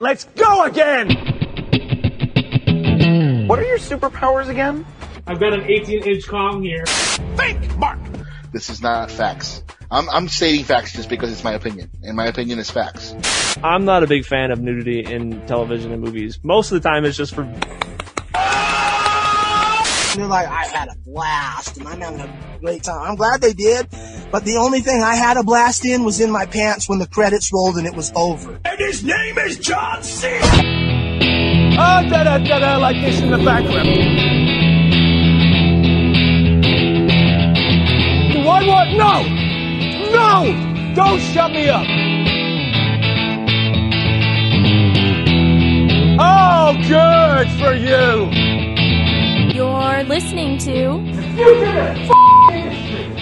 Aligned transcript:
Let's 0.00 0.24
go 0.24 0.64
again! 0.64 1.06
What 3.46 3.60
are 3.60 3.64
your 3.64 3.78
superpowers 3.78 4.48
again? 4.48 4.84
I've 5.24 5.38
got 5.38 5.52
an 5.52 5.62
18 5.62 6.02
inch 6.02 6.26
Kong 6.26 6.64
here. 6.64 6.84
Think, 7.36 7.76
Mark! 7.78 8.00
This 8.52 8.70
is 8.70 8.82
not 8.82 9.08
facts. 9.08 9.62
I'm, 9.92 10.10
I'm 10.10 10.26
stating 10.26 10.64
facts 10.64 10.94
just 10.94 11.08
because 11.08 11.30
it's 11.30 11.44
my 11.44 11.52
opinion, 11.52 11.92
and 12.02 12.16
my 12.16 12.26
opinion 12.26 12.58
is 12.58 12.72
facts. 12.72 13.14
I'm 13.62 13.84
not 13.84 14.02
a 14.02 14.08
big 14.08 14.24
fan 14.24 14.50
of 14.50 14.60
nudity 14.60 15.04
in 15.04 15.46
television 15.46 15.92
and 15.92 16.02
movies. 16.02 16.40
Most 16.42 16.72
of 16.72 16.82
the 16.82 16.88
time, 16.88 17.04
it's 17.04 17.16
just 17.16 17.32
for. 17.32 17.44
They're 20.14 20.26
like, 20.26 20.46
I 20.46 20.66
had 20.66 20.88
a 20.88 20.94
blast 21.04 21.76
and 21.76 21.88
I'm 21.88 22.00
having 22.00 22.20
a 22.20 22.58
great 22.60 22.84
time. 22.84 23.02
I'm 23.02 23.16
glad 23.16 23.40
they 23.40 23.52
did, 23.52 23.88
but 24.30 24.44
the 24.44 24.58
only 24.58 24.80
thing 24.80 25.02
I 25.02 25.16
had 25.16 25.36
a 25.36 25.42
blast 25.42 25.84
in 25.84 26.04
was 26.04 26.20
in 26.20 26.30
my 26.30 26.46
pants 26.46 26.88
when 26.88 27.00
the 27.00 27.08
credits 27.08 27.52
rolled 27.52 27.76
and 27.76 27.86
it 27.86 27.96
was 27.96 28.12
over. 28.14 28.60
And 28.64 28.78
his 28.78 29.02
name 29.02 29.38
is 29.38 29.58
John 29.58 30.04
C. 30.04 30.28
Ah, 31.76 32.06
da 32.08 32.22
da 32.22 32.38
da 32.38 32.58
da, 32.60 32.76
like 32.76 32.94
this 33.02 33.20
in 33.20 33.30
the 33.32 33.38
background. 33.38 33.88
One 38.44 38.66
more, 38.66 38.86
no! 38.94 39.22
No! 40.12 40.94
Don't 40.94 41.18
shut 41.18 41.50
me 41.50 41.68
up! 41.68 41.86
Oh, 46.20 46.76
good 46.86 47.50
for 47.58 47.74
you! 47.74 48.43
You're 49.84 50.04
listening 50.04 50.56
to 50.60 50.72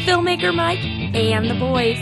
Filmmaker 0.07 0.55
Mike 0.55 0.79
and 0.79 1.51
the 1.51 1.57
boys. 1.59 1.99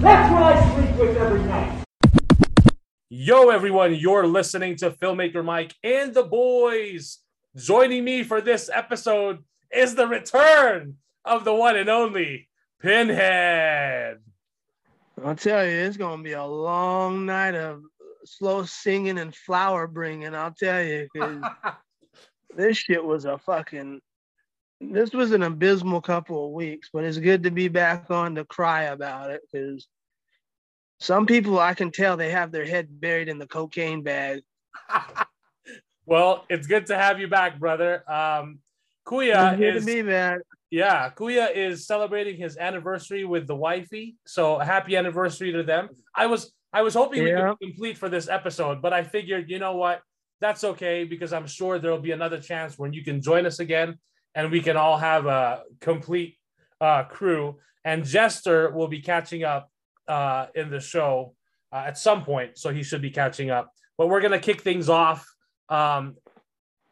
That's 0.00 0.32
what 0.32 0.42
I 0.42 0.74
sleep 0.74 0.96
with 0.96 1.14
every 1.14 1.42
night. 1.44 1.84
Yo, 3.10 3.50
everyone, 3.50 3.94
you're 3.96 4.26
listening 4.26 4.76
to 4.76 4.90
Filmmaker 4.92 5.44
Mike 5.44 5.74
and 5.84 6.14
the 6.14 6.24
boys. 6.24 7.18
Joining 7.54 8.02
me 8.02 8.22
for 8.22 8.40
this 8.40 8.70
episode 8.72 9.44
is 9.70 9.94
the 9.94 10.08
return 10.08 10.96
of 11.26 11.44
the 11.44 11.54
one 11.54 11.76
and 11.76 11.90
only 11.90 12.48
Pinhead. 12.80 14.20
I'll 15.22 15.36
tell 15.36 15.64
you, 15.64 15.70
it's 15.70 15.98
gonna 15.98 16.22
be 16.22 16.32
a 16.32 16.44
long 16.44 17.24
night 17.26 17.54
of 17.54 17.82
slow 18.24 18.64
singing 18.64 19.18
and 19.18 19.34
flower 19.34 19.86
bringing. 19.86 20.34
I'll 20.34 20.54
tell 20.54 20.82
you, 20.82 21.08
this 22.56 22.78
shit 22.78 23.04
was 23.04 23.24
a 23.24 23.38
fucking. 23.38 24.00
This 24.80 25.12
was 25.12 25.32
an 25.32 25.42
abysmal 25.42 26.00
couple 26.00 26.46
of 26.46 26.52
weeks, 26.52 26.90
but 26.92 27.04
it's 27.04 27.18
good 27.18 27.44
to 27.44 27.50
be 27.50 27.68
back 27.68 28.10
on 28.10 28.34
to 28.34 28.44
cry 28.44 28.84
about 28.84 29.30
it 29.30 29.40
because 29.50 29.86
some 31.00 31.26
people 31.26 31.58
I 31.58 31.74
can 31.74 31.90
tell 31.90 32.16
they 32.16 32.30
have 32.30 32.52
their 32.52 32.66
head 32.66 33.00
buried 33.00 33.28
in 33.28 33.38
the 33.38 33.46
cocaine 33.46 34.02
bag. 34.02 34.42
well, 36.06 36.44
it's 36.48 36.66
good 36.66 36.86
to 36.86 36.96
have 36.96 37.20
you 37.20 37.28
back, 37.28 37.58
brother. 37.58 38.02
Um, 38.10 38.58
Kuya 39.06 39.58
is 39.60 39.84
to 39.84 39.86
be 39.86 40.02
back. 40.02 40.40
yeah, 40.70 41.10
Kuya 41.10 41.54
is 41.54 41.86
celebrating 41.86 42.36
his 42.36 42.56
anniversary 42.56 43.24
with 43.24 43.46
the 43.46 43.56
wifey. 43.56 44.16
So 44.26 44.58
happy 44.58 44.96
anniversary 44.96 45.52
to 45.52 45.62
them. 45.62 45.90
I 46.14 46.26
was 46.26 46.52
I 46.74 46.82
was 46.82 46.94
hoping 46.94 47.22
we 47.22 47.30
could 47.30 47.56
be 47.60 47.66
complete 47.68 47.96
for 47.96 48.08
this 48.08 48.28
episode, 48.28 48.82
but 48.82 48.92
I 48.92 49.04
figured, 49.04 49.48
you 49.48 49.60
know 49.60 49.76
what, 49.76 50.02
that's 50.40 50.64
okay 50.64 51.04
because 51.04 51.32
I'm 51.32 51.46
sure 51.46 51.78
there'll 51.78 52.00
be 52.00 52.10
another 52.10 52.40
chance 52.40 52.76
when 52.76 52.92
you 52.92 53.04
can 53.04 53.22
join 53.22 53.46
us 53.46 53.60
again 53.60 53.96
and 54.34 54.50
we 54.50 54.60
can 54.60 54.76
all 54.76 54.98
have 54.98 55.26
a 55.26 55.62
complete 55.80 56.36
uh, 56.80 57.04
crew. 57.04 57.60
And 57.84 58.04
Jester 58.04 58.70
will 58.70 58.88
be 58.88 59.00
catching 59.00 59.44
up 59.44 59.70
uh, 60.08 60.46
in 60.56 60.68
the 60.68 60.80
show 60.80 61.36
uh, 61.72 61.84
at 61.86 61.96
some 61.96 62.24
point, 62.24 62.58
so 62.58 62.70
he 62.70 62.82
should 62.82 63.00
be 63.00 63.10
catching 63.10 63.50
up. 63.50 63.70
But 63.96 64.08
we're 64.08 64.20
gonna 64.20 64.40
kick 64.40 64.60
things 64.60 64.88
off. 64.88 65.24
Um, 65.68 66.16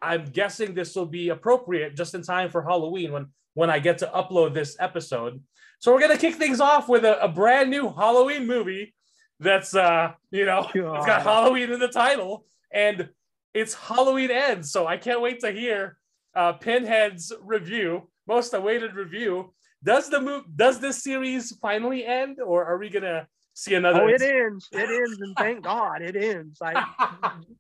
I'm 0.01 0.27
guessing 0.27 0.75
this 0.75 0.95
will 0.95 1.07
be 1.07 1.31
appropriate 1.31 1.97
just 1.97 2.15
in 2.15 2.23
time 2.23 2.51
for 2.51 2.63
Halloween 2.63 3.11
when 3.11 3.27
when 3.55 3.69
I 3.69 3.81
get 3.81 3.99
to 3.99 4.07
upload 4.07 4.55
this 4.55 4.77
episode. 4.79 5.43
So 5.81 5.93
we're 5.93 6.01
gonna 6.01 6.17
kick 6.19 6.37
things 6.37 6.61
off 6.61 6.89
with 6.89 7.05
a, 7.05 7.21
a 7.23 7.29
brand 7.29 7.71
new 7.71 7.93
Halloween 7.93 8.47
movie 8.47 8.95
that's 9.43 9.75
uh 9.75 10.13
you 10.31 10.47
know 10.47 10.61
it's 10.75 11.07
got 11.07 11.23
Halloween 11.23 11.71
in 11.71 11.81
the 11.81 11.89
title 11.89 12.47
and 12.73 13.09
it's 13.55 13.75
Halloween 13.75 14.31
ends. 14.31 14.71
So 14.71 14.87
I 14.87 14.97
can't 14.97 15.21
wait 15.21 15.41
to 15.41 15.53
hear 15.53 15.99
uh, 16.35 16.55
Pinhead's 16.55 17.33
review, 17.43 18.09
most 18.27 18.55
awaited 18.55 18.95
review. 18.95 19.53
Does 19.85 20.09
the 20.09 20.21
move 20.21 20.45
does 20.55 20.81
this 20.81 21.03
series 21.03 21.57
finally 21.61 22.05
end, 22.07 22.39
or 22.41 22.65
are 22.65 22.79
we 22.79 22.89
gonna 22.89 23.27
see 23.53 23.75
another? 23.75 24.03
Oh, 24.03 24.09
it 24.09 24.23
ends. 24.23 24.69
It 24.73 24.89
ends, 24.89 25.19
and 25.21 25.37
thank 25.37 25.65
God 25.65 26.03
it 26.03 26.17
ends. 26.17 26.59
Like, 26.61 26.77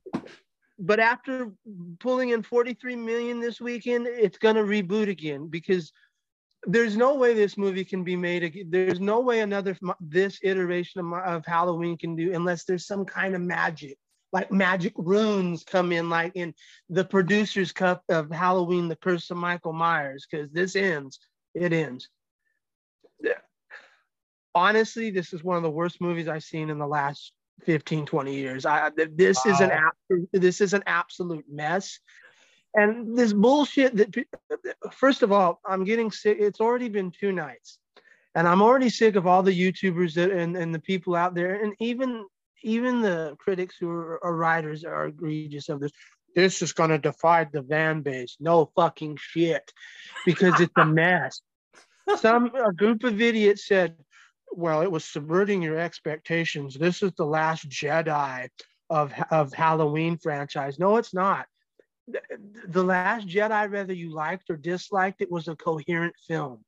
but 0.78 1.00
after 1.00 1.50
pulling 1.98 2.30
in 2.30 2.42
43 2.42 2.96
million 2.96 3.40
this 3.40 3.60
weekend, 3.60 4.06
it's 4.06 4.38
gonna 4.38 4.62
reboot 4.62 5.08
again 5.08 5.48
because 5.48 5.92
there's 6.64 6.96
no 6.96 7.14
way 7.16 7.34
this 7.34 7.58
movie 7.58 7.84
can 7.84 8.04
be 8.04 8.16
made 8.16 8.42
again. 8.44 8.66
There's 8.70 9.00
no 9.00 9.20
way 9.20 9.40
another 9.40 9.76
this 10.00 10.38
iteration 10.42 11.00
of, 11.00 11.06
my- 11.06 11.22
of 11.24 11.44
Halloween 11.44 11.96
can 11.98 12.14
do 12.16 12.32
unless 12.32 12.64
there's 12.64 12.86
some 12.86 13.04
kind 13.04 13.34
of 13.34 13.40
magic, 13.40 13.98
like 14.32 14.52
magic 14.52 14.92
runes 14.96 15.64
come 15.64 15.92
in, 15.92 16.08
like 16.08 16.32
in 16.36 16.54
the 16.88 17.04
producer's 17.04 17.72
cup 17.72 18.02
of 18.08 18.30
Halloween: 18.30 18.88
The 18.88 18.96
Curse 18.96 19.30
of 19.30 19.38
Michael 19.38 19.72
Myers. 19.72 20.26
Because 20.30 20.50
this 20.52 20.76
ends, 20.76 21.18
it 21.54 21.72
ends. 21.72 22.08
Yeah. 23.20 23.38
Honestly, 24.54 25.10
this 25.10 25.32
is 25.32 25.42
one 25.42 25.56
of 25.56 25.62
the 25.62 25.70
worst 25.70 26.00
movies 26.00 26.28
I've 26.28 26.44
seen 26.44 26.70
in 26.70 26.78
the 26.78 26.86
last 26.86 27.32
15 27.64 28.06
20 28.06 28.34
years 28.34 28.66
i 28.66 28.90
th- 28.90 29.10
this 29.14 29.44
is 29.46 29.60
an 29.60 29.68
Wow. 29.70 29.90
this 30.32 30.60
is 30.60 30.72
an 30.72 30.82
absolute 30.86 31.44
mess 31.48 32.00
and 32.74 33.16
this 33.16 33.32
bullshit 33.32 33.96
that 33.96 34.26
first 34.92 35.22
of 35.22 35.32
all 35.32 35.60
i'm 35.66 35.84
getting 35.84 36.10
sick 36.10 36.38
it's 36.40 36.60
already 36.60 36.88
been 36.88 37.10
two 37.10 37.32
nights 37.32 37.78
and 38.34 38.46
i'm 38.48 38.62
already 38.62 38.88
sick 38.88 39.16
of 39.16 39.26
all 39.26 39.42
the 39.42 39.52
youtubers 39.52 40.14
that, 40.14 40.30
and, 40.30 40.56
and 40.56 40.74
the 40.74 40.78
people 40.80 41.14
out 41.14 41.34
there 41.34 41.62
and 41.62 41.74
even 41.80 42.24
even 42.62 43.02
the 43.02 43.36
critics 43.38 43.76
who 43.78 43.90
are, 43.90 44.24
are 44.24 44.36
writers 44.36 44.84
are 44.84 45.06
egregious 45.06 45.68
of 45.68 45.80
this 45.80 45.92
this 46.34 46.62
is 46.62 46.72
going 46.72 46.90
to 46.90 46.98
divide 46.98 47.52
the 47.52 47.62
fan 47.62 48.00
base 48.00 48.36
no 48.40 48.70
fucking 48.74 49.16
shit 49.20 49.72
because 50.24 50.60
it's 50.60 50.72
a 50.76 50.84
mess 50.84 51.42
some 52.16 52.50
a 52.54 52.72
group 52.72 53.04
of 53.04 53.20
idiots 53.20 53.66
said 53.66 53.96
well, 54.54 54.82
it 54.82 54.90
was 54.90 55.04
subverting 55.04 55.62
your 55.62 55.78
expectations. 55.78 56.74
This 56.74 57.02
is 57.02 57.12
the 57.12 57.24
last 57.24 57.68
Jedi 57.68 58.48
of 58.90 59.12
of 59.30 59.52
Halloween 59.52 60.18
franchise. 60.18 60.78
No, 60.78 60.96
it's 60.96 61.14
not. 61.14 61.46
The, 62.68 62.82
last 62.82 63.26
Jedi, 63.26 63.70
whether 63.70 63.92
you 63.92 64.12
liked 64.12 64.50
or 64.50 64.56
disliked 64.56 65.20
it, 65.20 65.30
was 65.30 65.48
a 65.48 65.56
coherent 65.56 66.14
film. 66.26 66.64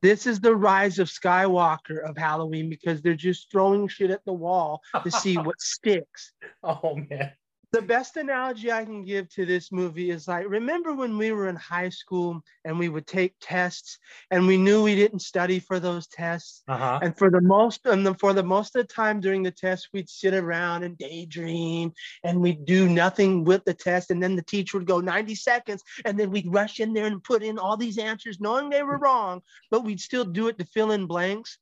This 0.00 0.26
is 0.26 0.40
the 0.40 0.54
rise 0.54 0.98
of 0.98 1.08
Skywalker 1.08 2.02
of 2.02 2.16
Halloween 2.16 2.70
because 2.70 3.02
they're 3.02 3.14
just 3.14 3.50
throwing 3.50 3.88
shit 3.88 4.10
at 4.10 4.24
the 4.24 4.32
wall 4.32 4.82
to 5.02 5.10
see 5.10 5.36
what 5.36 5.60
sticks. 5.60 6.32
Oh 6.62 6.96
man. 6.96 7.32
The 7.76 7.82
best 7.82 8.16
analogy 8.16 8.72
I 8.72 8.86
can 8.86 9.04
give 9.04 9.28
to 9.34 9.44
this 9.44 9.70
movie 9.70 10.08
is 10.08 10.26
like 10.26 10.48
remember 10.48 10.94
when 10.94 11.18
we 11.18 11.30
were 11.32 11.46
in 11.50 11.56
high 11.56 11.90
school 11.90 12.42
and 12.64 12.78
we 12.78 12.88
would 12.88 13.06
take 13.06 13.34
tests 13.38 13.98
and 14.30 14.46
we 14.46 14.56
knew 14.56 14.82
we 14.82 14.94
didn't 14.94 15.18
study 15.18 15.58
for 15.58 15.78
those 15.78 16.06
tests? 16.06 16.62
Uh-huh. 16.68 17.00
and 17.02 17.18
for 17.18 17.30
the 17.30 17.42
most 17.42 17.84
and 17.84 18.06
the, 18.06 18.14
for 18.14 18.32
the 18.32 18.42
most 18.42 18.74
of 18.74 18.80
the 18.80 18.94
time 18.94 19.20
during 19.20 19.42
the 19.42 19.50
test 19.50 19.90
we'd 19.92 20.08
sit 20.08 20.32
around 20.32 20.84
and 20.84 20.96
daydream 20.96 21.92
and 22.24 22.40
we'd 22.40 22.64
do 22.64 22.88
nothing 22.88 23.44
with 23.44 23.62
the 23.66 23.74
test. 23.74 24.10
And 24.10 24.22
then 24.22 24.36
the 24.36 24.42
teacher 24.42 24.78
would 24.78 24.86
go 24.86 25.00
90 25.00 25.34
seconds 25.34 25.82
and 26.06 26.18
then 26.18 26.30
we'd 26.30 26.50
rush 26.50 26.80
in 26.80 26.94
there 26.94 27.04
and 27.04 27.22
put 27.22 27.42
in 27.42 27.58
all 27.58 27.76
these 27.76 27.98
answers 27.98 28.40
knowing 28.40 28.70
they 28.70 28.84
were 28.84 28.96
wrong 28.96 29.42
but 29.70 29.84
we'd 29.84 30.00
still 30.00 30.24
do 30.24 30.48
it 30.48 30.58
to 30.58 30.64
fill 30.64 30.92
in 30.92 31.04
blanks 31.04 31.58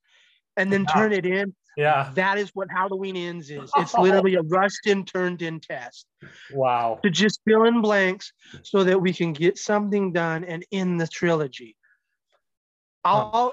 and 0.57 0.73
then 0.73 0.87
turn 0.87 1.13
it 1.13 1.27
in 1.27 1.55
Yeah. 1.77 2.11
that 2.15 2.39
is 2.39 2.51
what 2.55 2.69
halloween 2.71 3.17
ends 3.17 3.51
is 3.51 3.71
it's 3.77 3.95
literally 3.95 4.35
a 4.35 4.43
rushed 4.43 4.87
in 4.87 5.05
turned 5.05 5.43
in 5.43 5.61
test 5.61 6.07
Wow. 6.51 7.01
to 7.03 7.11
just 7.11 7.41
fill 7.47 7.65
in 7.65 7.81
blanks 7.83 8.33
so 8.63 8.85
that 8.85 9.01
we 9.01 9.13
can 9.13 9.33
get 9.33 9.59
something 9.59 10.13
done 10.13 10.45
and 10.45 10.65
end 10.73 11.01
the 11.01 11.07
trilogy. 11.07 11.77
I'll, 13.05 13.53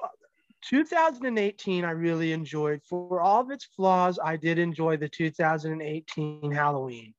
2018, 0.63 1.83
I 1.83 1.91
really 1.91 2.31
enjoyed. 2.31 2.81
For 2.87 3.19
all 3.19 3.41
of 3.41 3.51
its 3.51 3.65
flaws, 3.65 4.19
I 4.23 4.37
did 4.37 4.59
enjoy 4.59 4.97
the 4.97 5.09
2018 5.09 6.51
Halloween. 6.51 7.13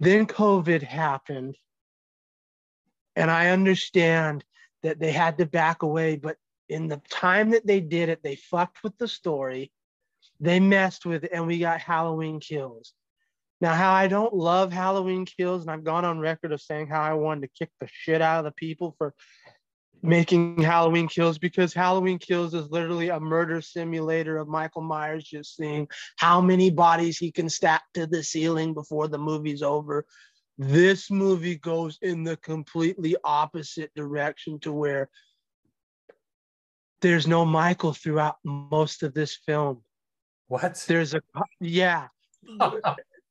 Then 0.00 0.26
COVID 0.26 0.82
happened, 0.82 1.56
and 3.16 3.30
I 3.30 3.48
understand 3.50 4.44
that 4.82 4.98
they 4.98 5.12
had 5.12 5.38
to 5.38 5.46
back 5.46 5.82
away, 5.82 6.16
but 6.16 6.36
in 6.72 6.88
the 6.88 7.00
time 7.10 7.50
that 7.50 7.66
they 7.66 7.80
did 7.80 8.08
it, 8.08 8.22
they 8.22 8.36
fucked 8.36 8.82
with 8.82 8.96
the 8.98 9.08
story, 9.08 9.72
they 10.40 10.58
messed 10.58 11.06
with 11.06 11.24
it, 11.24 11.30
and 11.32 11.46
we 11.46 11.58
got 11.58 11.80
Halloween 11.80 12.40
kills. 12.40 12.92
Now, 13.60 13.74
how 13.74 13.92
I 13.92 14.08
don't 14.08 14.34
love 14.34 14.72
Halloween 14.72 15.24
kills, 15.24 15.62
and 15.62 15.70
I've 15.70 15.84
gone 15.84 16.04
on 16.04 16.18
record 16.18 16.52
of 16.52 16.60
saying 16.60 16.88
how 16.88 17.00
I 17.00 17.12
wanted 17.12 17.42
to 17.42 17.58
kick 17.58 17.70
the 17.80 17.88
shit 17.90 18.20
out 18.20 18.40
of 18.40 18.44
the 18.44 18.52
people 18.52 18.94
for 18.98 19.14
making 20.02 20.60
Halloween 20.60 21.06
Kills 21.06 21.38
because 21.38 21.72
Halloween 21.72 22.18
Kills 22.18 22.54
is 22.54 22.68
literally 22.70 23.10
a 23.10 23.20
murder 23.20 23.60
simulator 23.60 24.36
of 24.36 24.48
Michael 24.48 24.82
Myers 24.82 25.22
just 25.22 25.56
seeing 25.56 25.86
how 26.16 26.40
many 26.40 26.70
bodies 26.70 27.18
he 27.18 27.30
can 27.30 27.48
stack 27.48 27.84
to 27.94 28.06
the 28.06 28.22
ceiling 28.22 28.74
before 28.74 29.06
the 29.06 29.18
movie's 29.18 29.62
over. 29.62 30.04
This 30.58 31.10
movie 31.10 31.56
goes 31.56 31.98
in 32.02 32.24
the 32.24 32.36
completely 32.36 33.14
opposite 33.22 33.94
direction 33.94 34.58
to 34.60 34.72
where 34.72 35.08
there's 37.02 37.26
no 37.26 37.44
Michael 37.44 37.92
throughout 37.92 38.36
most 38.44 39.02
of 39.02 39.12
this 39.12 39.36
film. 39.36 39.82
What? 40.48 40.82
There's 40.86 41.14
a 41.14 41.20
yeah, 41.60 42.08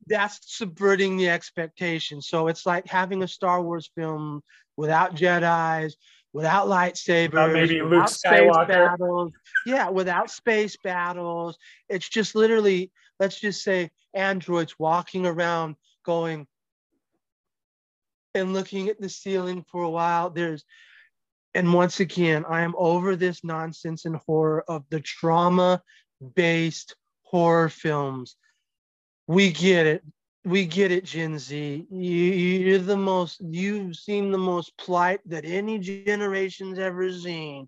that's 0.08 0.40
subverting 0.44 1.18
the 1.18 1.30
expectation. 1.30 2.22
So 2.22 2.48
it's 2.48 2.66
like 2.66 2.88
having 2.88 3.24
a 3.24 3.28
Star 3.28 3.62
Wars 3.62 3.90
film 3.96 4.42
without 4.78 5.16
Jedi's, 5.16 5.96
without 6.34 6.68
lightsabers, 6.68 7.54
maybe 7.54 7.82
Luke 7.82 7.92
without 7.92 8.10
space 8.10 8.52
battles. 8.68 9.32
Yeah, 9.66 9.90
without 9.90 10.30
space 10.30 10.78
battles. 10.84 11.58
It's 11.90 12.10
just 12.10 12.36
literally, 12.36 12.92
let's 13.20 13.40
just 13.40 13.64
say, 13.64 13.92
androids 14.14 14.78
walking 14.78 15.26
around 15.26 15.76
going 16.04 16.48
and 18.34 18.54
looking 18.54 18.90
at 18.90 19.00
the 19.00 19.10
ceiling 19.10 19.64
for 19.70 19.84
a 19.84 19.90
while. 19.90 20.30
There's, 20.30 20.64
and 21.53 21.74
once 21.74 22.00
again, 22.00 22.45
I 22.48 22.62
am 22.62 22.74
over 22.77 23.15
this 23.15 23.44
nonsense 23.44 24.06
and 24.06 24.15
horror 24.15 24.63
of 24.68 24.83
the 24.89 25.01
trauma 25.01 25.81
based 26.36 26.95
horror 27.24 27.69
films. 27.69 28.36
We 29.27 29.51
get 29.51 29.86
it. 29.86 30.03
We 30.44 30.65
get 30.65 30.92
it, 30.92 31.06
Gen 31.06 31.38
Z. 31.38 31.86
You, 31.92 32.00
you're 32.00 32.80
the 32.80 32.98
most, 32.98 33.42
you've 33.42 33.95
seen 33.95 34.31
the 34.31 34.38
most 34.38 34.75
plight 34.77 35.19
that 35.27 35.45
any 35.45 35.77
generation's 35.77 36.80
ever 36.80 37.12
seen. 37.12 37.68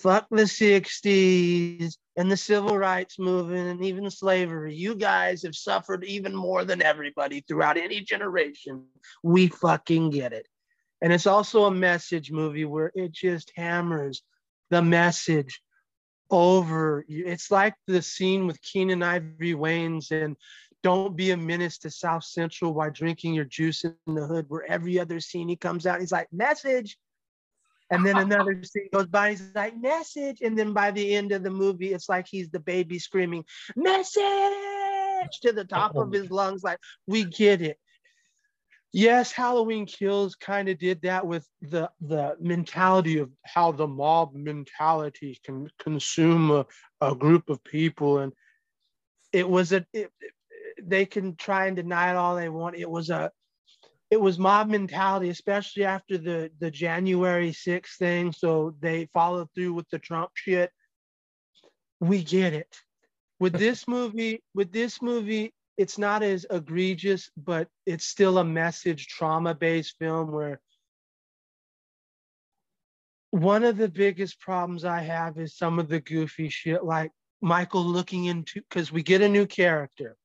Fuck 0.00 0.26
the 0.30 0.42
60s 0.42 1.96
and 2.16 2.30
the 2.30 2.36
civil 2.36 2.78
rights 2.78 3.18
movement 3.18 3.68
and 3.68 3.84
even 3.84 4.10
slavery. 4.10 4.74
You 4.74 4.94
guys 4.94 5.42
have 5.42 5.54
suffered 5.54 6.04
even 6.04 6.34
more 6.34 6.64
than 6.64 6.82
everybody 6.82 7.42
throughout 7.42 7.76
any 7.76 8.00
generation. 8.00 8.84
We 9.22 9.48
fucking 9.48 10.10
get 10.10 10.32
it. 10.32 10.46
And 11.04 11.12
it's 11.12 11.26
also 11.26 11.66
a 11.66 11.70
message 11.70 12.32
movie 12.32 12.64
where 12.64 12.90
it 12.94 13.12
just 13.12 13.52
hammers 13.54 14.22
the 14.70 14.80
message 14.80 15.60
over. 16.30 17.04
you. 17.06 17.26
It's 17.26 17.50
like 17.50 17.74
the 17.86 18.00
scene 18.00 18.46
with 18.46 18.58
Keenen 18.62 19.02
Ivory 19.02 19.52
Wayans 19.52 20.12
and 20.12 20.34
don't 20.82 21.14
be 21.14 21.32
a 21.32 21.36
menace 21.36 21.76
to 21.80 21.90
South 21.90 22.24
Central 22.24 22.72
while 22.72 22.90
drinking 22.90 23.34
your 23.34 23.44
juice 23.44 23.84
in 23.84 23.94
the 24.06 24.26
hood, 24.26 24.46
where 24.48 24.64
every 24.66 24.98
other 24.98 25.20
scene 25.20 25.46
he 25.46 25.56
comes 25.56 25.84
out, 25.84 26.00
he's 26.00 26.10
like, 26.10 26.28
message. 26.32 26.96
And 27.90 28.04
then 28.04 28.16
another 28.16 28.62
scene 28.64 28.88
goes 28.90 29.06
by, 29.06 29.32
he's 29.32 29.52
like, 29.54 29.76
message. 29.78 30.38
And 30.40 30.58
then 30.58 30.72
by 30.72 30.90
the 30.90 31.14
end 31.14 31.32
of 31.32 31.42
the 31.42 31.50
movie, 31.50 31.92
it's 31.92 32.08
like 32.08 32.26
he's 32.30 32.48
the 32.48 32.60
baby 32.60 32.98
screaming, 32.98 33.44
message 33.76 34.22
to 35.42 35.52
the 35.52 35.66
top 35.68 35.96
of 35.96 36.08
oh. 36.08 36.10
his 36.10 36.30
lungs. 36.30 36.64
Like, 36.64 36.78
we 37.06 37.24
get 37.24 37.60
it. 37.60 37.78
Yes, 38.96 39.32
Halloween 39.32 39.86
Kills 39.86 40.36
kind 40.36 40.68
of 40.68 40.78
did 40.78 41.02
that 41.02 41.26
with 41.26 41.44
the 41.60 41.90
the 42.00 42.36
mentality 42.38 43.18
of 43.18 43.28
how 43.44 43.72
the 43.72 43.88
mob 43.88 44.36
mentality 44.36 45.36
can 45.44 45.68
consume 45.80 46.52
a, 46.52 46.64
a 47.00 47.12
group 47.12 47.48
of 47.48 47.64
people, 47.64 48.20
and 48.20 48.32
it 49.32 49.48
was 49.50 49.72
a 49.72 49.84
it, 49.92 50.12
they 50.80 51.06
can 51.06 51.34
try 51.34 51.66
and 51.66 51.74
deny 51.74 52.10
it 52.10 52.16
all 52.16 52.36
they 52.36 52.48
want. 52.48 52.76
It 52.76 52.88
was 52.88 53.10
a 53.10 53.32
it 54.12 54.20
was 54.20 54.38
mob 54.38 54.68
mentality, 54.68 55.28
especially 55.28 55.84
after 55.84 56.16
the 56.16 56.52
the 56.60 56.70
January 56.70 57.50
6th 57.50 57.96
thing. 57.98 58.30
So 58.30 58.76
they 58.78 59.08
followed 59.12 59.48
through 59.56 59.72
with 59.72 59.90
the 59.90 59.98
Trump 59.98 60.30
shit. 60.34 60.70
We 61.98 62.22
get 62.22 62.52
it. 62.52 62.76
With 63.40 63.54
this 63.58 63.88
movie, 63.88 64.44
with 64.54 64.70
this 64.70 65.02
movie, 65.02 65.52
it's 65.76 65.98
not 65.98 66.22
as 66.22 66.46
egregious, 66.50 67.30
but 67.36 67.68
it's 67.86 68.04
still 68.04 68.38
a 68.38 68.44
message 68.44 69.08
trauma-based 69.08 69.96
film 69.98 70.30
where 70.30 70.60
one 73.30 73.64
of 73.64 73.76
the 73.76 73.88
biggest 73.88 74.40
problems 74.40 74.84
I 74.84 75.00
have 75.00 75.38
is 75.38 75.56
some 75.56 75.78
of 75.80 75.88
the 75.88 76.00
goofy 76.00 76.48
shit, 76.48 76.84
like 76.84 77.10
Michael 77.40 77.84
looking 77.84 78.26
into 78.26 78.60
because 78.60 78.92
we 78.92 79.02
get 79.02 79.22
a 79.22 79.28
new 79.28 79.46
character. 79.46 80.16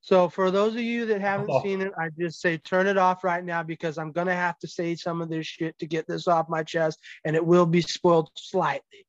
So 0.00 0.28
for 0.28 0.50
those 0.50 0.74
of 0.74 0.80
you 0.80 1.06
that 1.06 1.20
haven't 1.20 1.50
Oh. 1.50 1.62
seen 1.62 1.80
it, 1.80 1.92
I 1.98 2.10
just 2.10 2.40
say 2.40 2.58
turn 2.58 2.86
it 2.86 2.96
off 2.96 3.24
right 3.24 3.44
now 3.44 3.62
because 3.62 3.98
I'm 3.98 4.12
gonna 4.12 4.34
have 4.34 4.58
to 4.60 4.68
say 4.68 4.94
some 4.94 5.20
of 5.20 5.28
this 5.28 5.46
shit 5.46 5.78
to 5.78 5.86
get 5.86 6.06
this 6.06 6.28
off 6.28 6.48
my 6.48 6.62
chest, 6.62 7.00
and 7.24 7.34
it 7.34 7.44
will 7.44 7.66
be 7.66 7.80
spoiled 7.80 8.30
slightly. 8.36 9.06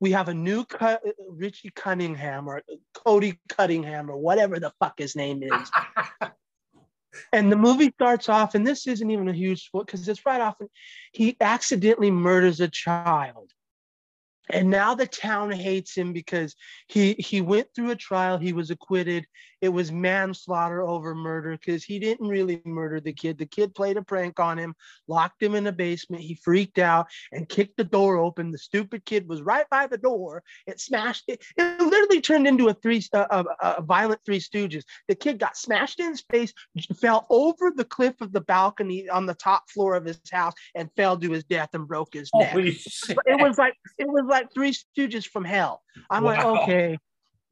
We 0.00 0.12
have 0.12 0.28
a 0.28 0.34
new 0.34 0.64
cut, 0.64 1.00
uh, 1.06 1.12
Richie 1.30 1.70
Cunningham 1.74 2.48
or 2.48 2.62
Cody 2.94 3.38
Cunningham 3.48 4.10
or 4.10 4.16
whatever 4.16 4.58
the 4.58 4.72
fuck 4.80 4.98
his 4.98 5.16
name 5.16 5.42
is. 5.42 5.70
and 7.32 7.50
the 7.50 7.56
movie 7.56 7.90
starts 7.90 8.28
off, 8.28 8.54
and 8.54 8.66
this 8.66 8.86
isn't 8.86 9.10
even 9.10 9.28
a 9.28 9.32
huge 9.32 9.70
because 9.72 10.06
it's 10.08 10.26
right 10.26 10.40
off. 10.40 10.56
He 11.12 11.36
accidentally 11.40 12.10
murders 12.10 12.60
a 12.60 12.68
child. 12.68 13.52
And 14.50 14.70
now 14.70 14.94
the 14.94 15.06
town 15.06 15.50
hates 15.50 15.96
him 15.96 16.12
because 16.12 16.54
he 16.88 17.14
he 17.14 17.40
went 17.40 17.68
through 17.74 17.90
a 17.90 17.96
trial, 17.96 18.38
he 18.38 18.52
was 18.52 18.70
acquitted. 18.70 19.26
It 19.60 19.72
was 19.72 19.90
manslaughter 19.90 20.82
over 20.82 21.14
murder 21.14 21.52
because 21.52 21.84
he 21.84 21.98
didn't 21.98 22.28
really 22.28 22.60
murder 22.66 23.00
the 23.00 23.14
kid. 23.14 23.38
The 23.38 23.46
kid 23.46 23.74
played 23.74 23.96
a 23.96 24.02
prank 24.02 24.38
on 24.38 24.58
him, 24.58 24.74
locked 25.08 25.42
him 25.42 25.54
in 25.54 25.66
a 25.66 25.72
basement. 25.72 26.22
He 26.22 26.34
freaked 26.34 26.78
out 26.78 27.06
and 27.32 27.48
kicked 27.48 27.78
the 27.78 27.84
door 27.84 28.18
open. 28.18 28.50
The 28.50 28.58
stupid 28.58 29.06
kid 29.06 29.26
was 29.26 29.40
right 29.40 29.64
by 29.70 29.86
the 29.86 29.96
door. 29.96 30.42
It 30.66 30.80
smashed 30.80 31.24
it. 31.28 31.42
It 31.56 31.80
literally 31.80 32.20
turned 32.20 32.46
into 32.46 32.68
a 32.68 32.74
three 32.74 33.02
a, 33.14 33.18
a, 33.18 33.44
a 33.78 33.82
violent 33.82 34.20
Three 34.26 34.40
Stooges. 34.40 34.84
The 35.08 35.14
kid 35.14 35.38
got 35.38 35.56
smashed 35.56 35.98
in 35.98 36.10
his 36.10 36.24
face, 36.30 36.52
fell 37.00 37.26
over 37.30 37.72
the 37.74 37.84
cliff 37.84 38.20
of 38.20 38.32
the 38.32 38.42
balcony 38.42 39.08
on 39.08 39.24
the 39.24 39.34
top 39.34 39.70
floor 39.70 39.94
of 39.94 40.04
his 40.04 40.20
house, 40.30 40.52
and 40.74 40.90
fell 40.94 41.16
to 41.18 41.30
his 41.30 41.44
death 41.44 41.70
and 41.72 41.88
broke 41.88 42.12
his 42.12 42.30
neck 42.34 42.54
it 43.26 43.40
was 43.40 43.56
like 43.58 43.74
it 43.98 44.08
was 44.08 44.24
like 44.26 44.33
three 44.52 44.72
stooges 44.72 45.26
from 45.26 45.44
hell. 45.44 45.82
I'm 46.10 46.24
like 46.24 46.44
okay. 46.44 46.98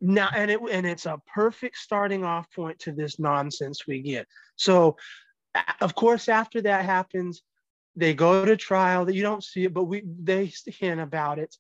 Now 0.00 0.30
and 0.34 0.50
it 0.50 0.60
and 0.70 0.86
it's 0.86 1.06
a 1.06 1.20
perfect 1.32 1.76
starting 1.76 2.24
off 2.24 2.50
point 2.52 2.78
to 2.80 2.92
this 2.92 3.18
nonsense 3.18 3.86
we 3.86 4.02
get. 4.02 4.26
So 4.56 4.96
of 5.80 5.94
course 5.94 6.28
after 6.28 6.60
that 6.62 6.84
happens 6.84 7.42
they 7.94 8.14
go 8.14 8.44
to 8.44 8.56
trial. 8.56 9.04
That 9.04 9.14
you 9.14 9.22
don't 9.22 9.44
see 9.44 9.64
it 9.64 9.74
but 9.74 9.84
we 9.84 10.02
they 10.04 10.52
hint 10.66 11.00
about 11.00 11.38
it. 11.38 11.54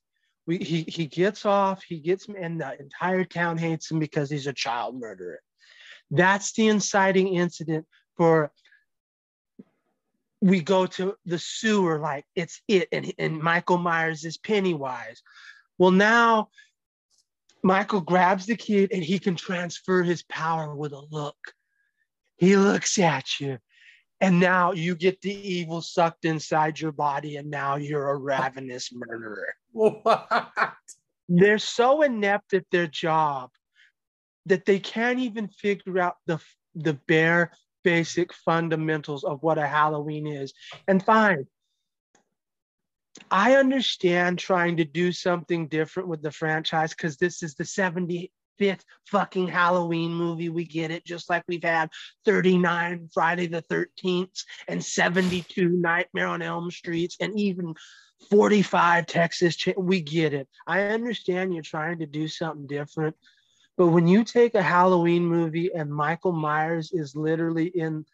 We 0.46 0.58
he, 0.58 0.82
he 0.82 1.06
gets 1.06 1.46
off. 1.46 1.82
He 1.84 2.00
gets 2.00 2.26
and 2.28 2.60
the 2.60 2.78
entire 2.80 3.24
town 3.24 3.58
hates 3.58 3.90
him 3.90 3.98
because 3.98 4.30
he's 4.30 4.46
a 4.46 4.52
child 4.52 4.98
murderer. 4.98 5.40
That's 6.10 6.52
the 6.52 6.68
inciting 6.68 7.34
incident 7.34 7.86
for 8.16 8.50
we 10.42 10.60
go 10.60 10.86
to 10.86 11.14
the 11.24 11.38
sewer 11.38 12.00
like 12.00 12.24
it's 12.34 12.60
it 12.66 12.88
and, 12.90 13.12
and 13.16 13.40
michael 13.40 13.78
myers 13.78 14.24
is 14.24 14.36
pennywise. 14.36 15.22
Well 15.78 15.92
now 15.92 16.48
michael 17.62 18.00
grabs 18.00 18.46
the 18.46 18.56
kid 18.56 18.90
and 18.92 19.04
he 19.04 19.20
can 19.20 19.36
transfer 19.36 20.02
his 20.02 20.24
power 20.24 20.74
with 20.74 20.92
a 20.92 21.06
look. 21.10 21.36
He 22.36 22.56
looks 22.56 22.98
at 22.98 23.40
you 23.40 23.58
and 24.20 24.40
now 24.40 24.72
you 24.72 24.96
get 24.96 25.20
the 25.20 25.32
evil 25.32 25.80
sucked 25.80 26.24
inside 26.24 26.80
your 26.80 26.92
body 26.92 27.36
and 27.36 27.48
now 27.48 27.76
you're 27.76 28.10
a 28.10 28.16
ravenous 28.16 28.90
murderer. 28.92 29.54
What? 29.70 30.74
they're 31.28 31.58
so 31.58 32.02
inept 32.02 32.52
at 32.52 32.66
their 32.72 32.88
job 32.88 33.50
that 34.46 34.64
they 34.64 34.80
can't 34.80 35.20
even 35.20 35.46
figure 35.46 36.00
out 36.00 36.16
the 36.26 36.40
the 36.74 36.94
bare 36.94 37.52
basic 37.82 38.32
fundamentals 38.32 39.24
of 39.24 39.42
what 39.42 39.58
a 39.58 39.66
Halloween 39.66 40.26
is. 40.26 40.52
And 40.88 41.04
fine, 41.04 41.46
I 43.30 43.56
understand 43.56 44.38
trying 44.38 44.78
to 44.78 44.84
do 44.84 45.12
something 45.12 45.68
different 45.68 46.08
with 46.08 46.22
the 46.22 46.30
franchise 46.30 46.94
because 46.94 47.16
this 47.16 47.42
is 47.42 47.54
the 47.54 47.64
75th 47.64 48.82
fucking 49.06 49.48
Halloween 49.48 50.12
movie. 50.12 50.48
We 50.48 50.64
get 50.64 50.90
it, 50.90 51.04
just 51.04 51.28
like 51.28 51.44
we've 51.46 51.62
had 51.62 51.90
39 52.24 53.10
Friday 53.12 53.46
the 53.46 53.62
13th 53.62 54.44
and 54.68 54.82
72 54.82 55.68
Nightmare 55.68 56.28
on 56.28 56.42
Elm 56.42 56.70
Streets 56.70 57.16
and 57.20 57.38
even 57.38 57.74
45 58.30 59.06
Texas. 59.06 59.56
Cha- 59.56 59.72
we 59.76 60.00
get 60.00 60.32
it. 60.32 60.48
I 60.66 60.82
understand 60.82 61.52
you're 61.52 61.62
trying 61.62 61.98
to 61.98 62.06
do 62.06 62.28
something 62.28 62.66
different. 62.66 63.16
But 63.76 63.88
when 63.88 64.06
you 64.06 64.24
take 64.24 64.54
a 64.54 64.62
Halloween 64.62 65.24
movie 65.24 65.70
and 65.74 65.92
Michael 65.92 66.32
Myers 66.32 66.92
is 66.92 67.16
literally 67.16 67.66
in 67.66 68.04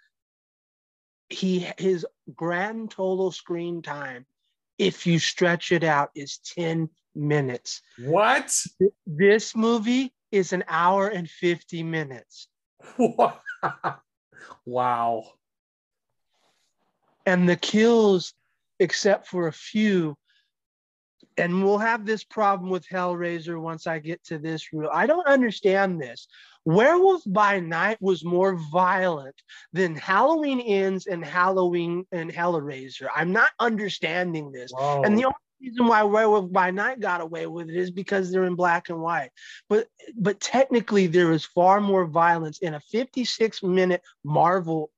he 1.29 1.69
his 1.77 2.07
grand 2.35 2.91
total 2.91 3.31
screen 3.31 3.83
time, 3.83 4.25
if 4.79 5.07
you 5.07 5.19
stretch 5.19 5.73
it 5.73 5.85
out, 5.85 6.11
is 6.15 6.39
10 6.57 6.89
minutes. 7.15 7.83
what? 8.05 8.55
This 9.07 9.55
movie 9.57 10.15
is 10.31 10.53
an 10.53 10.65
hour 10.69 11.09
and 11.09 11.29
50 11.29 11.83
minutes. 11.83 12.49
Wow. 14.65 15.25
And 17.27 17.49
the 17.49 17.57
kills, 17.57 18.35
except 18.79 19.27
for 19.27 19.49
a 19.49 19.53
few, 19.53 20.17
and 21.39 21.65
we'll 21.65 21.79
have 21.79 22.05
this 22.05 22.25
problem 22.25 22.71
with 22.71 22.87
Hellraiser 22.87 23.61
once 23.61 23.87
I 23.87 23.99
get 23.99 24.23
to 24.25 24.39
this 24.39 24.73
rule. 24.73 24.91
I 24.93 25.07
don't 25.07 25.27
understand 25.27 26.01
this. 26.01 26.27
Werewolf 26.65 27.23
by 27.27 27.61
Night 27.61 27.97
was 28.01 28.25
more 28.25 28.57
violent 28.71 29.35
than 29.73 29.97
Halloween 29.97 30.61
Ends 30.61 31.07
and 31.07 31.25
Halloween 31.25 32.05
and 32.13 32.31
Hellraiser. 32.31 33.07
I'm 33.15 33.33
not 33.33 33.51
understanding 33.59 34.53
this. 34.53 34.71
Whoa. 34.73 35.03
And 35.03 35.17
the 35.17 35.25
only 35.25 35.37
reason 35.63 35.87
why 35.87 36.03
Werewolf 36.03 36.53
by 36.53 36.71
Night 36.71 37.01
got 37.01 37.21
away 37.21 37.47
with 37.47 37.71
it 37.71 37.77
is 37.77 37.91
because 37.91 38.31
they're 38.31 38.45
in 38.45 38.55
black 38.55 38.91
and 38.91 39.01
white. 39.01 39.31
But 39.69 39.89
but 40.17 40.41
technically 40.41 41.07
there 41.07 41.33
is 41.33 41.45
far 41.45 41.81
more 41.81 42.07
violence 42.07 42.59
in 42.59 42.75
a 42.75 42.81
56 42.81 43.63
minute 43.63 44.03
Marvel 44.25 44.91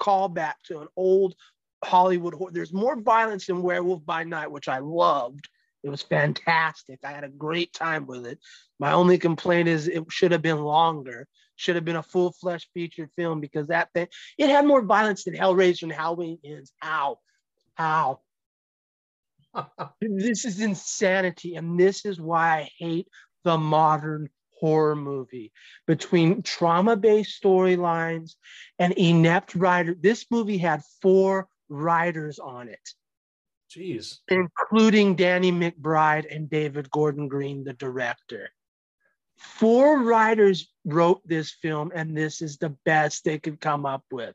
callback 0.00 0.54
to 0.64 0.80
an 0.80 0.88
old 0.96 1.34
Hollywood 1.82 2.34
horror. 2.34 2.50
There's 2.52 2.72
more 2.72 3.00
violence 3.00 3.48
in 3.48 3.62
Werewolf 3.62 4.04
by 4.04 4.24
Night, 4.24 4.50
which 4.50 4.68
I 4.68 4.78
loved. 4.78 5.48
It 5.84 5.90
was 5.90 6.02
fantastic. 6.02 7.00
I 7.04 7.12
had 7.12 7.24
a 7.24 7.28
great 7.28 7.74
time 7.74 8.06
with 8.06 8.26
it. 8.26 8.38
My 8.80 8.92
only 8.92 9.18
complaint 9.18 9.68
is 9.68 9.86
it 9.86 10.02
should 10.08 10.32
have 10.32 10.42
been 10.42 10.62
longer. 10.62 11.28
Should 11.56 11.76
have 11.76 11.84
been 11.84 11.96
a 11.96 12.02
full 12.02 12.32
fledged 12.32 12.68
feature 12.74 13.08
film 13.14 13.40
because 13.40 13.68
that 13.68 13.92
thing 13.92 14.08
it 14.38 14.48
had 14.48 14.66
more 14.66 14.82
violence 14.82 15.24
than 15.24 15.34
Hellraiser 15.34 15.84
and 15.84 15.92
Halloween 15.92 16.38
ends. 16.42 16.72
How? 16.78 17.18
How? 17.74 18.20
this 20.00 20.44
is 20.46 20.60
insanity. 20.60 21.54
And 21.54 21.78
this 21.78 22.04
is 22.04 22.20
why 22.20 22.60
I 22.60 22.70
hate 22.78 23.08
the 23.44 23.58
modern 23.58 24.30
horror 24.58 24.96
movie 24.96 25.52
between 25.86 26.42
trauma 26.42 26.96
based 26.96 27.42
storylines 27.42 28.32
and 28.78 28.94
inept 28.94 29.54
writer. 29.54 29.94
This 29.94 30.26
movie 30.30 30.58
had 30.58 30.82
four 31.02 31.46
writers 31.68 32.38
on 32.38 32.68
it, 32.68 32.80
Jeez. 33.76 34.18
including 34.28 35.16
Danny 35.16 35.52
McBride 35.52 36.34
and 36.34 36.48
David 36.48 36.90
Gordon 36.90 37.28
Green, 37.28 37.64
the 37.64 37.72
director. 37.72 38.50
Four 39.36 40.02
writers 40.02 40.72
wrote 40.84 41.20
this 41.26 41.50
film, 41.50 41.90
and 41.94 42.16
this 42.16 42.40
is 42.40 42.56
the 42.56 42.76
best 42.84 43.24
they 43.24 43.38
could 43.38 43.60
come 43.60 43.84
up 43.84 44.04
with. 44.10 44.34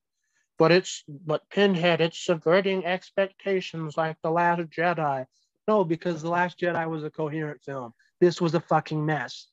But 0.57 0.71
it's 0.73 1.03
but 1.07 1.49
Pinhead, 1.49 2.01
it's 2.01 2.23
subverting 2.23 2.85
expectations 2.85 3.95
like 3.95 4.17
The 4.21 4.29
Last 4.31 4.69
Jedi. 4.69 5.25
No, 5.67 5.85
because 5.85 6.21
The 6.21 6.29
Last 6.29 6.59
Jedi 6.59 6.89
was 6.89 7.03
a 7.03 7.09
coherent 7.09 7.61
film. 7.63 7.93
This 8.19 8.41
was 8.41 8.53
a 8.55 8.59
fucking 8.59 9.05
mess. 9.05 9.47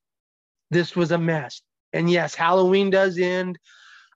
This 0.71 0.97
was 0.97 1.12
a 1.12 1.19
mess. 1.19 1.62
And 1.93 2.11
yes, 2.11 2.35
Halloween 2.35 2.90
does 2.90 3.19
end. 3.19 3.59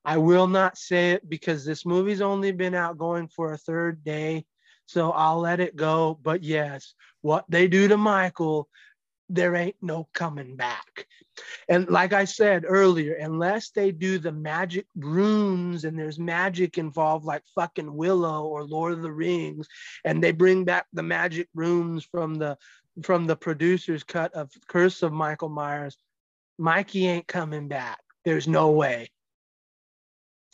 I 0.04 0.16
will 0.16 0.48
not 0.48 0.78
say 0.78 1.12
it 1.12 1.28
because 1.28 1.64
this 1.64 1.86
movie's 1.86 2.20
only 2.22 2.52
been 2.52 2.74
out 2.74 2.98
going 2.98 3.28
for 3.28 3.52
a 3.52 3.58
third 3.58 4.02
day. 4.02 4.46
So 4.90 5.12
I'll 5.12 5.38
let 5.38 5.60
it 5.60 5.76
go. 5.76 6.18
But 6.20 6.42
yes, 6.42 6.94
what 7.22 7.44
they 7.48 7.68
do 7.68 7.86
to 7.86 7.96
Michael, 7.96 8.68
there 9.28 9.54
ain't 9.54 9.76
no 9.80 10.08
coming 10.12 10.56
back. 10.56 11.06
And 11.68 11.88
like 11.88 12.12
I 12.12 12.24
said 12.24 12.64
earlier, 12.66 13.14
unless 13.14 13.70
they 13.70 13.92
do 13.92 14.18
the 14.18 14.32
magic 14.32 14.86
runes 14.96 15.84
and 15.84 15.96
there's 15.96 16.18
magic 16.18 16.76
involved, 16.76 17.24
like 17.24 17.44
fucking 17.54 17.94
Willow 17.94 18.46
or 18.46 18.64
Lord 18.64 18.94
of 18.94 19.02
the 19.02 19.12
Rings, 19.12 19.68
and 20.04 20.20
they 20.20 20.32
bring 20.32 20.64
back 20.64 20.86
the 20.92 21.04
magic 21.04 21.48
runes 21.54 22.04
from 22.04 22.34
the 22.34 22.58
from 23.04 23.26
the 23.28 23.36
producer's 23.36 24.02
cut 24.02 24.34
of 24.34 24.50
Curse 24.66 25.04
of 25.04 25.12
Michael 25.12 25.48
Myers, 25.48 25.96
Mikey 26.58 27.06
ain't 27.06 27.28
coming 27.28 27.68
back. 27.68 28.00
There's 28.24 28.48
no 28.48 28.72
way. 28.72 29.12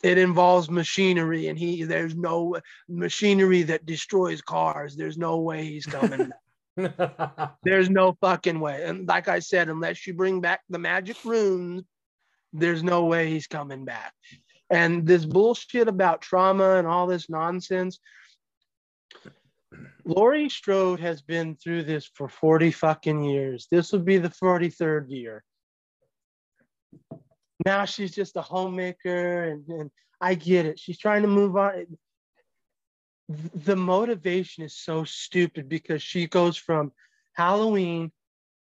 It 0.03 0.17
involves 0.17 0.69
machinery, 0.69 1.47
and 1.47 1.57
he 1.57 1.83
there's 1.83 2.15
no 2.15 2.57
machinery 2.87 3.63
that 3.63 3.85
destroys 3.85 4.41
cars. 4.41 4.95
There's 4.95 5.17
no 5.17 5.39
way 5.39 5.65
he's 5.65 5.85
coming. 5.85 6.31
There's 7.63 7.89
no 7.89 8.15
fucking 8.21 8.59
way. 8.59 8.83
And 8.83 9.07
like 9.07 9.27
I 9.27 9.39
said, 9.39 9.67
unless 9.67 10.05
you 10.05 10.13
bring 10.13 10.41
back 10.41 10.61
the 10.69 10.77
magic 10.77 11.17
runes, 11.25 11.83
there's 12.53 12.83
no 12.83 13.05
way 13.05 13.29
he's 13.29 13.47
coming 13.47 13.83
back. 13.83 14.13
And 14.69 15.05
this 15.05 15.25
bullshit 15.25 15.87
about 15.87 16.21
trauma 16.21 16.75
and 16.75 16.87
all 16.87 17.07
this 17.07 17.29
nonsense. 17.29 17.99
Laurie 20.05 20.49
Strode 20.49 20.99
has 20.99 21.21
been 21.21 21.55
through 21.55 21.83
this 21.83 22.09
for 22.13 22.29
40 22.29 22.71
fucking 22.71 23.23
years. 23.23 23.67
This 23.71 23.91
will 23.91 23.99
be 23.99 24.17
the 24.17 24.29
43rd 24.29 25.09
year. 25.09 25.43
Now 27.65 27.85
she's 27.85 28.13
just 28.13 28.37
a 28.37 28.41
homemaker, 28.41 29.45
and, 29.45 29.67
and 29.67 29.91
I 30.21 30.35
get 30.35 30.65
it. 30.65 30.79
She's 30.79 30.97
trying 30.99 31.23
to 31.23 31.27
move 31.27 31.55
on 31.55 31.97
the 33.29 33.75
motivation 33.75 34.63
is 34.63 34.75
so 34.75 35.03
stupid 35.03 35.67
because 35.67 36.01
she 36.01 36.27
goes 36.27 36.55
from 36.55 36.91
Halloween 37.33 38.11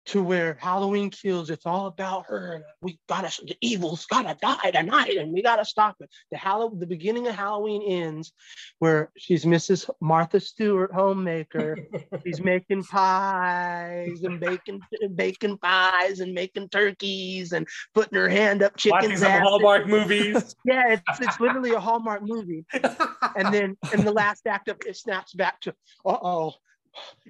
to 0.07 0.23
where 0.23 0.57
Halloween 0.59 1.09
kills. 1.09 1.49
It's 1.49 1.65
all 1.65 1.85
about 1.87 2.25
her. 2.27 2.63
We 2.81 2.99
gotta, 3.07 3.31
the 3.45 3.55
evil's 3.61 4.05
gotta 4.05 4.35
die 4.41 4.71
tonight, 4.71 5.15
and 5.17 5.31
we 5.31 5.41
gotta 5.43 5.65
stop 5.65 5.95
it. 5.99 6.09
The 6.31 6.37
Hall- 6.37 6.69
the 6.75 6.87
beginning 6.87 7.27
of 7.27 7.35
Halloween 7.35 7.83
ends 7.83 8.33
where 8.79 9.11
she's 9.17 9.45
Mrs. 9.45 9.89
Martha 10.01 10.39
Stewart, 10.39 10.91
homemaker. 10.93 11.77
she's 12.25 12.41
making 12.43 12.83
pies 12.83 14.21
and 14.23 14.39
baking 14.39 14.81
baking 15.15 15.57
pies 15.59 16.19
and 16.19 16.33
making 16.33 16.69
turkeys 16.69 17.51
and 17.53 17.67
putting 17.93 18.17
her 18.17 18.29
hand 18.29 18.63
up 18.63 18.75
chickens. 18.77 19.21
ass. 19.23 19.41
Hallmark 19.43 19.87
movies. 19.87 20.55
Yeah, 20.65 20.93
it's, 20.93 21.19
it's 21.19 21.39
literally 21.39 21.71
a 21.71 21.79
Hallmark 21.79 22.21
movie 22.23 22.65
and 23.35 23.53
then 23.53 23.77
in 23.93 24.05
the 24.05 24.11
last 24.11 24.45
act 24.47 24.67
of 24.69 24.77
it 24.85 24.95
snaps 24.95 25.33
back 25.33 25.59
to 25.61 25.71
uh 26.05 26.17
oh 26.21 26.53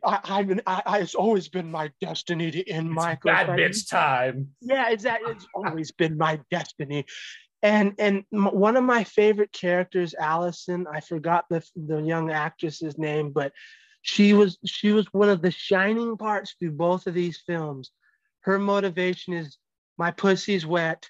I, 0.04 0.20
I've 0.24 0.48
been 0.48 0.62
I, 0.66 0.82
I 0.86 1.00
it's 1.00 1.16
always 1.16 1.48
been 1.48 1.70
my 1.70 1.92
destiny 2.02 2.52
to 2.52 2.70
end 2.70 2.92
Michael 2.92 3.32
Bad 3.32 3.48
bitch 3.50 3.90
time. 3.90 4.50
yeah 4.62 4.90
it's 4.90 5.04
that 5.04 5.22
it's 5.28 5.48
always 5.54 5.92
been 5.92 6.18
my 6.18 6.40
destiny. 6.50 7.06
And 7.64 7.94
and 8.00 8.24
one 8.32 8.76
of 8.76 8.84
my 8.84 9.04
favorite 9.04 9.52
characters 9.52 10.16
Allison 10.16 10.88
I 10.92 11.00
forgot 11.00 11.46
the 11.50 11.64
the 11.76 12.00
young 12.02 12.32
actress's 12.32 12.98
name 12.98 13.32
but 13.32 13.54
she 14.02 14.34
was 14.34 14.58
she 14.66 14.92
was 14.92 15.06
one 15.14 15.30
of 15.30 15.42
the 15.42 15.52
shining 15.52 16.18
parts 16.18 16.56
through 16.58 16.72
both 16.72 17.06
of 17.08 17.14
these 17.14 17.40
films. 17.46 17.92
Her 18.42 18.58
motivation 18.58 19.34
is 19.34 19.58
my 19.98 20.10
pussy's 20.12 20.66
wet 20.66 21.08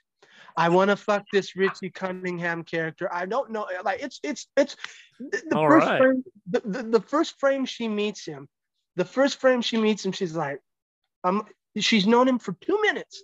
I 0.58 0.70
want 0.70 0.90
to 0.90 0.96
fuck 0.96 1.24
this 1.32 1.56
Richie 1.56 1.90
Cunningham 1.90 2.64
character. 2.64 3.10
I 3.12 3.26
don't 3.26 3.52
know, 3.52 3.68
like 3.84 4.02
it's 4.02 4.20
it's 4.24 4.48
it's 4.58 4.76
the, 5.20 5.42
the 5.50 5.58
All 5.58 5.68
first 5.68 5.88
right. 5.88 6.00
frame. 6.00 6.24
The, 6.50 6.62
the, 6.66 6.84
the 6.84 7.02
first 7.02 7.40
frame 7.40 7.66
she 7.66 7.88
meets 7.88 8.26
him, 8.26 8.48
the 8.96 9.06
first 9.06 9.40
frame 9.40 9.62
she 9.62 9.78
meets 9.78 10.06
him, 10.06 10.12
she's 10.12 10.36
like, 10.36 10.60
um, 11.24 11.46
she's 11.78 12.08
known 12.08 12.28
him 12.28 12.40
for 12.40 12.54
two 12.62 12.80
minutes. 12.82 13.24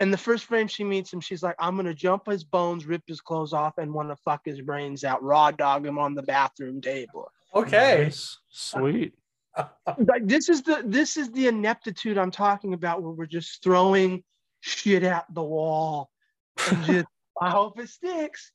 And 0.00 0.12
the 0.12 0.18
first 0.18 0.46
frame 0.46 0.66
she 0.66 0.82
meets 0.82 1.12
him, 1.12 1.20
she's 1.20 1.42
like, 1.42 1.54
I'm 1.58 1.76
gonna 1.76 1.94
jump 1.94 2.26
his 2.26 2.44
bones, 2.44 2.86
rip 2.86 3.02
his 3.06 3.20
clothes 3.20 3.52
off, 3.52 3.78
and 3.78 3.92
want 3.92 4.08
to 4.08 4.16
fuck 4.16 4.40
his 4.44 4.60
brains 4.60 5.04
out, 5.04 5.22
raw 5.22 5.50
dog 5.50 5.86
him 5.86 5.98
on 5.98 6.14
the 6.14 6.22
bathroom 6.22 6.80
table. 6.80 7.30
Okay. 7.54 8.04
Nice. 8.04 8.38
Sweet. 8.48 9.14
like 10.06 10.26
this 10.26 10.48
is 10.48 10.62
the 10.62 10.82
this 10.84 11.16
is 11.16 11.30
the 11.30 11.46
ineptitude 11.46 12.18
I'm 12.18 12.32
talking 12.32 12.74
about 12.74 13.02
where 13.02 13.12
we're 13.12 13.26
just 13.26 13.62
throwing 13.62 14.24
shit 14.64 15.02
at 15.02 15.26
the 15.34 15.42
wall 15.42 16.10
just 16.86 17.06
I 17.40 17.50
hope 17.50 17.78
it 17.80 17.88
sticks. 17.88 18.52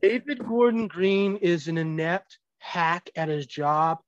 David 0.00 0.46
Gordon 0.46 0.88
Green 0.88 1.36
is 1.36 1.68
an 1.68 1.78
inept 1.78 2.38
hack 2.58 3.10
at 3.16 3.28
his 3.28 3.46
job. 3.46 3.98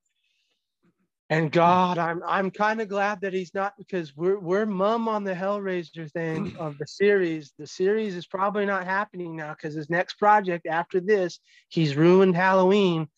And 1.29 1.51
God, 1.51 1.99
I'm 1.99 2.23
I'm 2.25 2.53
kind 2.53 2.81
of 2.81 2.89
glad 2.89 3.21
that 3.23 3.33
he's 3.33 3.53
not 3.53 3.75
because 3.77 4.17
we're 4.17 4.39
we're 4.39 4.65
mum 4.65 5.09
on 5.09 5.25
the 5.25 5.35
Hellraiser 5.35 6.11
thing 6.13 6.57
of 6.57 6.79
the 6.79 6.87
series. 6.87 7.53
The 7.59 7.67
series 7.67 8.15
is 8.15 8.27
probably 8.27 8.65
not 8.65 8.85
happening 8.85 9.35
now 9.35 9.53
because 9.55 9.75
his 9.75 9.91
next 9.91 10.15
project 10.15 10.67
after 10.67 11.01
this, 11.01 11.41
he's 11.69 11.97
ruined 11.97 12.37
Halloween. 12.37 13.09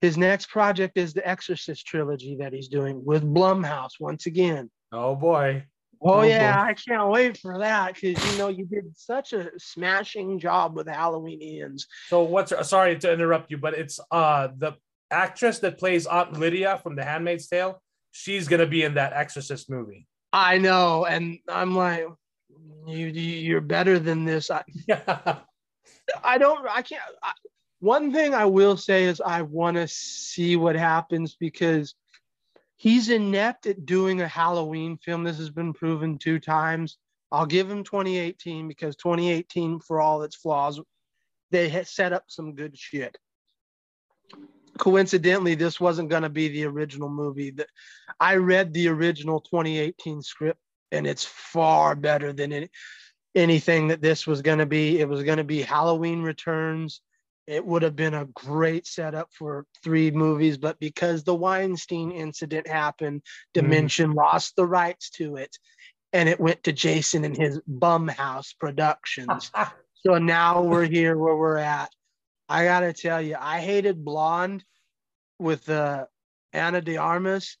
His 0.00 0.16
next 0.16 0.48
project 0.48 0.96
is 0.96 1.12
the 1.12 1.26
Exorcist 1.28 1.86
trilogy 1.86 2.36
that 2.36 2.54
he's 2.54 2.68
doing 2.68 3.04
with 3.04 3.22
Blumhouse 3.22 4.00
once 4.00 4.24
again. 4.24 4.70
Oh 4.90 5.14
boy. 5.14 5.66
Oh, 6.02 6.20
Oh, 6.20 6.22
yeah, 6.22 6.56
boy. 6.56 6.70
I 6.70 6.74
can't 6.74 7.10
wait 7.10 7.38
for 7.38 7.58
that 7.58 7.94
because 7.94 8.24
you 8.24 8.36
know 8.36 8.48
you 8.48 8.64
did 8.64 8.96
such 8.96 9.32
a 9.32 9.50
smashing 9.58 10.38
job 10.38 10.76
with 10.76 10.88
Halloween 10.88 11.62
Ends. 11.62 11.86
So 12.08 12.22
what's 12.22 12.52
sorry 12.68 12.98
to 12.98 13.12
interrupt 13.12 13.50
you, 13.50 13.58
but 13.58 13.74
it's 13.74 13.98
uh 14.10 14.48
the 14.56 14.72
actress 15.10 15.58
that 15.60 15.78
plays 15.78 16.06
Aunt 16.06 16.38
Lydia 16.38 16.78
from 16.82 16.96
The 16.96 17.04
Handmaid's 17.04 17.46
Tale. 17.46 17.82
She's 18.12 18.48
gonna 18.48 18.66
be 18.66 18.82
in 18.82 18.94
that 18.94 19.12
Exorcist 19.12 19.70
movie. 19.70 20.06
I 20.32 20.58
know, 20.58 21.06
and 21.06 21.38
I'm 21.48 21.74
like, 21.74 22.06
you, 22.86 23.06
you 23.06 23.22
you're 23.22 23.60
better 23.60 23.98
than 23.98 24.24
this. 24.24 24.50
I. 24.50 24.62
I 26.24 26.38
don't. 26.38 26.66
I 26.68 26.82
can't. 26.82 27.02
I, 27.22 27.32
one 27.80 28.12
thing 28.12 28.34
I 28.34 28.46
will 28.46 28.76
say 28.76 29.04
is 29.04 29.20
I 29.20 29.42
want 29.42 29.76
to 29.76 29.86
see 29.88 30.56
what 30.56 30.76
happens 30.76 31.36
because 31.38 31.94
he's 32.76 33.08
inept 33.08 33.66
at 33.66 33.86
doing 33.86 34.20
a 34.20 34.28
Halloween 34.28 34.98
film. 34.98 35.24
This 35.24 35.38
has 35.38 35.50
been 35.50 35.72
proven 35.72 36.18
two 36.18 36.38
times. 36.38 36.98
I'll 37.32 37.46
give 37.46 37.70
him 37.70 37.84
2018 37.84 38.68
because 38.68 38.96
2018, 38.96 39.80
for 39.80 40.00
all 40.00 40.22
its 40.22 40.36
flaws, 40.36 40.80
they 41.50 41.84
set 41.84 42.12
up 42.12 42.24
some 42.28 42.54
good 42.54 42.76
shit. 42.78 43.18
coincidentally, 44.78 45.54
this 45.54 45.80
wasn't 45.80 46.10
going 46.10 46.22
to 46.22 46.28
be 46.28 46.48
the 46.48 46.64
original 46.64 47.08
movie. 47.08 47.50
That 47.50 47.68
I 48.20 48.36
read 48.36 48.72
the 48.72 48.88
original 48.88 49.40
2018 49.40 50.22
script, 50.22 50.60
and 50.92 51.06
it's 51.06 51.24
far 51.24 51.94
better 51.94 52.32
than 52.32 52.52
any, 52.52 52.68
anything 53.34 53.88
that 53.88 54.02
this 54.02 54.26
was 54.26 54.42
going 54.42 54.58
to 54.58 54.66
be. 54.66 55.00
It 55.00 55.08
was 55.08 55.22
going 55.22 55.38
to 55.38 55.44
be 55.44 55.62
Halloween 55.62 56.22
Returns. 56.22 57.00
It 57.46 57.64
would 57.64 57.82
have 57.82 57.94
been 57.94 58.14
a 58.14 58.26
great 58.26 58.86
setup 58.86 59.28
for 59.32 59.66
three 59.84 60.10
movies, 60.10 60.58
but 60.58 60.80
because 60.80 61.22
the 61.22 61.34
Weinstein 61.34 62.10
incident 62.10 62.66
happened, 62.66 63.22
Dimension 63.54 64.14
lost 64.14 64.56
the 64.56 64.66
rights 64.66 65.10
to 65.10 65.36
it, 65.36 65.56
and 66.12 66.28
it 66.28 66.40
went 66.40 66.64
to 66.64 66.72
Jason 66.72 67.24
and 67.24 67.36
his 67.36 67.60
Bumhouse 67.68 68.52
Productions. 68.58 69.52
so 69.94 70.18
now 70.18 70.62
we're 70.62 70.86
here 70.86 71.16
where 71.16 71.36
we're 71.36 71.58
at. 71.58 71.90
I 72.48 72.64
gotta 72.64 72.92
tell 72.92 73.22
you, 73.22 73.36
I 73.38 73.60
hated 73.60 74.04
Blonde 74.04 74.64
with 75.38 75.68
uh, 75.68 76.06
Ana 76.52 76.80
de 76.80 76.96
Armas. 76.96 77.58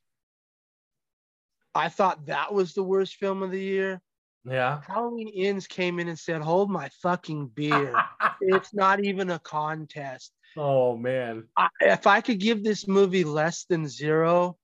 I 1.74 1.90
thought 1.90 2.26
that 2.26 2.52
was 2.52 2.72
the 2.72 2.82
worst 2.82 3.16
film 3.16 3.42
of 3.42 3.50
the 3.50 3.62
year. 3.62 4.00
Yeah. 4.46 4.80
Halloween 4.86 5.30
Ends 5.34 5.66
came 5.66 5.98
in 5.98 6.08
and 6.08 6.18
said, 6.18 6.40
"Hold 6.40 6.70
my 6.70 6.88
fucking 7.02 7.48
beer. 7.48 7.94
it's 8.40 8.72
not 8.72 9.04
even 9.04 9.30
a 9.30 9.38
contest." 9.38 10.32
oh 10.56 10.96
man. 10.96 11.44
I, 11.56 11.68
if 11.80 12.06
I 12.06 12.20
could 12.20 12.38
give 12.38 12.62
this 12.62 12.86
movie 12.88 13.24
less 13.24 13.64
than 13.64 13.88
zero, 13.88 14.56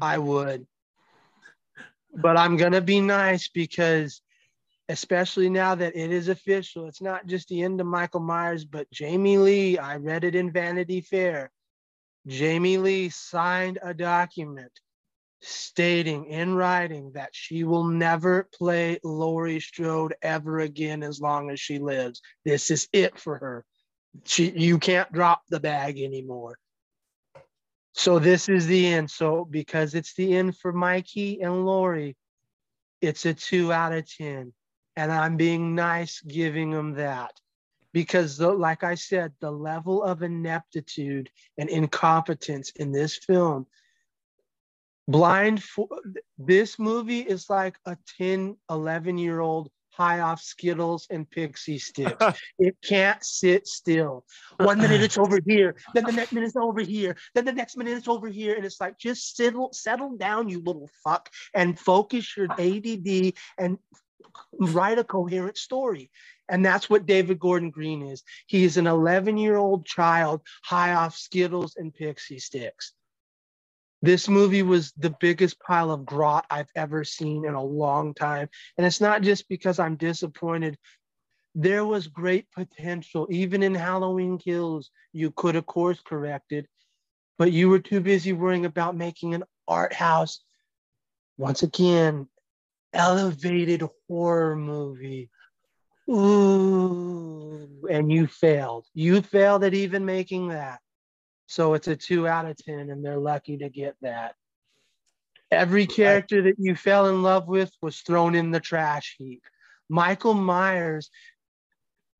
I 0.00 0.18
would. 0.18 0.66
But 2.12 2.36
I'm 2.36 2.56
gonna 2.56 2.80
be 2.80 3.00
nice 3.00 3.48
because, 3.48 4.20
especially 4.88 5.48
now 5.48 5.76
that 5.76 5.94
it 5.94 6.10
is 6.10 6.26
official, 6.26 6.88
it's 6.88 7.00
not 7.00 7.24
just 7.26 7.46
the 7.48 7.62
end 7.62 7.80
of 7.80 7.86
Michael 7.86 8.18
Myers, 8.18 8.64
but 8.64 8.90
Jamie 8.90 9.38
Lee. 9.38 9.78
I 9.78 9.94
read 9.94 10.24
it 10.24 10.34
in 10.34 10.50
Vanity 10.50 11.02
Fair. 11.02 11.52
Jamie 12.26 12.78
Lee 12.78 13.10
signed 13.10 13.78
a 13.80 13.94
document 13.94 14.72
stating 15.42 16.26
in 16.26 16.54
writing 16.54 17.12
that 17.14 17.30
she 17.32 17.64
will 17.64 17.84
never 17.84 18.48
play 18.54 18.98
Laurie 19.02 19.60
Strode 19.60 20.14
ever 20.22 20.60
again 20.60 21.02
as 21.02 21.20
long 21.20 21.50
as 21.50 21.58
she 21.58 21.78
lives. 21.78 22.20
This 22.44 22.70
is 22.70 22.88
it 22.92 23.18
for 23.18 23.38
her. 23.38 23.64
She 24.24 24.50
you 24.50 24.78
can't 24.78 25.12
drop 25.12 25.42
the 25.48 25.60
bag 25.60 26.00
anymore. 26.00 26.58
So 27.92 28.18
this 28.18 28.48
is 28.48 28.66
the 28.66 28.86
end. 28.86 29.10
So 29.10 29.44
because 29.44 29.94
it's 29.94 30.14
the 30.14 30.36
end 30.36 30.56
for 30.58 30.72
Mikey 30.72 31.40
and 31.40 31.64
Laurie, 31.64 32.16
it's 33.00 33.24
a 33.26 33.34
two 33.34 33.72
out 33.72 33.92
of 33.92 34.10
ten. 34.10 34.52
And 34.96 35.10
I'm 35.10 35.36
being 35.36 35.74
nice 35.74 36.20
giving 36.20 36.70
them 36.70 36.94
that. 36.94 37.32
Because 37.92 38.36
the, 38.36 38.52
like 38.52 38.84
I 38.84 38.94
said, 38.94 39.32
the 39.40 39.50
level 39.50 40.04
of 40.04 40.22
ineptitude 40.22 41.30
and 41.58 41.68
incompetence 41.68 42.70
in 42.70 42.92
this 42.92 43.16
film 43.16 43.66
blind 45.10 45.62
for 45.62 45.88
this 46.38 46.78
movie 46.78 47.20
is 47.20 47.50
like 47.50 47.76
a 47.86 47.96
10 48.18 48.56
11 48.70 49.18
year 49.18 49.40
old 49.40 49.70
high 49.90 50.20
off 50.20 50.40
skittles 50.40 51.06
and 51.10 51.28
Pixy 51.28 51.76
Stix. 51.76 52.38
It 52.58 52.76
can't 52.82 53.22
sit 53.24 53.66
still. 53.66 54.24
One 54.58 54.78
minute 54.78 55.02
it's 55.02 55.18
over 55.18 55.40
here 55.44 55.74
then 55.94 56.04
the 56.04 56.12
next 56.12 56.32
minute 56.32 56.46
it's 56.46 56.56
over 56.56 56.80
here 56.80 57.16
then 57.34 57.44
the 57.44 57.52
next 57.52 57.76
minute 57.76 57.96
it's 57.96 58.08
over 58.08 58.28
here 58.28 58.54
and 58.54 58.64
it's 58.64 58.80
like 58.80 58.98
just 58.98 59.36
settle 59.36 59.70
settle 59.72 60.16
down 60.16 60.48
you 60.48 60.62
little 60.62 60.88
fuck 61.02 61.28
and 61.54 61.78
focus 61.78 62.36
your 62.36 62.48
ADD 62.52 63.34
and 63.58 63.78
write 64.58 64.98
a 64.98 65.04
coherent 65.04 65.58
story. 65.58 66.10
And 66.48 66.64
that's 66.64 66.88
what 66.88 67.06
david 67.06 67.38
gordon 67.40 67.70
green 67.70 68.02
is. 68.02 68.22
He 68.46 68.62
is 68.62 68.76
an 68.76 68.86
11 68.86 69.38
year 69.38 69.56
old 69.56 69.86
child 69.86 70.42
high 70.62 70.94
off 70.94 71.16
skittles 71.16 71.74
and 71.76 71.92
Pixy 71.92 72.36
Stix 72.36 72.92
this 74.02 74.28
movie 74.28 74.62
was 74.62 74.92
the 74.92 75.14
biggest 75.20 75.60
pile 75.60 75.90
of 75.90 76.06
grot 76.06 76.46
I've 76.50 76.70
ever 76.74 77.04
seen 77.04 77.44
in 77.44 77.54
a 77.54 77.62
long 77.62 78.14
time. 78.14 78.48
And 78.78 78.86
it's 78.86 79.00
not 79.00 79.22
just 79.22 79.48
because 79.48 79.78
I'm 79.78 79.96
disappointed. 79.96 80.78
There 81.54 81.84
was 81.84 82.06
great 82.06 82.46
potential. 82.52 83.26
Even 83.30 83.62
in 83.62 83.74
Halloween 83.74 84.38
Kills, 84.38 84.90
you 85.12 85.30
could 85.30 85.54
have 85.54 85.66
course 85.66 86.00
corrected, 86.00 86.66
but 87.38 87.52
you 87.52 87.68
were 87.68 87.80
too 87.80 88.00
busy 88.00 88.32
worrying 88.32 88.66
about 88.66 88.96
making 88.96 89.34
an 89.34 89.44
art 89.68 89.92
house. 89.92 90.40
Once 91.36 91.62
again, 91.62 92.28
elevated 92.92 93.82
horror 94.08 94.56
movie. 94.56 95.30
Ooh, 96.08 97.86
and 97.88 98.10
you 98.10 98.26
failed. 98.26 98.86
You 98.94 99.22
failed 99.22 99.62
at 99.64 99.74
even 99.74 100.04
making 100.04 100.48
that. 100.48 100.80
So 101.50 101.74
it's 101.74 101.88
a 101.88 101.96
two 101.96 102.28
out 102.28 102.46
of 102.46 102.56
10, 102.58 102.90
and 102.90 103.04
they're 103.04 103.18
lucky 103.18 103.56
to 103.58 103.68
get 103.68 103.96
that. 104.02 104.36
Every 105.50 105.84
character 105.84 106.42
that 106.42 106.54
you 106.60 106.76
fell 106.76 107.08
in 107.08 107.24
love 107.24 107.48
with 107.48 107.72
was 107.82 107.98
thrown 108.02 108.36
in 108.36 108.52
the 108.52 108.60
trash 108.60 109.16
heap. 109.18 109.42
Michael 109.88 110.34
Myers, 110.34 111.10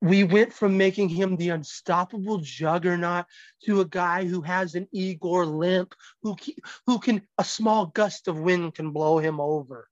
we 0.01 0.25
went 0.25 0.51
from 0.51 0.77
making 0.77 1.07
him 1.07 1.37
the 1.37 1.47
unstoppable 1.47 2.39
juggernaut 2.39 3.25
to 3.63 3.79
a 3.79 3.85
guy 3.85 4.25
who 4.25 4.41
has 4.41 4.75
an 4.75 4.89
Igor 4.91 5.45
limp, 5.45 5.95
who, 6.23 6.35
who 6.85 6.99
can, 6.99 7.25
a 7.37 7.45
small 7.45 7.85
gust 7.85 8.27
of 8.27 8.37
wind 8.37 8.75
can 8.75 8.91
blow 8.91 9.17
him 9.17 9.39
over. 9.39 9.87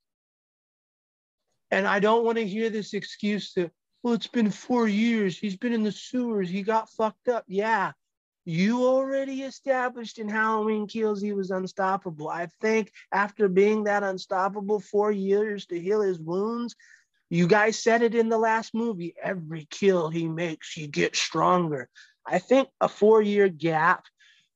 And 1.71 1.87
I 1.87 2.01
don't 2.01 2.25
want 2.25 2.39
to 2.39 2.45
hear 2.45 2.69
this 2.69 2.93
excuse 2.93 3.53
that, 3.53 3.71
well, 4.03 4.15
it's 4.15 4.27
been 4.27 4.51
four 4.51 4.85
years. 4.85 5.37
He's 5.37 5.55
been 5.55 5.71
in 5.71 5.83
the 5.83 5.93
sewers. 5.93 6.49
He 6.49 6.61
got 6.61 6.89
fucked 6.89 7.29
up. 7.29 7.45
Yeah, 7.47 7.93
you 8.45 8.85
already 8.85 9.43
established 9.43 10.17
in 10.17 10.29
Halloween 10.29 10.87
Kills 10.87 11.21
he 11.21 11.33
was 11.33 11.51
unstoppable. 11.51 12.29
I 12.29 12.47
think 12.61 12.91
after 13.11 13.47
being 13.47 13.83
that 13.83 14.03
unstoppable 14.03 14.79
four 14.79 15.11
years 15.11 15.65
to 15.67 15.79
heal 15.79 16.01
his 16.01 16.19
wounds, 16.19 16.75
you 17.29 17.47
guys 17.47 17.77
said 17.77 18.01
it 18.01 18.15
in 18.15 18.29
the 18.29 18.37
last 18.37 18.73
movie. 18.73 19.13
Every 19.21 19.67
kill 19.69 20.09
he 20.09 20.27
makes, 20.27 20.73
he 20.73 20.87
gets 20.87 21.19
stronger. 21.19 21.89
I 22.25 22.39
think 22.39 22.69
a 22.81 22.89
four 22.89 23.21
year 23.21 23.49
gap 23.49 24.05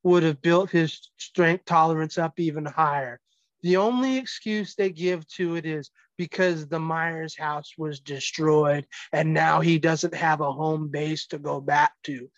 would 0.04 0.24
have 0.24 0.41
built 0.41 0.69
his 0.69 1.00
strength 1.17 1.65
tolerance 1.65 2.17
up 2.17 2.39
even 2.39 2.65
higher. 2.65 3.19
The 3.62 3.78
only 3.78 4.17
excuse 4.17 4.76
they 4.76 4.89
give 4.89 5.26
to 5.36 5.56
it 5.56 5.65
is 5.65 5.89
because 6.17 6.67
the 6.67 6.80
Myers 6.80 7.38
house 7.38 7.74
was 7.78 8.00
destroyed 8.00 8.86
and 9.12 9.34
now 9.34 9.62
he 9.62 9.80
doesn't 9.80 10.13
have 10.13 10.41
a 10.41 10.52
home 10.52 10.89
base 10.89 11.28
to 11.28 11.39
go 11.39 11.62
back 11.62 11.93
to. 12.04 12.30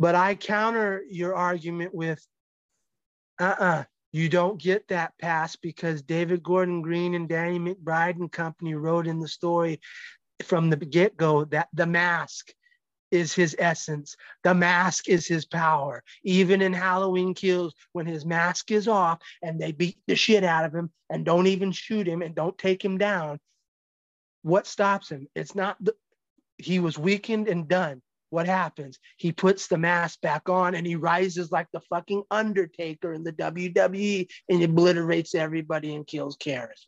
But 0.00 0.14
I 0.14 0.34
counter 0.34 1.02
your 1.10 1.36
argument 1.36 1.94
with 1.94 2.26
uh 3.38 3.54
uh-uh, 3.58 3.64
uh 3.64 3.84
you 4.12 4.28
don't 4.28 4.60
get 4.60 4.88
that 4.88 5.12
pass 5.20 5.54
because 5.54 6.02
David 6.02 6.42
Gordon 6.42 6.82
Green 6.82 7.14
and 7.14 7.28
Danny 7.28 7.60
McBride 7.60 8.16
and 8.16 8.32
company 8.32 8.74
wrote 8.74 9.06
in 9.06 9.20
the 9.20 9.28
story 9.28 9.78
from 10.42 10.68
the 10.70 10.76
get 10.76 11.16
go 11.16 11.44
that 11.44 11.68
the 11.74 11.86
mask 11.86 12.52
is 13.10 13.34
his 13.34 13.54
essence. 13.58 14.16
The 14.42 14.54
mask 14.54 15.08
is 15.08 15.26
his 15.26 15.44
power. 15.44 16.02
Even 16.24 16.62
in 16.62 16.72
Halloween 16.72 17.34
Kills, 17.34 17.74
when 17.92 18.06
his 18.06 18.24
mask 18.24 18.70
is 18.70 18.88
off 18.88 19.18
and 19.42 19.60
they 19.60 19.70
beat 19.70 19.98
the 20.06 20.16
shit 20.16 20.44
out 20.44 20.64
of 20.64 20.74
him 20.74 20.90
and 21.10 21.24
don't 21.24 21.46
even 21.46 21.72
shoot 21.72 22.08
him 22.08 22.22
and 22.22 22.34
don't 22.34 22.56
take 22.56 22.84
him 22.84 22.98
down, 22.98 23.38
what 24.42 24.66
stops 24.66 25.10
him? 25.10 25.28
It's 25.34 25.54
not 25.54 25.76
the, 25.78 25.94
he 26.56 26.80
was 26.80 26.98
weakened 26.98 27.48
and 27.48 27.68
done 27.68 28.02
what 28.30 28.46
happens? 28.46 28.98
He 29.16 29.32
puts 29.32 29.66
the 29.66 29.78
mask 29.78 30.20
back 30.20 30.48
on 30.48 30.74
and 30.74 30.86
he 30.86 30.96
rises 30.96 31.52
like 31.52 31.66
the 31.72 31.80
fucking 31.90 32.22
Undertaker 32.30 33.12
in 33.12 33.24
the 33.24 33.32
WWE 33.32 34.28
and 34.48 34.62
obliterates 34.62 35.34
everybody 35.34 35.94
and 35.94 36.06
kills 36.06 36.36
Karis. 36.36 36.86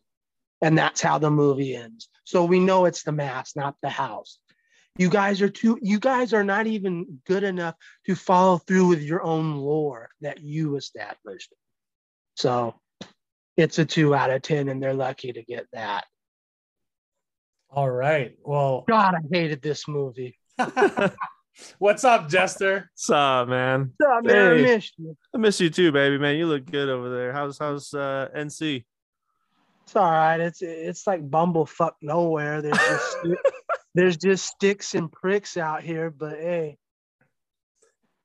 And 0.63 0.79
that's 0.79 1.01
how 1.01 1.19
the 1.19 1.31
movie 1.31 1.75
ends. 1.75 2.09
So 2.25 2.45
we 2.45 2.61
know 2.61 2.85
it's 2.85 3.03
the 3.03 3.13
mask, 3.13 3.57
not 3.57 3.75
the 3.83 3.91
house. 3.91 4.39
You 4.97 5.09
guys 5.09 5.43
are 5.43 5.49
too, 5.49 5.79
you 5.83 5.99
guys 5.99 6.33
are 6.33 6.45
not 6.45 6.67
even 6.67 7.21
good 7.27 7.43
enough 7.43 7.75
to 8.07 8.15
follow 8.15 8.59
through 8.59 8.89
with 8.89 9.03
your 9.03 9.23
own 9.23 9.57
lore 9.57 10.11
that 10.21 10.41
you 10.41 10.77
established. 10.77 11.53
So 12.37 12.75
it's 13.57 13.79
a 13.79 13.85
two 13.85 14.15
out 14.15 14.31
of 14.31 14.43
10, 14.43 14.69
and 14.69 14.83
they're 14.83 14.95
lucky 14.95 15.33
to 15.33 15.43
get 15.43 15.67
that. 15.73 16.05
All 17.71 17.91
right. 17.91 18.37
Well, 18.43 18.85
God, 18.89 19.15
I 19.15 19.21
hated 19.31 19.63
this 19.63 19.89
movie. 19.89 20.39
What's 21.79 22.05
up, 22.05 22.29
Jester? 22.29 22.91
What's 22.95 23.11
up, 23.11 23.49
man? 23.49 23.93
What's 23.97 24.11
up, 24.19 24.25
man? 24.25 24.37
I 24.53 24.55
Hey. 24.57 24.63
missed 24.63 24.95
you. 24.99 25.17
I 25.35 25.39
miss 25.39 25.61
you 25.61 25.71
too, 25.71 25.93
baby, 25.93 26.19
man. 26.19 26.37
You 26.37 26.47
look 26.47 26.65
good 26.67 26.89
over 26.89 27.11
there. 27.15 27.33
How's 27.33 27.59
how's 27.59 27.93
uh, 27.93 28.29
NC? 28.35 28.85
It's 29.87 29.97
all 29.97 30.11
right. 30.11 30.41
It's 30.41 30.63
it's 30.63 31.07
like 31.07 31.29
bumblefuck 31.29 31.93
nowhere. 32.01 32.63
There's 32.63 32.79
just 32.79 33.17
there's 33.95 34.17
just 34.17 34.47
sticks 34.47 34.95
and 34.95 35.11
pricks 35.13 35.57
out 35.57 35.83
here, 35.83 36.11
but 36.11 36.39
hey, 36.39 36.79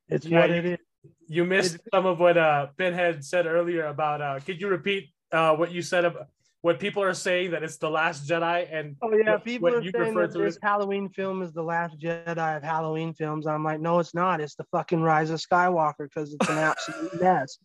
it's 0.08 0.26
Yeah, 0.26 0.40
what 0.42 0.50
you- 0.50 0.56
it 0.56 0.66
is. 0.66 0.78
You 1.30 1.44
missed 1.44 1.78
some 1.94 2.06
of 2.06 2.20
what 2.22 2.38
uh, 2.38 2.68
Pinhead 2.78 3.24
said 3.24 3.46
earlier 3.48 3.86
about. 3.88 4.22
Uh, 4.22 4.40
could 4.40 4.62
you 4.62 4.70
repeat 4.70 5.10
uh, 5.32 5.56
what 5.56 5.72
you 5.72 5.82
said 5.82 6.06
about 6.06 6.28
what 6.62 6.80
people 6.80 7.04
are 7.04 7.14
saying 7.14 7.52
that 7.52 7.64
it's 7.64 7.78
the 7.78 7.90
Last 7.90 8.28
Jedi, 8.28 8.68
and 8.72 8.96
Oh 9.02 9.14
yeah, 9.16 9.34
what- 9.34 9.44
people 9.44 9.70
what 9.70 9.74
are 9.76 9.82
you 9.82 9.92
saying 9.92 10.16
refer 10.16 10.28
that 10.28 10.34
to 10.34 10.44
this 10.44 10.56
as- 10.56 10.60
Halloween 10.64 11.10
film 11.10 11.42
is 11.42 11.54
the 11.54 11.62
last 11.64 12.00
Jedi 12.00 12.58
of 12.58 12.64
Halloween 12.64 13.14
films. 13.14 13.46
I'm 13.48 13.64
like, 13.64 13.80
no, 13.80 14.00
it's 14.00 14.16
not. 14.16 14.42
It's 14.42 14.56
the 14.56 14.66
fucking 14.72 15.02
Rise 15.02 15.30
of 15.30 15.40
Skywalker 15.40 16.00
because 16.10 16.34
it's 16.34 16.50
an 16.50 16.58
absolute 16.58 17.22
mess. 17.22 17.58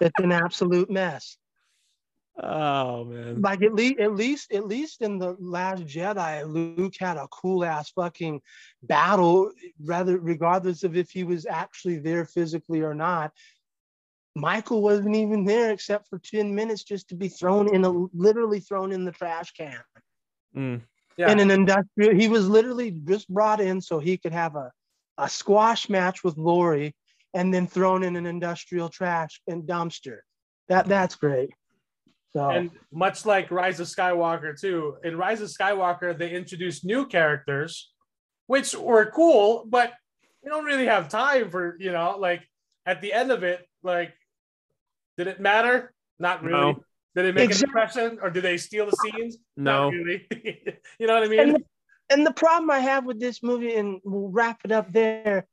It's 0.00 0.18
an 0.18 0.32
absolute 0.32 0.90
mess. 0.90 1.36
Oh 2.42 3.04
man. 3.04 3.42
Like 3.42 3.62
at 3.62 3.74
least, 3.74 4.00
at 4.00 4.14
least, 4.14 4.52
at 4.52 4.66
least 4.66 5.02
in 5.02 5.18
the 5.18 5.36
Last 5.38 5.82
Jedi, 5.84 6.50
Luke 6.50 6.94
had 6.98 7.18
a 7.18 7.28
cool 7.28 7.64
ass 7.64 7.90
fucking 7.90 8.40
battle. 8.82 9.50
Rather, 9.84 10.18
regardless 10.18 10.82
of 10.82 10.96
if 10.96 11.10
he 11.10 11.22
was 11.24 11.44
actually 11.44 11.98
there 11.98 12.24
physically 12.24 12.80
or 12.80 12.94
not. 12.94 13.32
Michael 14.36 14.82
wasn't 14.82 15.16
even 15.16 15.44
there 15.44 15.70
except 15.70 16.08
for 16.08 16.18
ten 16.18 16.54
minutes, 16.54 16.84
just 16.84 17.08
to 17.08 17.14
be 17.14 17.28
thrown 17.28 17.74
in 17.74 17.84
a 17.84 17.90
literally 18.14 18.60
thrown 18.60 18.92
in 18.92 19.04
the 19.04 19.12
trash 19.12 19.52
can. 19.52 19.80
Mm. 20.56 20.82
yeah, 21.16 21.30
in 21.30 21.40
an 21.40 21.50
industrial. 21.50 22.14
He 22.14 22.28
was 22.28 22.48
literally 22.48 22.90
just 22.90 23.28
brought 23.28 23.60
in 23.60 23.80
so 23.80 23.98
he 23.98 24.16
could 24.16 24.32
have 24.32 24.56
a, 24.56 24.70
a 25.18 25.28
squash 25.28 25.88
match 25.88 26.22
with 26.22 26.36
Laurie 26.36 26.94
and 27.34 27.52
then 27.52 27.66
thrown 27.66 28.02
in 28.02 28.16
an 28.16 28.26
industrial 28.26 28.88
trash 28.88 29.40
and 29.46 29.64
dumpster. 29.64 30.18
That 30.68 30.86
that's 30.86 31.16
great. 31.16 31.50
So 32.32 32.48
and 32.48 32.70
much 32.92 33.26
like 33.26 33.50
Rise 33.50 33.80
of 33.80 33.88
Skywalker 33.88 34.58
too, 34.58 34.96
in 35.02 35.16
Rise 35.16 35.40
of 35.40 35.50
Skywalker 35.50 36.16
they 36.16 36.30
introduced 36.30 36.84
new 36.84 37.06
characters, 37.06 37.92
which 38.46 38.74
were 38.74 39.10
cool, 39.10 39.64
but 39.66 39.92
we 40.42 40.50
don't 40.50 40.64
really 40.64 40.86
have 40.86 41.08
time 41.08 41.50
for 41.50 41.76
you 41.80 41.90
know 41.90 42.16
like 42.18 42.42
at 42.86 43.00
the 43.00 43.12
end 43.12 43.32
of 43.32 43.42
it 43.42 43.66
like 43.82 44.14
did 45.20 45.26
it 45.34 45.38
matter? 45.40 45.92
Not 46.18 46.42
really. 46.42 46.58
No. 46.58 46.84
Did 47.14 47.26
it 47.26 47.34
make 47.34 47.50
Exact- 47.50 47.62
an 47.64 47.68
impression, 47.68 48.18
or 48.22 48.30
did 48.30 48.42
they 48.42 48.56
steal 48.56 48.86
the 48.86 48.96
scenes? 48.96 49.36
No. 49.54 49.90
Not 49.90 49.98
really. 49.98 50.26
you 50.98 51.06
know 51.06 51.12
what 51.14 51.24
I 51.24 51.28
mean? 51.28 51.40
and 51.40 51.54
the, 51.56 51.64
and 52.08 52.26
the 52.26 52.32
problem 52.32 52.70
I 52.70 52.78
have 52.78 53.04
with 53.04 53.20
this 53.20 53.42
movie, 53.42 53.74
and 53.74 54.00
we'll 54.02 54.30
wrap 54.30 54.62
it 54.64 54.72
up 54.72 54.90
there, 54.90 55.46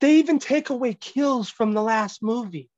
they 0.00 0.18
even 0.18 0.38
take 0.38 0.70
away 0.70 0.94
kills 0.94 1.50
from 1.50 1.72
the 1.72 1.82
last 1.82 2.22
movie. 2.22 2.70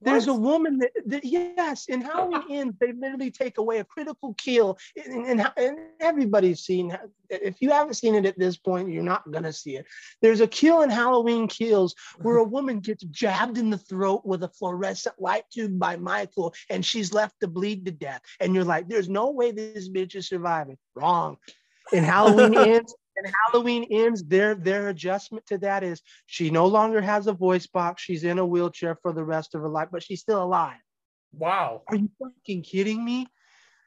There's 0.00 0.28
a 0.28 0.34
woman 0.34 0.78
that, 0.78 0.90
that 1.06 1.24
yes, 1.24 1.86
in 1.86 2.00
Halloween 2.00 2.44
Ends, 2.50 2.76
they 2.80 2.92
literally 2.92 3.30
take 3.30 3.58
away 3.58 3.78
a 3.78 3.84
critical 3.84 4.34
kill. 4.34 4.78
And, 4.96 5.26
and, 5.26 5.52
and 5.56 5.78
everybody's 6.00 6.60
seen 6.60 6.96
if 7.30 7.60
you 7.60 7.70
haven't 7.70 7.94
seen 7.94 8.14
it 8.14 8.26
at 8.26 8.38
this 8.38 8.56
point, 8.56 8.90
you're 8.90 9.02
not 9.02 9.30
gonna 9.30 9.52
see 9.52 9.76
it. 9.76 9.86
There's 10.22 10.40
a 10.40 10.46
kill 10.46 10.82
in 10.82 10.90
Halloween 10.90 11.46
Kills 11.48 11.94
where 12.18 12.38
a 12.38 12.44
woman 12.58 12.80
gets 12.80 13.04
jabbed 13.04 13.58
in 13.58 13.70
the 13.70 13.78
throat 13.78 14.22
with 14.24 14.42
a 14.42 14.48
fluorescent 14.48 15.16
light 15.20 15.44
tube 15.52 15.78
by 15.78 15.96
Michael, 15.96 16.54
and 16.70 16.84
she's 16.84 17.12
left 17.12 17.40
to 17.40 17.48
bleed 17.48 17.84
to 17.86 17.92
death. 17.92 18.22
And 18.40 18.54
you're 18.54 18.64
like, 18.64 18.88
there's 18.88 19.08
no 19.08 19.30
way 19.30 19.50
this 19.50 19.88
bitch 19.88 20.14
is 20.14 20.28
surviving. 20.28 20.78
Wrong. 20.94 21.36
In 21.92 22.04
Halloween 22.04 22.56
Ends, 22.58 22.94
and 23.18 23.34
Halloween 23.44 23.86
ends, 23.90 24.24
their 24.24 24.54
their 24.54 24.88
adjustment 24.88 25.46
to 25.46 25.58
that 25.58 25.82
is 25.82 26.02
she 26.26 26.50
no 26.50 26.66
longer 26.66 27.00
has 27.00 27.26
a 27.26 27.32
voice 27.32 27.66
box. 27.66 28.02
She's 28.02 28.24
in 28.24 28.38
a 28.38 28.46
wheelchair 28.46 28.96
for 29.02 29.12
the 29.12 29.24
rest 29.24 29.54
of 29.54 29.62
her 29.62 29.68
life, 29.68 29.88
but 29.92 30.02
she's 30.02 30.20
still 30.20 30.42
alive. 30.42 30.80
wow. 31.32 31.82
Are 31.88 31.96
you 31.96 32.10
fucking 32.20 32.62
kidding 32.62 33.04
me? 33.04 33.26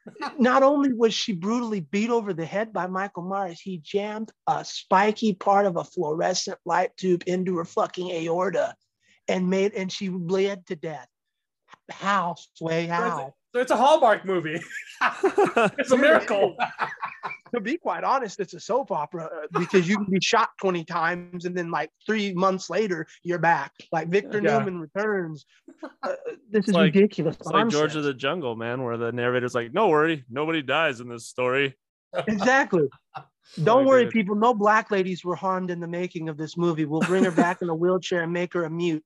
Not 0.38 0.62
only 0.62 0.92
was 0.92 1.14
she 1.14 1.32
brutally 1.32 1.80
beat 1.80 2.10
over 2.10 2.32
the 2.32 2.44
head 2.44 2.72
by 2.72 2.86
Michael 2.86 3.22
Myers, 3.22 3.60
he 3.60 3.78
jammed 3.78 4.32
a 4.46 4.64
spiky 4.64 5.34
part 5.34 5.66
of 5.66 5.76
a 5.76 5.84
fluorescent 5.84 6.58
light 6.64 6.96
tube 6.96 7.22
into 7.26 7.56
her 7.58 7.64
fucking 7.64 8.10
aorta 8.10 8.74
and 9.28 9.48
made 9.48 9.74
and 9.74 9.90
she 9.90 10.08
bled 10.08 10.66
to 10.66 10.76
death. 10.76 11.08
How, 11.90 12.36
Sway? 12.54 12.86
How? 12.86 13.34
So 13.54 13.60
it's 13.60 13.70
a 13.70 13.76
Hallmark 13.76 14.24
movie. 14.24 14.58
it's 15.02 15.90
a 15.90 15.96
miracle. 15.96 16.56
to 17.54 17.60
be 17.60 17.76
quite 17.76 18.02
honest, 18.02 18.40
it's 18.40 18.54
a 18.54 18.60
soap 18.60 18.90
opera 18.90 19.24
uh, 19.24 19.58
because 19.58 19.86
you 19.86 19.96
can 19.96 20.06
be 20.06 20.20
shot 20.22 20.48
20 20.62 20.84
times 20.84 21.44
and 21.44 21.54
then 21.54 21.70
like 21.70 21.90
three 22.06 22.32
months 22.32 22.70
later, 22.70 23.06
you're 23.22 23.38
back. 23.38 23.72
Like 23.92 24.08
Victor 24.08 24.40
Yeah. 24.42 24.58
Newman 24.58 24.80
returns. 24.80 25.44
Uh, 26.02 26.14
this 26.50 26.66
is 26.66 26.74
like- 26.74 26.94
ridiculous. 26.94 27.36
It's 27.36 27.46
like 27.46 27.68
George 27.68 27.94
of 27.94 28.04
the 28.04 28.14
Jungle, 28.14 28.56
man, 28.56 28.82
where 28.82 28.96
the 28.96 29.12
narrator's 29.12 29.54
like, 29.54 29.74
"No 29.74 29.88
worry, 29.88 30.24
nobody 30.30 30.62
dies 30.62 31.00
in 31.00 31.08
this 31.08 31.26
story." 31.26 31.76
Exactly. 32.26 32.88
Don't 33.62 33.84
my 33.84 33.88
worry, 33.88 34.04
God. 34.04 34.12
people. 34.12 34.34
No 34.34 34.54
black 34.54 34.90
ladies 34.90 35.24
were 35.24 35.34
harmed 35.36 35.70
in 35.70 35.80
the 35.80 35.88
making 35.88 36.28
of 36.30 36.38
this 36.38 36.56
movie. 36.56 36.84
We'll 36.86 37.00
bring 37.00 37.24
her 37.24 37.30
back 37.30 37.60
in 37.60 37.68
a 37.68 37.74
wheelchair 37.74 38.22
and 38.22 38.32
make 38.32 38.54
her 38.54 38.64
a 38.64 38.70
mute. 38.70 39.04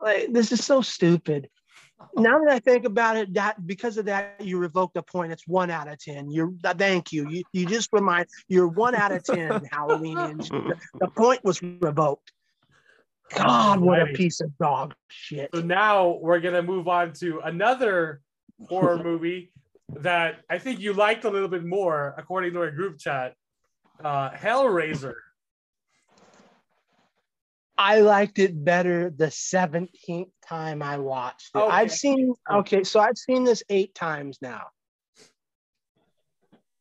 Like, 0.00 0.32
this 0.32 0.50
is 0.52 0.64
so 0.64 0.80
stupid. 0.82 1.48
Now 2.14 2.38
that 2.38 2.48
I 2.48 2.58
think 2.58 2.84
about 2.84 3.16
it, 3.16 3.34
that 3.34 3.66
because 3.66 3.96
of 3.98 4.06
that, 4.06 4.40
you 4.40 4.58
revoked 4.58 4.96
a 4.96 5.02
point. 5.02 5.32
It's 5.32 5.46
one 5.46 5.70
out 5.70 5.88
of 5.88 5.98
ten. 5.98 6.30
You're 6.30 6.52
uh, 6.64 6.74
thank 6.74 7.12
you. 7.12 7.28
You 7.28 7.44
you 7.52 7.66
just 7.66 7.90
remind 7.92 8.26
you're 8.48 8.68
one 8.68 8.94
out 8.94 9.12
of 9.12 9.24
ten. 9.24 9.62
Halloween. 9.70 10.40
The, 10.66 10.76
the 11.00 11.08
point 11.08 11.44
was 11.44 11.62
revoked. 11.62 12.32
God, 13.34 13.80
what 13.80 14.00
a 14.00 14.06
piece 14.06 14.40
of 14.40 14.56
dog 14.58 14.94
shit. 15.08 15.50
So 15.54 15.60
now 15.60 16.18
we're 16.20 16.40
gonna 16.40 16.62
move 16.62 16.88
on 16.88 17.12
to 17.14 17.40
another 17.40 18.20
horror 18.68 18.98
movie 19.04 19.52
that 19.96 20.40
I 20.50 20.58
think 20.58 20.80
you 20.80 20.92
liked 20.92 21.24
a 21.24 21.30
little 21.30 21.48
bit 21.48 21.64
more, 21.64 22.14
according 22.16 22.52
to 22.54 22.60
our 22.60 22.70
group 22.70 22.98
chat. 22.98 23.34
Uh, 24.02 24.30
Hellraiser. 24.30 25.14
I 27.78 28.00
liked 28.00 28.38
it 28.38 28.64
better 28.64 29.10
the 29.10 29.26
17th 29.26 30.30
time 30.46 30.82
I 30.82 30.98
watched 30.98 31.50
it. 31.54 31.58
Okay. 31.58 31.70
I've 31.70 31.92
seen, 31.92 32.34
oh. 32.48 32.58
okay, 32.58 32.84
so 32.84 33.00
I've 33.00 33.18
seen 33.18 33.44
this 33.44 33.62
eight 33.68 33.94
times 33.94 34.38
now. 34.40 34.68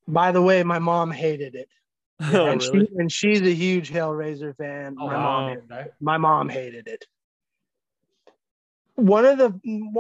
By 0.08 0.32
the 0.32 0.42
way, 0.42 0.64
my 0.64 0.80
mom 0.80 1.12
hated 1.12 1.56
it. 1.56 1.70
Oh, 2.22 2.48
and, 2.48 2.62
really? 2.62 2.86
she, 2.86 2.92
and 2.96 3.12
she's 3.12 3.42
a 3.42 3.54
huge 3.54 3.92
Hellraiser 3.92 4.56
fan. 4.56 4.96
Oh, 4.98 5.08
my, 5.08 5.18
mom, 5.18 5.58
Okay. 5.70 5.88
my 6.00 6.18
mom 6.18 6.48
hated 6.48 6.88
it. 6.88 7.04
One 8.96 9.26
of 9.26 9.38
the 9.38 9.50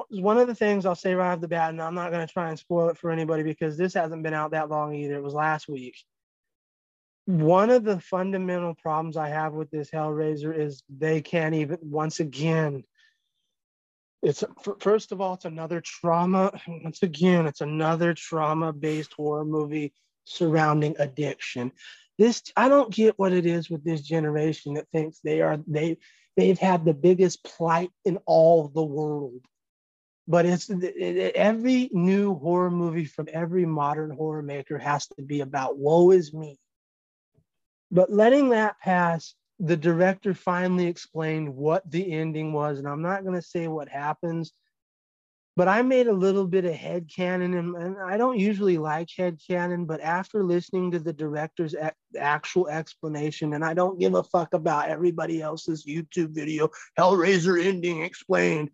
one 0.09 0.37
of 0.37 0.47
the 0.47 0.55
things 0.55 0.85
I'll 0.85 0.95
say 0.95 1.13
right 1.13 1.33
off 1.33 1.41
the 1.41 1.49
bat, 1.49 1.71
and 1.71 1.81
I'm 1.81 1.93
not 1.93 2.11
going 2.11 2.25
to 2.25 2.31
try 2.31 2.47
and 2.47 2.57
spoil 2.57 2.87
it 2.87 2.97
for 2.97 3.11
anybody 3.11 3.43
because 3.43 3.75
this 3.75 3.93
hasn't 3.93 4.23
been 4.23 4.33
out 4.33 4.51
that 4.51 4.69
long 4.69 4.95
either. 4.95 5.15
It 5.15 5.23
was 5.23 5.33
last 5.33 5.67
week. 5.67 5.97
One 7.25 7.71
of 7.71 7.83
the 7.83 7.99
fundamental 7.99 8.75
problems 8.75 9.17
I 9.17 9.29
have 9.29 9.53
with 9.53 9.71
this 9.71 9.89
Hellraiser 9.89 10.55
is 10.57 10.83
they 10.89 11.21
can't 11.21 11.55
even. 11.55 11.79
Once 11.81 12.19
again, 12.19 12.83
it's 14.21 14.43
first 14.79 15.11
of 15.11 15.21
all, 15.21 15.35
it's 15.35 15.45
another 15.45 15.81
trauma. 15.81 16.51
Once 16.67 17.01
again, 17.03 17.47
it's 17.47 17.61
another 17.61 18.13
trauma-based 18.13 19.13
horror 19.13 19.45
movie 19.45 19.93
surrounding 20.25 20.95
addiction. 20.99 21.71
This 22.17 22.43
I 22.55 22.69
don't 22.69 22.93
get 22.93 23.17
what 23.17 23.33
it 23.33 23.45
is 23.45 23.69
with 23.69 23.83
this 23.83 24.01
generation 24.01 24.75
that 24.75 24.87
thinks 24.91 25.19
they 25.19 25.41
are 25.41 25.59
they 25.67 25.97
they've 26.37 26.59
had 26.59 26.85
the 26.85 26.93
biggest 26.93 27.43
plight 27.43 27.91
in 28.03 28.17
all 28.25 28.67
the 28.67 28.83
world. 28.83 29.45
But 30.27 30.45
it's 30.45 30.69
it, 30.69 30.83
it- 30.83 31.35
every 31.35 31.89
new 31.91 32.35
horror 32.35 32.71
movie 32.71 33.05
from 33.05 33.27
every 33.31 33.65
modern 33.65 34.11
horror 34.11 34.43
maker 34.43 34.77
has 34.77 35.07
to 35.07 35.21
be 35.23 35.41
about 35.41 35.77
woe 35.77 36.11
is 36.11 36.33
me. 36.33 36.57
But 37.95 38.11
letting 38.11 38.49
that 38.49 38.77
pass, 38.81 39.35
the 39.57 39.77
director 39.77 40.33
finally 40.33 40.85
explained 40.85 41.55
what 41.55 41.89
the 41.89 42.11
ending 42.11 42.51
was, 42.51 42.77
and 42.77 42.89
I'm 42.89 43.01
not 43.01 43.23
going 43.23 43.35
to 43.35 43.41
say 43.41 43.69
what 43.69 43.87
happens, 43.87 44.51
but 45.55 45.69
I 45.69 45.81
made 45.81 46.07
a 46.07 46.13
little 46.13 46.45
bit 46.45 46.65
of 46.65 46.73
head 46.73 47.09
canon, 47.15 47.53
and, 47.53 47.73
and 47.73 47.95
I 47.97 48.17
don't 48.17 48.37
usually 48.37 48.77
like 48.77 49.07
head 49.17 49.39
canon, 49.47 49.85
but 49.85 50.01
after 50.01 50.43
listening 50.43 50.91
to 50.91 50.99
the 50.99 51.13
director's 51.13 51.73
ac- 51.73 51.93
actual 52.19 52.67
explanation, 52.67 53.53
and 53.53 53.63
I 53.63 53.73
don't 53.73 53.97
give 53.97 54.13
a 54.13 54.23
fuck 54.23 54.53
about 54.53 54.89
everybody 54.89 55.41
else's 55.41 55.85
YouTube 55.85 56.31
video, 56.31 56.69
Hellraiser 56.99 57.63
ending 57.63 58.03
explained. 58.03 58.71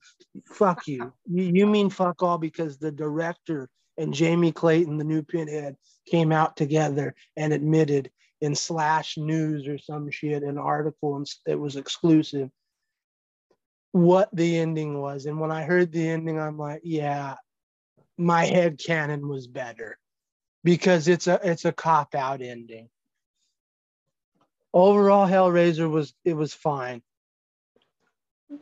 Fuck 0.48 0.88
you. 0.88 1.14
you. 1.30 1.44
You 1.54 1.68
mean 1.68 1.92
fuck 1.92 2.24
all 2.24 2.40
because 2.40 2.80
the 2.80 2.92
director 2.92 3.70
and 4.00 4.16
Jamie 4.16 4.52
Clayton, 4.52 4.98
the 4.98 5.04
new 5.04 5.22
pinhead, 5.22 5.76
came 6.08 6.32
out 6.32 6.58
together 6.58 7.14
and 7.38 7.54
admitted 7.54 8.10
in 8.42 8.56
slash 8.56 9.18
news 9.18 9.68
or 9.68 9.78
some 9.78 10.10
shit, 10.12 10.44
an 10.44 10.58
article, 10.58 11.16
and 11.16 11.28
it 11.48 11.60
was 11.60 11.76
exclusive 11.76 12.50
what 13.92 14.30
the 14.34 14.58
ending 14.58 15.00
was. 15.00 15.26
And 15.26 15.40
when 15.40 15.52
I 15.52 15.64
heard 15.64 15.92
the 15.92 16.08
ending, 16.08 16.40
I'm 16.40 16.58
like, 16.58 16.82
yeah, 16.84 17.36
my 18.18 18.46
head 18.46 18.80
canon 18.84 19.28
was 19.28 19.48
better 19.48 19.98
because 20.64 21.08
it's 21.08 21.28
a 21.28 21.40
it's 21.44 21.66
a 21.66 21.72
cop 21.72 22.16
out 22.16 22.42
ending. 22.42 22.90
Overall, 24.74 25.28
Hellraiser 25.28 25.90
was 25.90 26.14
it 26.24 26.34
was 26.34 26.54
fine. 26.54 27.02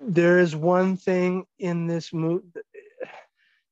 There 0.02 0.40
is 0.40 0.56
one 0.56 0.98
thing 0.98 1.46
in 1.58 1.88
this 1.88 2.14
movie. 2.14 2.46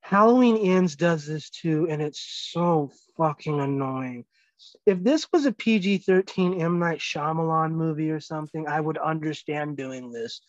Halloween 0.01 0.57
Ends 0.57 0.95
does 0.95 1.25
this 1.25 1.49
too, 1.49 1.87
and 1.89 2.01
it's 2.01 2.21
so 2.51 2.91
fucking 3.17 3.59
annoying. 3.59 4.25
If 4.85 5.03
this 5.03 5.27
was 5.31 5.45
a 5.45 5.51
PG 5.51 5.99
13 5.99 6.61
M. 6.61 6.79
Night 6.79 6.99
Shyamalan 6.99 7.71
movie 7.71 8.11
or 8.11 8.19
something, 8.19 8.67
I 8.67 8.79
would 8.79 8.97
understand 8.97 9.77
doing 9.77 10.11
this 10.11 10.41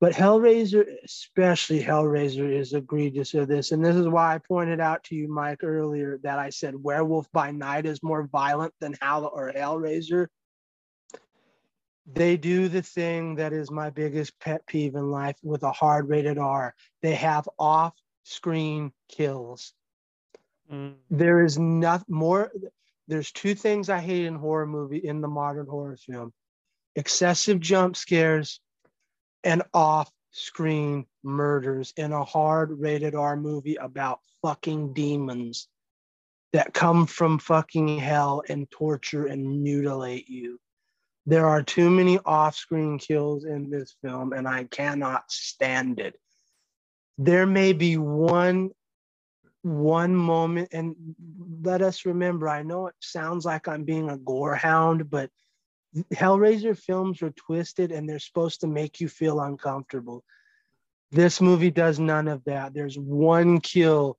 But 0.00 0.14
Hellraiser, 0.14 0.86
especially 1.04 1.82
Hellraiser, 1.82 2.50
is 2.50 2.72
egregious 2.72 3.34
of 3.34 3.48
this. 3.48 3.72
And 3.72 3.84
this 3.84 3.96
is 3.96 4.08
why 4.08 4.34
I 4.34 4.38
pointed 4.38 4.80
out 4.80 5.04
to 5.04 5.14
you, 5.14 5.28
Mike, 5.28 5.62
earlier 5.62 6.18
that 6.22 6.38
I 6.38 6.50
said 6.50 6.74
Werewolf 6.74 7.30
by 7.32 7.50
Night 7.50 7.84
is 7.86 8.02
more 8.02 8.26
violent 8.26 8.72
than 8.80 8.96
Hell 9.00 9.30
or 9.32 9.52
Hellraiser. 9.52 10.28
They 12.06 12.36
do 12.38 12.68
the 12.68 12.82
thing 12.82 13.36
that 13.36 13.52
is 13.52 13.70
my 13.70 13.90
biggest 13.90 14.38
pet 14.40 14.66
peeve 14.66 14.94
in 14.94 15.10
life 15.10 15.36
with 15.42 15.62
a 15.62 15.72
hard 15.72 16.08
rated 16.08 16.38
R. 16.38 16.74
They 17.02 17.14
have 17.14 17.48
off 17.58 17.94
screen 18.24 18.92
kills. 19.08 19.74
Mm. 20.72 20.94
There 21.10 21.44
is 21.44 21.58
nothing 21.58 22.14
more. 22.14 22.50
There's 23.08 23.32
two 23.32 23.54
things 23.54 23.88
I 23.88 23.98
hate 23.98 24.24
in 24.26 24.36
horror 24.36 24.66
movie 24.66 24.98
in 24.98 25.20
the 25.20 25.28
modern 25.28 25.66
horror 25.66 25.96
film: 25.96 26.32
excessive 26.96 27.60
jump 27.60 27.96
scares 27.96 28.60
and 29.42 29.62
off-screen 29.72 31.06
murders 31.22 31.92
in 31.96 32.12
a 32.12 32.24
hard 32.24 32.78
rated 32.80 33.14
R 33.14 33.36
movie 33.36 33.76
about 33.76 34.20
fucking 34.42 34.92
demons 34.92 35.68
that 36.52 36.74
come 36.74 37.06
from 37.06 37.38
fucking 37.38 37.98
hell 37.98 38.42
and 38.48 38.70
torture 38.70 39.26
and 39.26 39.62
mutilate 39.62 40.28
you. 40.28 40.58
There 41.26 41.46
are 41.46 41.62
too 41.62 41.90
many 41.90 42.18
off-screen 42.24 42.98
kills 42.98 43.44
in 43.44 43.70
this 43.70 43.94
film, 44.02 44.32
and 44.32 44.48
I 44.48 44.64
cannot 44.64 45.30
stand 45.30 46.00
it. 46.00 46.18
There 47.18 47.46
may 47.46 47.72
be 47.72 47.96
one 47.96 48.70
one 49.62 50.16
moment 50.16 50.68
and 50.72 50.96
let 51.62 51.82
us 51.82 52.06
remember 52.06 52.48
i 52.48 52.62
know 52.62 52.86
it 52.86 52.94
sounds 53.00 53.44
like 53.44 53.68
i'm 53.68 53.84
being 53.84 54.08
a 54.08 54.16
gore 54.16 54.54
hound 54.54 55.10
but 55.10 55.30
hellraiser 56.12 56.78
films 56.78 57.22
are 57.22 57.30
twisted 57.30 57.92
and 57.92 58.08
they're 58.08 58.18
supposed 58.18 58.60
to 58.60 58.66
make 58.66 59.00
you 59.00 59.08
feel 59.08 59.40
uncomfortable. 59.40 60.24
This 61.10 61.40
movie 61.40 61.70
does 61.70 61.98
none 61.98 62.28
of 62.28 62.44
that. 62.44 62.72
There's 62.74 62.98
one 62.98 63.60
kill 63.60 64.18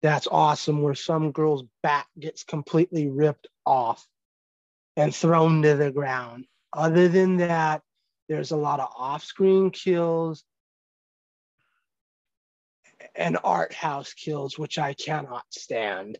that's 0.00 0.28
awesome 0.30 0.80
where 0.82 0.94
some 0.94 1.32
girl's 1.32 1.64
back 1.82 2.06
gets 2.18 2.44
completely 2.44 3.08
ripped 3.08 3.48
off 3.66 4.06
and 4.96 5.12
thrown 5.12 5.62
to 5.62 5.74
the 5.74 5.90
ground. 5.90 6.46
Other 6.72 7.08
than 7.08 7.38
that 7.38 7.82
there's 8.28 8.52
a 8.52 8.56
lot 8.56 8.78
of 8.78 8.90
off-screen 8.96 9.70
kills 9.70 10.44
and 13.18 13.36
art 13.42 13.74
house 13.74 14.14
kills, 14.14 14.58
which 14.58 14.78
I 14.78 14.94
cannot 14.94 15.44
stand. 15.50 16.18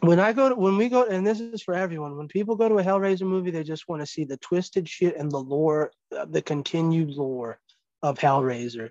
When 0.00 0.18
I 0.18 0.32
go 0.32 0.48
to, 0.48 0.54
when 0.54 0.76
we 0.76 0.88
go, 0.88 1.04
and 1.04 1.26
this 1.26 1.40
is 1.40 1.62
for 1.62 1.74
everyone, 1.74 2.16
when 2.16 2.28
people 2.28 2.56
go 2.56 2.68
to 2.68 2.78
a 2.78 2.84
Hellraiser 2.84 3.26
movie, 3.26 3.50
they 3.50 3.62
just 3.62 3.88
want 3.88 4.02
to 4.02 4.06
see 4.06 4.24
the 4.24 4.36
twisted 4.38 4.88
shit 4.88 5.16
and 5.16 5.30
the 5.30 5.38
lore, 5.38 5.92
uh, 6.16 6.26
the 6.28 6.42
continued 6.42 7.10
lore 7.10 7.60
of 8.02 8.18
Hellraiser. 8.18 8.90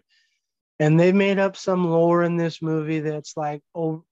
And 0.79 0.99
they've 0.99 1.15
made 1.15 1.39
up 1.39 1.57
some 1.57 1.89
lore 1.89 2.23
in 2.23 2.37
this 2.37 2.61
movie 2.61 2.99
that's 2.99 3.37
like, 3.37 3.61
oh, 3.73 4.03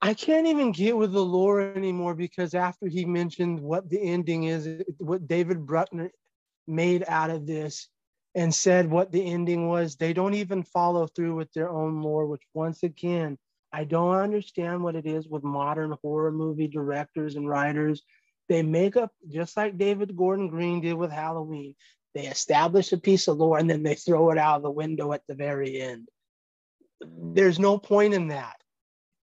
I 0.00 0.14
can't 0.14 0.48
even 0.48 0.72
get 0.72 0.96
with 0.96 1.12
the 1.12 1.24
lore 1.24 1.60
anymore 1.60 2.14
because 2.14 2.54
after 2.54 2.88
he 2.88 3.04
mentioned 3.04 3.60
what 3.60 3.88
the 3.88 4.00
ending 4.02 4.44
is, 4.44 4.82
what 4.98 5.28
David 5.28 5.64
Bruckner 5.64 6.10
made 6.66 7.04
out 7.06 7.30
of 7.30 7.46
this, 7.46 7.88
and 8.34 8.54
said 8.54 8.90
what 8.90 9.12
the 9.12 9.24
ending 9.24 9.68
was. 9.68 9.96
They 9.96 10.12
don't 10.12 10.34
even 10.34 10.62
follow 10.62 11.06
through 11.06 11.34
with 11.34 11.52
their 11.52 11.70
own 11.70 12.00
lore, 12.00 12.26
which 12.26 12.42
once 12.54 12.82
again, 12.82 13.38
I 13.72 13.84
don't 13.84 14.16
understand 14.16 14.82
what 14.82 14.96
it 14.96 15.06
is 15.06 15.28
with 15.28 15.44
modern 15.44 15.94
horror 16.02 16.32
movie 16.32 16.68
directors 16.68 17.36
and 17.36 17.48
writers. 17.48 18.02
They 18.48 18.62
make 18.62 18.96
up 18.96 19.12
just 19.30 19.56
like 19.56 19.78
David 19.78 20.16
Gordon 20.16 20.48
Green 20.48 20.80
did 20.80 20.94
with 20.94 21.10
Halloween. 21.10 21.74
They 22.14 22.26
establish 22.26 22.92
a 22.92 22.98
piece 22.98 23.28
of 23.28 23.38
lore 23.38 23.58
and 23.58 23.68
then 23.68 23.82
they 23.82 23.94
throw 23.94 24.30
it 24.30 24.38
out 24.38 24.56
of 24.56 24.62
the 24.62 24.70
window 24.70 25.12
at 25.12 25.22
the 25.26 25.34
very 25.34 25.80
end. 25.80 26.08
There's 27.00 27.58
no 27.58 27.78
point 27.78 28.12
in 28.12 28.28
that. 28.28 28.56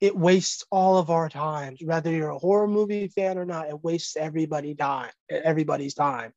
It 0.01 0.17
wastes 0.17 0.65
all 0.71 0.97
of 0.97 1.11
our 1.11 1.29
times. 1.29 1.81
Whether 1.85 2.13
you're 2.13 2.31
a 2.31 2.39
horror 2.39 2.69
movie 2.69 3.09
fan 3.09 3.37
or 3.37 3.45
not, 3.45 3.69
it 3.69 3.83
wastes 3.83 4.17
everybody 4.17 4.75
time, 4.75 5.11
everybody's 5.29 5.95
time 5.95 6.33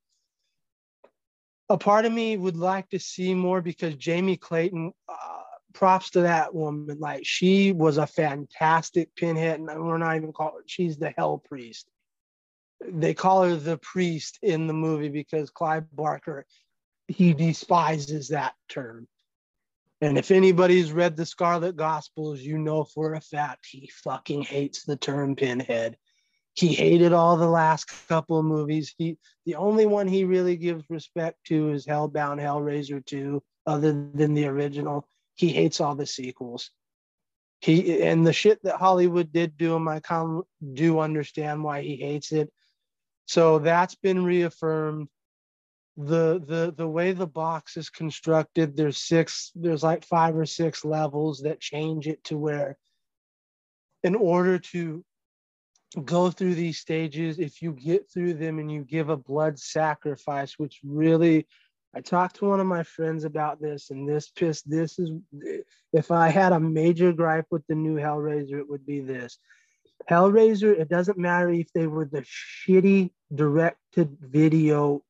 a 1.72 1.78
part 1.78 2.06
of 2.06 2.12
me 2.12 2.38
would 2.38 2.58
like 2.58 2.90
to 2.90 3.00
see 3.00 3.34
more 3.34 3.62
because 3.62 3.96
Jamie 3.96 4.38
Clayton, 4.38 4.92
uh, 5.08 5.42
props 5.74 6.12
to 6.12 6.22
that 6.22 6.54
woman. 6.54 7.00
Like 7.00 7.26
she 7.26 7.72
was 7.72 7.98
a 7.98 8.08
fantastic 8.08 9.16
pinhead, 9.16 9.60
and 9.60 9.68
we're 9.68 9.98
not 9.98 10.16
even 10.16 10.34
calling 10.34 10.64
she's 10.66 10.98
the 10.98 11.14
hell 11.18 11.38
priest. 11.38 11.88
They 12.88 13.14
call 13.14 13.44
her 13.44 13.56
the 13.56 13.78
priest 13.78 14.40
in 14.42 14.68
the 14.68 14.74
movie 14.74 15.10
because 15.10 15.50
Clive 15.50 15.86
Barker 15.94 16.46
he 17.08 17.34
despises 17.34 18.30
that 18.30 18.54
term. 18.70 19.08
And 20.00 20.18
if 20.18 20.32
anybody's 20.32 20.92
read 20.92 21.16
the 21.16 21.26
Scarlet 21.26 21.76
Gospels, 21.76 22.42
you 22.42 22.58
know 22.58 22.86
for 22.86 23.14
a 23.14 23.22
fact 23.22 23.68
he 23.70 23.92
fucking 24.04 24.44
hates 24.44 24.84
the 24.84 24.96
term 24.96 25.36
pinhead. 25.36 25.98
He 26.54 26.74
hated 26.74 27.14
all 27.14 27.38
the 27.38 27.48
last 27.48 27.92
couple 28.08 28.38
of 28.38 28.46
movies. 28.46 28.94
He 28.98 29.18
the 29.46 29.56
only 29.56 29.86
one 29.86 30.08
he 30.08 30.26
really 30.26 30.58
gives 30.58 30.84
respect 30.90 31.38
to 31.46 31.72
is 31.72 31.86
Hellbound 31.86 32.40
Hellraiser 32.40 33.06
2, 33.06 33.42
other 33.66 33.92
than 34.14 34.34
the 34.34 34.48
original. 34.48 35.08
He 35.36 35.50
hates 35.50 35.80
all 35.80 35.96
the 35.96 36.06
sequels. 36.06 36.72
He 37.62 38.02
and 38.02 38.26
the 38.26 38.34
shit 38.34 38.62
that 38.64 38.78
Hollywood 38.78 39.32
did 39.32 39.56
do 39.58 39.76
him, 39.76 39.88
I 39.88 40.02
do 40.74 41.00
understand 41.00 41.64
why 41.64 41.82
he 41.82 41.96
hates 41.96 42.32
it. 42.32 42.52
So 43.26 43.60
that's 43.60 43.96
been 43.96 44.24
reaffirmed. 44.24 45.08
The 45.96 46.42
the 46.46 46.74
the 46.76 46.88
way 46.88 47.12
the 47.12 47.28
box 47.28 47.78
is 47.78 47.90
constructed, 47.90 48.76
there's 48.76 48.98
six, 48.98 49.52
there's 49.56 49.84
like 49.84 50.04
five 50.06 50.36
or 50.36 50.46
six 50.46 50.84
levels 50.84 51.42
that 51.42 51.60
change 51.60 52.08
it 52.08 52.24
to 52.26 52.38
where 52.38 52.78
in 54.04 54.16
order 54.16 54.58
to 54.58 55.06
go 56.06 56.32
through 56.32 56.56
these 56.56 56.78
stages 56.78 57.38
if 57.40 57.62
you 57.62 57.74
get 57.74 58.10
through 58.10 58.34
them 58.34 58.60
and 58.60 58.72
you 58.72 58.84
give 58.84 59.10
a 59.10 59.18
blood 59.18 59.60
sacrifice 59.60 60.58
which 60.58 60.80
really 60.86 61.46
i 61.94 62.00
talked 62.00 62.38
to 62.38 62.46
one 62.46 62.62
of 62.62 62.66
my 62.66 62.82
friends 62.82 63.26
about 63.26 63.62
this 63.62 63.90
and 63.90 64.08
this 64.08 64.30
pissed 64.30 64.70
this 64.70 64.98
is 65.00 65.12
if 65.92 66.10
i 66.10 66.30
had 66.30 66.54
a 66.54 66.60
major 66.60 67.12
gripe 67.12 67.48
with 67.52 67.66
the 67.68 67.76
new 67.76 67.96
hellraiser 67.96 68.60
it 68.60 68.70
would 68.70 68.86
be 68.86 69.02
this. 69.02 69.38
Hellraiser 70.10 70.78
it 70.78 70.90
doesn't 70.90 71.18
matter 71.18 71.50
if 71.50 71.72
they 71.74 71.88
were 71.88 72.06
the 72.06 72.24
shitty 72.24 73.12
directed 73.34 74.18
video 74.20 75.04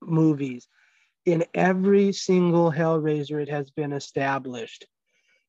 movies. 0.00 0.68
In 1.26 1.44
every 1.54 2.12
single 2.12 2.70
hellraiser 2.70 3.42
it 3.42 3.48
has 3.48 3.70
been 3.70 3.92
established 3.92 4.86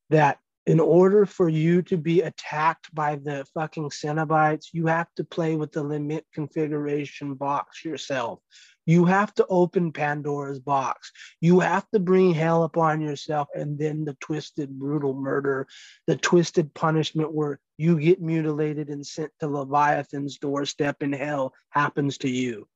that 0.09 0.39
in 0.69 0.79
order 0.79 1.25
for 1.25 1.49
you 1.49 1.81
to 1.81 1.97
be 1.97 2.21
attacked 2.21 2.93
by 2.93 3.15
the 3.15 3.43
fucking 3.55 3.89
Cenobites, 3.89 4.67
you 4.71 4.85
have 4.85 5.07
to 5.15 5.23
play 5.23 5.55
with 5.55 5.71
the 5.71 5.83
lament 5.83 6.23
configuration 6.31 7.33
box 7.33 7.83
yourself. 7.83 8.39
You 8.85 9.05
have 9.05 9.33
to 9.35 9.47
open 9.49 9.91
Pandora's 9.91 10.59
box. 10.59 11.11
You 11.41 11.61
have 11.61 11.89
to 11.89 11.99
bring 11.99 12.35
hell 12.35 12.61
upon 12.65 13.01
yourself, 13.01 13.47
and 13.55 13.79
then 13.79 14.05
the 14.05 14.13
twisted, 14.19 14.69
brutal 14.69 15.15
murder, 15.15 15.65
the 16.05 16.15
twisted 16.15 16.71
punishment 16.75 17.33
where 17.33 17.59
you 17.79 17.99
get 17.99 18.21
mutilated 18.21 18.89
and 18.89 19.03
sent 19.03 19.31
to 19.39 19.47
Leviathan's 19.47 20.37
doorstep 20.37 21.01
in 21.01 21.13
hell 21.13 21.51
happens 21.71 22.19
to 22.19 22.29
you. 22.29 22.67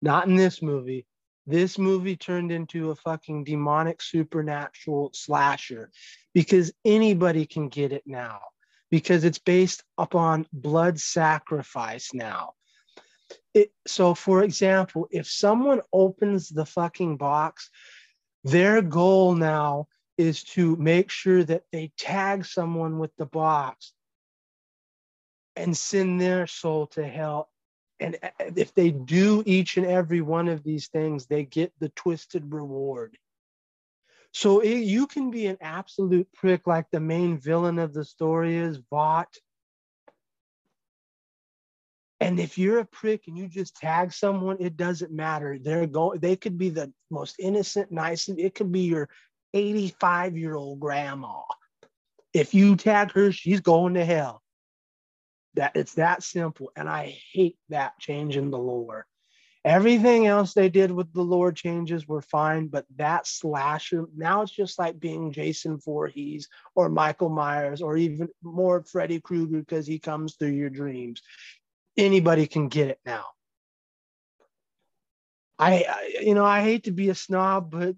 Not 0.00 0.28
in 0.28 0.36
this 0.36 0.62
movie. 0.62 1.06
This 1.46 1.76
movie 1.78 2.16
turned 2.16 2.52
into 2.52 2.90
a 2.90 2.94
fucking 2.96 3.44
demonic 3.44 4.00
supernatural 4.00 5.10
slasher 5.12 5.90
because 6.34 6.72
anybody 6.84 7.46
can 7.46 7.68
get 7.68 7.92
it 7.92 8.04
now 8.06 8.40
because 8.90 9.24
it's 9.24 9.38
based 9.38 9.82
upon 9.98 10.46
blood 10.52 11.00
sacrifice 11.00 12.14
now. 12.14 12.52
It, 13.54 13.72
so, 13.86 14.14
for 14.14 14.42
example, 14.42 15.08
if 15.10 15.26
someone 15.26 15.80
opens 15.92 16.48
the 16.48 16.66
fucking 16.66 17.16
box, 17.16 17.70
their 18.44 18.82
goal 18.82 19.34
now 19.34 19.88
is 20.18 20.44
to 20.44 20.76
make 20.76 21.10
sure 21.10 21.42
that 21.42 21.62
they 21.72 21.90
tag 21.96 22.44
someone 22.44 22.98
with 22.98 23.10
the 23.16 23.26
box 23.26 23.92
and 25.56 25.76
send 25.76 26.20
their 26.20 26.46
soul 26.46 26.86
to 26.88 27.06
hell 27.06 27.48
and 28.02 28.18
uh, 28.22 28.28
if 28.56 28.74
they 28.74 28.90
do 28.90 29.42
each 29.46 29.76
and 29.76 29.86
every 29.86 30.20
one 30.20 30.48
of 30.48 30.64
these 30.64 30.88
things, 30.88 31.26
they 31.26 31.44
get 31.44 31.72
the 31.78 31.88
twisted 31.90 32.52
reward. 32.52 33.16
So 34.32 34.60
it, 34.60 34.78
you 34.78 35.06
can 35.06 35.30
be 35.30 35.46
an 35.46 35.58
absolute 35.60 36.28
prick 36.32 36.66
like 36.66 36.86
the 36.90 37.00
main 37.00 37.38
villain 37.38 37.78
of 37.78 37.94
the 37.94 38.04
story 38.04 38.56
is 38.56 38.80
Voight. 38.90 39.38
And 42.18 42.40
if 42.40 42.56
you're 42.58 42.78
a 42.78 42.84
prick 42.84 43.24
and 43.26 43.36
you 43.36 43.48
just 43.48 43.76
tag 43.76 44.12
someone, 44.12 44.56
it 44.60 44.76
doesn't 44.76 45.12
matter. 45.12 45.58
They're 45.60 45.86
going. 45.86 46.20
They 46.20 46.36
could 46.36 46.56
be 46.58 46.70
the 46.70 46.92
most 47.10 47.36
innocent, 47.38 47.92
nice. 47.92 48.28
It 48.28 48.54
could 48.54 48.72
be 48.72 48.82
your 48.82 49.08
85 49.54 50.36
year 50.36 50.54
old 50.54 50.80
grandma. 50.80 51.42
If 52.32 52.54
you 52.54 52.76
tag 52.76 53.12
her, 53.12 53.32
she's 53.32 53.60
going 53.60 53.94
to 53.94 54.04
hell. 54.04 54.41
That 55.54 55.72
it's 55.74 55.94
that 55.94 56.22
simple. 56.22 56.72
And 56.76 56.88
I 56.88 57.18
hate 57.32 57.58
that 57.68 57.98
change 57.98 58.36
in 58.36 58.50
the 58.50 58.58
lore. 58.58 59.06
Everything 59.64 60.26
else 60.26 60.54
they 60.54 60.68
did 60.68 60.90
with 60.90 61.12
the 61.12 61.22
lore 61.22 61.52
changes 61.52 62.08
were 62.08 62.22
fine, 62.22 62.66
but 62.66 62.84
that 62.96 63.28
slasher 63.28 64.06
now 64.16 64.42
it's 64.42 64.50
just 64.50 64.76
like 64.76 64.98
being 64.98 65.30
Jason 65.30 65.78
Voorhees 65.78 66.48
or 66.74 66.88
Michael 66.88 67.28
Myers 67.28 67.80
or 67.80 67.96
even 67.96 68.28
more 68.42 68.82
Freddy 68.82 69.20
Krueger 69.20 69.60
because 69.60 69.86
he 69.86 70.00
comes 70.00 70.34
through 70.34 70.50
your 70.50 70.70
dreams. 70.70 71.22
Anybody 71.96 72.48
can 72.48 72.68
get 72.68 72.88
it 72.88 72.98
now. 73.06 73.26
I, 75.60 75.84
I 75.88 76.18
you 76.22 76.34
know 76.34 76.44
I 76.44 76.62
hate 76.62 76.84
to 76.84 76.92
be 76.92 77.10
a 77.10 77.14
snob, 77.14 77.70
but 77.70 77.94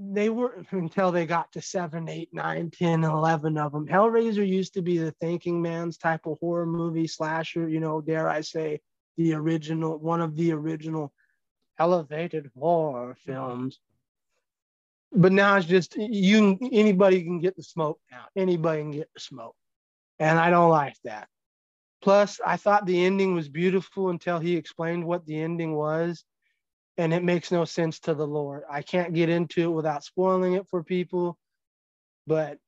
they 0.00 0.30
weren't 0.30 0.66
until 0.72 1.12
they 1.12 1.26
got 1.26 1.52
to 1.52 1.60
7 1.60 2.08
8 2.08 2.28
9 2.32 2.70
10 2.70 3.04
11 3.04 3.58
of 3.58 3.72
them 3.72 3.86
hellraiser 3.86 4.46
used 4.46 4.74
to 4.74 4.82
be 4.82 4.98
the 4.98 5.12
thinking 5.20 5.60
man's 5.60 5.98
type 5.98 6.26
of 6.26 6.38
horror 6.40 6.66
movie 6.66 7.06
slasher 7.06 7.68
you 7.68 7.80
know 7.80 8.00
dare 8.00 8.28
i 8.28 8.40
say 8.40 8.80
the 9.16 9.34
original 9.34 9.98
one 9.98 10.20
of 10.20 10.34
the 10.36 10.52
original 10.52 11.12
elevated 11.80 12.50
horror 12.56 13.16
films. 13.26 13.80
But 15.12 15.32
now 15.32 15.56
it's 15.56 15.66
just 15.66 15.96
you 15.96 16.56
anybody 16.70 17.22
can 17.22 17.40
get 17.40 17.56
the 17.56 17.62
smoke 17.62 17.98
now. 18.12 18.26
Anybody 18.36 18.82
can 18.82 18.90
get 18.92 19.10
the 19.12 19.20
smoke. 19.20 19.56
And 20.18 20.38
i 20.38 20.50
don't 20.50 20.70
like 20.70 20.96
that. 21.04 21.28
Plus 22.02 22.40
i 22.46 22.56
thought 22.56 22.86
the 22.86 23.04
ending 23.04 23.34
was 23.34 23.48
beautiful 23.48 24.10
until 24.10 24.38
he 24.38 24.56
explained 24.56 25.04
what 25.04 25.26
the 25.26 25.40
ending 25.40 25.74
was 25.74 26.24
and 26.96 27.14
it 27.14 27.22
makes 27.22 27.50
no 27.50 27.64
sense 27.64 28.00
to 28.00 28.14
the 28.14 28.26
Lord. 28.26 28.62
I 28.70 28.82
can't 28.82 29.14
get 29.14 29.28
into 29.28 29.62
it 29.62 29.74
without 29.74 30.04
spoiling 30.04 30.54
it 30.54 30.66
for 30.68 30.82
people, 30.82 31.38
but 32.26 32.58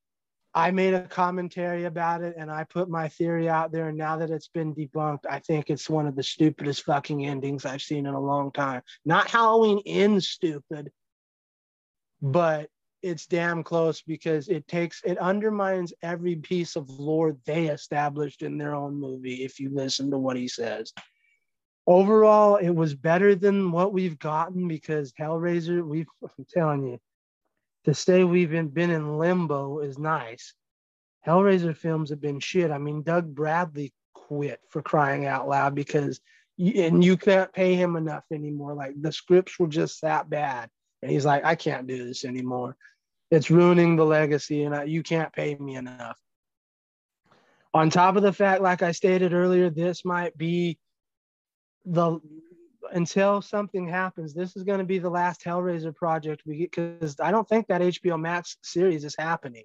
I 0.54 0.70
made 0.70 0.94
a 0.94 1.06
commentary 1.06 1.84
about 1.84 2.22
it 2.22 2.34
and 2.36 2.50
I 2.50 2.64
put 2.64 2.90
my 2.90 3.08
theory 3.08 3.48
out 3.48 3.72
there. 3.72 3.88
And 3.88 3.96
now 3.96 4.18
that 4.18 4.30
it's 4.30 4.48
been 4.48 4.74
debunked, 4.74 5.24
I 5.28 5.38
think 5.38 5.70
it's 5.70 5.88
one 5.88 6.06
of 6.06 6.14
the 6.14 6.22
stupidest 6.22 6.84
fucking 6.84 7.24
endings 7.24 7.64
I've 7.64 7.82
seen 7.82 8.06
in 8.06 8.14
a 8.14 8.20
long 8.20 8.52
time. 8.52 8.82
Not 9.04 9.30
Halloween 9.30 9.82
ends 9.86 10.28
stupid, 10.28 10.90
but 12.20 12.68
it's 13.02 13.26
damn 13.26 13.64
close 13.64 14.02
because 14.02 14.48
it 14.48 14.68
takes 14.68 15.02
it 15.04 15.18
undermines 15.18 15.92
every 16.02 16.36
piece 16.36 16.76
of 16.76 16.88
lore 16.88 17.36
they 17.46 17.66
established 17.66 18.42
in 18.42 18.58
their 18.58 18.74
own 18.74 18.94
movie 18.94 19.42
if 19.42 19.58
you 19.58 19.70
listen 19.74 20.10
to 20.10 20.18
what 20.18 20.36
he 20.36 20.46
says 20.46 20.92
overall 21.86 22.56
it 22.56 22.70
was 22.70 22.94
better 22.94 23.34
than 23.34 23.72
what 23.72 23.92
we've 23.92 24.18
gotten 24.18 24.68
because 24.68 25.12
hellraiser 25.12 25.84
we've 25.84 26.06
i'm 26.22 26.46
telling 26.52 26.86
you 26.86 26.98
to 27.84 27.94
say 27.94 28.24
we've 28.24 28.50
been, 28.50 28.68
been 28.68 28.90
in 28.90 29.18
limbo 29.18 29.80
is 29.80 29.98
nice. 29.98 30.54
Hellraiser 31.26 31.76
films 31.76 32.10
have 32.10 32.20
been 32.20 32.40
shit. 32.40 32.70
I 32.70 32.78
mean 32.78 33.02
doug 33.02 33.34
bradley 33.34 33.92
quit 34.14 34.60
for 34.68 34.82
crying 34.82 35.26
out 35.26 35.48
loud 35.48 35.74
because 35.74 36.20
you, 36.56 36.82
and 36.82 37.04
you 37.04 37.16
can't 37.16 37.52
pay 37.52 37.74
him 37.74 37.96
enough 37.96 38.24
anymore. 38.32 38.74
Like 38.74 38.94
the 39.00 39.12
scripts 39.12 39.58
were 39.58 39.68
just 39.68 40.02
that 40.02 40.30
bad. 40.30 40.68
And 41.02 41.10
he's 41.10 41.24
like 41.24 41.44
i 41.44 41.54
can't 41.54 41.86
do 41.86 42.06
this 42.06 42.24
anymore. 42.24 42.76
It's 43.30 43.50
ruining 43.50 43.96
the 43.96 44.04
legacy 44.04 44.64
and 44.64 44.74
I, 44.74 44.84
you 44.84 45.02
can't 45.02 45.32
pay 45.32 45.54
me 45.54 45.76
enough. 45.76 46.18
On 47.74 47.88
top 47.88 48.16
of 48.16 48.22
the 48.22 48.32
fact 48.32 48.62
like 48.62 48.82
i 48.82 48.92
stated 48.92 49.32
earlier 49.32 49.70
this 49.70 50.04
might 50.04 50.36
be 50.36 50.78
the 51.84 52.20
until 52.92 53.40
something 53.40 53.86
happens, 53.88 54.34
this 54.34 54.56
is 54.56 54.64
going 54.64 54.80
to 54.80 54.84
be 54.84 54.98
the 54.98 55.10
last 55.10 55.42
Hellraiser 55.44 55.94
project 55.94 56.42
we 56.44 56.58
because 56.58 57.16
I 57.20 57.30
don't 57.30 57.48
think 57.48 57.68
that 57.68 57.80
HBO 57.80 58.20
Max 58.20 58.56
series 58.62 59.04
is 59.04 59.16
happening. 59.18 59.64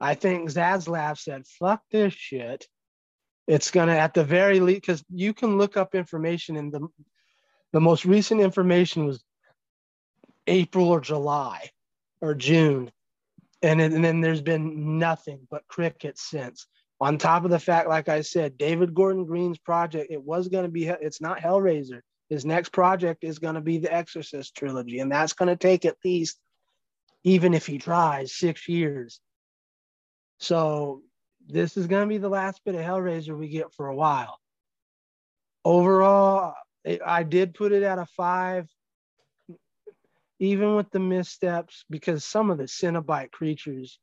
I 0.00 0.14
think 0.14 0.50
Zaslav 0.50 1.18
said, 1.18 1.46
"Fuck 1.46 1.82
this 1.90 2.12
shit." 2.12 2.66
It's 3.46 3.70
gonna 3.70 3.94
at 3.96 4.14
the 4.14 4.24
very 4.24 4.60
least 4.60 4.82
because 4.82 5.04
you 5.10 5.34
can 5.34 5.58
look 5.58 5.76
up 5.76 5.94
information 5.94 6.56
in 6.56 6.70
the 6.70 6.88
the 7.72 7.80
most 7.80 8.04
recent 8.04 8.40
information 8.40 9.06
was 9.06 9.22
April 10.46 10.88
or 10.88 11.00
July 11.00 11.70
or 12.20 12.34
June, 12.34 12.90
and, 13.62 13.80
and 13.80 14.04
then 14.04 14.20
there's 14.20 14.42
been 14.42 14.98
nothing 14.98 15.46
but 15.50 15.66
crickets 15.68 16.28
since 16.28 16.66
on 17.02 17.18
top 17.18 17.44
of 17.44 17.50
the 17.50 17.58
fact, 17.58 17.88
like 17.88 18.08
I 18.08 18.20
said, 18.20 18.56
David 18.56 18.94
Gordon 18.94 19.24
Green's 19.24 19.58
project, 19.58 20.12
it 20.12 20.22
was 20.22 20.46
going 20.46 20.62
to 20.62 20.70
be, 20.70 20.86
it's 20.86 21.20
not 21.20 21.40
Hellraiser. 21.40 22.00
His 22.30 22.44
next 22.44 22.68
project 22.68 23.24
is 23.24 23.40
going 23.40 23.56
to 23.56 23.60
be 23.60 23.78
the 23.78 23.92
Exorcist 23.92 24.54
trilogy, 24.54 25.00
and 25.00 25.10
that's 25.10 25.32
going 25.32 25.48
to 25.48 25.56
take 25.56 25.84
at 25.84 25.96
least, 26.04 26.38
even 27.24 27.54
if 27.54 27.66
he 27.66 27.78
tries, 27.78 28.32
six 28.32 28.68
years. 28.68 29.20
So 30.38 31.02
this 31.48 31.76
is 31.76 31.88
going 31.88 32.02
to 32.02 32.08
be 32.08 32.18
the 32.18 32.28
last 32.28 32.60
bit 32.64 32.76
of 32.76 32.82
Hellraiser 32.82 33.36
we 33.36 33.48
get 33.48 33.74
for 33.74 33.88
a 33.88 33.96
while. 33.96 34.38
Overall, 35.64 36.54
I 37.04 37.24
did 37.24 37.54
put 37.54 37.72
it 37.72 37.82
at 37.82 37.98
a 37.98 38.06
five, 38.06 38.68
even 40.38 40.76
with 40.76 40.92
the 40.92 41.00
missteps, 41.00 41.84
because 41.90 42.24
some 42.24 42.48
of 42.52 42.58
the 42.58 42.68
Cenobite 42.68 43.32
creatures, 43.32 43.98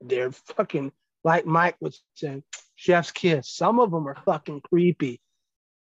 they're 0.00 0.32
fucking 0.32 0.90
like 1.24 1.46
Mike 1.46 1.76
was 1.80 2.02
saying, 2.14 2.44
Chef's 2.76 3.10
Kiss. 3.10 3.48
Some 3.48 3.80
of 3.80 3.90
them 3.90 4.06
are 4.06 4.22
fucking 4.24 4.60
creepy. 4.60 5.20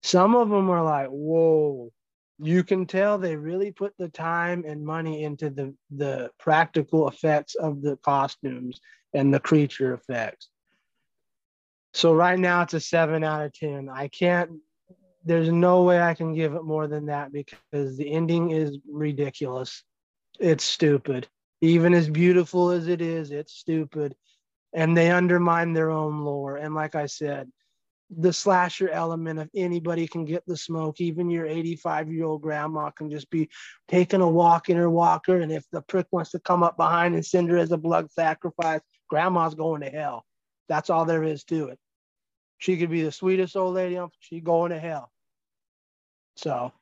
Some 0.03 0.35
of 0.35 0.49
them 0.49 0.71
are 0.71 0.83
like, 0.83 1.09
whoa. 1.09 1.93
You 2.39 2.65
can 2.65 2.87
tell 2.87 3.17
they 3.17 3.37
really 3.37 3.71
put 3.71 3.95
the 3.99 4.09
time 4.09 4.65
and 4.67 4.85
money 4.85 5.25
into 5.25 5.49
the, 5.51 5.75
the 5.91 6.31
practical 6.39 7.09
effects 7.09 7.55
of 7.55 7.83
the 7.83 7.97
costumes 7.97 8.81
and 9.15 9.33
the 9.33 9.41
creature 9.41 9.95
effects. 9.95 10.49
So 11.95 12.15
right 12.15 12.39
now 12.39 12.63
it's 12.63 12.75
a 12.75 12.81
seven 12.81 13.25
out 13.25 13.45
of 13.45 13.55
10. 13.55 13.89
I 13.89 14.09
can't, 14.09 14.51
there's 15.25 15.51
no 15.51 15.83
way 15.83 16.01
I 16.01 16.13
can 16.13 16.35
give 16.35 16.55
it 16.55 16.63
more 16.63 16.87
than 16.87 17.07
that 17.07 17.33
because 17.33 17.97
the 17.97 18.13
ending 18.13 18.51
is 18.51 18.79
ridiculous. 18.91 19.83
It's 20.39 20.65
stupid. 20.65 21.27
Even 21.63 21.95
as 21.95 22.11
beautiful 22.11 22.71
as 22.71 22.87
it 22.87 23.01
is, 23.01 23.31
it's 23.31 23.55
stupid 23.55 24.15
and 24.73 24.97
they 24.97 25.11
undermine 25.11 25.73
their 25.73 25.91
own 25.91 26.21
lore. 26.21 26.57
And 26.57 26.75
like 26.75 26.95
I 26.95 27.07
said, 27.07 27.51
the 28.11 28.33
slasher 28.33 28.89
element 28.89 29.41
of 29.41 29.51
anybody 29.55 30.07
can 30.07 30.25
get 30.25 30.45
the 30.47 30.57
smoke. 30.57 31.01
Even 31.01 31.31
your 31.31 31.47
85 31.47 32.13
year 32.13 32.25
old 32.25 32.43
grandma 32.43 32.91
can 32.91 33.11
just 33.11 33.29
be 33.31 33.49
taking 33.89 34.21
a 34.21 34.29
walk 34.29 34.69
in 34.69 34.77
her 34.77 34.91
walker. 34.91 35.41
And 35.41 35.51
if 35.51 35.65
the 35.73 35.83
prick 35.83 36.07
wants 36.13 36.31
to 36.31 36.39
come 36.39 36.63
up 36.63 36.77
behind 36.77 37.15
and 37.15 37.27
send 37.27 37.51
her 37.51 37.57
as 37.57 37.73
a 37.73 37.77
blood 37.77 38.11
sacrifice, 38.13 38.81
grandma's 39.09 39.55
going 39.55 39.81
to 39.81 39.91
hell. 39.91 40.25
That's 40.69 40.91
all 40.91 41.05
there 41.05 41.25
is 41.25 41.45
to 41.45 41.69
it. 41.69 41.79
She 42.59 42.77
could 42.77 42.91
be 42.91 43.03
the 43.03 43.13
sweetest 43.13 43.57
old 43.57 43.75
lady, 43.75 43.99
on 43.99 44.11
she's 44.21 44.43
going 44.43 44.71
to 44.71 44.79
hell. 44.79 45.11
So 46.37 46.73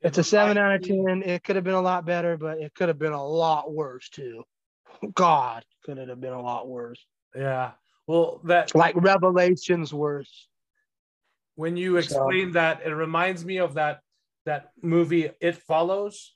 it's 0.00 0.18
a 0.18 0.24
seven 0.24 0.58
out 0.58 0.74
of 0.74 0.82
10. 0.82 1.22
It 1.24 1.44
could 1.44 1.56
have 1.56 1.64
been 1.64 1.74
a 1.74 1.80
lot 1.80 2.04
better, 2.04 2.36
but 2.36 2.58
it 2.58 2.74
could 2.74 2.88
have 2.88 2.98
been 2.98 3.12
a 3.12 3.26
lot 3.26 3.72
worse 3.72 4.08
too. 4.10 4.44
God, 5.14 5.64
could 5.84 5.98
it 5.98 6.08
have 6.08 6.20
been 6.20 6.32
a 6.32 6.42
lot 6.42 6.68
worse? 6.68 7.04
Yeah. 7.34 7.72
Well, 8.06 8.40
that 8.44 8.74
like 8.74 8.94
Revelations 8.96 9.92
worse. 9.92 10.48
When 11.56 11.76
you 11.76 11.96
explain 11.98 12.48
so, 12.48 12.54
that, 12.54 12.82
it 12.84 12.90
reminds 12.90 13.44
me 13.44 13.58
of 13.58 13.74
that 13.74 14.00
that 14.44 14.70
movie 14.82 15.30
It 15.40 15.56
Follows. 15.56 16.34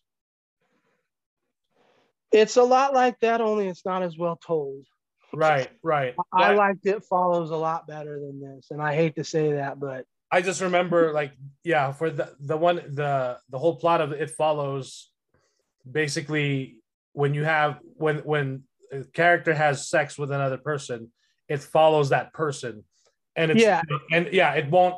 It's 2.30 2.56
a 2.56 2.62
lot 2.62 2.94
like 2.94 3.18
that, 3.20 3.40
only 3.40 3.68
it's 3.68 3.84
not 3.84 4.02
as 4.02 4.16
well 4.16 4.38
told. 4.44 4.84
Right, 5.32 5.68
right. 5.82 6.14
I, 6.32 6.52
I 6.52 6.54
liked 6.54 6.86
It 6.86 7.04
Follows 7.04 7.50
a 7.50 7.56
lot 7.56 7.86
better 7.86 8.18
than 8.20 8.40
this, 8.40 8.68
and 8.70 8.80
I 8.80 8.94
hate 8.94 9.16
to 9.16 9.24
say 9.24 9.52
that, 9.52 9.78
but 9.78 10.06
I 10.30 10.42
just 10.42 10.60
remember 10.60 11.12
like 11.12 11.32
yeah, 11.64 11.92
for 11.92 12.10
the 12.10 12.34
the 12.40 12.56
one 12.56 12.76
the 12.76 13.38
the 13.48 13.58
whole 13.58 13.76
plot 13.76 14.00
of 14.00 14.12
It 14.12 14.30
Follows, 14.30 15.10
basically 15.90 16.82
when 17.12 17.34
you 17.34 17.44
have 17.44 17.80
when 17.94 18.18
when 18.18 18.62
character 19.12 19.54
has 19.54 19.88
sex 19.88 20.18
with 20.18 20.30
another 20.30 20.58
person, 20.58 21.10
it 21.48 21.62
follows 21.62 22.10
that 22.10 22.32
person, 22.32 22.84
and 23.36 23.50
it's 23.50 23.62
yeah, 23.62 23.82
and 24.12 24.28
yeah, 24.32 24.52
it 24.52 24.70
won't. 24.70 24.96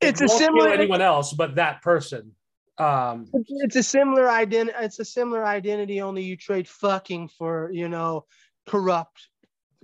It 0.00 0.08
it's 0.08 0.20
won't 0.20 0.32
a 0.32 0.34
similar 0.34 0.68
anyone 0.68 1.02
else 1.02 1.32
but 1.32 1.56
that 1.56 1.82
person. 1.82 2.32
Um, 2.78 3.26
it's 3.32 3.74
a 3.74 3.82
similar 3.82 4.30
identity. 4.30 4.76
It's 4.80 5.00
a 5.00 5.04
similar 5.04 5.44
identity. 5.44 6.00
Only 6.00 6.22
you 6.22 6.36
trade 6.36 6.68
fucking 6.68 7.28
for 7.28 7.70
you 7.72 7.88
know 7.88 8.26
corrupt, 8.66 9.28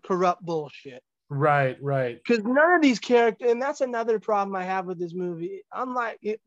corrupt 0.04 0.42
bullshit. 0.42 1.02
Right, 1.30 1.76
right. 1.80 2.20
Because 2.22 2.44
none 2.44 2.74
of 2.74 2.82
these 2.82 2.98
characters, 2.98 3.50
and 3.50 3.60
that's 3.60 3.80
another 3.80 4.18
problem 4.18 4.54
I 4.54 4.64
have 4.64 4.86
with 4.86 4.98
this 4.98 5.14
movie. 5.14 5.62
Unlike 5.72 6.18
it, 6.22 6.40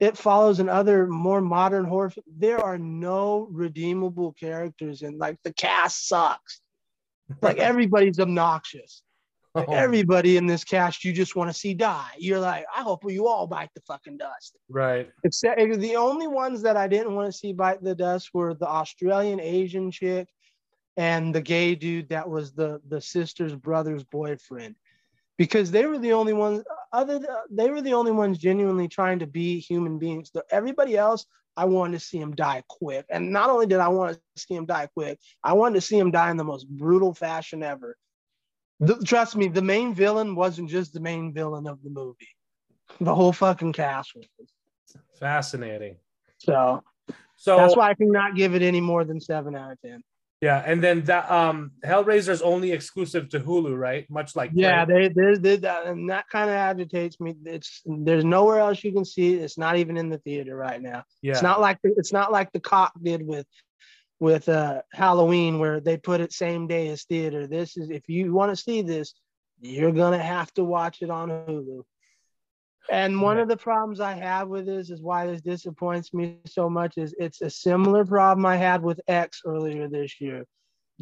it 0.00 0.18
follows 0.18 0.60
in 0.60 0.68
other 0.68 1.06
more 1.06 1.40
modern 1.40 1.84
horror. 1.84 2.12
There 2.36 2.58
are 2.58 2.78
no 2.78 3.48
redeemable 3.50 4.32
characters, 4.32 5.02
and 5.02 5.18
like 5.18 5.38
the 5.44 5.52
cast 5.52 6.08
sucks. 6.08 6.60
Like 7.40 7.58
everybody's 7.58 8.20
obnoxious. 8.20 9.02
Oh. 9.54 9.64
Everybody 9.68 10.38
in 10.38 10.46
this 10.46 10.64
cast, 10.64 11.04
you 11.04 11.12
just 11.12 11.36
want 11.36 11.50
to 11.50 11.54
see 11.54 11.74
die. 11.74 12.12
You're 12.18 12.40
like, 12.40 12.64
I 12.74 12.80
hope 12.80 13.02
you 13.06 13.28
all 13.28 13.46
bite 13.46 13.68
the 13.74 13.82
fucking 13.82 14.16
dust. 14.16 14.56
Right. 14.70 15.10
Except 15.24 15.60
eh, 15.60 15.76
the 15.76 15.96
only 15.96 16.26
ones 16.26 16.62
that 16.62 16.78
I 16.78 16.88
didn't 16.88 17.14
want 17.14 17.26
to 17.26 17.36
see 17.36 17.52
bite 17.52 17.82
the 17.82 17.94
dust 17.94 18.30
were 18.32 18.54
the 18.54 18.66
Australian 18.66 19.40
Asian 19.40 19.90
chick 19.90 20.28
and 20.96 21.34
the 21.34 21.40
gay 21.40 21.74
dude 21.74 22.08
that 22.10 22.28
was 22.28 22.52
the 22.52 22.80
the 22.88 23.00
sister's 23.00 23.54
brother's 23.54 24.04
boyfriend 24.04 24.74
because 25.38 25.70
they 25.70 25.86
were 25.86 25.98
the 25.98 26.12
only 26.12 26.32
ones 26.32 26.62
other 26.92 27.18
th- 27.18 27.30
they 27.50 27.70
were 27.70 27.80
the 27.80 27.94
only 27.94 28.12
ones 28.12 28.38
genuinely 28.38 28.88
trying 28.88 29.18
to 29.20 29.26
be 29.26 29.58
human 29.58 29.98
beings. 29.98 30.30
Everybody 30.50 30.96
else, 30.96 31.26
I 31.56 31.64
wanted 31.64 31.98
to 31.98 32.04
see 32.04 32.18
him 32.18 32.34
die 32.34 32.62
quick. 32.68 33.06
And 33.10 33.32
not 33.32 33.50
only 33.50 33.66
did 33.66 33.78
I 33.80 33.88
want 33.88 34.14
to 34.14 34.42
see 34.42 34.54
him 34.54 34.66
die 34.66 34.88
quick, 34.94 35.18
I 35.42 35.54
wanted 35.54 35.76
to 35.76 35.80
see 35.80 35.98
him 35.98 36.10
die 36.10 36.30
in 36.30 36.36
the 36.36 36.44
most 36.44 36.68
brutal 36.68 37.14
fashion 37.14 37.62
ever. 37.62 37.96
The- 38.80 39.02
trust 39.04 39.36
me, 39.36 39.48
the 39.48 39.62
main 39.62 39.94
villain 39.94 40.34
wasn't 40.34 40.68
just 40.68 40.92
the 40.92 41.00
main 41.00 41.32
villain 41.32 41.66
of 41.66 41.82
the 41.82 41.90
movie. 41.90 42.28
The 43.00 43.14
whole 43.14 43.32
fucking 43.32 43.72
cast 43.72 44.14
was. 44.14 44.26
Fascinating. 45.18 45.96
So 46.38 46.82
So 47.36 47.56
that's 47.56 47.76
why 47.76 47.90
I 47.90 47.94
cannot 47.94 48.34
give 48.34 48.54
it 48.54 48.62
any 48.62 48.80
more 48.80 49.04
than 49.04 49.20
seven 49.20 49.56
out 49.56 49.72
of 49.72 49.80
ten. 49.80 50.02
Yeah, 50.42 50.60
and 50.66 50.82
then 50.82 51.04
that 51.04 51.30
um 51.30 51.70
Hellraiser 51.86 52.30
is 52.30 52.42
only 52.42 52.72
exclusive 52.72 53.28
to 53.28 53.38
Hulu, 53.38 53.78
right? 53.78 54.10
Much 54.10 54.34
like 54.34 54.50
Yeah, 54.52 54.84
they, 54.84 55.06
they, 55.08 55.36
they 55.36 55.56
that, 55.58 55.86
and 55.86 56.10
that 56.10 56.28
kind 56.28 56.50
of 56.50 56.56
agitates 56.56 57.20
me. 57.20 57.36
It's 57.44 57.80
there's 57.86 58.24
nowhere 58.24 58.58
else 58.58 58.82
you 58.82 58.92
can 58.92 59.04
see 59.04 59.34
it. 59.34 59.42
It's 59.42 59.56
not 59.56 59.76
even 59.76 59.96
in 59.96 60.08
the 60.08 60.18
theater 60.18 60.56
right 60.56 60.82
now. 60.82 61.04
yeah. 61.22 61.30
It's 61.32 61.42
not 61.42 61.60
like 61.60 61.78
the, 61.84 61.94
it's 61.96 62.12
not 62.12 62.32
like 62.32 62.50
the 62.50 62.58
cock 62.58 62.92
did 63.00 63.24
with 63.24 63.46
with 64.18 64.48
uh 64.48 64.82
Halloween 64.92 65.60
where 65.60 65.78
they 65.78 65.96
put 65.96 66.20
it 66.20 66.32
same 66.32 66.66
day 66.66 66.88
as 66.88 67.04
theater. 67.04 67.46
This 67.46 67.76
is 67.76 67.88
if 67.90 68.08
you 68.08 68.32
want 68.32 68.50
to 68.50 68.60
see 68.60 68.82
this, 68.82 69.14
you're 69.60 69.92
gonna 69.92 70.18
have 70.18 70.52
to 70.54 70.64
watch 70.64 71.02
it 71.02 71.10
on 71.10 71.28
Hulu. 71.28 71.84
And 72.90 73.22
one 73.22 73.38
of 73.38 73.48
the 73.48 73.56
problems 73.56 74.00
I 74.00 74.12
have 74.14 74.48
with 74.48 74.66
this 74.66 74.90
is 74.90 75.00
why 75.00 75.26
this 75.26 75.40
disappoints 75.40 76.12
me 76.12 76.38
so 76.46 76.68
much 76.68 76.98
is 76.98 77.14
it's 77.18 77.40
a 77.40 77.50
similar 77.50 78.04
problem 78.04 78.44
I 78.44 78.56
had 78.56 78.82
with 78.82 79.00
X 79.06 79.42
earlier 79.46 79.88
this 79.88 80.20
year. 80.20 80.44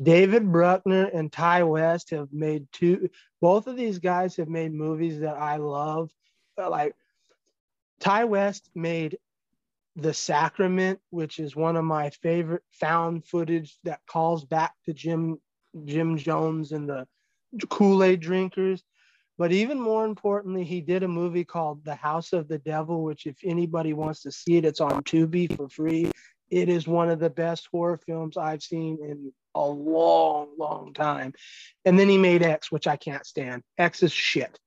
David 0.00 0.50
Bruckner 0.50 1.06
and 1.06 1.32
Ti 1.32 1.62
West 1.62 2.10
have 2.10 2.32
made 2.32 2.66
two 2.72 3.08
both 3.40 3.66
of 3.66 3.76
these 3.76 3.98
guys 3.98 4.36
have 4.36 4.48
made 4.48 4.72
movies 4.72 5.20
that 5.20 5.36
I 5.36 5.56
love. 5.56 6.10
Uh, 6.58 6.70
Like 6.70 6.94
Ti 8.00 8.24
West 8.24 8.70
made 8.74 9.18
The 9.96 10.14
Sacrament, 10.14 11.00
which 11.10 11.38
is 11.38 11.56
one 11.56 11.76
of 11.76 11.84
my 11.84 12.10
favorite 12.10 12.62
found 12.72 13.26
footage 13.26 13.78
that 13.84 14.00
calls 14.06 14.44
back 14.44 14.74
to 14.84 14.92
Jim 14.92 15.38
Jim 15.84 16.16
Jones 16.16 16.72
and 16.72 16.88
the 16.88 17.06
Kool-Aid 17.68 18.20
drinkers. 18.20 18.84
But 19.40 19.52
even 19.52 19.80
more 19.80 20.04
importantly, 20.04 20.64
he 20.64 20.82
did 20.82 21.02
a 21.02 21.08
movie 21.08 21.46
called 21.46 21.82
The 21.82 21.94
House 21.94 22.34
of 22.34 22.46
the 22.46 22.58
Devil, 22.58 23.02
which 23.02 23.24
if 23.24 23.38
anybody 23.42 23.94
wants 23.94 24.20
to 24.24 24.30
see 24.30 24.58
it, 24.58 24.66
it's 24.66 24.82
on 24.82 25.02
Tubi 25.02 25.56
for 25.56 25.66
free. 25.66 26.12
It 26.50 26.68
is 26.68 26.86
one 26.86 27.08
of 27.08 27.20
the 27.20 27.30
best 27.30 27.66
horror 27.72 27.96
films 27.96 28.36
I've 28.36 28.62
seen 28.62 28.98
in 29.02 29.32
a 29.54 29.66
long, 29.66 30.48
long 30.58 30.92
time. 30.92 31.32
And 31.86 31.98
then 31.98 32.06
he 32.06 32.18
made 32.18 32.42
X, 32.42 32.70
which 32.70 32.86
I 32.86 32.98
can't 32.98 33.24
stand. 33.24 33.62
X 33.78 34.02
is 34.02 34.12
shit. 34.12 34.58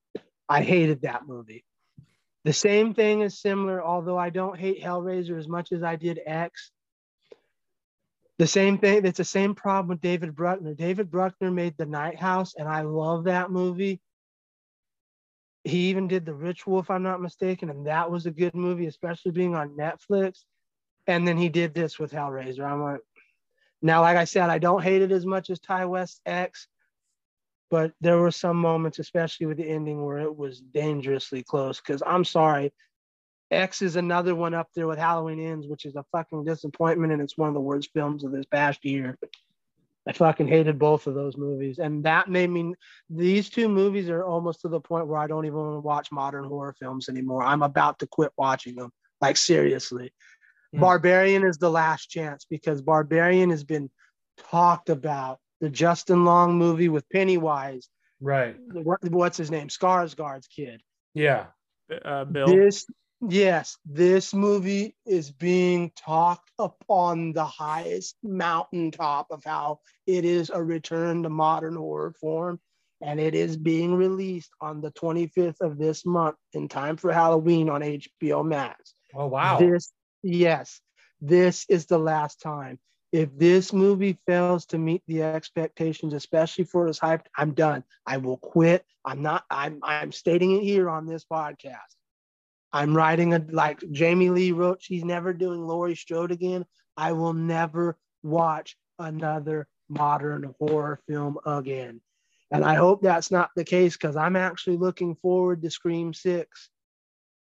I 0.48 0.62
hated 0.62 1.02
that 1.02 1.24
movie. 1.24 1.64
The 2.42 2.52
same 2.52 2.94
thing 2.94 3.20
is 3.20 3.40
similar, 3.40 3.80
although 3.80 4.18
I 4.18 4.30
don't 4.30 4.58
hate 4.58 4.82
Hellraiser 4.82 5.38
as 5.38 5.46
much 5.46 5.70
as 5.70 5.84
I 5.84 5.94
did 5.94 6.18
X. 6.26 6.72
The 8.40 8.48
same 8.48 8.78
thing, 8.78 9.06
it's 9.06 9.18
the 9.18 9.24
same 9.24 9.54
problem 9.54 9.90
with 9.90 10.00
David 10.00 10.34
Bruckner. 10.34 10.74
David 10.74 11.12
Bruckner 11.12 11.52
made 11.52 11.76
The 11.78 11.86
Night 11.86 12.18
House, 12.18 12.54
and 12.58 12.68
I 12.68 12.80
love 12.80 13.26
that 13.26 13.52
movie. 13.52 14.00
He 15.64 15.88
even 15.88 16.08
did 16.08 16.26
The 16.26 16.34
Ritual, 16.34 16.80
if 16.80 16.90
I'm 16.90 17.02
not 17.02 17.22
mistaken, 17.22 17.70
and 17.70 17.86
that 17.86 18.10
was 18.10 18.26
a 18.26 18.30
good 18.30 18.54
movie, 18.54 18.86
especially 18.86 19.32
being 19.32 19.54
on 19.54 19.76
Netflix. 19.76 20.40
And 21.06 21.26
then 21.26 21.36
he 21.36 21.48
did 21.48 21.74
this 21.74 21.98
with 21.98 22.12
Hellraiser. 22.12 22.64
I'm 22.64 22.82
like, 22.82 23.00
now, 23.82 24.02
like 24.02 24.16
I 24.16 24.24
said, 24.24 24.50
I 24.50 24.58
don't 24.58 24.82
hate 24.82 25.02
it 25.02 25.12
as 25.12 25.26
much 25.26 25.50
as 25.50 25.60
Ti 25.60 25.84
West 25.84 26.20
X, 26.24 26.68
but 27.70 27.92
there 28.00 28.18
were 28.18 28.30
some 28.30 28.56
moments, 28.56 28.98
especially 28.98 29.46
with 29.46 29.58
the 29.58 29.68
ending, 29.68 30.04
where 30.04 30.18
it 30.18 30.34
was 30.34 30.60
dangerously 30.60 31.42
close. 31.42 31.80
Because 31.80 32.02
I'm 32.06 32.24
sorry, 32.24 32.72
X 33.50 33.82
is 33.82 33.96
another 33.96 34.34
one 34.34 34.54
up 34.54 34.68
there 34.74 34.86
with 34.86 34.98
Halloween 34.98 35.40
Ends, 35.40 35.66
which 35.66 35.84
is 35.84 35.96
a 35.96 36.04
fucking 36.12 36.44
disappointment, 36.44 37.12
and 37.12 37.20
it's 37.20 37.36
one 37.36 37.48
of 37.48 37.54
the 37.54 37.60
worst 37.60 37.90
films 37.92 38.24
of 38.24 38.32
this 38.32 38.46
past 38.46 38.84
year. 38.84 39.18
I 40.06 40.12
fucking 40.12 40.48
hated 40.48 40.78
both 40.78 41.06
of 41.06 41.14
those 41.14 41.36
movies, 41.36 41.78
and 41.78 42.04
that 42.04 42.28
made 42.28 42.50
me. 42.50 42.74
These 43.08 43.48
two 43.48 43.68
movies 43.68 44.10
are 44.10 44.24
almost 44.24 44.60
to 44.60 44.68
the 44.68 44.80
point 44.80 45.06
where 45.06 45.18
I 45.18 45.26
don't 45.26 45.46
even 45.46 45.58
want 45.58 45.76
to 45.76 45.80
watch 45.80 46.12
modern 46.12 46.44
horror 46.44 46.74
films 46.78 47.08
anymore. 47.08 47.42
I'm 47.42 47.62
about 47.62 48.00
to 48.00 48.06
quit 48.06 48.30
watching 48.36 48.74
them, 48.76 48.90
like 49.20 49.36
seriously. 49.36 50.12
Barbarian 50.80 51.44
is 51.44 51.58
the 51.58 51.70
last 51.70 52.10
chance 52.10 52.44
because 52.48 52.82
Barbarian 52.82 53.50
has 53.50 53.64
been 53.64 53.90
talked 54.50 54.90
about. 54.90 55.38
The 55.60 55.70
Justin 55.70 56.24
Long 56.24 56.58
movie 56.58 56.88
with 56.88 57.08
Pennywise. 57.08 57.88
right. 58.20 58.56
What, 58.72 58.98
what's 59.04 59.38
his 59.38 59.50
name? 59.50 59.68
Skarsgård's 59.68 60.48
kid. 60.48 60.82
Yeah. 61.14 61.46
Uh, 62.04 62.24
Bill. 62.24 62.48
This, 62.48 62.86
yes, 63.28 63.78
this 63.84 64.34
movie 64.34 64.96
is 65.06 65.30
being 65.30 65.90
talked 65.96 66.50
upon 66.58 67.32
the 67.32 67.44
highest 67.44 68.16
mountaintop 68.22 69.30
of 69.30 69.44
how 69.44 69.80
it 70.06 70.24
is 70.24 70.50
a 70.50 70.62
return 70.62 71.22
to 71.22 71.28
modern 71.28 71.76
horror 71.76 72.12
form. 72.20 72.60
And 73.00 73.20
it 73.20 73.34
is 73.34 73.56
being 73.56 73.94
released 73.94 74.50
on 74.60 74.80
the 74.80 74.90
25th 74.92 75.60
of 75.60 75.78
this 75.78 76.06
month 76.06 76.36
in 76.52 76.68
time 76.68 76.96
for 76.96 77.12
Halloween 77.12 77.68
on 77.68 77.82
HBO 77.82 78.44
Max. 78.44 78.94
Oh 79.14 79.26
wow. 79.26 79.58
This, 79.58 79.92
yes, 80.22 80.80
this 81.20 81.66
is 81.68 81.86
the 81.86 81.98
last 81.98 82.40
time. 82.40 82.78
If 83.12 83.36
this 83.36 83.72
movie 83.72 84.18
fails 84.26 84.66
to 84.66 84.78
meet 84.78 85.02
the 85.06 85.22
expectations, 85.22 86.14
especially 86.14 86.64
for 86.64 86.88
its 86.88 86.98
hype, 86.98 87.28
I'm 87.36 87.52
done. 87.52 87.84
I 88.06 88.16
will 88.16 88.38
quit. 88.38 88.84
I'm 89.04 89.22
not. 89.22 89.44
I'm. 89.50 89.80
I'm 89.82 90.10
stating 90.12 90.52
it 90.56 90.62
here 90.62 90.90
on 90.90 91.06
this 91.06 91.24
podcast. 91.24 91.93
I'm 92.74 92.94
writing 92.94 93.34
a 93.34 93.44
like 93.50 93.78
Jamie 93.92 94.30
Lee 94.30 94.50
wrote. 94.50 94.82
She's 94.82 95.04
never 95.04 95.32
doing 95.32 95.64
Laurie 95.64 95.94
Strode 95.94 96.32
again. 96.32 96.66
I 96.96 97.12
will 97.12 97.32
never 97.32 97.96
watch 98.24 98.76
another 98.98 99.68
modern 99.88 100.52
horror 100.58 100.98
film 101.06 101.38
again. 101.46 102.00
And 102.50 102.64
I 102.64 102.74
hope 102.74 103.00
that's 103.00 103.30
not 103.30 103.50
the 103.54 103.64
case 103.64 103.96
because 103.96 104.16
I'm 104.16 104.34
actually 104.34 104.76
looking 104.76 105.14
forward 105.14 105.62
to 105.62 105.70
Scream 105.70 106.12
Six 106.12 106.68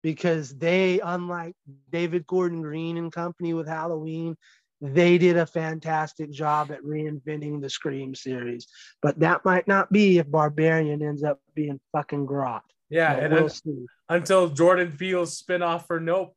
because 0.03 0.57
they, 0.57 0.99
unlike 1.01 1.55
David 1.91 2.27
Gordon 2.27 2.63
Green 2.63 2.97
and 2.97 3.13
company 3.13 3.53
with 3.53 3.69
Halloween, 3.69 4.35
they 4.81 5.19
did 5.19 5.37
a 5.37 5.45
fantastic 5.45 6.31
job 6.31 6.71
at 6.71 6.83
reinventing 6.83 7.61
the 7.61 7.69
Scream 7.69 8.15
series. 8.15 8.67
But 9.03 9.21
that 9.21 9.45
might 9.45 9.69
not 9.69 9.93
be 9.93 10.17
if 10.17 10.31
Barbarian 10.31 11.03
ends 11.03 11.23
up 11.23 11.39
being 11.55 11.81
fucking 11.93 12.25
grot. 12.25 12.63
Yeah, 12.91 13.15
But 13.15 13.23
and 13.25 13.35
we'll 13.35 13.45
un- 13.45 13.87
until 14.09 14.49
Jordan 14.49 14.93
Peele's 14.99 15.41
spinoff 15.41 15.87
for 15.87 16.01
Nope. 16.01 16.35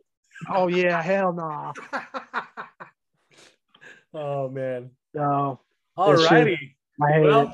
Oh 0.49 0.67
yeah, 0.67 1.01
hell 1.03 1.33
no. 1.33 1.73
oh 4.13 4.49
man. 4.49 4.91
No, 5.13 5.59
All 5.97 6.15
This 6.15 6.31
righty. 6.31 6.77
I 7.01 7.17
it. 7.17 7.21
Well, 7.21 7.53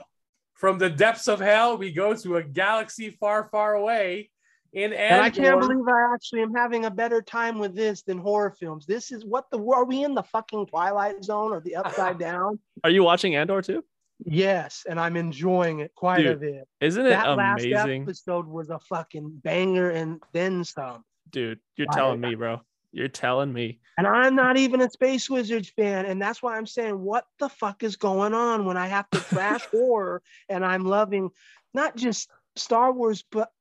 from 0.53 0.77
the 0.79 0.89
depths 0.89 1.27
of 1.27 1.39
hell, 1.39 1.77
we 1.77 1.91
go 1.91 2.13
to 2.15 2.37
a 2.37 2.43
galaxy 2.43 3.11
far, 3.11 3.47
far 3.51 3.75
away 3.75 4.29
in 4.73 4.93
And 4.93 5.21
I 5.21 5.29
can't 5.29 5.59
believe 5.59 5.87
I 5.87 6.13
actually 6.13 6.41
am 6.41 6.53
having 6.53 6.85
a 6.85 6.91
better 6.91 7.21
time 7.21 7.59
with 7.59 7.75
this 7.75 8.01
than 8.03 8.17
horror 8.17 8.51
films. 8.51 8.85
This 8.85 9.11
is 9.11 9.25
what 9.25 9.49
the 9.51 9.57
are 9.57 9.85
we 9.85 10.03
in 10.03 10.13
the 10.13 10.23
fucking 10.23 10.67
Twilight 10.67 11.23
Zone 11.23 11.51
or 11.51 11.61
the 11.61 11.75
Upside 11.75 12.19
Down? 12.19 12.59
Are 12.83 12.89
you 12.89 13.03
watching 13.03 13.35
Andor 13.35 13.61
too? 13.61 13.83
Yes, 14.26 14.86
and 14.89 14.99
I'm 14.99 15.15
enjoying 15.15 15.80
it 15.80 15.93
quite 15.95 16.26
a 16.26 16.36
bit. 16.36 16.68
Isn't 16.82 17.05
it 17.05 17.09
That 17.09 17.38
last 17.38 17.65
episode 17.65 18.47
was 18.47 18.70
a 18.70 18.80
fucking 18.80 19.41
banger 19.43 19.91
and 19.91 20.22
then 20.34 20.63
some. 20.63 21.03
Dude, 21.30 21.59
you're 21.76 21.88
telling 21.91 22.20
me, 22.20 22.36
bro. 22.36 22.61
You're 22.91 23.09
telling 23.09 23.53
me. 23.53 23.80
And 23.97 24.07
I'm 24.07 24.36
not 24.36 24.57
even 24.57 24.82
a 24.82 24.89
Space 24.89 25.30
Wizards 25.30 25.70
fan. 25.70 26.05
And 26.05 26.22
that's 26.22 26.41
why 26.41 26.57
I'm 26.57 26.65
saying, 26.65 26.99
what 26.99 27.26
the 27.38 27.49
fuck 27.49 27.84
is 27.84 27.95
going 27.95 28.34
on 28.34 28.65
when 28.65 28.78
I 28.78 28.88
have 28.88 29.09
to 29.11 29.20
trash 29.20 29.65
horror 29.72 30.22
and 30.49 30.65
I'm 30.65 30.86
loving 30.86 31.30
not 31.74 31.95
just 31.95 32.30
Star 32.55 32.91
Wars, 32.91 33.24
but 33.32 33.51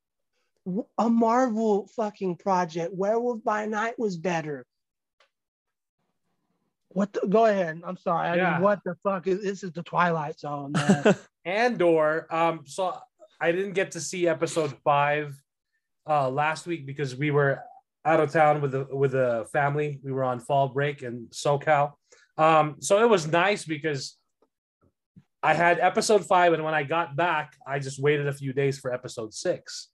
a 0.99 1.11
Marvel 1.11 1.89
fucking 1.97 2.37
project. 2.37 2.95
Werewolf 2.95 3.45
by 3.45 3.67
Night 3.67 3.99
was 3.99 4.17
better. 4.17 4.65
What 6.97 7.13
the, 7.13 7.27
go 7.29 7.45
ahead. 7.45 7.83
I'm 7.85 7.99
sorry. 7.99 8.29
I 8.29 8.37
Yeah. 8.37 8.53
mean, 8.55 8.63
what 8.63 8.81
the 8.83 8.95
fuck 9.03 9.27
is 9.27 9.43
this 9.43 9.63
is 9.63 9.71
the 9.73 9.83
Twilight 9.83 10.41
Zone, 10.41 10.73
man. 10.73 11.15
Andor. 11.45 12.27
Um, 12.35 12.63
so 12.65 12.97
I 13.39 13.53
didn't 13.53 13.75
get 13.75 13.91
to 13.93 14.01
see 14.01 14.27
episode 14.27 14.73
five 14.83 15.35
uh 16.09 16.31
last 16.31 16.67
week 16.67 16.87
because 16.87 17.15
we 17.15 17.31
were 17.31 17.61
out 18.07 18.21
of 18.21 18.33
town 18.33 18.63
with 18.63 18.73
the 18.73 18.87
with 18.91 19.13
the 19.13 19.47
family. 19.53 20.01
We 20.03 20.11
were 20.11 20.25
on 20.25 20.41
fall 20.41 20.69
break 20.69 21.03
in 21.03 21.27
SoCal. 21.33 21.93
Um, 22.39 22.77
so 22.81 23.03
it 23.05 23.11
was 23.11 23.27
nice 23.27 23.67
because 23.67 24.17
I 25.43 25.53
had 25.53 25.79
episode 25.79 26.25
five, 26.25 26.55
and 26.55 26.65
when 26.65 26.73
I 26.75 26.83
got 26.83 27.15
back, 27.15 27.57
I 27.67 27.79
just 27.79 28.01
waited 28.01 28.27
a 28.27 28.33
few 28.33 28.55
days 28.55 28.79
for 28.79 28.91
episode 28.91 29.35
six. 29.35 29.89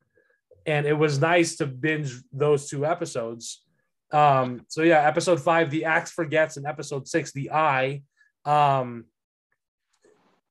And 0.67 0.87
it 0.87 0.93
was 0.93 1.19
nice 1.19 1.57
to 1.57 1.67
binge 1.67 2.15
those 2.33 2.71
two 2.71 2.87
episodes. 2.87 3.62
Um, 4.13 4.67
so 4.69 4.83
yeah, 4.83 5.07
episode 5.07 5.41
five, 5.41 5.71
the 5.71 5.87
axe 5.87 6.13
forgets, 6.13 6.57
and 6.57 6.67
episode 6.67 7.09
six, 7.09 7.33
the 7.33 7.51
eye. 7.51 8.03
Um, 8.45 9.07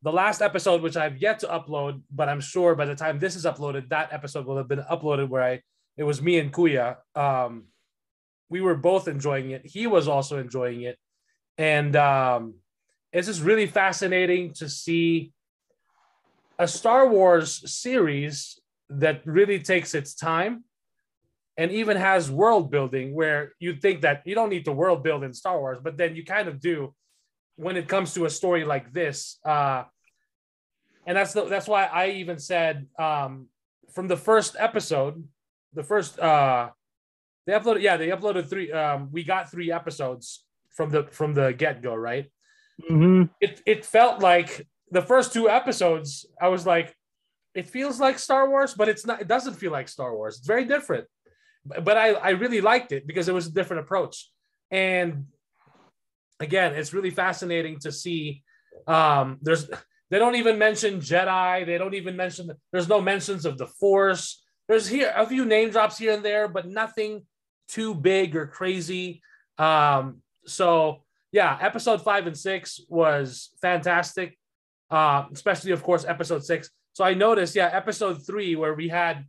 the 0.02 0.12
last 0.12 0.42
episode, 0.42 0.82
which 0.82 0.98
I've 0.98 1.18
yet 1.18 1.40
to 1.40 1.48
upload, 1.48 2.02
but 2.10 2.28
I'm 2.28 2.42
sure 2.42 2.74
by 2.76 2.86
the 2.86 2.96
time 2.96 3.20
this 3.20 3.36
is 3.36 3.46
uploaded, 3.46 3.90
that 3.90 4.12
episode 4.12 4.46
will 4.46 4.58
have 4.58 4.68
been 4.68 4.84
uploaded 4.92 5.30
where 5.30 5.44
I 5.44 5.62
it 5.98 6.04
was 6.04 6.22
me 6.22 6.40
and 6.40 6.52
Kuya. 6.52 6.98
Um, 7.16 7.66
we 8.50 8.62
were 8.62 8.76
both 8.76 9.08
enjoying 9.08 9.52
it. 9.52 9.66
He 9.66 9.86
was 9.88 10.08
also 10.08 10.40
enjoying 10.40 10.82
it, 10.82 10.98
and 11.58 11.96
um, 11.96 12.56
it's 13.14 13.28
just 13.28 13.44
really 13.44 13.68
fascinating 13.68 14.54
to 14.54 14.68
see 14.68 15.34
a 16.58 16.68
Star 16.68 17.08
Wars 17.08 17.72
series 17.72 18.60
that 18.90 19.22
really 19.26 19.60
takes 19.60 19.94
its 19.94 20.16
time 20.16 20.64
and 21.58 21.72
even 21.72 21.98
has 21.98 22.32
world 22.32 22.72
building 22.72 23.14
where 23.14 23.54
you 23.60 23.76
think 23.76 24.02
that 24.02 24.22
you 24.26 24.36
don't 24.36 24.50
need 24.50 24.66
to 24.66 24.72
world 24.72 25.04
build 25.04 25.24
in 25.24 25.34
Star 25.34 25.60
Wars, 25.60 25.80
but 25.84 25.98
then 25.98 26.16
you 26.16 26.24
kind 26.24 26.48
of 26.48 26.60
do 26.60 26.94
when 27.56 27.76
it 27.78 27.88
comes 27.88 28.14
to 28.14 28.26
a 28.26 28.30
story 28.30 28.64
like 28.64 28.94
this. 28.94 29.38
Uh, 29.46 29.84
and 31.06 31.18
that's 31.18 31.34
the, 31.34 31.46
that's 31.46 31.68
why 31.68 31.86
I 31.86 32.12
even 32.12 32.40
said 32.40 32.88
um, 32.98 33.48
from 33.94 34.08
the 34.08 34.18
first 34.18 34.56
episode, 34.58 35.24
the 35.74 35.84
first 35.84 36.20
uh, 36.20 36.70
they 37.46 37.54
uploaded 37.54 37.82
yeah 37.82 37.98
they 37.98 38.10
uploaded 38.10 38.50
three 38.50 38.72
um, 38.72 39.10
we 39.12 39.24
got 39.24 39.50
three 39.50 39.72
episodes 39.72 40.46
from 40.70 40.90
the 40.90 41.04
from 41.12 41.34
the 41.34 41.54
get 41.54 41.82
go 41.82 41.96
right. 41.96 42.32
Mhm. 42.90 43.30
It 43.40 43.62
it 43.66 43.86
felt 43.86 44.22
like 44.22 44.68
the 44.92 45.02
first 45.02 45.34
two 45.34 45.50
episodes 45.50 46.26
I 46.42 46.50
was 46.50 46.66
like 46.66 46.96
it 47.54 47.68
feels 47.68 48.00
like 48.00 48.18
Star 48.18 48.50
Wars, 48.50 48.74
but 48.74 48.88
it's 48.88 49.06
not. 49.06 49.22
It 49.22 49.28
doesn't 49.28 49.56
feel 49.56 49.72
like 49.72 49.90
Star 49.90 50.16
Wars. 50.16 50.38
It's 50.38 50.48
very 50.48 50.66
different. 50.66 51.06
But 51.66 51.98
I 51.98 52.14
I 52.14 52.30
really 52.32 52.62
liked 52.62 52.92
it 52.92 53.06
because 53.06 53.28
it 53.28 53.34
was 53.34 53.48
a 53.48 53.54
different 53.54 53.82
approach. 53.82 54.30
And 54.72 55.28
again, 56.40 56.74
it's 56.76 56.94
really 56.94 57.12
fascinating 57.12 57.80
to 57.80 57.92
see. 57.92 58.44
Um, 58.88 59.38
there's 59.42 59.70
they 60.10 60.20
don't 60.20 60.36
even 60.36 60.58
mention 60.58 61.00
Jedi. 61.00 61.66
They 61.66 61.78
don't 61.78 61.94
even 61.94 62.16
mention. 62.16 62.52
There's 62.72 62.90
no 62.90 63.02
mentions 63.02 63.46
of 63.46 63.58
the 63.58 63.68
Force. 63.68 64.44
There's 64.68 64.88
here 64.88 65.14
a 65.16 65.26
few 65.26 65.46
name 65.46 65.70
drops 65.70 65.98
here 65.98 66.14
and 66.14 66.24
there, 66.24 66.48
but 66.48 66.68
nothing 66.68 67.26
too 67.68 67.94
big 67.94 68.36
or 68.36 68.48
crazy. 68.48 69.22
Um, 69.58 70.22
so 70.46 71.04
yeah, 71.32 71.58
episode 71.62 72.02
five 72.02 72.28
and 72.28 72.38
six 72.38 72.82
was 72.90 73.52
fantastic. 73.62 74.38
Uh, 74.90 75.26
especially 75.32 75.72
of 75.72 75.84
course 75.84 76.04
episode 76.06 76.44
six. 76.44 76.70
So 76.94 77.06
I 77.06 77.14
noticed, 77.14 77.56
yeah, 77.56 77.70
episode 77.72 78.26
three 78.26 78.56
where 78.58 78.74
we 78.74 78.90
had 78.90 79.26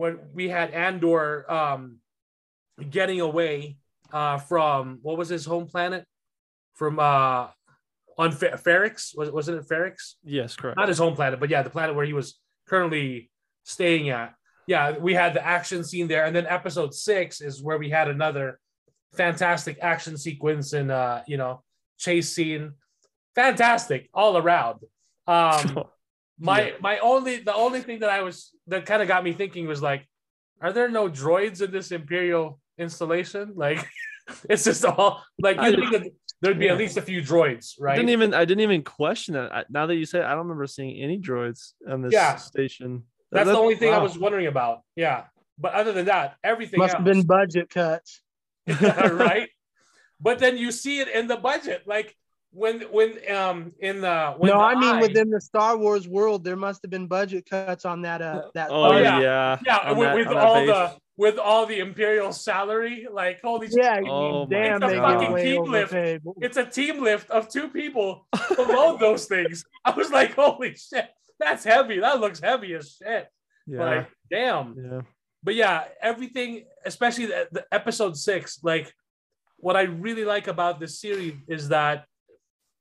when 0.00 0.18
we 0.32 0.48
had 0.48 0.70
Andor 0.70 1.44
um, 1.52 1.98
getting 2.88 3.20
away 3.20 3.76
uh, 4.10 4.38
from 4.38 4.98
what 5.02 5.18
was 5.18 5.28
his 5.28 5.44
home 5.44 5.66
planet 5.66 6.06
from 6.72 6.98
uh, 6.98 7.48
on 8.16 8.32
Fer- 8.32 8.56
Ferrix 8.56 9.14
was 9.14 9.30
wasn't 9.30 9.58
it 9.58 9.68
Ferrix? 9.68 10.14
Yes, 10.24 10.56
correct. 10.56 10.78
Not 10.78 10.88
his 10.88 10.96
home 10.96 11.14
planet, 11.14 11.38
but 11.38 11.50
yeah, 11.50 11.62
the 11.62 11.68
planet 11.68 11.94
where 11.94 12.06
he 12.06 12.14
was 12.14 12.40
currently 12.66 13.30
staying 13.64 14.08
at. 14.08 14.34
Yeah, 14.66 14.96
we 14.96 15.12
had 15.12 15.34
the 15.34 15.46
action 15.46 15.84
scene 15.84 16.08
there, 16.08 16.24
and 16.24 16.34
then 16.34 16.46
episode 16.46 16.94
six 16.94 17.42
is 17.42 17.62
where 17.62 17.76
we 17.76 17.90
had 17.90 18.08
another 18.08 18.58
fantastic 19.12 19.76
action 19.82 20.16
sequence 20.16 20.72
and 20.72 20.90
uh, 20.90 21.20
you 21.26 21.36
know 21.36 21.62
chase 21.98 22.32
scene. 22.32 22.72
Fantastic 23.34 24.08
all 24.14 24.38
around. 24.38 24.80
Um, 25.26 25.84
my 26.40 26.68
Yeah. 26.68 26.74
my 26.80 26.98
only 26.98 27.38
the 27.38 27.54
only 27.54 27.80
thing 27.80 28.00
that 28.00 28.10
I 28.10 28.22
was 28.22 28.50
that 28.66 28.86
kind 28.86 29.02
of 29.02 29.08
got 29.08 29.22
me 29.22 29.32
thinking 29.32 29.66
was 29.66 29.82
like, 29.82 30.08
are 30.60 30.72
there 30.72 30.88
no 30.88 31.08
droids 31.08 31.62
in 31.62 31.70
this 31.70 31.92
Imperial 31.92 32.58
installation? 32.78 33.52
Like, 33.54 33.86
it's 34.48 34.64
just 34.64 34.84
all 34.84 35.22
like 35.38 35.56
you 35.60 35.76
think 35.76 35.92
that 35.92 36.12
there'd 36.40 36.58
be 36.58 36.66
yeah. 36.66 36.72
at 36.72 36.78
least 36.78 36.96
a 36.96 37.02
few 37.02 37.20
droids, 37.22 37.74
right? 37.78 37.92
I 37.92 37.96
didn't 37.96 38.10
even 38.10 38.34
I 38.34 38.44
didn't 38.44 38.62
even 38.62 38.82
question 38.82 39.34
that. 39.34 39.54
I, 39.54 39.64
now 39.68 39.86
that 39.86 39.96
you 39.96 40.06
say, 40.06 40.20
it, 40.20 40.24
I 40.24 40.30
don't 40.30 40.38
remember 40.48 40.66
seeing 40.66 41.00
any 41.00 41.18
droids 41.18 41.72
on 41.88 42.02
this 42.02 42.12
Yeah. 42.12 42.36
station. 42.36 43.04
That's 43.30 43.46
That- 43.46 43.52
the 43.52 43.58
only 43.58 43.76
thing 43.76 43.92
I 43.92 43.98
was 43.98 44.18
wondering 44.18 44.46
about. 44.46 44.80
Yeah, 44.96 45.24
but 45.58 45.74
other 45.74 45.92
than 45.92 46.06
that, 46.06 46.36
everything 46.42 46.78
Must 46.78 46.94
else, 46.94 46.98
have 46.98 47.04
been 47.04 47.26
budget 47.26 47.70
cuts. 47.70 48.22
right? 48.80 49.48
But 50.22 50.38
then 50.38 50.58
you 50.58 50.70
see 50.70 51.00
it 51.00 51.08
in 51.08 51.28
the 51.28 51.38
budget, 51.38 51.84
like 51.86 52.14
when 52.52 52.80
when 52.90 53.18
um 53.32 53.72
in 53.80 54.00
the 54.00 54.34
when 54.38 54.50
no, 54.50 54.58
the 54.58 54.64
I 54.64 54.74
mean 54.74 54.96
eye- 54.96 55.00
within 55.02 55.30
the 55.30 55.40
Star 55.40 55.76
Wars 55.76 56.08
world, 56.08 56.42
there 56.44 56.56
must 56.56 56.82
have 56.82 56.90
been 56.90 57.06
budget 57.06 57.48
cuts 57.48 57.84
on 57.84 58.02
that. 58.02 58.20
Uh, 58.22 58.42
that. 58.54 58.68
Oh, 58.70 58.96
yeah. 58.98 59.20
yeah, 59.20 59.58
yeah 59.64 59.92
with, 59.92 59.98
that- 60.08 60.14
with 60.16 60.26
all 60.28 60.66
the 60.66 60.96
with 61.16 61.38
all 61.38 61.66
the 61.66 61.78
imperial 61.80 62.32
salary, 62.32 63.06
like 63.12 63.40
holy 63.42 63.66
shit, 63.68 63.76
yeah. 63.82 64.00
Oh 64.08 64.46
my 64.46 64.56
damn, 64.56 64.82
It's 64.82 64.84
a 64.84 64.94
they 64.94 65.00
fucking 65.00 65.32
way 65.32 65.42
team 65.44 65.64
lift. 65.64 65.92
it's 66.40 66.56
a 66.56 66.64
team 66.64 67.02
lift 67.02 67.30
of 67.30 67.48
two 67.48 67.68
people 67.68 68.26
to 68.54 68.62
load 68.62 68.98
those 69.00 69.26
things. 69.26 69.64
I 69.84 69.90
was 69.90 70.10
like, 70.10 70.34
holy 70.34 70.74
shit, 70.76 71.08
that's 71.38 71.62
heavy. 71.62 72.00
That 72.00 72.20
looks 72.20 72.40
heavy 72.40 72.72
as 72.74 72.96
shit. 72.96 73.28
yeah, 73.66 73.78
Like, 73.84 74.08
damn. 74.30 74.74
yeah. 74.78 75.00
But 75.42 75.54
yeah, 75.56 75.84
everything, 76.02 76.64
especially 76.86 77.26
the, 77.26 77.48
the 77.52 77.64
episode 77.70 78.16
six, 78.16 78.58
like 78.62 78.92
what 79.58 79.76
I 79.76 79.82
really 79.82 80.24
like 80.24 80.48
about 80.48 80.80
this 80.80 81.00
series 81.00 81.34
is 81.48 81.68
that 81.68 82.06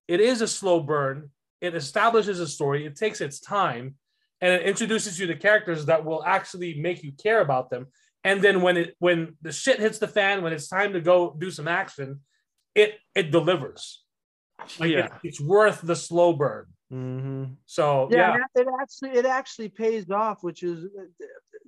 it 0.09 0.19
is 0.19 0.41
a 0.41 0.47
slow 0.47 0.81
burn. 0.81 1.29
It 1.61 1.75
establishes 1.75 2.39
a 2.39 2.47
story. 2.47 2.85
It 2.85 2.95
takes 2.95 3.21
its 3.21 3.39
time, 3.39 3.95
and 4.41 4.51
it 4.51 4.63
introduces 4.63 5.19
you 5.19 5.27
to 5.27 5.35
characters 5.35 5.85
that 5.85 6.03
will 6.03 6.23
actually 6.25 6.81
make 6.81 7.03
you 7.03 7.11
care 7.11 7.41
about 7.41 7.69
them. 7.69 7.87
And 8.23 8.41
then 8.41 8.61
when 8.63 8.75
it 8.75 8.95
when 8.97 9.35
the 9.43 9.51
shit 9.51 9.79
hits 9.79 9.99
the 9.99 10.07
fan, 10.07 10.41
when 10.41 10.51
it's 10.51 10.67
time 10.67 10.93
to 10.93 11.01
go 11.01 11.35
do 11.37 11.51
some 11.51 11.67
action, 11.67 12.21
it 12.73 12.95
it 13.13 13.29
delivers. 13.29 14.03
Like 14.79 14.91
yeah. 14.91 15.05
it- 15.05 15.11
it's 15.23 15.39
worth 15.39 15.81
the 15.81 15.95
slow 15.95 16.33
burn. 16.33 16.65
hmm 16.89 17.43
So 17.67 18.09
yeah, 18.11 18.37
yeah, 18.37 18.45
It, 18.55 18.67
it 18.67 18.73
actually 18.81 19.11
it 19.11 19.25
actually 19.27 19.69
pays 19.69 20.09
off, 20.09 20.41
which 20.41 20.63
is 20.63 20.87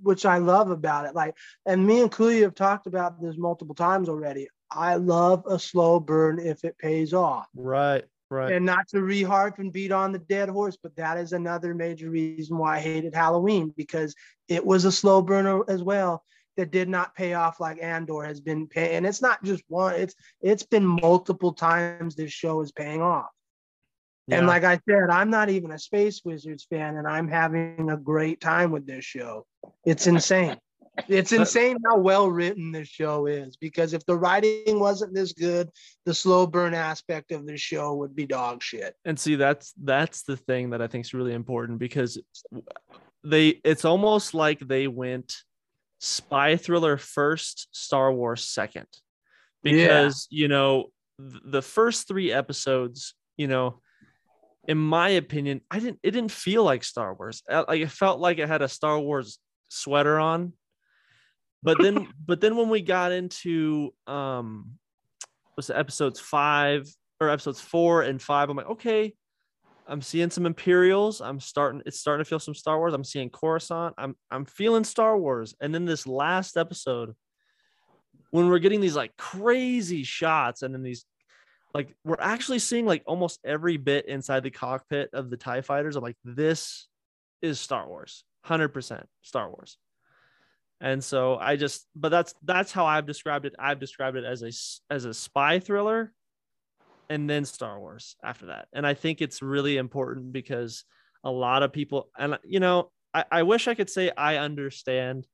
which 0.01 0.25
I 0.25 0.37
love 0.39 0.71
about 0.71 1.05
it. 1.05 1.13
Like, 1.13 1.35
and 1.67 1.85
me 1.85 2.01
and 2.01 2.11
Kuya 2.11 2.41
have 2.41 2.55
talked 2.55 2.87
about 2.87 3.21
this 3.21 3.37
multiple 3.37 3.75
times 3.75 4.09
already. 4.09 4.47
I 4.71 4.95
love 4.95 5.43
a 5.47 5.59
slow 5.59 5.99
burn 5.99 6.39
if 6.39 6.63
it 6.63 6.77
pays 6.79 7.13
off. 7.13 7.45
Right, 7.53 8.05
right. 8.32 8.53
And 8.53 8.65
not 8.65 8.88
to 8.89 8.97
reharp 8.97 9.59
and 9.59 9.71
beat 9.71 9.91
on 9.91 10.11
the 10.11 10.19
dead 10.19 10.49
horse, 10.49 10.77
but 10.82 10.95
that 10.95 11.17
is 11.17 11.34
another 11.34 11.75
major 11.75 12.09
reason 12.09 12.57
why 12.57 12.77
I 12.77 12.79
hated 12.79 13.13
Halloween 13.13 13.73
because 13.75 14.15
it 14.47 14.65
was 14.65 14.86
a 14.86 14.91
slow 14.91 15.21
burner 15.21 15.63
as 15.69 15.84
well 15.84 16.23
that 16.57 16.71
did 16.71 16.89
not 16.89 17.15
pay 17.15 17.34
off 17.34 17.59
like 17.59 17.82
Andor 17.82 18.23
has 18.23 18.41
been 18.41 18.67
paying. 18.67 18.97
And 18.97 19.05
it's 19.05 19.21
not 19.21 19.43
just 19.43 19.63
one; 19.67 19.95
it's 19.95 20.15
it's 20.41 20.63
been 20.63 20.86
multiple 20.86 21.53
times 21.53 22.15
this 22.15 22.32
show 22.32 22.61
is 22.61 22.71
paying 22.71 23.01
off. 23.01 23.29
And 24.29 24.47
like 24.47 24.63
I 24.63 24.79
said, 24.88 25.09
I'm 25.09 25.29
not 25.29 25.49
even 25.49 25.71
a 25.71 25.79
Space 25.79 26.21
Wizards 26.23 26.65
fan, 26.69 26.95
and 26.95 27.07
I'm 27.07 27.27
having 27.27 27.89
a 27.89 27.97
great 27.97 28.39
time 28.39 28.71
with 28.71 28.88
this 28.88 29.03
show. 29.03 29.45
It's 29.86 30.07
insane. 30.07 30.57
It's 31.07 31.31
insane 31.31 31.77
how 31.85 31.97
well 31.97 32.29
written 32.29 32.71
this 32.71 32.87
show 32.87 33.25
is 33.25 33.55
because 33.57 33.93
if 33.93 34.05
the 34.05 34.15
writing 34.17 34.79
wasn't 34.79 35.13
this 35.13 35.31
good, 35.31 35.69
the 36.05 36.13
slow 36.13 36.45
burn 36.45 36.73
aspect 36.73 37.31
of 37.31 37.45
the 37.47 37.57
show 37.57 37.95
would 37.95 38.13
be 38.15 38.25
dog 38.25 38.61
shit. 38.61 38.95
and 39.05 39.17
see 39.19 39.35
that's 39.35 39.73
that's 39.83 40.23
the 40.23 40.35
thing 40.35 40.71
that 40.71 40.81
i 40.81 40.87
think 40.87 41.05
is 41.05 41.13
really 41.13 41.33
important 41.33 41.79
because 41.79 42.19
they 43.23 43.59
it's 43.63 43.85
almost 43.85 44.33
like 44.33 44.59
they 44.59 44.87
went 44.87 45.33
spy 45.99 46.57
thriller 46.57 46.97
first 46.97 47.67
star 47.71 48.11
wars 48.11 48.43
second 48.43 48.87
Yeah. 49.63 49.71
because 49.71 50.27
you 50.29 50.47
know 50.47 50.87
th- 51.19 51.41
the 51.45 51.61
first 51.61 52.07
three 52.07 52.31
episodes 52.33 53.13
you 53.37 53.47
know 53.47 53.79
in 54.67 54.77
my 54.77 55.09
opinion 55.09 55.61
i 55.71 55.79
didn't 55.79 55.99
it 56.03 56.11
didn't 56.11 56.31
feel 56.31 56.63
like 56.63 56.83
star 56.83 57.13
wars 57.13 57.43
like 57.49 57.81
it 57.81 57.91
felt 57.91 58.19
like 58.19 58.39
it 58.39 58.47
had 58.47 58.61
a 58.61 58.67
star 58.67 58.99
wars 58.99 59.37
sweater 59.69 60.19
on 60.19 60.53
but 61.64 61.78
then 61.82 62.07
but 62.26 62.41
then 62.41 62.55
when 62.55 62.70
we 62.70 62.82
got 62.82 63.12
into 63.12 63.93
um 64.07 64.72
was 65.55 65.70
it 65.70 65.76
episodes 65.76 66.20
five 66.20 66.88
or 67.20 67.30
episodes 67.30 67.62
four 67.62 68.01
and 68.01 68.22
five 68.22 68.49
i'm 68.49 68.57
like 68.57 68.70
okay 68.70 69.14
i'm 69.88 70.01
seeing 70.01 70.30
some 70.30 70.45
imperials. 70.45 71.22
I'm 71.22 71.39
starting 71.39 71.82
it's 71.86 71.99
starting 71.99 72.24
to 72.24 72.30
feel 72.30 72.39
some 72.39 72.55
star 72.55 72.78
wars. 72.78 72.93
I'm 72.93 73.03
seeing 73.03 73.30
coruscant. 73.30 73.95
I'm 73.97 74.16
i'm 74.30 74.45
feeling 74.45 74.84
star 74.84 75.18
wars. 75.18 75.53
And 75.59 75.76
then 75.76 75.86
this 75.86 76.07
last 76.07 76.55
episode 76.55 77.14
when 78.32 78.47
we're 78.47 78.59
getting 78.59 78.80
these 78.80 78.95
like 78.95 79.16
crazy 79.18 80.03
shots 80.03 80.62
and 80.62 80.74
then 80.74 80.84
these 80.84 81.05
like 81.74 81.93
we're 82.03 82.16
actually 82.20 82.59
seeing 82.59 82.86
like 82.86 83.03
almost 83.05 83.39
every 83.43 83.78
bit 83.78 84.07
inside 84.07 84.43
the 84.43 84.51
cockpit 84.51 85.09
of 85.14 85.30
the 85.30 85.38
tie 85.38 85.62
fighters 85.62 85.95
i'm 85.95 86.03
like 86.03 86.18
this 86.24 86.88
is 87.41 87.59
star 87.59 87.88
wars. 87.88 88.24
100% 88.47 89.03
star 89.22 89.49
wars 89.49 89.78
and 90.82 91.01
so 91.03 91.38
i 91.38 91.55
just 91.55 91.88
but 91.95 92.09
that's 92.09 92.34
that's 92.43 92.71
how 92.71 92.86
i've 92.86 93.05
described 93.05 93.45
it. 93.45 93.53
I've 93.57 93.79
described 93.79 94.17
it 94.17 94.25
as 94.25 94.41
a 94.41 94.51
as 94.93 95.05
a 95.05 95.13
spy 95.13 95.59
thriller 95.59 96.11
and 97.09 97.29
then 97.29 97.45
star 97.45 97.79
wars 97.79 98.15
after 98.23 98.47
that. 98.47 98.67
And 98.73 98.86
i 98.86 98.93
think 98.93 99.21
it's 99.21 99.41
really 99.41 99.77
important 99.77 100.34
because 100.34 100.84
a 101.23 101.32
lot 101.32 101.61
of 101.61 101.71
people 101.71 102.09
and 102.17 102.38
you 102.43 102.59
know 102.59 102.89
i, 103.13 103.23
I 103.32 103.43
wish 103.43 103.67
i 103.67 103.75
could 103.75 103.89
say 103.89 104.11
i 104.17 104.38
understand 104.38 105.27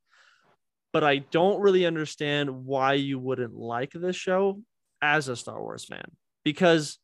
but 0.91 1.03
i 1.03 1.17
don't 1.17 1.61
really 1.61 1.85
understand 1.85 2.65
why 2.65 2.93
you 2.93 3.17
wouldn't 3.17 3.55
like 3.55 3.93
this 3.93 4.15
show 4.15 4.61
as 5.01 5.29
a 5.29 5.35
star 5.35 5.61
wars 5.61 5.85
fan. 5.85 6.09
Because 6.43 6.97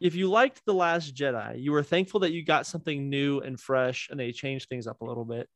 if 0.00 0.14
you 0.14 0.28
liked 0.28 0.60
the 0.66 0.74
last 0.74 1.14
jedi 1.14 1.60
you 1.60 1.72
were 1.72 1.82
thankful 1.82 2.20
that 2.20 2.32
you 2.32 2.44
got 2.44 2.66
something 2.66 3.08
new 3.08 3.40
and 3.40 3.58
fresh 3.58 4.08
and 4.10 4.20
they 4.20 4.32
changed 4.32 4.68
things 4.68 4.86
up 4.86 5.00
a 5.00 5.04
little 5.04 5.24
bit 5.24 5.48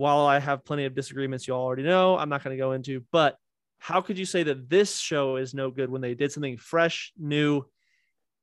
while 0.00 0.26
i 0.26 0.38
have 0.38 0.64
plenty 0.64 0.84
of 0.84 0.94
disagreements 0.94 1.46
you 1.46 1.54
all 1.54 1.64
already 1.64 1.82
know 1.82 2.16
i'm 2.16 2.28
not 2.28 2.42
going 2.42 2.56
to 2.56 2.60
go 2.60 2.72
into 2.72 3.02
but 3.12 3.36
how 3.80 4.02
could 4.02 4.18
you 4.18 4.26
say 4.26 4.42
that 4.42 4.68
this 4.68 4.98
show 4.98 5.36
is 5.36 5.54
no 5.54 5.70
good 5.70 5.90
when 5.90 6.02
they 6.02 6.14
did 6.14 6.30
something 6.30 6.58
fresh 6.58 7.12
new 7.18 7.64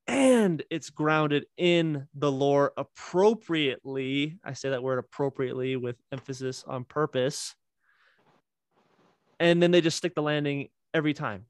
and 0.08 0.64
it's 0.72 0.90
grounded 0.90 1.46
in 1.58 2.08
the 2.16 2.32
lore 2.32 2.74
appropriately? 2.76 4.40
I 4.44 4.54
say 4.54 4.70
that 4.72 4.82
word 4.82 4.98
appropriately 4.98 5.76
with 5.76 5.96
emphasis 6.12 6.64
on 6.66 6.86
purpose. 6.86 7.56
And 9.40 9.62
then 9.62 9.70
they 9.70 9.82
just 9.82 9.98
stick 9.98 10.16
the 10.16 10.24
landing 10.24 10.70
every 10.94 11.14
time. 11.14 11.46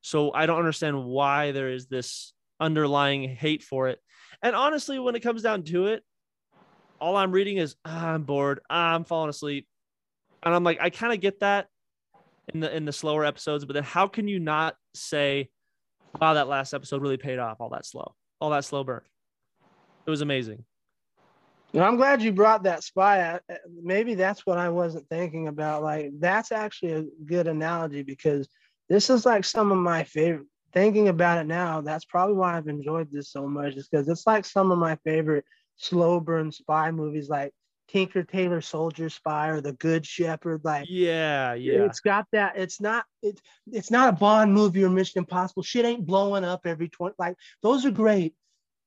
So 0.00 0.32
I 0.32 0.46
don't 0.46 0.58
understand 0.58 1.04
why 1.04 1.52
there 1.52 1.70
is 1.70 1.86
this 1.86 2.32
underlying 2.60 3.28
hate 3.28 3.62
for 3.62 3.88
it. 3.88 4.00
And 4.42 4.56
honestly, 4.56 4.98
when 4.98 5.16
it 5.16 5.20
comes 5.20 5.42
down 5.42 5.64
to 5.64 5.88
it, 5.88 6.02
all 7.02 7.16
I'm 7.16 7.32
reading 7.32 7.56
is 7.56 7.74
ah, 7.84 8.10
I'm 8.10 8.22
bored, 8.22 8.60
ah, 8.70 8.94
I'm 8.94 9.04
falling 9.04 9.28
asleep, 9.28 9.66
and 10.42 10.54
I'm 10.54 10.62
like, 10.62 10.78
I 10.80 10.88
kind 10.88 11.12
of 11.12 11.20
get 11.20 11.40
that 11.40 11.66
in 12.54 12.60
the 12.60 12.74
in 12.74 12.84
the 12.84 12.92
slower 12.92 13.24
episodes, 13.24 13.64
but 13.64 13.74
then 13.74 13.82
how 13.82 14.06
can 14.06 14.28
you 14.28 14.38
not 14.38 14.76
say, 14.94 15.50
wow, 16.20 16.34
that 16.34 16.48
last 16.48 16.72
episode 16.72 17.02
really 17.02 17.16
paid 17.16 17.40
off, 17.40 17.60
all 17.60 17.70
that 17.70 17.84
slow, 17.84 18.14
all 18.40 18.50
that 18.50 18.64
slow 18.64 18.84
burn? 18.84 19.02
It 20.06 20.10
was 20.10 20.20
amazing. 20.20 20.64
And 21.74 21.82
I'm 21.82 21.96
glad 21.96 22.22
you 22.22 22.32
brought 22.32 22.64
that 22.64 22.84
spy. 22.84 23.40
Maybe 23.82 24.14
that's 24.14 24.46
what 24.46 24.58
I 24.58 24.68
wasn't 24.68 25.08
thinking 25.08 25.48
about. 25.48 25.82
Like, 25.82 26.10
that's 26.18 26.52
actually 26.52 26.92
a 26.92 27.04
good 27.24 27.48
analogy 27.48 28.02
because 28.02 28.48
this 28.88 29.08
is 29.08 29.24
like 29.24 29.44
some 29.44 29.72
of 29.72 29.78
my 29.78 30.04
favorite. 30.04 30.46
Thinking 30.74 31.08
about 31.08 31.38
it 31.38 31.46
now, 31.46 31.82
that's 31.82 32.06
probably 32.06 32.34
why 32.34 32.56
I've 32.56 32.66
enjoyed 32.66 33.10
this 33.10 33.30
so 33.30 33.46
much, 33.46 33.74
is 33.74 33.88
because 33.88 34.08
it's 34.08 34.26
like 34.26 34.44
some 34.46 34.70
of 34.70 34.78
my 34.78 34.96
favorite 35.04 35.44
slow 35.76 36.20
burn 36.20 36.52
spy 36.52 36.90
movies, 36.90 37.28
like 37.28 37.52
Tinker 37.88 38.22
Tailor 38.22 38.60
Soldier 38.60 39.10
Spy 39.10 39.48
or 39.48 39.60
The 39.60 39.72
Good 39.74 40.06
Shepherd. 40.06 40.62
Like, 40.64 40.86
Yeah, 40.88 41.54
yeah. 41.54 41.84
it's 41.84 42.00
got 42.00 42.26
that. 42.32 42.54
It's 42.56 42.80
not. 42.80 43.04
It's 43.22 43.42
it's 43.70 43.90
not 43.90 44.08
a 44.08 44.16
Bond 44.16 44.52
movie 44.54 44.84
or 44.84 44.90
Mission 44.90 45.18
Impossible. 45.18 45.62
Shit 45.62 45.84
ain't 45.84 46.06
blowing 46.06 46.44
up 46.44 46.62
every 46.64 46.88
twenty. 46.88 47.14
Like 47.18 47.36
those 47.62 47.84
are 47.84 47.90
great, 47.90 48.34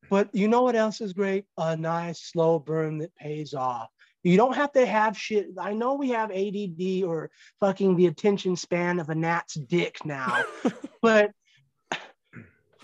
but 0.09 0.33
you 0.33 0.47
know 0.47 0.63
what 0.63 0.75
else 0.75 1.01
is 1.01 1.13
great? 1.13 1.45
A 1.57 1.77
nice 1.77 2.21
slow 2.31 2.59
burn 2.59 2.97
that 2.99 3.15
pays 3.15 3.53
off. 3.53 3.89
You 4.23 4.37
don't 4.37 4.55
have 4.55 4.71
to 4.71 4.85
have 4.87 5.15
shit. 5.15 5.49
I 5.59 5.73
know 5.73 5.93
we 5.93 6.09
have 6.09 6.31
ADD 6.31 7.03
or 7.05 7.29
fucking 7.59 7.95
the 7.95 8.07
attention 8.07 8.55
span 8.55 8.99
of 8.99 9.09
a 9.09 9.15
gnat's 9.15 9.53
dick 9.53 10.03
now, 10.03 10.43
but 11.03 11.29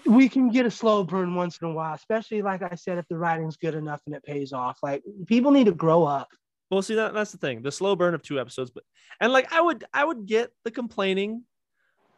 we 0.06 0.30
can 0.30 0.50
get 0.50 0.66
a 0.66 0.72
slow 0.72 1.04
burn 1.04 1.36
once 1.36 1.58
in 1.62 1.68
a 1.68 1.72
while, 1.74 1.94
especially 1.94 2.42
like 2.42 2.62
I 2.62 2.76
said, 2.76 2.98
if 2.98 3.08
the 3.08 3.18
writing's 3.18 3.58
good 3.58 3.76
enough 3.76 4.02
and 4.06 4.16
it 4.16 4.24
pays 4.24 4.54
off. 4.54 4.80
Like 4.82 5.04
people 5.28 5.52
need 5.52 5.66
to 5.66 5.74
grow 5.74 6.04
up. 6.04 6.30
Well, 6.70 6.82
see 6.82 6.96
that 6.96 7.14
that's 7.14 7.32
the 7.32 7.38
thing. 7.38 7.62
The 7.62 7.72
slow 7.72 7.96
burn 7.96 8.14
of 8.14 8.22
two 8.22 8.40
episodes, 8.40 8.72
but 8.72 8.84
and 9.20 9.34
like 9.34 9.52
I 9.52 9.62
would 9.62 9.84
I 9.94 10.06
would 10.06 10.26
get 10.26 10.52
the 10.64 10.72
complaining 10.72 11.44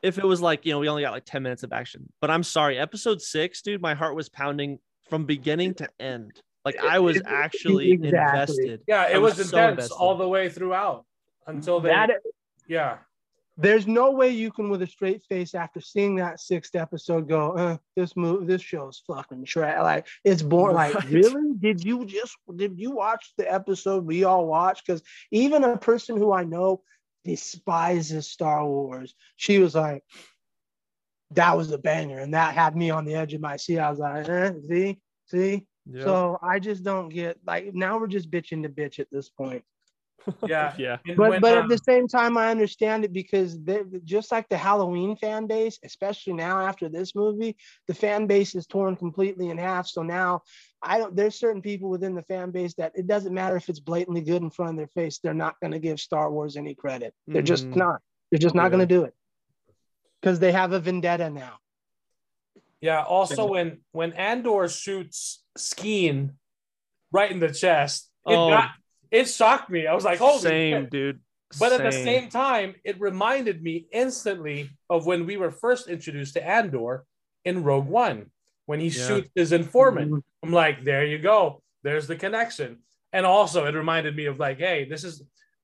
if 0.04 0.18
it 0.18 0.26
was 0.26 0.42
like, 0.42 0.66
you 0.66 0.74
know, 0.74 0.80
we 0.80 0.90
only 0.90 1.02
got 1.02 1.14
like 1.14 1.26
10 1.26 1.42
minutes 1.42 1.64
of 1.64 1.72
action. 1.72 2.12
But 2.20 2.30
I'm 2.30 2.44
sorry, 2.44 2.78
episode 2.78 3.22
6, 3.22 3.62
dude, 3.62 3.82
my 3.82 3.94
heart 3.94 4.16
was 4.16 4.28
pounding 4.28 4.80
from 5.10 5.26
beginning 5.26 5.74
to 5.76 5.88
end. 5.98 6.42
Like 6.66 6.76
I 6.78 7.00
was 7.00 7.22
actually 7.26 7.92
Exactly. 7.92 8.10
invested. 8.10 8.82
Yeah, 8.88 9.10
it 9.10 9.16
I 9.16 9.18
was, 9.18 9.38
was 9.38 9.50
so 9.50 9.58
intense 9.58 9.72
invested. 9.72 9.96
all 9.96 10.18
the 10.18 10.28
way 10.28 10.50
throughout 10.50 11.06
until 11.48 11.80
they. 11.80 11.90
That 11.90 12.12
yeah, 12.68 12.98
there's 13.58 13.86
no 13.86 14.12
way 14.12 14.30
you 14.30 14.52
can 14.52 14.70
with 14.70 14.82
a 14.82 14.88
straight 14.88 15.24
face 15.30 15.54
after 15.54 15.80
seeing 15.80 16.16
that 16.16 16.40
sixth 16.40 16.76
episode 16.76 17.28
go 17.28 17.52
uh, 17.52 17.78
this 17.96 18.16
move 18.16 18.48
this 18.48 18.62
show's 18.62 19.04
fucking 19.06 19.46
trash 19.46 19.82
like 19.82 20.08
it's 20.24 20.42
boring. 20.42 20.76
Like 20.76 21.10
really? 21.10 21.54
Did 21.60 21.84
you 21.84 22.06
just 22.06 22.36
did 22.56 22.80
you 22.80 22.92
watch 22.92 23.34
the 23.38 23.52
episode 23.52 24.06
we 24.06 24.24
all 24.24 24.48
watched? 24.48 24.86
Because 24.86 25.04
even 25.32 25.64
a 25.64 25.78
person 25.78 26.18
who 26.18 26.32
i 26.32 26.44
know 26.44 26.82
despises 27.24 28.30
star 28.30 28.68
wars 28.68 29.16
she 29.38 29.60
was 29.60 29.76
like 29.76 30.04
that 31.32 31.56
was 31.56 31.72
a 31.72 31.78
banger 31.78 32.20
and 32.20 32.34
that 32.34 32.54
had 32.54 32.76
me 32.76 32.90
on 32.90 33.06
the 33.06 33.16
edge 33.16 33.34
of 33.34 33.42
my 33.42 33.56
seat. 33.58 33.80
I 33.80 33.90
was 33.90 34.00
like 34.00 34.28
eh, 34.28 34.52
see? 34.68 35.00
See? 35.28 35.68
Yeah. 35.86 36.04
so 36.06 36.40
i 36.42 36.60
just 36.60 36.84
don't 36.84 37.10
get 37.10 37.38
like 37.46 37.74
now 37.74 37.98
we're 37.98 38.08
just 38.08 38.32
bitching 38.32 38.64
to 38.64 38.70
bitch 38.70 39.00
at 39.00 39.08
this 39.12 39.30
point 39.30 39.64
yeah. 40.48 40.74
yeah. 40.78 40.98
And 41.06 41.18
but 41.18 41.30
when, 41.30 41.42
but 41.42 41.58
um, 41.58 41.64
at 41.64 41.70
the 41.70 41.78
same 41.78 42.08
time, 42.08 42.38
I 42.38 42.50
understand 42.52 43.06
it 43.06 43.14
because 43.14 43.58
just 44.04 44.32
like 44.32 44.48
the 44.50 44.58
Halloween 44.58 45.16
fan 45.16 45.48
base, 45.48 45.80
especially 45.84 46.34
now 46.34 46.60
after 46.60 46.90
this 46.90 47.16
movie, 47.16 47.56
the 47.88 47.94
fan 47.94 48.28
base 48.28 48.56
is 48.56 48.66
torn 48.68 48.96
completely 48.96 49.50
in 49.50 49.58
half. 49.58 49.88
So 49.88 50.04
now 50.04 50.42
I 50.82 50.98
don't. 50.98 51.16
There's 51.16 51.36
certain 51.36 51.62
people 51.62 51.90
within 51.90 52.16
the 52.16 52.24
fan 52.24 52.52
base 52.52 52.74
that 52.76 52.92
it 52.96 53.08
doesn't 53.08 53.34
matter 53.34 53.56
if 53.56 53.70
it's 53.70 53.80
blatantly 53.80 54.22
good 54.22 54.42
in 54.42 54.50
front 54.50 54.72
of 54.72 54.78
their 54.78 54.88
face, 54.88 55.20
they're 55.20 55.34
not 55.34 55.56
going 55.62 55.72
to 55.72 55.80
give 55.80 56.00
Star 56.00 56.32
Wars 56.32 56.58
any 56.58 56.76
credit. 56.76 57.14
They're 57.28 57.42
just 57.42 57.68
Mhm. 57.70 57.78
not. 57.78 58.02
They're 58.32 58.40
just 58.40 58.56
not 58.56 58.64
Yeah. 58.64 58.70
going 58.70 58.88
to 58.88 58.96
do 58.96 59.04
it 59.04 59.14
because 60.22 60.40
they 60.40 60.52
have 60.52 60.72
a 60.72 60.80
vendetta 60.80 61.30
now. 61.30 61.58
Yeah. 62.82 63.04
Also, 63.04 63.46
when 63.46 63.82
when 63.92 64.14
Andor 64.14 64.68
shoots 64.68 65.44
Skeen 65.58 66.32
right 67.12 67.32
in 67.32 67.40
the 67.40 67.52
chest, 67.54 68.10
it 68.28 68.36
Oh. 68.36 68.50
got 68.50 68.72
it 69.14 69.26
shocked 69.30 69.70
me. 69.70 69.88
I 69.88 69.94
was 69.94 70.04
like, 70.04 70.20
"Holy 70.20 70.40
Same, 70.40 70.84
shit. 70.84 70.90
dude. 70.92 71.20
But 71.60 71.72
at 71.72 71.84
the 71.84 71.92
same 71.92 72.30
time, 72.30 72.74
it 72.84 73.00
reminded 73.00 73.62
me 73.62 73.86
instantly 73.94 74.72
of 74.90 75.06
when 75.06 75.26
we 75.28 75.38
were 75.38 75.52
first 75.52 75.88
introduced 75.88 76.34
to 76.34 76.44
Andor 76.46 77.04
in 77.46 77.64
Rogue 77.64 77.86
One 77.88 78.32
when 78.66 78.80
he 78.80 78.88
Yeah. 78.88 79.08
shoots 79.08 79.30
his 79.36 79.52
informant. 79.52 80.12
Mhm. 80.12 80.24
I'm 80.44 80.52
like, 80.52 80.84
there 80.84 81.06
you 81.06 81.20
go. 81.20 81.62
There's 81.84 82.08
the 82.08 82.16
connection. 82.16 82.80
And 83.12 83.24
also, 83.26 83.66
it 83.68 83.76
reminded 83.76 84.16
me 84.16 84.26
of 84.26 84.40
like, 84.40 84.58
hey, 84.58 84.86
this 84.86 85.04
is 85.04 85.22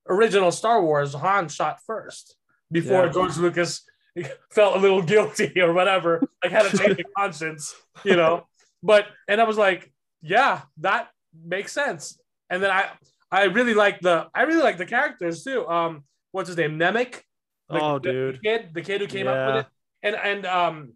original 0.08 0.52
Star 0.52 0.82
Wars. 0.84 1.14
Han 1.16 1.50
shot 1.50 1.80
first 1.88 2.36
before 2.72 3.06
Yeah. 3.08 3.12
George 3.12 3.38
Lucas 3.38 3.84
felt 4.52 4.76
a 4.76 4.80
little 4.80 5.02
guilty 5.02 5.60
or 5.66 5.74
whatever, 5.74 6.22
like 6.44 6.52
had 6.52 6.68
a 6.68 6.78
change 6.78 7.00
of 7.00 7.06
conscience, 7.18 7.74
you 8.04 8.16
know. 8.16 8.48
But 8.84 9.08
and 9.28 9.42
I 9.42 9.46
was 9.46 9.58
like, 9.58 9.92
yeah, 10.22 10.62
that 10.78 11.10
makes 11.34 11.72
sense. 11.72 12.20
And 12.52 12.62
then 12.62 12.70
I 12.70 12.92
I 13.32 13.44
really 13.46 13.74
like 13.74 14.00
the 14.02 14.28
I 14.34 14.44
really 14.44 14.64
like 14.64 14.78
the 14.78 14.86
characters 14.86 15.44
too. 15.44 15.68
Um, 15.68 16.04
what's 16.32 16.48
his 16.48 16.58
name? 16.58 16.78
Nemik. 16.80 17.22
The- 17.70 17.80
Oh, 17.82 18.00
dude. 18.00 18.36
the 18.36 18.40
kid, 18.40 18.70
the 18.74 18.82
kid 18.82 19.02
who 19.02 19.08
came 19.08 19.28
up 19.28 19.48
with 19.48 19.66
it. 19.66 19.68
And 20.02 20.16
and 20.16 20.46
um, 20.46 20.94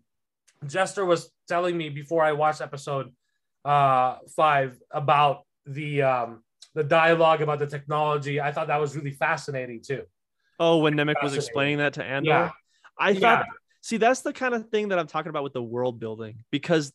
Jester 0.66 1.06
was 1.06 1.30
telling 1.48 1.78
me 1.78 1.90
before 1.90 2.24
I 2.24 2.32
watched 2.32 2.62
episode 2.62 3.12
uh 3.66 4.18
five 4.36 4.78
about 4.92 5.46
the 5.66 6.02
um 6.02 6.44
the 6.74 6.84
dialogue 6.84 7.42
about 7.42 7.60
the 7.60 7.68
technology. 7.68 8.42
I 8.42 8.52
thought 8.52 8.68
that 8.68 8.80
was 8.82 8.96
really 8.96 9.12
fascinating 9.12 9.82
too. 9.82 10.04
Oh, 10.60 10.78
when 10.80 10.96
Nemik 10.96 11.22
was 11.22 11.36
explaining 11.36 11.78
that 11.78 11.94
to 11.94 12.04
Andor, 12.04 12.30
Yeah. 12.30 12.52
I 12.98 13.10
Yeah. 13.12 13.20
thought. 13.20 13.46
See, 13.82 13.98
that's 13.98 14.22
the 14.22 14.34
kind 14.34 14.54
of 14.56 14.70
thing 14.70 14.90
that 14.90 14.98
I'm 15.00 15.08
talking 15.08 15.30
about 15.30 15.44
with 15.44 15.54
the 15.54 15.62
world 15.64 16.00
building 16.00 16.44
because 16.52 16.92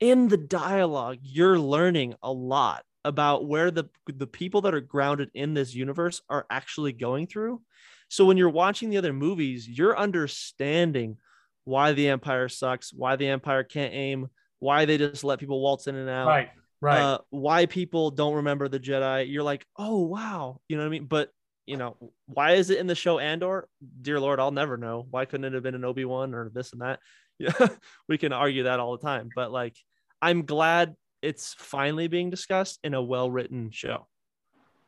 in 0.00 0.28
the 0.28 0.36
dialogue, 0.36 1.18
you're 1.22 1.58
learning 1.58 2.14
a 2.22 2.32
lot 2.32 2.84
about 3.04 3.46
where 3.46 3.70
the 3.70 3.84
the 4.06 4.26
people 4.26 4.62
that 4.62 4.74
are 4.74 4.80
grounded 4.80 5.30
in 5.34 5.54
this 5.54 5.74
universe 5.74 6.22
are 6.28 6.46
actually 6.50 6.92
going 6.92 7.26
through. 7.26 7.60
So 8.08 8.24
when 8.24 8.36
you're 8.36 8.50
watching 8.50 8.90
the 8.90 8.98
other 8.98 9.12
movies, 9.12 9.68
you're 9.68 9.98
understanding 9.98 11.16
why 11.64 11.92
the 11.92 12.08
Empire 12.08 12.48
sucks, 12.48 12.92
why 12.92 13.16
the 13.16 13.28
Empire 13.28 13.64
can't 13.64 13.94
aim, 13.94 14.28
why 14.58 14.84
they 14.84 14.98
just 14.98 15.24
let 15.24 15.38
people 15.38 15.60
waltz 15.60 15.86
in 15.86 15.96
and 15.96 16.08
out 16.10 16.26
Right. 16.28 16.50
Right. 16.80 17.00
uh, 17.00 17.18
why 17.30 17.66
people 17.66 18.10
don't 18.10 18.34
remember 18.34 18.68
the 18.68 18.80
Jedi. 18.80 19.30
You're 19.32 19.44
like, 19.44 19.64
oh 19.76 20.00
wow, 20.02 20.60
you 20.68 20.76
know 20.76 20.82
what 20.82 20.88
I 20.88 20.90
mean? 20.90 21.06
But 21.06 21.30
you 21.64 21.76
know, 21.76 21.96
why 22.26 22.52
is 22.52 22.70
it 22.70 22.78
in 22.78 22.88
the 22.88 22.94
show 22.94 23.20
Andor? 23.20 23.68
Dear 24.00 24.18
Lord, 24.18 24.40
I'll 24.40 24.50
never 24.50 24.76
know. 24.76 25.06
Why 25.08 25.24
couldn't 25.24 25.44
it 25.44 25.54
have 25.54 25.62
been 25.62 25.76
an 25.76 25.84
Obi 25.84 26.04
Wan 26.04 26.34
or 26.34 26.50
this 26.52 26.72
and 26.72 26.82
that? 26.82 26.98
Yeah, 27.38 27.52
we 28.08 28.18
can 28.18 28.32
argue 28.32 28.64
that 28.64 28.80
all 28.80 28.96
the 28.96 29.06
time. 29.06 29.30
But 29.34 29.52
like, 29.52 29.76
I'm 30.20 30.44
glad 30.44 30.94
it's 31.22 31.54
finally 31.54 32.08
being 32.08 32.30
discussed 32.30 32.80
in 32.84 32.94
a 32.94 33.02
well 33.02 33.30
written 33.30 33.70
show. 33.70 34.06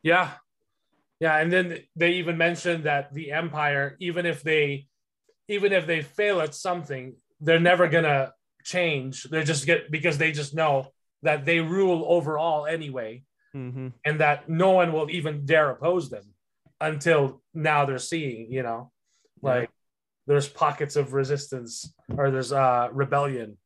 Yeah. 0.03 0.31
Yeah. 1.19 1.37
And 1.37 1.51
then 1.51 1.79
they 1.95 2.13
even 2.13 2.37
mentioned 2.37 2.83
that 2.83 3.13
the 3.13 3.31
Empire, 3.31 3.95
even 3.99 4.25
if 4.25 4.43
they 4.43 4.87
even 5.47 5.71
if 5.73 5.87
they 5.87 6.01
fail 6.01 6.41
at 6.41 6.53
something, 6.53 7.15
they're 7.39 7.59
never 7.59 7.87
gonna 7.87 8.33
change. 8.63 9.23
They're 9.23 9.43
just 9.43 9.65
get 9.65 9.89
because 9.89 10.17
they 10.17 10.31
just 10.31 10.53
know 10.53 10.91
that 11.23 11.45
they 11.45 11.59
rule 11.59 12.05
over 12.07 12.37
all 12.37 12.65
anyway, 12.65 13.23
Mm-hmm. 13.55 13.87
and 14.03 14.19
that 14.19 14.49
no 14.49 14.71
one 14.71 14.91
will 14.91 15.09
even 15.09 15.45
dare 15.45 15.69
oppose 15.71 16.09
them 16.09 16.25
until 16.81 17.41
now 17.53 17.85
they're 17.85 17.99
seeing, 17.99 18.51
you 18.51 18.63
know, 18.63 18.91
like 19.41 19.69
there's 20.27 20.49
pockets 20.49 20.97
of 20.97 21.13
resistance 21.13 21.93
or 22.17 22.31
there's 22.31 22.51
uh 22.51 22.89
rebellion. 22.91 23.57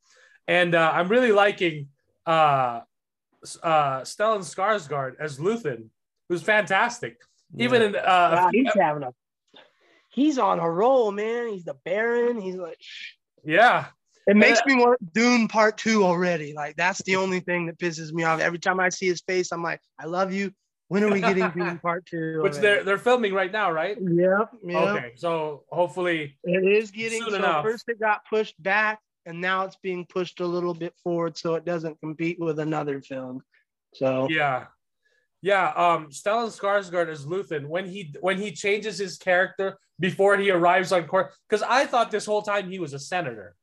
And 0.47 0.75
uh, 0.75 0.91
I'm 0.93 1.07
really 1.07 1.31
liking 1.31 1.87
uh 2.29 2.81
uh 3.63 4.01
Stellan 4.01 4.39
Skarsgård 4.41 5.15
as 5.19 5.39
Luthen, 5.39 5.89
who's 6.27 6.41
fantastic. 6.43 7.17
Even 7.57 7.81
in 7.81 7.95
uh, 7.95 7.99
a 7.99 8.35
Wow, 8.35 8.49
few 8.51 8.63
he's 8.63 8.73
having 8.75 9.03
a. 9.03 9.13
He's 10.11 10.37
on 10.37 10.59
a 10.59 10.69
roll, 10.69 11.11
man. 11.11 11.47
He's 11.49 11.63
the 11.63 11.75
Baron. 11.85 12.39
He's 12.39 12.55
like, 12.55 12.79
Yeah. 13.43 13.85
It 14.27 14.35
makes 14.35 14.59
me 14.67 14.75
want 14.75 14.99
Dune 15.13 15.47
Part 15.47 15.77
Two 15.77 16.03
already. 16.03 16.53
Like 16.53 16.75
that's 16.75 17.01
the 17.03 17.15
only 17.15 17.39
thing 17.39 17.65
that 17.65 17.79
pisses 17.79 18.11
me 18.11 18.23
off. 18.23 18.39
Every 18.39 18.59
time 18.59 18.79
I 18.79 18.89
see 18.89 19.07
his 19.07 19.21
face, 19.21 19.51
I'm 19.51 19.63
like, 19.63 19.81
I 19.97 20.05
love 20.05 20.31
you. 20.31 20.51
When 20.89 21.03
are 21.03 21.11
we 21.11 21.19
getting 21.21 21.49
Dune 21.55 21.79
Part 21.79 22.05
Two? 22.05 22.41
Which 22.43 22.53
already? 22.53 22.61
they're 22.61 22.83
they're 22.83 22.97
filming 22.99 23.33
right 23.33 23.51
now, 23.51 23.71
right? 23.71 23.97
Yep. 23.99 24.51
Yep. 24.63 24.77
Okay, 24.89 25.11
so 25.15 25.63
hopefully, 25.71 26.37
It 26.43 26.63
is 26.63 26.91
getting 26.91 27.21
Soon 27.23 27.31
so 27.31 27.35
enough. 27.37 27.65
first 27.65 27.85
it 27.87 27.99
got 27.99 28.21
pushed 28.29 28.61
back 28.61 28.99
and 29.25 29.39
now 29.41 29.65
it's 29.65 29.77
being 29.81 30.05
pushed 30.05 30.39
a 30.39 30.45
little 30.45 30.73
bit 30.73 30.93
forward 31.03 31.37
so 31.37 31.55
it 31.55 31.65
doesn't 31.65 31.99
compete 31.99 32.37
with 32.39 32.59
another 32.59 33.01
film. 33.01 33.41
So 33.93 34.27
yeah, 34.29 34.65
yeah. 35.41 35.69
Um, 35.69 36.09
Stellan 36.09 36.49
Skarsgård 36.57 37.09
as 37.09 37.25
Luthen 37.25 37.67
when 37.67 37.87
he 37.87 38.13
when 38.21 38.37
he 38.37 38.51
changes 38.51 38.97
his 38.97 39.17
character 39.17 39.77
before 39.99 40.37
he 40.37 40.51
arrives 40.51 40.91
on 40.91 41.05
court, 41.05 41.31
because 41.47 41.61
I 41.63 41.85
thought 41.85 42.11
this 42.11 42.25
whole 42.25 42.41
time 42.41 42.69
he 42.69 42.79
was 42.79 42.93
a 42.93 42.99
senator, 42.99 43.55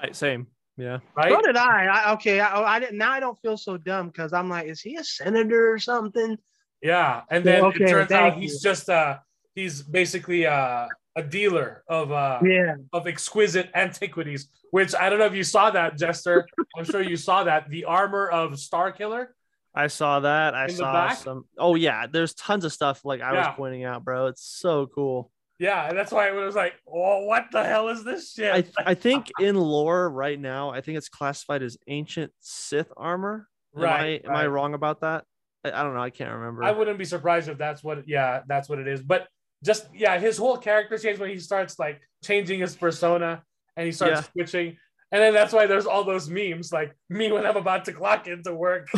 Right, 0.00 0.14
same. 0.14 0.46
Yeah. 0.76 0.98
right? 1.16 1.32
so 1.32 1.42
did 1.42 1.56
I. 1.56 1.86
I 1.86 2.12
okay, 2.12 2.40
I, 2.40 2.76
I 2.76 2.80
didn't 2.80 2.98
now 2.98 3.10
I 3.10 3.20
don't 3.20 3.38
feel 3.40 3.56
so 3.56 3.76
dumb 3.76 4.08
because 4.08 4.32
I'm 4.32 4.48
like, 4.48 4.68
is 4.68 4.80
he 4.80 4.94
a 4.96 5.04
senator 5.04 5.72
or 5.72 5.78
something? 5.78 6.38
Yeah, 6.80 7.22
and 7.30 7.44
then 7.44 7.64
Okay, 7.64 7.84
it 7.84 7.88
turns 7.88 8.12
out 8.12 8.30
thank 8.32 8.42
he's 8.42 8.54
you. 8.54 8.60
just 8.70 8.88
uh 8.88 9.18
he's 9.54 9.82
basically 9.82 10.46
uh 10.46 10.86
a 11.16 11.22
dealer 11.22 11.82
of 11.88 12.12
uh 12.12 12.40
Yeah. 12.44 12.76
of 12.92 13.06
exquisite 13.06 13.70
antiquities, 13.74 14.48
which 14.70 14.94
I 14.94 15.08
don't 15.10 15.18
know 15.18 15.26
if 15.26 15.34
you 15.34 15.44
saw 15.44 15.70
that, 15.70 15.96
Jester. 15.98 16.46
I'm 16.76 16.84
sure 16.84 17.02
you 17.02 17.16
saw 17.16 17.44
that. 17.44 17.68
The 17.68 17.84
armor 17.84 18.28
of 18.28 18.52
Starkiller. 18.52 19.28
I 19.74 19.86
saw 19.88 20.20
that. 20.20 20.54
I 20.54 20.66
saw 20.68 20.92
back? 20.92 21.18
some. 21.18 21.44
Oh 21.58 21.74
yeah, 21.74 22.06
there's 22.06 22.34
tons 22.34 22.64
of 22.64 22.72
stuff 22.72 23.04
like 23.04 23.20
I 23.20 23.32
Yeah. 23.32 23.48
was 23.48 23.54
pointing 23.56 23.84
out, 23.84 24.04
bro. 24.04 24.26
It's 24.26 24.42
so 24.42 24.86
cool. 24.86 25.30
Yeah, 25.58 25.88
and 25.88 25.98
that's 25.98 26.12
why 26.12 26.28
it 26.28 26.34
was 26.34 26.54
like, 26.54 26.74
oh, 26.86 27.24
what 27.24 27.46
the 27.50 27.64
hell 27.64 27.88
is 27.88 28.04
this 28.04 28.32
shit? 28.32 28.72
I 28.78 28.90
I 28.90 28.94
think 28.94 29.30
in 29.40 29.56
lore 29.56 30.08
right 30.08 30.38
now, 30.38 30.70
I 30.70 30.80
think 30.80 30.98
it's 30.98 31.08
classified 31.08 31.62
as 31.64 31.76
ancient 31.88 32.32
Sith 32.40 32.92
armor. 32.96 33.48
Am 33.76 33.82
right, 33.82 34.22
I, 34.24 34.28
am 34.30 34.36
I 34.36 34.46
wrong 34.46 34.74
about 34.74 35.00
that? 35.00 35.24
I, 35.64 35.72
I 35.72 35.82
don't 35.82 35.94
know. 35.94 36.00
I 36.02 36.10
can't 36.10 36.32
remember. 36.32 36.62
I 36.62 36.70
wouldn't 36.70 36.98
be 36.98 37.04
surprised 37.04 37.48
if 37.48 37.58
that's 37.58 37.82
what. 37.82 38.08
Yeah, 38.08 38.42
that's 38.46 38.68
what 38.68 38.78
it 38.78 38.86
is. 38.86 39.02
But 39.02 39.26
just 39.64 39.86
yeah, 39.94 40.18
his 40.18 40.38
whole 40.38 40.56
character 40.56 40.98
change 40.98 41.18
when 41.18 41.30
he 41.30 41.38
starts 41.38 41.78
like 41.78 42.00
changing 42.22 42.60
his 42.60 42.76
persona 42.76 43.42
and 43.76 43.86
he 43.86 43.92
starts 43.92 44.20
Yeah. 44.20 44.22
switching. 44.32 44.76
And 45.10 45.22
then 45.22 45.32
that's 45.32 45.52
why 45.54 45.66
there's 45.66 45.86
all 45.86 46.04
those 46.04 46.28
memes 46.28 46.70
like 46.72 46.94
me 47.08 47.32
when 47.32 47.46
I'm 47.46 47.56
about 47.56 47.86
to 47.86 47.92
clock 47.92 48.26
into 48.28 48.52
work. 48.54 48.88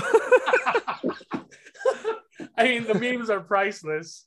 I 2.56 2.64
mean, 2.64 2.84
the 2.84 2.94
memes 2.94 3.30
are 3.30 3.40
priceless. 3.40 4.26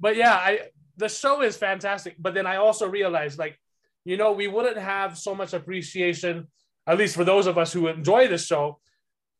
But 0.00 0.16
yeah, 0.16 0.34
I 0.34 0.60
the 0.96 1.08
show 1.08 1.42
is 1.42 1.56
fantastic. 1.56 2.16
But 2.18 2.34
then 2.34 2.46
I 2.46 2.56
also 2.56 2.88
realized, 2.88 3.38
like, 3.38 3.58
you 4.04 4.16
know, 4.16 4.32
we 4.32 4.48
wouldn't 4.48 4.78
have 4.78 5.18
so 5.18 5.34
much 5.34 5.52
appreciation, 5.52 6.48
at 6.86 6.98
least 6.98 7.16
for 7.16 7.24
those 7.24 7.46
of 7.46 7.58
us 7.58 7.72
who 7.72 7.88
enjoy 7.88 8.28
the 8.28 8.38
show, 8.38 8.80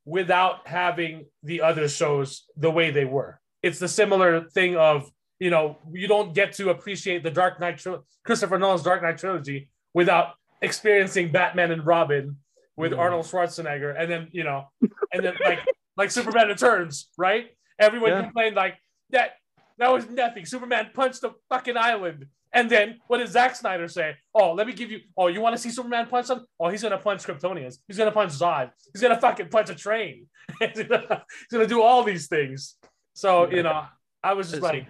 without 0.04 0.66
having 0.66 1.26
the 1.42 1.62
other 1.62 1.88
shows 1.88 2.44
the 2.56 2.70
way 2.70 2.90
they 2.90 3.04
were. 3.04 3.40
It's 3.62 3.78
the 3.78 3.88
similar 3.88 4.48
thing 4.50 4.76
of, 4.76 5.10
you 5.40 5.50
know, 5.50 5.78
you 5.92 6.06
don't 6.08 6.34
get 6.34 6.52
to 6.54 6.70
appreciate 6.70 7.22
the 7.22 7.30
Dark 7.30 7.60
Knight, 7.60 7.78
tri- 7.78 7.98
Christopher 8.24 8.58
Nolan's 8.58 8.82
Dark 8.82 9.02
Knight 9.02 9.18
trilogy 9.18 9.68
without 9.92 10.34
experiencing 10.62 11.30
Batman 11.32 11.70
and 11.70 11.84
Robin 11.86 12.36
with 12.76 12.92
Mm. 12.92 12.98
Arnold 12.98 13.26
Schwarzenegger, 13.26 13.94
and 13.98 14.10
then 14.10 14.28
you 14.32 14.44
know, 14.44 14.68
and 15.12 15.24
then 15.24 15.34
like 15.44 15.60
like 15.96 16.10
Superman 16.10 16.48
Returns, 16.48 17.08
right? 17.18 17.50
Everyone 17.78 18.10
Yeah. 18.10 18.22
complained 18.22 18.56
like 18.56 18.76
that. 19.10 19.32
That 19.78 19.92
was 19.92 20.08
nothing. 20.08 20.46
Superman 20.46 20.90
punched 20.94 21.20
the 21.22 21.32
fucking 21.48 21.76
island. 21.76 22.26
And 22.52 22.70
then 22.70 23.00
what 23.08 23.18
did 23.18 23.28
Zack 23.28 23.56
Snyder 23.56 23.88
say? 23.88 24.14
Oh, 24.32 24.52
let 24.52 24.68
me 24.68 24.72
give 24.72 24.92
you. 24.92 25.00
Oh, 25.16 25.26
you 25.26 25.40
want 25.40 25.56
to 25.56 25.60
see 25.60 25.70
Superman 25.70 26.06
punch 26.06 26.26
some? 26.26 26.46
Oh, 26.60 26.68
he's 26.68 26.82
gonna 26.82 26.98
punch 26.98 27.24
Kryptonians. 27.24 27.78
He's 27.88 27.98
gonna 27.98 28.12
punch 28.12 28.30
Zod. 28.32 28.70
He's 28.92 29.02
gonna 29.02 29.20
fucking 29.20 29.48
punch 29.48 29.70
a 29.70 29.74
train. 29.74 30.28
he's, 30.60 30.82
gonna, 30.84 31.24
he's 31.28 31.52
gonna 31.52 31.66
do 31.66 31.82
all 31.82 32.04
these 32.04 32.28
things. 32.28 32.76
So 33.14 33.50
you 33.50 33.64
know, 33.64 33.84
I 34.22 34.34
was 34.34 34.46
just 34.50 34.58
It's- 34.58 34.72
like, 34.72 34.86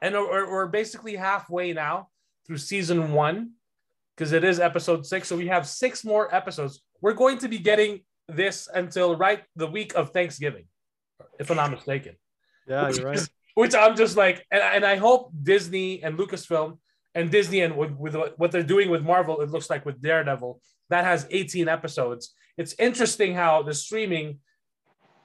and 0.00 0.14
we're, 0.14 0.50
we're 0.50 0.66
basically 0.66 1.16
halfway 1.16 1.72
now 1.72 2.08
through 2.46 2.58
season 2.58 3.12
one 3.12 3.52
because 4.16 4.32
it 4.32 4.44
is 4.44 4.60
episode 4.60 5.06
six. 5.06 5.28
So 5.28 5.36
we 5.36 5.48
have 5.48 5.66
six 5.66 6.04
more 6.04 6.34
episodes. 6.34 6.82
We're 7.00 7.14
going 7.14 7.38
to 7.38 7.48
be 7.48 7.58
getting 7.58 8.00
this 8.28 8.68
until 8.72 9.16
right 9.16 9.42
the 9.56 9.66
week 9.66 9.94
of 9.94 10.10
Thanksgiving, 10.10 10.64
if 11.38 11.50
I'm 11.50 11.56
not 11.56 11.70
mistaken. 11.70 12.16
yeah, 12.66 12.90
you're 12.90 13.06
right. 13.06 13.28
Which 13.54 13.74
I'm 13.74 13.96
just 13.96 14.16
like, 14.16 14.46
and, 14.50 14.62
and 14.62 14.84
I 14.84 14.96
hope 14.96 15.32
Disney 15.42 16.02
and 16.02 16.18
Lucasfilm 16.18 16.78
and 17.14 17.30
Disney 17.30 17.62
and 17.62 17.76
with, 17.76 17.92
with 17.92 18.16
what 18.36 18.52
they're 18.52 18.62
doing 18.62 18.90
with 18.90 19.02
Marvel, 19.02 19.40
it 19.40 19.50
looks 19.50 19.68
like 19.68 19.84
with 19.84 20.00
Daredevil, 20.00 20.60
that 20.88 21.04
has 21.04 21.26
18 21.30 21.68
episodes. 21.68 22.34
It's 22.56 22.74
interesting 22.78 23.34
how 23.34 23.62
the 23.62 23.74
streaming 23.74 24.38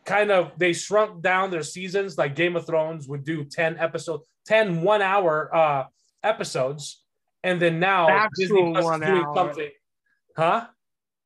kind 0.06 0.32
of 0.32 0.52
they 0.58 0.74
shrunk 0.74 1.22
down 1.22 1.52
their 1.52 1.64
seasons, 1.64 2.18
like 2.18 2.36
Game 2.36 2.56
of 2.56 2.66
Thrones 2.66 3.08
would 3.08 3.24
do 3.24 3.44
10 3.44 3.78
episodes, 3.78 4.26
10 4.48 4.82
one 4.82 5.02
hour 5.02 5.54
uh 5.56 5.84
episodes. 6.24 7.04
And 7.44 7.62
then 7.62 7.80
now 7.80 8.10
Actual 8.10 8.32
Disney 8.38 8.72
Plus 8.72 8.96
is 8.96 9.08
doing 9.08 9.24
hour. 9.24 9.36
something. 9.36 9.70
Huh? 10.36 10.68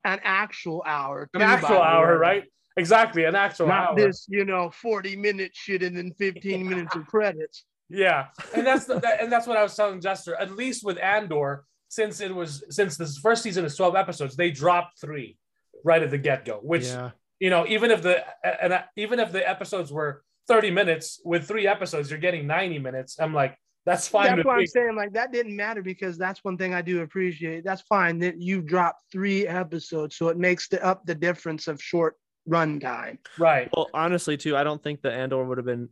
An 0.04 0.20
actual 0.24 0.84
hour. 0.86 1.30
An 1.34 1.42
actual 1.42 1.82
hour, 1.82 2.18
right? 2.18 2.44
Exactly, 2.78 3.26
an 3.26 3.36
actual 3.36 3.68
Not 3.68 3.90
hour. 3.90 3.96
this, 3.96 4.26
you 4.30 4.46
know, 4.46 4.70
40 4.70 5.16
minute 5.16 5.52
shit 5.54 5.84
and 5.84 5.98
then 5.98 6.14
15 6.14 6.68
minutes 6.68 6.96
of 6.96 7.06
credits. 7.08 7.66
Yeah, 7.90 8.28
and 8.56 8.66
that's 8.66 8.86
the, 8.86 9.00
that, 9.00 9.22
and 9.22 9.32
that's 9.32 9.48
what 9.48 9.58
I 9.58 9.64
was 9.64 9.76
telling 9.76 10.00
Jester. 10.00 10.36
At 10.36 10.56
least 10.56 10.86
with 10.86 10.98
Andor, 11.00 11.66
since 11.90 12.22
it 12.22 12.34
was 12.34 12.64
since 12.70 12.98
this 12.98 13.18
first 13.18 13.44
season 13.44 13.66
is 13.66 13.76
twelve 13.76 13.96
episodes, 13.96 14.36
they 14.36 14.52
dropped 14.52 15.02
three 15.02 15.38
right 15.84 16.02
at 16.02 16.12
the 16.12 16.18
get 16.18 16.46
go. 16.46 16.60
Which 16.62 16.86
yeah. 16.86 17.12
you 17.40 17.50
know, 17.50 17.66
even 17.68 17.92
if 17.92 18.02
the 18.02 18.24
and 18.44 18.84
even 18.96 19.20
if 19.20 19.32
the 19.32 19.48
episodes 19.48 19.92
were 19.92 20.24
thirty 20.50 20.72
minutes, 20.72 21.22
with 21.24 21.48
three 21.48 21.68
episodes, 21.68 22.10
you're 22.10 22.20
getting 22.20 22.46
ninety 22.46 22.80
minutes. 22.80 23.18
I'm 23.20 23.34
like, 23.34 23.56
that's 23.86 24.08
fine. 24.08 24.26
That's 24.26 24.38
with 24.38 24.46
what 24.46 24.58
me. 24.58 24.64
I'm 24.64 24.68
saying. 24.68 24.96
Like 24.98 25.14
that 25.14 25.32
didn't 25.32 25.56
matter 25.56 25.82
because 25.82 26.18
that's 26.18 26.44
one 26.44 26.58
thing 26.58 26.74
I 26.74 26.82
do 26.82 27.02
appreciate. 27.02 27.64
That's 27.64 27.84
fine 27.84 28.20
that 28.20 28.42
you 28.42 28.62
dropped 28.62 29.04
three 29.12 29.48
episodes, 29.48 30.18
so 30.18 30.28
it 30.28 30.38
makes 30.38 30.68
the 30.68 30.84
up 30.86 31.06
the 31.06 31.16
difference 31.16 31.70
of 31.70 31.82
short 31.82 32.16
run 32.46 32.80
time. 32.80 33.20
Right. 33.38 33.70
Well, 33.74 33.88
honestly, 33.94 34.36
too, 34.36 34.58
I 34.58 34.64
don't 34.64 34.84
think 34.84 35.02
the 35.02 35.12
Andor 35.12 35.44
would 35.46 35.58
have 35.58 35.66
been 35.66 35.90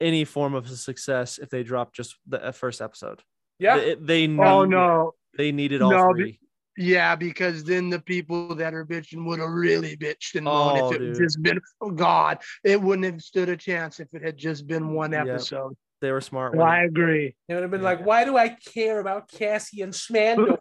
any 0.00 0.24
form 0.24 0.54
of 0.54 0.66
a 0.66 0.76
success 0.76 1.38
if 1.38 1.48
they 1.50 1.62
dropped 1.62 1.94
just 1.94 2.16
the 2.26 2.42
uh, 2.44 2.52
first 2.52 2.80
episode. 2.80 3.20
Yeah. 3.58 3.76
They, 3.76 3.94
they 3.94 4.26
need, 4.26 4.40
Oh 4.40 4.64
no, 4.64 5.12
they 5.38 5.52
needed 5.52 5.80
all 5.82 5.90
No, 5.90 6.12
three. 6.12 6.40
Yeah, 6.76 7.14
because 7.16 7.64
then 7.64 7.90
the 7.90 8.00
people 8.00 8.54
that 8.54 8.74
are 8.74 8.84
bitching 8.84 9.24
would 9.26 9.38
have 9.40 9.50
really 9.50 9.96
bitched 9.96 10.36
and 10.36 10.46
Oh, 10.46 10.52
moaned 10.52 10.78
if 10.78 10.92
it 10.92 10.98
dude. 10.98 11.08
had 11.08 11.16
just 11.24 11.42
been. 11.42 11.60
Oh 11.80 11.90
God, 11.90 12.38
it 12.64 12.80
wouldn't 12.80 13.04
have 13.12 13.22
stood 13.22 13.48
a 13.48 13.56
chance 13.56 14.00
if 14.00 14.12
it 14.14 14.22
had 14.22 14.36
just 14.36 14.66
been 14.66 14.92
one 14.94 15.12
Yep. 15.12 15.26
episode. 15.28 15.76
They 16.00 16.10
were 16.10 16.20
smart. 16.20 16.54
Well, 16.56 16.66
I 16.66 16.82
agree. 16.82 17.36
It 17.48 17.54
would 17.54 17.62
have 17.62 17.70
been 17.70 17.82
like, 17.82 18.04
why 18.04 18.24
do 18.24 18.36
I 18.36 18.48
care 18.50 18.98
about 19.00 19.28
Cassie 19.28 19.82
and 19.82 19.92
Schmandor? 19.92 20.56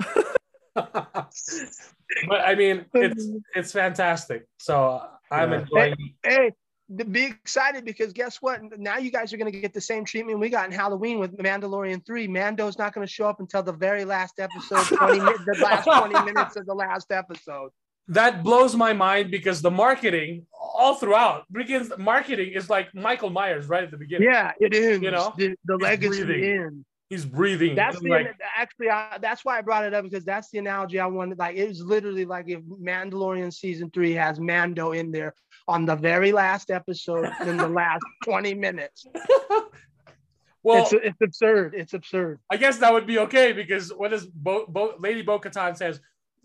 but 0.74 2.40
I 2.44 2.54
mean, 2.54 2.86
it's 2.94 3.26
it's 3.54 3.72
fantastic. 3.72 4.46
So 4.58 4.88
uh, 4.88 5.08
I'm 5.30 5.52
Yeah. 5.52 5.60
enjoying. 5.60 6.14
Hey, 6.22 6.36
th- 6.36 6.54
be 6.96 7.24
excited 7.24 7.84
because 7.84 8.12
guess 8.12 8.38
what? 8.42 8.60
Now 8.78 8.98
you 8.98 9.10
guys 9.10 9.32
are 9.32 9.36
going 9.36 9.50
to 9.50 9.60
get 9.60 9.72
the 9.72 9.80
same 9.80 10.04
treatment 10.04 10.38
we 10.38 10.48
got 10.48 10.66
in 10.66 10.72
Halloween 10.72 11.18
with 11.18 11.36
Mandalorian 11.36 12.04
3. 12.04 12.26
Mando's 12.28 12.78
not 12.78 12.92
going 12.94 13.06
to 13.06 13.12
show 13.12 13.26
up 13.28 13.40
until 13.40 13.62
the 13.62 13.72
very 13.72 14.04
last 14.04 14.40
episode, 14.40 14.84
20 14.96 15.18
the 15.18 15.58
last 15.62 15.84
20 15.84 16.24
minutes 16.32 16.56
of 16.56 16.66
the 16.66 16.74
last 16.74 17.12
episode. 17.12 17.70
that 18.08 18.42
blows 18.42 18.74
my 18.74 18.92
mind 18.92 19.30
because 19.30 19.62
the 19.62 19.70
marketing 19.70 20.46
all 20.52 20.94
throughout 20.96 21.44
begins 21.52 21.92
marketing 21.98 22.52
is 22.54 22.68
like 22.68 22.92
Michael 22.94 23.30
Myers 23.30 23.66
right 23.66 23.84
at 23.84 23.90
the 23.90 23.96
beginning. 23.96 24.28
Yeah, 24.28 24.52
it 24.58 24.74
is. 24.74 25.00
You 25.00 25.12
know, 25.12 25.32
the, 25.36 25.54
the 25.64 25.76
legacy 25.76 26.24
breathing. 26.24 26.44
in. 26.44 26.84
He's 27.10 27.24
breathing. 27.24 27.74
That's 27.74 27.98
the 27.98 28.08
like, 28.08 28.36
actually 28.56 28.88
I, 28.88 29.18
that's 29.20 29.44
why 29.44 29.58
I 29.58 29.62
brought 29.62 29.84
it 29.84 29.92
up 29.92 30.04
because 30.04 30.24
that's 30.24 30.48
the 30.50 30.58
analogy 30.58 31.00
I 31.00 31.06
wanted. 31.06 31.38
Like 31.38 31.56
it 31.56 31.66
was 31.66 31.82
literally 31.82 32.24
like 32.24 32.48
if 32.48 32.60
Mandalorian 32.62 33.52
season 33.52 33.90
three 33.90 34.12
has 34.12 34.38
Mando 34.38 34.92
in 34.92 35.10
there 35.10 35.34
on 35.66 35.84
the 35.84 35.96
very 35.96 36.30
last 36.30 36.70
episode 36.70 37.28
in 37.44 37.56
the 37.56 37.68
last 37.68 38.04
20 38.24 38.54
minutes. 38.54 39.06
well, 40.62 40.84
it's 40.84 40.92
it's 40.92 41.20
absurd. 41.20 41.74
It's 41.76 41.94
absurd. 41.94 42.38
I 42.48 42.56
guess 42.56 42.78
that 42.78 42.92
would 42.92 43.08
be 43.08 43.18
okay 43.18 43.50
because 43.50 43.92
what 43.92 44.12
is 44.12 44.26
Bo, 44.26 44.66
Bo, 44.68 44.94
Lady 45.00 45.22
Bo 45.22 45.40
Katan 45.40 45.76
says, 45.76 46.00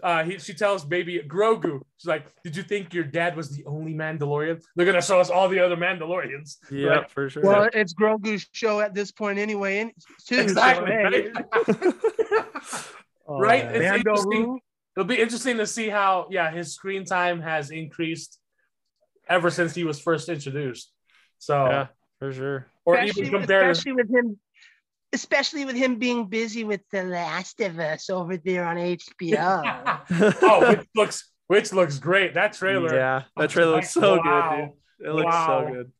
uh, 0.06 0.24
he, 0.24 0.38
she 0.38 0.54
tells 0.54 0.86
baby 0.86 1.20
Grogu, 1.28 1.82
she's 1.98 2.06
like, 2.08 2.28
Did 2.44 2.56
you 2.56 2.62
think 2.62 2.94
your 2.94 3.04
dad 3.04 3.36
was 3.36 3.50
the 3.50 3.66
only 3.66 3.96
Mandalorian? 3.96 4.62
They're 4.76 4.86
going 4.86 5.02
to 5.02 5.02
show 5.02 5.20
us 5.20 5.32
all 5.32 5.50
the 5.50 5.60
other 5.60 5.76
Mandalorians. 5.76 6.58
Yeah, 6.72 6.88
Right? 6.90 7.10
for 7.12 7.28
sure. 7.28 7.42
Well, 7.42 7.68
it's 7.74 7.94
Grogu's 7.94 8.48
show 8.52 8.80
at 8.82 8.94
this 8.94 9.12
point 9.12 9.40
anyway, 9.40 9.80
in, 9.80 9.92
too. 10.28 10.36
so, 10.36 10.42
Exactly. 10.42 10.92
hey, 10.92 11.32
Right? 11.32 11.94
Oh, 13.28 13.40
right? 13.40 13.66
It's 13.66 13.96
interesting. 13.98 14.60
It'll 14.96 15.08
be 15.08 15.20
interesting 15.20 15.58
to 15.58 15.66
see 15.66 15.90
how, 15.90 16.28
yeah, 16.30 16.52
his 16.52 16.76
screen 16.76 17.04
time 17.04 17.42
has 17.42 17.72
increased 17.72 18.40
ever 19.28 19.50
since 19.50 19.74
he 19.74 19.84
was 19.84 20.00
first 20.00 20.30
introduced. 20.30 20.92
So, 21.40 21.66
yeah, 21.66 21.88
for 22.20 22.32
sure. 22.32 22.68
or 22.86 22.96
especially, 22.96 23.28
even 23.28 23.40
compared 23.40 23.64
to 23.64 23.70
especially 23.72 23.94
with 23.94 24.10
him, 24.12 24.40
especially 25.16 25.64
with 25.64 25.76
him 25.76 25.98
being 25.98 26.28
busy 26.28 26.64
with 26.66 26.82
The 26.92 27.04
Last 27.04 27.62
of 27.62 27.80
Us 27.80 28.10
over 28.10 28.36
there 28.38 28.66
on 28.66 28.76
HBO. 28.76 30.04
oh, 30.42 30.70
which 30.70 30.88
looks 30.94 31.32
which 31.48 31.74
looks 31.74 32.00
great. 32.00 32.34
That 32.34 32.54
trailer. 32.54 32.94
yeah, 32.94 33.24
that 33.38 33.50
trailer 33.50 33.78
looks 33.78 33.92
so 33.92 34.18
wow. 34.18 34.50
good, 34.58 34.66
dude. 34.66 35.08
It 35.08 35.14
looks 35.14 35.26
Wow. 35.34 35.66
so 35.68 35.74
good. 35.74 35.92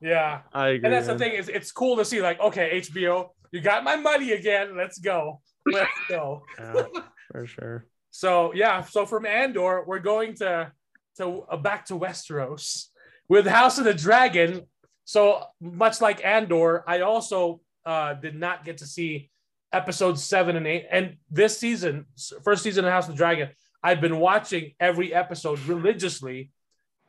Yeah. 0.00 0.40
I 0.52 0.68
agree. 0.68 0.86
And 0.86 0.92
that's 0.94 1.06
the 1.06 1.18
thing 1.18 1.32
is 1.32 1.48
it's 1.48 1.72
cool 1.72 1.96
to 1.96 2.04
see 2.04 2.20
like, 2.22 2.40
okay, 2.40 2.80
HBO, 2.80 3.28
you 3.52 3.60
got 3.60 3.84
my 3.84 3.96
money 3.96 4.32
again. 4.32 4.76
Let's 4.76 4.98
go. 4.98 5.40
Let's 5.66 5.90
go. 6.08 6.42
Yeah, 6.58 6.84
for 7.32 7.46
sure. 7.46 7.86
So 8.10 8.52
yeah, 8.54 8.82
so 8.82 9.06
from 9.06 9.26
Andor, 9.26 9.84
we're 9.86 9.98
going 9.98 10.34
to 10.36 10.72
to 11.16 11.26
uh, 11.50 11.56
back 11.56 11.86
to 11.86 11.94
Westeros 11.94 12.86
with 13.28 13.46
House 13.46 13.78
of 13.78 13.84
the 13.84 13.94
Dragon. 13.94 14.62
So 15.04 15.44
much 15.60 16.00
like 16.00 16.24
Andor, 16.24 16.84
I 16.86 17.00
also 17.00 17.60
uh, 17.86 18.14
did 18.14 18.34
not 18.34 18.64
get 18.64 18.78
to 18.78 18.86
see 18.86 19.30
episodes 19.72 20.22
seven 20.22 20.56
and 20.56 20.66
eight. 20.66 20.86
And 20.90 21.16
this 21.30 21.58
season, 21.58 22.06
first 22.42 22.62
season 22.62 22.84
of 22.84 22.92
House 22.92 23.08
of 23.08 23.14
the 23.14 23.18
Dragon, 23.18 23.50
I've 23.82 24.00
been 24.00 24.18
watching 24.18 24.72
every 24.80 25.12
episode 25.12 25.58
religiously 25.66 26.50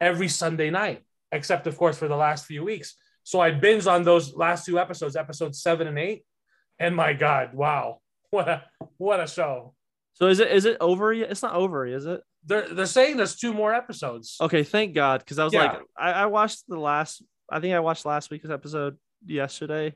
every 0.02 0.28
Sunday 0.28 0.70
night, 0.70 1.04
except 1.32 1.68
of 1.68 1.78
course 1.78 1.98
for 1.98 2.08
the 2.08 2.16
last 2.16 2.46
few 2.46 2.64
weeks. 2.64 2.96
So 3.24 3.40
I 3.40 3.52
binged 3.52 3.90
on 3.92 4.04
those 4.04 4.36
last 4.36 4.66
two 4.66 4.78
episodes, 4.80 5.16
episodes 5.16 5.62
seven 5.62 5.88
and 5.88 5.98
eight. 5.98 6.26
And 6.78 6.96
my 6.96 7.14
God, 7.14 7.54
wow, 7.54 8.02
what 8.32 8.48
a 8.50 8.64
what 8.98 9.20
a 9.22 9.28
show! 9.28 9.74
So 10.14 10.28
is 10.28 10.40
it 10.40 10.52
is 10.52 10.66
it 10.66 10.78
over 10.82 11.14
yet? 11.14 11.32
It's 11.32 11.42
not 11.44 11.56
over, 11.56 11.86
is 11.88 12.06
it? 12.06 12.22
They're 12.46 12.68
they're 12.68 12.86
saying 12.86 13.18
there's 13.18 13.38
two 13.38 13.54
more 13.54 13.74
episodes. 13.74 14.36
Okay, 14.42 14.64
thank 14.64 14.94
God, 14.94 15.20
because 15.22 15.40
I 15.40 15.46
was 15.46 15.54
Yeah. 15.54 15.64
like, 15.72 15.82
I, 15.98 16.12
I 16.12 16.26
watched 16.26 16.68
the 16.68 16.78
last. 16.80 17.24
I 17.50 17.60
think 17.62 17.74
I 17.74 17.80
watched 17.80 18.06
last 18.06 18.30
week's 18.30 18.50
episode 18.50 18.98
yesterday, 19.26 19.96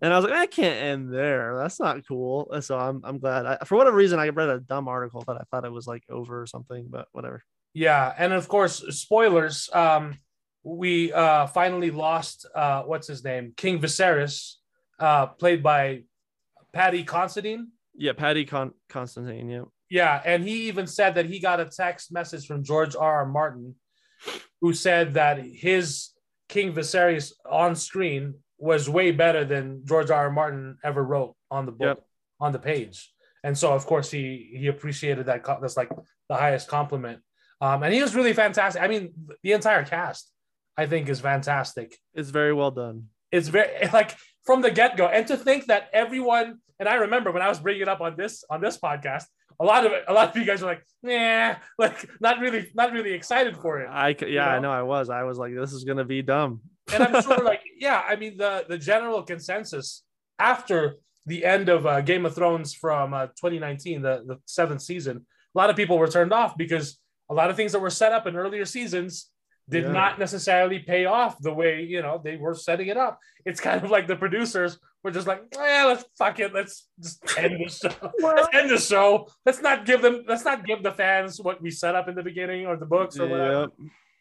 and 0.00 0.12
I 0.12 0.16
was 0.16 0.24
like, 0.24 0.34
I 0.34 0.46
can't 0.46 0.82
end 0.82 1.12
there. 1.12 1.56
That's 1.58 1.80
not 1.80 2.06
cool. 2.06 2.50
And 2.52 2.62
So 2.64 2.78
I'm 2.78 3.00
I'm 3.04 3.18
glad. 3.18 3.46
I, 3.46 3.58
for 3.64 3.76
whatever 3.76 3.96
reason, 3.96 4.18
I 4.18 4.28
read 4.28 4.48
a 4.48 4.60
dumb 4.60 4.88
article 4.88 5.22
that 5.26 5.36
I 5.36 5.44
thought 5.50 5.64
it 5.64 5.72
was 5.72 5.86
like 5.86 6.02
over 6.10 6.42
or 6.42 6.46
something, 6.46 6.86
but 6.88 7.08
whatever. 7.12 7.42
Yeah, 7.72 8.12
and 8.16 8.32
of 8.32 8.48
course, 8.48 8.84
spoilers. 8.90 9.68
Um, 9.72 10.18
we 10.62 11.12
uh 11.12 11.46
finally 11.48 11.90
lost 11.90 12.46
uh 12.54 12.82
what's 12.82 13.06
his 13.06 13.22
name, 13.22 13.52
King 13.56 13.80
Viserys, 13.80 14.54
uh, 14.98 15.26
played 15.26 15.62
by 15.62 16.04
Paddy 16.72 17.04
Considine. 17.04 17.68
Yeah, 17.94 18.12
Patty 18.12 18.44
Con- 18.44 18.74
Constantine. 18.88 19.48
Yeah. 19.48 19.64
Yeah, 19.90 20.20
and 20.24 20.42
he 20.42 20.68
even 20.68 20.86
said 20.86 21.14
that 21.16 21.26
he 21.26 21.38
got 21.38 21.60
a 21.60 21.66
text 21.66 22.10
message 22.10 22.46
from 22.46 22.64
George 22.64 22.96
R. 22.96 23.16
R. 23.16 23.26
Martin, 23.26 23.76
who 24.60 24.72
said 24.72 25.14
that 25.14 25.38
his 25.38 26.10
King 26.48 26.72
Viserys 26.72 27.32
on 27.48 27.76
screen 27.76 28.34
was 28.58 28.88
way 28.88 29.10
better 29.10 29.44
than 29.44 29.82
George 29.84 30.10
R. 30.10 30.24
R. 30.24 30.30
Martin 30.30 30.78
ever 30.84 31.02
wrote 31.02 31.34
on 31.50 31.66
the 31.66 31.72
book 31.72 31.98
Yep. 31.98 32.06
on 32.40 32.52
the 32.52 32.58
page. 32.58 33.12
And 33.42 33.56
so, 33.58 33.72
of 33.74 33.84
course, 33.86 34.10
he 34.10 34.54
he 34.56 34.66
appreciated 34.68 35.26
that. 35.26 35.44
That's 35.60 35.76
like 35.76 35.90
the 36.28 36.36
highest 36.36 36.68
compliment. 36.68 37.20
Um, 37.60 37.82
and 37.82 37.92
he 37.94 38.00
was 38.02 38.14
really 38.14 38.32
fantastic. 38.32 38.80
I 38.82 38.88
mean, 38.88 39.12
the 39.42 39.52
entire 39.52 39.84
cast, 39.84 40.30
I 40.76 40.86
think, 40.86 41.08
is 41.08 41.20
fantastic 41.20 41.98
It's 42.14 42.30
very 42.30 42.52
well 42.52 42.70
done. 42.70 43.08
it's 43.30 43.48
very 43.48 43.88
like 43.92 44.16
from 44.44 44.60
the 44.62 44.70
get-go 44.70 45.06
and 45.06 45.26
to 45.26 45.36
think 45.36 45.66
that 45.66 45.88
everyone 45.92 46.58
and 46.78 46.86
i 46.88 46.96
remember 47.06 47.30
when 47.32 47.40
i 47.42 47.48
was 47.48 47.58
bringing 47.58 47.82
it 47.82 47.88
up 47.88 48.00
on 48.00 48.14
this 48.16 48.44
on 48.50 48.60
this 48.60 48.76
podcast 48.78 49.24
a 49.60 49.64
lot 49.64 49.86
of 49.86 49.92
a 50.08 50.12
lot 50.12 50.30
of 50.30 50.36
you 50.36 50.44
guys 50.44 50.62
are 50.62 50.66
like 50.66 50.84
yeah 51.02 51.58
like 51.78 52.08
not 52.20 52.40
really 52.40 52.70
not 52.74 52.92
really 52.92 53.12
excited 53.12 53.56
for 53.56 53.80
it 53.80 53.88
I 53.88 54.14
yeah, 54.26 54.48
I 54.48 54.56
know? 54.56 54.62
know 54.68 54.72
I 54.72 54.82
was. 54.82 55.10
I 55.10 55.22
was 55.22 55.38
like, 55.38 55.54
this 55.54 55.72
is 55.72 55.84
gonna 55.84 56.04
be 56.04 56.22
dumb. 56.22 56.60
and 56.92 57.02
i'm 57.02 57.22
sure 57.22 57.42
like 57.52 57.62
yeah 57.78 58.02
i 58.08 58.14
mean 58.16 58.36
the 58.36 58.64
the 58.68 58.76
general 58.78 59.22
consensus 59.22 60.02
after 60.38 60.96
the 61.26 61.44
end 61.44 61.68
of 61.70 61.86
uh, 61.86 62.00
game 62.02 62.26
of 62.26 62.34
thrones 62.34 62.74
from 62.74 63.14
uh, 63.14 63.26
2019 63.28 64.02
the 64.02 64.22
the 64.26 64.36
seventh 64.46 64.82
season 64.82 65.24
a 65.54 65.58
lot 65.58 65.70
of 65.70 65.76
people 65.76 65.96
were 65.98 66.08
turned 66.08 66.32
off 66.32 66.56
because 66.58 66.98
a 67.30 67.34
lot 67.34 67.48
of 67.50 67.56
things 67.56 67.72
that 67.72 67.80
were 67.80 67.90
set 68.02 68.12
up 68.12 68.26
in 68.26 68.36
earlier 68.36 68.64
seasons 68.66 69.30
did 69.70 69.84
Yeah. 69.84 69.92
not 69.92 70.18
necessarily 70.18 70.80
pay 70.80 71.06
off 71.06 71.38
the 71.40 71.54
way 71.54 71.82
you 71.82 72.02
know 72.02 72.20
they 72.22 72.36
were 72.36 72.54
setting 72.54 72.88
it 72.88 72.98
up. 72.98 73.18
It's 73.46 73.60
kind 73.60 73.82
of 73.82 73.90
like 73.90 74.06
the 74.06 74.16
producers 74.16 74.78
were 75.04 75.10
just 75.10 75.28
like, 75.28 75.42
"Yeah, 75.54 75.84
let's 75.86 76.04
fuck 76.18 76.40
it, 76.40 76.52
let's 76.52 76.88
just 77.00 77.22
end 77.38 77.60
the 77.64 77.70
show. 77.70 78.10
let's 78.22 78.48
end 78.52 78.70
the 78.70 78.78
show. 78.78 79.28
Let's 79.46 79.60
not 79.60 79.86
give 79.86 80.02
them, 80.02 80.24
let's 80.26 80.44
not 80.44 80.66
give 80.66 80.82
the 80.82 80.92
fans 80.92 81.40
what 81.40 81.62
we 81.62 81.70
set 81.70 81.94
up 81.94 82.08
in 82.08 82.14
the 82.14 82.22
beginning 82.22 82.66
or 82.66 82.76
the 82.76 82.86
books 82.86 83.18
or 83.20 83.28
whatever." 83.28 83.60
Yep. 83.60 83.70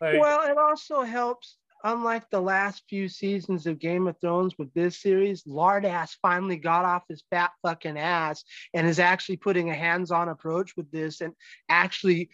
Like, 0.01 0.19
well, 0.19 0.51
it 0.51 0.57
also 0.57 1.01
helps. 1.01 1.57
Unlike 1.85 2.29
the 2.29 2.39
last 2.39 2.83
few 2.87 3.09
seasons 3.09 3.67
of 3.67 3.77
Game 3.77 4.07
of 4.07 4.15
Thrones 4.21 4.53
with 4.57 4.73
this 4.73 5.01
series, 5.01 5.43
Lardass 5.43 6.11
finally 6.21 6.55
got 6.55 6.85
off 6.85 7.03
his 7.09 7.23
fat 7.29 7.51
fucking 7.61 7.97
ass 7.97 8.45
and 8.73 8.87
is 8.87 8.99
actually 8.99 9.35
putting 9.35 9.69
a 9.69 9.75
hands-on 9.75 10.29
approach 10.29 10.77
with 10.77 10.89
this 10.91 11.19
and 11.19 11.33
actually 11.67 12.29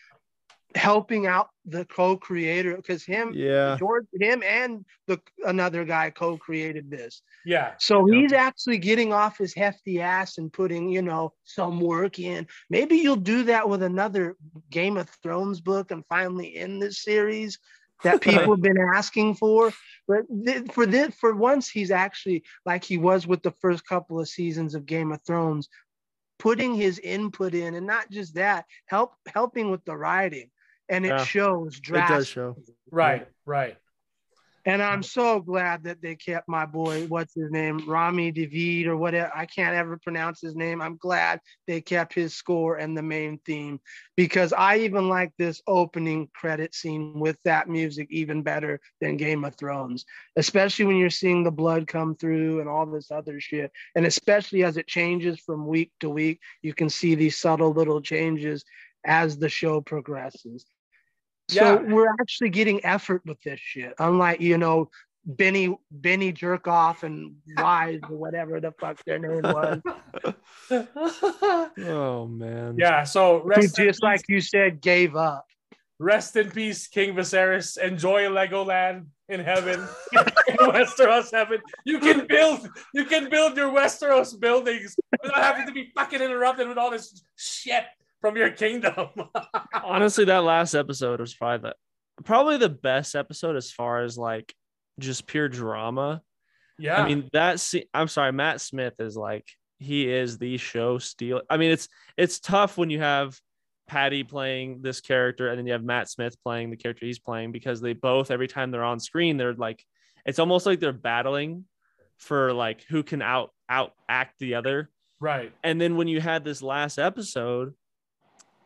helping 0.75 1.25
out 1.25 1.49
the 1.65 1.85
co-creator 1.85 2.75
because 2.75 3.03
him, 3.03 3.33
Yeah. 3.33 3.75
George, 3.77 4.05
him 4.13 4.43
and 4.43 4.85
the 5.07 5.19
another 5.43 5.83
guy 5.83 6.09
co-created 6.11 6.91
this. 6.91 7.21
yeah, 7.45 7.73
So 7.79 8.07
Yeah. 8.07 8.21
he's 8.21 8.33
actually 8.33 8.77
getting 8.77 9.11
off 9.13 9.37
his 9.37 9.53
hefty 9.53 10.01
ass 10.01 10.37
and 10.37 10.51
putting, 10.53 10.89
you 10.89 11.01
know, 11.01 11.33
some 11.43 11.79
work 11.79 12.19
in. 12.19 12.47
Maybe 12.69 12.97
you'll 12.97 13.15
do 13.15 13.43
that 13.43 13.67
with 13.67 13.81
another 13.81 14.35
Game 14.69 14.97
of 14.97 15.09
Thrones 15.23 15.59
book 15.61 15.91
and 15.91 16.05
finally 16.07 16.55
end 16.55 16.81
this 16.81 17.01
series 17.03 17.57
that 18.03 18.21
people 18.21 18.53
have 18.53 18.61
been 18.61 18.77
asking 18.95 19.35
for. 19.35 19.71
But 20.07 20.25
th- 20.45 20.71
for 20.71 20.85
this, 20.85 21.15
for 21.15 21.33
once, 21.35 21.69
he's 21.69 21.91
actually 21.91 22.43
like 22.65 22.83
he 22.83 22.97
was 22.97 23.25
with 23.25 23.41
the 23.41 23.51
first 23.59 23.85
couple 23.87 24.19
of 24.19 24.29
seasons 24.29 24.75
of 24.75 24.85
Game 24.85 25.11
of 25.11 25.21
Thrones, 25.23 25.69
putting 26.37 26.75
his 26.75 26.99
input 26.99 27.53
in, 27.53 27.75
and 27.75 27.85
not 27.87 28.09
just 28.09 28.35
that, 28.35 28.65
help 28.85 29.13
helping 29.33 29.71
with 29.71 29.83
the 29.85 29.95
writing, 29.95 30.49
and 30.89 31.05
it 31.05 31.09
Yeah. 31.09 31.23
shows 31.23 31.77
It 31.77 32.07
does 32.07 32.27
show. 32.27 32.57
right, 32.91 33.27
right. 33.45 33.77
And 34.65 34.83
I'm 34.83 35.03
so 35.03 35.39
glad 35.39 35.85
that 35.85 36.01
they 36.01 36.15
kept 36.15 36.49
my 36.49 36.65
boy, 36.65 37.05
what's 37.07 37.33
his 37.33 37.49
name, 37.49 37.79
Rami 37.87 38.31
David 38.31 38.87
or 38.87 38.97
whatever. 38.97 39.31
I 39.33 39.45
can't 39.45 39.75
ever 39.75 39.97
pronounce 39.97 40.41
his 40.41 40.53
name. 40.53 40.81
I'm 40.81 40.97
glad 40.97 41.39
they 41.65 41.79
kept 41.79 42.13
his 42.13 42.35
score 42.35 42.75
and 42.75 42.95
the 42.95 43.01
main 43.01 43.39
theme 43.45 43.79
because 44.17 44.51
I 44.51 44.79
even 44.79 45.07
like 45.07 45.31
this 45.37 45.61
opening 45.65 46.29
credit 46.35 46.75
scene 46.75 47.19
with 47.19 47.37
that 47.45 47.69
music 47.69 48.09
even 48.11 48.43
better 48.43 48.81
than 48.99 49.15
Game 49.17 49.45
of 49.45 49.55
Thrones, 49.55 50.05
especially 50.35 50.85
when 50.85 50.97
you're 50.97 51.09
seeing 51.09 51.43
the 51.43 51.51
blood 51.51 51.87
come 51.87 52.15
through 52.15 52.59
and 52.59 52.69
all 52.69 52.85
this 52.85 53.11
other 53.11 53.39
shit. 53.39 53.71
And 53.95 54.05
especially 54.05 54.65
as 54.65 54.75
it 54.75 54.87
changes 54.87 55.39
from 55.39 55.67
week 55.67 55.93
to 56.01 56.09
week, 56.09 56.41
you 56.61 56.73
can 56.73 56.89
see 56.89 57.15
these 57.15 57.37
subtle 57.37 57.71
little 57.71 58.01
changes 58.01 58.65
as 59.05 59.37
the 59.37 59.49
show 59.49 59.79
progresses. 59.79 60.65
So 61.49 61.63
Yeah. 61.81 61.93
we're 61.93 62.11
actually 62.21 62.49
getting 62.51 62.83
effort 62.85 63.21
with 63.25 63.41
this 63.41 63.59
shit. 63.59 63.93
Unlike, 63.99 64.39
you 64.41 64.57
know, 64.57 64.89
Benny 65.25 65.75
Benny 65.91 66.31
Jerkoff 66.31 67.03
and 67.03 67.35
Wise 67.57 67.99
or 68.09 68.15
whatever 68.17 68.59
the 68.61 68.71
fuck 68.79 69.03
their 69.05 69.19
name 69.19 69.41
was. 69.43 69.81
Oh 71.87 72.27
man. 72.27 72.75
yeah. 72.77 73.03
So 73.03 73.41
rest 73.43 73.79
in 73.79 73.85
just 73.87 73.99
peace- 73.99 73.99
like 74.01 74.21
you 74.29 74.41
said, 74.41 74.81
gave 74.81 75.15
up. 75.15 75.45
rest 75.99 76.35
in 76.35 76.49
peace, 76.51 76.87
King 76.87 77.13
Viserys. 77.15 77.77
Enjoy 77.77 78.23
Legoland 78.23 79.05
in 79.27 79.39
heaven, 79.41 79.79
in 80.13 80.55
Westeros 80.57 81.31
heaven. 81.31 81.59
You 81.85 81.99
can 81.99 82.25
build, 82.27 82.67
you 82.93 83.05
can 83.05 83.29
build 83.29 83.55
your 83.57 83.71
Westeros 83.71 84.39
buildings 84.39 84.95
without 85.21 85.43
having 85.43 85.67
to 85.67 85.73
be 85.73 85.91
fucking 85.95 86.21
interrupted 86.21 86.67
with 86.67 86.77
all 86.77 86.89
this 86.91 87.21
shit 87.35 87.83
from 88.21 88.37
your 88.37 88.51
kingdom. 88.51 89.09
Honestly, 89.83 90.25
that 90.25 90.43
last 90.43 90.73
episode 90.73 91.19
was 91.19 91.33
probably 91.33 91.69
the 91.69 92.23
probably 92.23 92.57
the 92.57 92.69
best 92.69 93.15
episode 93.15 93.55
as 93.55 93.71
far 93.71 94.03
as 94.03 94.17
like 94.17 94.53
just 94.99 95.27
pure 95.27 95.47
drama. 95.47 96.21
yeah, 96.77 97.01
I 97.01 97.07
mean, 97.07 97.29
that 97.33 97.59
se- 97.59 97.87
I'm 97.93 98.07
sorry, 98.07 98.31
Matt 98.31 98.61
Smith 98.61 98.95
is 98.99 99.15
like 99.15 99.45
he 99.79 100.09
is 100.09 100.37
the 100.37 100.57
show 100.57 100.97
steal. 100.97 101.41
I 101.49 101.57
mean, 101.57 101.71
it's 101.71 101.87
it's 102.17 102.39
tough 102.39 102.77
when 102.77 102.89
you 102.89 102.99
have 102.99 103.39
Paddy 103.87 104.23
playing 104.23 104.81
this 104.81 105.01
character 105.01 105.49
and 105.49 105.57
then 105.57 105.65
you 105.65 105.73
have 105.73 105.83
Matt 105.83 106.09
Smith 106.09 106.35
playing 106.43 106.69
the 106.69 106.77
character 106.77 107.05
he's 107.05 107.19
playing 107.19 107.51
because 107.51 107.81
they 107.81 107.93
both 107.93 108.29
every 108.29 108.47
time 108.47 108.69
they're 108.69 108.83
on 108.83 108.99
screen 108.99 109.35
they're 109.35 109.55
like 109.55 109.83
it's 110.25 110.37
almost 110.37 110.67
like 110.67 110.79
they're 110.79 110.93
battling 110.93 111.65
for 112.17 112.53
like 112.53 112.83
who 112.83 113.01
can 113.01 113.21
out 113.23 113.51
out 113.67 113.93
act 114.07 114.35
the 114.39 114.55
other. 114.55 114.89
right. 115.19 115.51
And 115.63 115.79
then 115.81 115.95
when 115.95 116.07
you 116.07 116.21
had 116.21 116.43
this 116.43 116.61
last 116.61 116.99
episode 116.99 117.73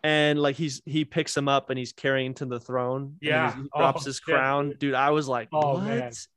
and 0.04 0.38
like 0.42 0.56
he's 0.58 0.82
he 0.86 1.06
picks 1.06 1.36
him 1.36 1.48
up 1.48 1.70
and 1.70 1.80
he's 1.80 1.94
carrying 1.94 2.34
to 2.36 2.46
the 2.46 2.60
throne. 2.60 3.16
Yeah. 3.22 3.52
he's- 3.54 3.64
he 3.64 3.70
drops 3.80 4.02
Oh, 4.04 4.06
his 4.06 4.16
shit. 4.26 4.36
crown. 4.36 4.74
Dude, 4.78 4.94
I 4.96 5.12
was 5.12 5.28
like, 5.28 5.48
Oh, 5.54 5.76
what 5.80 5.84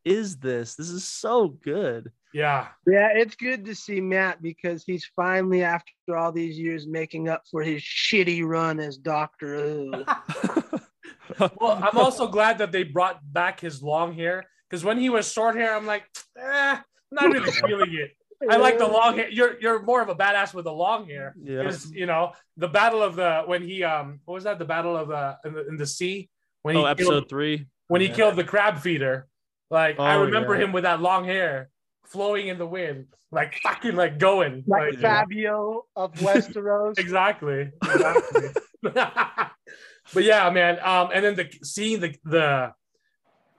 is 0.04 0.36
man. 0.36 0.40
this? 0.50 0.74
This 0.76 0.88
is 0.90 1.04
so 1.06 1.48
good. 1.48 2.10
Yeah, 2.32 2.68
Yeah, 2.86 3.08
it's 3.14 3.34
good 3.34 3.64
to 3.64 3.74
see 3.74 3.98
Matt 4.00 4.42
because 4.42 4.84
he's 4.84 5.08
finally, 5.16 5.62
after 5.62 6.16
all 6.16 6.32
these 6.32 6.58
years, 6.58 6.86
making 6.86 7.28
up 7.30 7.42
for 7.50 7.62
his 7.62 7.80
shitty 7.82 8.44
run 8.44 8.78
as 8.78 8.98
Doctor 8.98 9.54
Who. 9.56 9.90
well, 11.58 11.80
I'm 11.82 11.96
also 11.96 12.26
glad 12.28 12.58
that 12.58 12.72
they 12.72 12.82
brought 12.82 13.20
back 13.32 13.60
his 13.60 13.82
long 13.82 14.12
hair 14.14 14.44
because 14.68 14.84
when 14.84 14.98
he 14.98 15.08
was 15.08 15.30
short 15.32 15.56
hair, 15.56 15.74
I'm 15.74 15.86
like, 15.86 16.04
eh, 16.38 16.76
not 17.10 17.32
really 17.32 17.50
feeling 17.66 17.94
it. 17.94 18.10
I 18.50 18.56
like 18.56 18.78
the 18.78 18.86
long 18.86 19.16
hair. 19.16 19.28
You're 19.30 19.58
you're 19.60 19.82
more 19.82 20.02
of 20.02 20.08
a 20.08 20.14
badass 20.14 20.54
with 20.54 20.64
the 20.64 20.72
long 20.72 21.06
hair. 21.08 21.34
Yeah. 21.42 21.70
You 21.90 22.06
know 22.06 22.32
the 22.56 22.68
battle 22.68 23.02
of 23.02 23.16
the 23.16 23.42
when 23.46 23.62
he 23.62 23.82
um 23.84 24.20
what 24.24 24.34
was 24.34 24.44
that 24.44 24.58
the 24.58 24.64
battle 24.64 24.96
of 24.96 25.08
the 25.08 25.38
in 25.44 25.52
the, 25.54 25.66
in 25.68 25.76
the 25.76 25.86
sea 25.86 26.28
when 26.62 26.74
he 26.76 26.80
Oh, 26.80 26.84
killed, 26.84 27.00
episode 27.00 27.28
three. 27.28 27.66
when 27.88 28.00
he 28.00 28.08
Yeah. 28.08 28.14
killed 28.14 28.36
the 28.36 28.44
crab 28.44 28.78
feeder. 28.78 29.26
Like 29.70 29.98
I 29.98 30.14
Oh, 30.16 30.24
remember 30.24 30.54
yeah. 30.54 30.64
him 30.64 30.72
with 30.72 30.84
that 30.84 31.00
long 31.00 31.24
hair 31.24 31.70
flowing 32.06 32.48
in 32.48 32.58
the 32.58 32.66
wind, 32.66 33.06
like 33.32 33.54
fucking 33.62 33.96
like 33.96 34.18
going. 34.18 34.64
Like 34.66 34.92
Like, 34.92 35.00
Fabio 35.00 35.84
of 35.96 36.12
Westeros. 36.14 36.98
exactly. 36.98 37.70
exactly. 37.82 38.48
but 38.82 40.24
yeah, 40.24 40.48
man. 40.50 40.78
Um, 40.82 41.08
and 41.12 41.24
then 41.24 41.34
the 41.34 41.50
seeing 41.64 42.00
the 42.00 42.14
the 42.24 42.72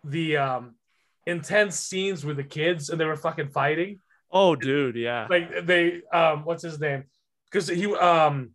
the 0.04 0.38
um 0.38 0.76
intense 1.26 1.78
scenes 1.80 2.24
with 2.24 2.38
the 2.38 2.44
kids 2.44 2.90
and 2.90 3.00
they 3.02 3.06
were 3.06 3.18
fucking 3.18 3.50
fighting. 3.50 4.00
Oh, 4.32 4.56
dude, 4.56 4.96
yeah. 4.96 5.28
Like 5.30 5.66
they 5.66 6.02
um 6.12 6.44
what's 6.46 6.64
his 6.64 6.80
name? 6.80 7.06
Because 7.50 7.68
he 7.68 7.86
um 7.96 8.52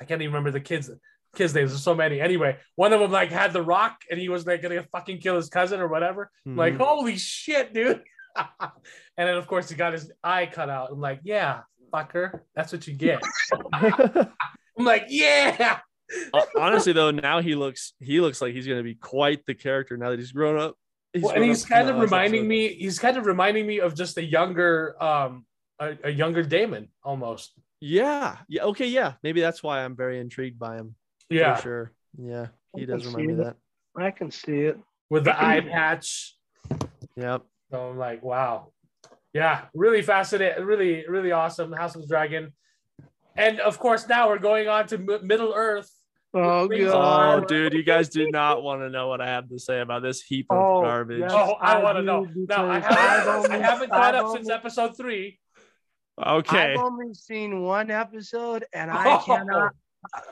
I 0.00 0.04
can't 0.04 0.22
even 0.22 0.32
remember 0.32 0.50
the 0.50 0.60
kids 0.60 0.90
kids 1.36 1.54
names. 1.54 1.70
There's 1.70 1.82
so 1.82 1.94
many. 1.94 2.20
Anyway, 2.20 2.56
one 2.76 2.92
of 2.92 3.00
them 3.00 3.10
like 3.12 3.30
had 3.30 3.52
the 3.52 3.62
rock 3.62 4.00
and 4.10 4.18
he 4.18 4.28
was 4.28 4.46
like 4.46 4.62
gonna 4.62 4.82
fucking 4.92 5.18
kill 5.18 5.36
his 5.36 5.48
cousin 5.48 5.80
or 5.80 5.88
whatever. 5.88 6.30
Like, 6.46 6.74
Mhm. 6.74 6.78
holy 6.78 7.16
shit, 7.16 7.72
dude. 7.74 8.02
and 8.36 8.70
then 9.16 9.36
of 9.36 9.46
course 9.46 9.68
he 9.68 9.76
got 9.76 9.92
his 9.92 10.10
eye 10.24 10.46
cut 10.46 10.70
out. 10.70 10.90
I'm 10.92 11.00
like, 11.00 11.20
yeah, 11.24 11.60
fucker, 11.92 12.40
that's 12.54 12.72
what 12.72 12.86
you 12.86 12.94
get. 12.94 13.20
I'm 13.72 14.84
like, 14.84 15.06
yeah. 15.08 15.80
Honestly 16.58 16.92
though 16.92 17.10
now 17.12 17.40
he 17.40 17.54
looks 17.54 17.92
he 18.00 18.20
looks 18.20 18.40
like 18.42 18.52
he's 18.54 18.66
gonna 18.66 18.82
be 18.82 18.94
quite 18.96 19.46
the 19.46 19.54
character 19.54 19.96
now 19.96 20.10
that 20.10 20.18
he's 20.18 20.32
grown 20.32 20.58
up 20.60 20.74
He's 21.12 21.22
Well, 21.22 21.34
and 21.34 21.44
he's 21.44 21.64
up 21.64 21.68
kind 21.70 21.88
of 21.88 21.96
the 21.96 22.02
reminding 22.02 22.40
episode. 22.40 22.48
me. 22.48 22.68
He's 22.74 22.98
kind 22.98 23.16
of 23.16 23.26
reminding 23.26 23.66
me 23.66 23.80
of 23.80 23.94
just 23.94 24.16
a 24.18 24.24
younger, 24.24 25.00
um, 25.02 25.44
a, 25.80 25.96
a 26.04 26.10
younger 26.10 26.42
Daemon 26.42 26.88
almost. 27.02 27.52
yeah 27.80 28.36
yeah 28.48 28.64
okay 28.64 28.86
yeah 28.86 29.14
maybe 29.22 29.40
that's 29.40 29.62
why 29.62 29.82
i'm 29.82 29.96
very 29.96 30.20
intrigued 30.20 30.58
by 30.58 30.76
him 30.76 30.94
Yeah, 31.30 31.54
for 31.56 31.62
sure 31.62 31.92
yeah 32.18 32.48
he 32.76 32.84
does 32.84 33.06
remind 33.06 33.26
me 33.26 33.32
see 33.34 33.42
that 33.42 33.56
I 33.96 34.10
can 34.10 34.30
see 34.30 34.60
it. 34.68 34.78
with 35.08 35.24
the 35.24 35.34
eye 35.34 35.60
patch. 35.62 36.36
yep 37.16 37.42
So 37.70 37.88
I'm 37.88 37.96
like, 37.98 38.22
wow, 38.22 38.72
yeah, 39.32 39.64
really 39.74 40.02
fascinating, 40.02 40.64
really, 40.64 41.04
really 41.08 41.32
awesome. 41.32 41.72
House 41.72 41.94
of 41.96 42.02
the 42.02 42.08
Dragon, 42.08 42.52
and 43.36 43.58
of 43.60 43.78
course 43.78 44.06
now 44.08 44.28
we're 44.28 44.38
going 44.38 44.68
on 44.68 44.86
to 44.88 44.96
M- 44.96 45.26
Middle 45.26 45.52
Earth. 45.56 45.90
Oh 46.32 46.68
god. 46.68 47.42
oh 47.42 47.46
dude 47.46 47.72
you 47.72 47.82
guys 47.82 48.08
do 48.08 48.30
not 48.30 48.62
want 48.62 48.82
to 48.82 48.88
know 48.90 49.08
what 49.08 49.20
i 49.20 49.26
have 49.26 49.48
to 49.48 49.58
say 49.58 49.80
about 49.80 50.02
this 50.02 50.22
heap 50.22 50.46
of 50.50 50.58
Oh, 50.58 50.80
garbage 50.80 51.18
yeah. 51.20 51.32
Oh, 51.32 51.54
I 51.60 51.74
I 51.80 51.82
want 51.82 51.96
to 51.98 52.02
know. 52.02 52.28
No, 52.48 52.70
I 52.70 52.76
I've 52.76 52.84
haven't. 52.84 53.52
I 53.52 53.58
haven't 53.58 53.90
caught 53.90 54.14
I've 54.14 54.24
up 54.24 54.36
since 54.36 54.48
episode 54.48 54.96
three. 54.96 55.40
okay 56.24 56.74
I've 56.74 56.78
only 56.78 57.14
seen 57.14 57.62
one 57.62 57.90
episode 57.90 58.64
and 58.72 58.90
I 58.90 59.16
cannot 59.18 59.72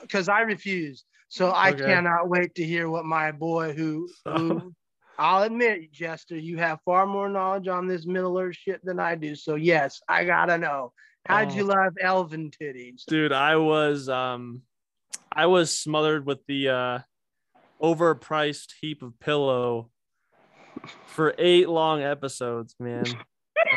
because 0.01 0.29
I 0.29 0.41
refuse. 0.43 1.05
So 1.29 1.51
I 1.53 1.73
Okay. 1.73 1.85
cannot 1.85 2.29
wait 2.29 2.55
to 2.55 2.65
hear 2.65 2.89
what 2.89 3.05
my 3.05 3.33
boy 3.33 3.73
who 3.73 4.09
who 4.25 4.73
I'll 5.19 5.43
admit, 5.43 5.91
Jester, 5.91 6.37
you 6.39 6.59
have 6.59 6.79
far 6.85 7.05
more 7.05 7.29
knowledge 7.29 7.67
on 7.67 7.89
this 7.89 8.07
Middle 8.07 8.39
Earth 8.39 8.55
shit 8.55 8.85
than 8.85 9.01
I 9.01 9.17
do. 9.17 9.35
So 9.35 9.57
yes, 9.57 10.01
I 10.09 10.25
gotta 10.25 10.57
know. 10.59 10.93
How'd 11.27 11.53
you 11.53 11.65
Oh. 11.65 11.75
love 11.75 11.95
Elven 12.01 12.51
titties? 12.53 13.05
dude 13.07 13.33
i 13.33 13.57
was 13.57 14.09
um 14.09 14.63
i 15.33 15.47
was 15.47 15.77
smothered 15.79 16.27
with 16.27 16.39
the 16.47 16.69
uh 16.69 16.99
overpriced 17.83 18.73
heap 18.81 19.03
of 19.03 19.19
pillow 19.21 19.91
for 21.07 21.35
eight 21.39 21.69
long 21.69 22.03
episodes 22.03 22.75
man 22.81 23.05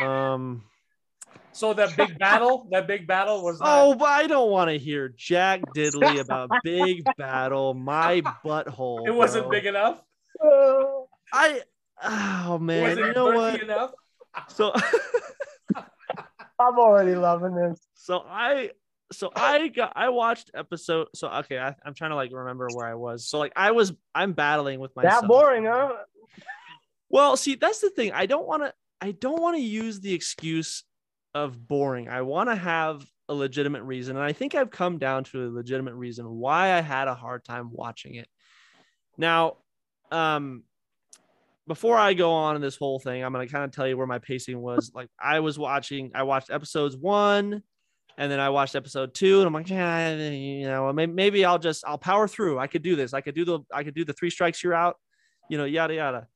um 0.02 0.62
So 1.52 1.74
that 1.74 1.96
big 1.96 2.18
battle, 2.18 2.66
that 2.70 2.86
big 2.86 3.06
battle 3.06 3.42
was. 3.44 3.58
oh 3.60 3.94
but 3.94 4.08
i 4.08 4.26
don't 4.26 4.50
want 4.50 4.70
to 4.70 4.78
hear 4.78 5.12
jack 5.16 5.60
diddley 5.76 6.18
about 6.24 6.50
big 6.64 7.04
battle 7.18 7.74
my 7.74 8.22
butthole 8.44 9.06
it 9.06 9.14
wasn't 9.14 9.44
bro. 9.44 9.50
big 9.50 9.66
enough. 9.66 10.02
i 11.32 11.60
oh 12.02 12.58
man 12.58 12.82
was 12.88 12.98
it 12.98 13.06
you 13.06 13.12
know 13.12 13.26
girthy 13.26 13.34
what 13.36 13.62
enough? 13.62 13.90
so 14.48 14.72
I'm 16.58 16.78
already 16.78 17.14
loving 17.14 17.54
this. 17.54 17.80
so 17.94 18.24
i 18.26 18.70
so 19.12 19.30
i 19.36 19.68
got 19.68 19.92
i 19.96 20.08
watched 20.08 20.50
episode 20.54 21.06
so 21.14 21.28
okay 21.28 21.58
I, 21.58 21.74
i'm 21.84 21.94
trying 21.94 22.10
to 22.10 22.16
like 22.16 22.30
remember 22.32 22.68
where 22.74 22.86
i 22.86 22.94
was 22.94 23.26
so 23.26 23.38
like 23.38 23.52
i 23.56 23.70
was 23.70 23.92
i'm 24.14 24.32
battling 24.32 24.80
with 24.80 24.94
myself 24.96 25.22
That 25.22 25.28
boring, 25.28 25.66
huh? 25.66 25.92
Well, 27.12 27.36
see, 27.36 27.56
that's 27.56 27.80
the 27.80 27.90
thing. 27.90 28.12
I 28.12 28.26
don't 28.26 28.46
want 28.46 28.62
to. 28.62 28.72
I 29.00 29.12
don't 29.12 29.40
want 29.40 29.56
to 29.56 29.62
use 29.62 30.00
the 30.00 30.14
excuse 30.14 30.82
of 31.34 31.68
boring. 31.68 32.08
I 32.08 32.22
want 32.22 32.48
to 32.48 32.56
have 32.56 33.04
a 33.28 33.34
legitimate 33.34 33.82
reason, 33.82 34.16
and 34.16 34.24
I 34.24 34.32
think 34.32 34.54
I've 34.54 34.70
come 34.70 34.98
down 34.98 35.24
to 35.24 35.46
a 35.46 35.48
legitimate 35.50 35.94
reason 35.94 36.26
why 36.26 36.72
I 36.72 36.80
had 36.80 37.08
a 37.08 37.14
hard 37.14 37.44
time 37.44 37.68
watching 37.70 38.14
it. 38.14 38.28
Now, 39.18 39.58
um, 40.10 40.62
before 41.68 41.98
I 41.98 42.14
go 42.14 42.32
on 42.32 42.56
in 42.56 42.62
this 42.62 42.76
whole 42.76 42.98
thing, 42.98 43.22
I'm 43.22 43.32
gonna 43.32 43.46
kind 43.46 43.64
of 43.64 43.72
tell 43.72 43.86
you 43.86 43.98
where 43.98 44.06
my 44.06 44.18
pacing 44.18 44.58
was. 44.58 44.90
Like, 44.94 45.08
I 45.20 45.40
was 45.40 45.58
watching. 45.58 46.12
I 46.14 46.22
watched 46.22 46.50
episodes 46.50 46.96
one. 46.96 47.62
And 48.18 48.30
then 48.30 48.40
I 48.40 48.50
watched 48.50 48.74
episode 48.74 49.14
two, 49.14 49.38
and 49.38 49.46
I'm 49.46 49.52
like, 49.54 49.70
yeah, 49.70 50.14
you 50.14 50.66
know, 50.66 50.92
maybe, 50.92 51.12
maybe 51.12 51.44
I'll 51.44 51.58
just 51.58 51.84
I'll 51.86 51.98
power 51.98 52.28
through. 52.28 52.58
I 52.58 52.66
could 52.66 52.82
do 52.82 52.94
this. 52.94 53.14
I 53.14 53.20
could 53.20 53.34
do 53.34 53.44
the 53.44 53.60
I 53.72 53.84
could 53.84 53.94
do 53.94 54.04
the 54.04 54.12
three 54.12 54.30
strikes 54.30 54.62
you're 54.62 54.74
out, 54.74 54.96
you 55.48 55.58
know, 55.58 55.64
yada 55.64 55.94
yada 55.94 56.26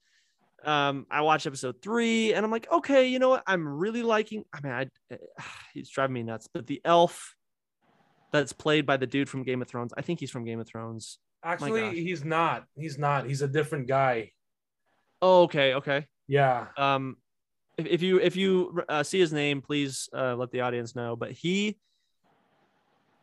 um 0.65 1.07
i 1.11 1.21
watched 1.21 1.47
episode 1.47 1.81
three 1.83 2.33
and 2.33 2.45
i'm 2.45 2.51
like 2.51 2.67
okay 2.73 3.07
you 3.07 3.19
know 3.19 3.29
what 3.29 3.43
i'm 3.47 3.69
really 3.69 4.03
liking 4.03 4.43
i 4.55 4.61
mean 4.63 4.73
i 4.73 4.87
he's 5.75 5.91
driving 5.95 6.15
me 6.15 6.23
nuts 6.23 6.49
but 6.53 6.67
the 6.67 6.81
elf 6.85 7.37
that's 8.33 8.55
played 8.55 8.87
by 8.87 8.97
the 8.97 9.07
dude 9.07 9.29
from 9.29 9.43
game 9.45 9.61
of 9.61 9.69
thrones 9.69 9.93
i 9.99 10.01
think 10.01 10.19
he's 10.19 10.31
from 10.31 10.45
game 10.45 10.59
of 10.59 10.67
thrones 10.67 11.19
Actually, 11.45 12.03
he's 12.03 12.25
not. 12.25 12.65
He's 12.75 12.99
not. 12.99 13.27
He's 13.27 13.41
a 13.43 13.47
different 13.47 13.87
guy. 13.87 14.33
oh 15.23 15.43
okay 15.43 15.75
okay 15.75 16.07
Yeah. 16.27 16.67
um 16.77 17.17
if, 17.77 17.87
if 17.87 18.03
you 18.03 18.19
if 18.21 18.37
you 18.37 18.83
uh, 18.89 19.03
see 19.03 19.19
his 19.19 19.33
name 19.33 19.61
please 19.63 20.09
uh, 20.17 20.35
let 20.35 20.51
the 20.51 20.61
audience 20.61 20.95
know. 20.97 21.17
But 21.17 21.33
he 21.33 21.79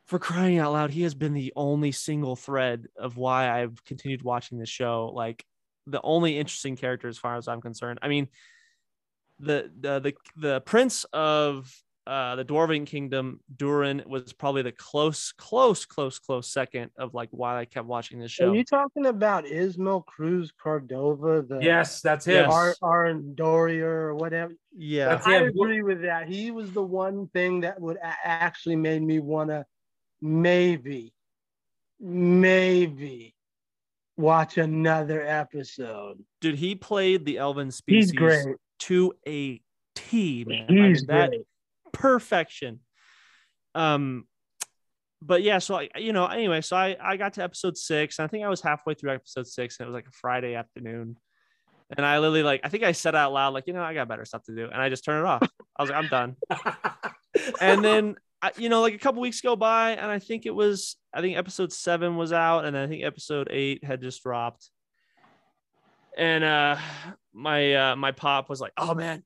for 0.06 0.20
crying 0.20 0.58
out 0.60 0.74
loud 0.74 0.92
he 0.92 1.04
has 1.04 1.16
been 1.16 1.34
the 1.34 1.54
only 1.56 1.92
single 1.92 2.36
thread 2.36 2.88
of 2.98 3.16
why 3.16 3.50
i've 3.50 3.84
continued 3.86 4.22
watching 4.22 4.58
this 4.58 4.68
show 4.68 5.10
like 5.16 5.46
the 5.88 6.02
only 6.02 6.38
interesting 6.38 6.76
character 6.76 7.08
as 7.08 7.18
far 7.18 7.38
as 7.38 7.48
i'm 7.48 7.62
concerned. 7.62 8.00
I 8.02 8.10
mean 8.10 8.28
the 9.40 9.72
the 9.80 10.00
the, 10.00 10.14
the 10.36 10.62
prince 10.62 11.06
of 11.14 11.74
uh, 12.06 12.36
the 12.36 12.44
dwarven 12.44 12.86
kingdom 12.86 13.40
durin 13.56 14.04
was 14.06 14.34
probably 14.34 14.62
the 14.62 14.72
close 14.74 15.32
close 15.38 15.86
close 15.86 16.20
close 16.20 16.52
second 16.52 16.92
of 16.98 17.14
like 17.14 17.30
why 17.32 17.58
i 17.60 17.66
kept 17.66 17.88
watching 17.88 18.20
this 18.20 18.30
show 18.32 18.50
Are 18.52 18.56
you 18.56 18.66
talking 18.66 19.06
about 19.06 19.46
Ismael 19.46 20.02
Cruz 20.02 20.52
Cordova, 20.62 21.42
the 21.42 21.60
Yes, 21.62 22.02
that's 22.02 22.26
him. 22.26 22.50
Yes. 22.50 22.78
Ar- 22.82 23.06
Arendoria 23.08 23.84
or 23.84 24.16
whatever? 24.16 24.54
yeah 24.76 25.10
That's 25.10 25.26
I 25.28 25.38
him. 25.40 25.48
agree 25.48 25.82
with 25.82 26.02
that. 26.02 26.28
He 26.28 26.52
was 26.52 26.72
the 26.74 26.84
one 26.84 27.28
thing 27.30 27.62
that 27.62 27.80
would 27.80 27.98
a- 27.98 28.16
actually 28.26 28.76
made 28.76 29.02
me 29.02 29.20
want 29.20 29.50
to 29.52 29.66
maybe, 30.22 31.14
maybe 32.00 33.36
watch 34.18 34.58
another 34.58 35.26
episode. 35.26 36.18
dude 36.42 36.56
he 36.56 36.76
played 36.76 37.26
the 37.26 37.38
elven 37.38 37.72
species 37.72 38.12
He's 38.12 38.18
great. 38.20 38.56
to 38.80 39.14
a 39.28 39.62
T, 39.96 40.44
man. 40.48 40.66
I 40.70 40.72
mean, 40.72 40.90
He's 40.90 41.06
that 41.06 41.30
great. 41.30 41.42
Perfection. 41.94 42.80
Um, 43.76 44.26
but 45.22 45.42
yeah, 45.42 45.60
so 45.60 45.76
I, 45.76 45.90
you 45.96 46.12
know, 46.12 46.26
anyway, 46.26 46.62
so 46.62 46.76
I 46.76 46.98
I 47.02 47.16
got 47.16 47.34
to 47.34 47.44
episode 47.44 47.78
six. 47.78 48.20
And 48.20 48.26
I 48.26 48.28
think 48.28 48.44
I 48.44 48.50
was 48.50 48.62
halfway 48.62 48.94
through 48.94 49.14
episode 49.14 49.48
six, 49.48 49.80
and 49.80 49.86
it 49.86 49.90
was 49.90 49.96
like 49.96 50.08
a 50.08 50.12
Friday 50.12 50.56
afternoon. 50.56 51.16
And 51.96 52.06
I 52.06 52.18
literally 52.20 52.44
like, 52.44 52.62
I 52.64 52.70
think 52.70 52.84
I 52.84 52.92
said 52.92 53.16
out 53.16 53.34
loud, 53.34 53.54
like, 53.54 53.66
you 53.68 53.74
know, 53.74 53.84
I 53.84 53.94
got 53.94 54.08
better 54.08 54.26
stuff 54.26 54.44
to 54.44 54.56
do, 54.56 54.66
and 54.66 54.82
I 54.82 54.90
just 54.90 55.06
turned 55.06 55.20
it 55.20 55.26
off. 55.26 55.44
I 55.78 55.84
was 55.84 55.90
like, 55.90 56.04
I'm 56.04 56.10
done. 56.10 56.36
And 57.60 57.84
then, 57.84 58.16
I, 58.42 58.52
you 58.58 58.70
know, 58.70 58.82
like 58.82 58.94
a 58.94 59.00
couple 59.00 59.22
weeks 59.22 59.42
go 59.42 59.56
by, 59.56 59.92
and 59.92 60.06
I 60.06 60.20
think 60.20 60.46
it 60.46 60.54
was, 60.54 60.98
I 61.14 61.22
think 61.22 61.36
episode 61.38 61.74
seven 61.74 62.16
was 62.16 62.32
out, 62.32 62.66
and 62.66 62.76
then 62.76 62.84
I 62.84 62.88
think 62.88 63.04
episode 63.04 63.48
eight 63.52 63.84
had 63.84 64.02
just 64.02 64.22
dropped. 64.22 64.70
And 66.16 66.44
uh, 66.44 66.78
my 67.34 67.74
uh, 67.74 67.96
my 67.96 68.12
pop 68.12 68.50
was 68.50 68.62
like, 68.62 68.72
"Oh 68.78 68.94
man, 68.94 69.24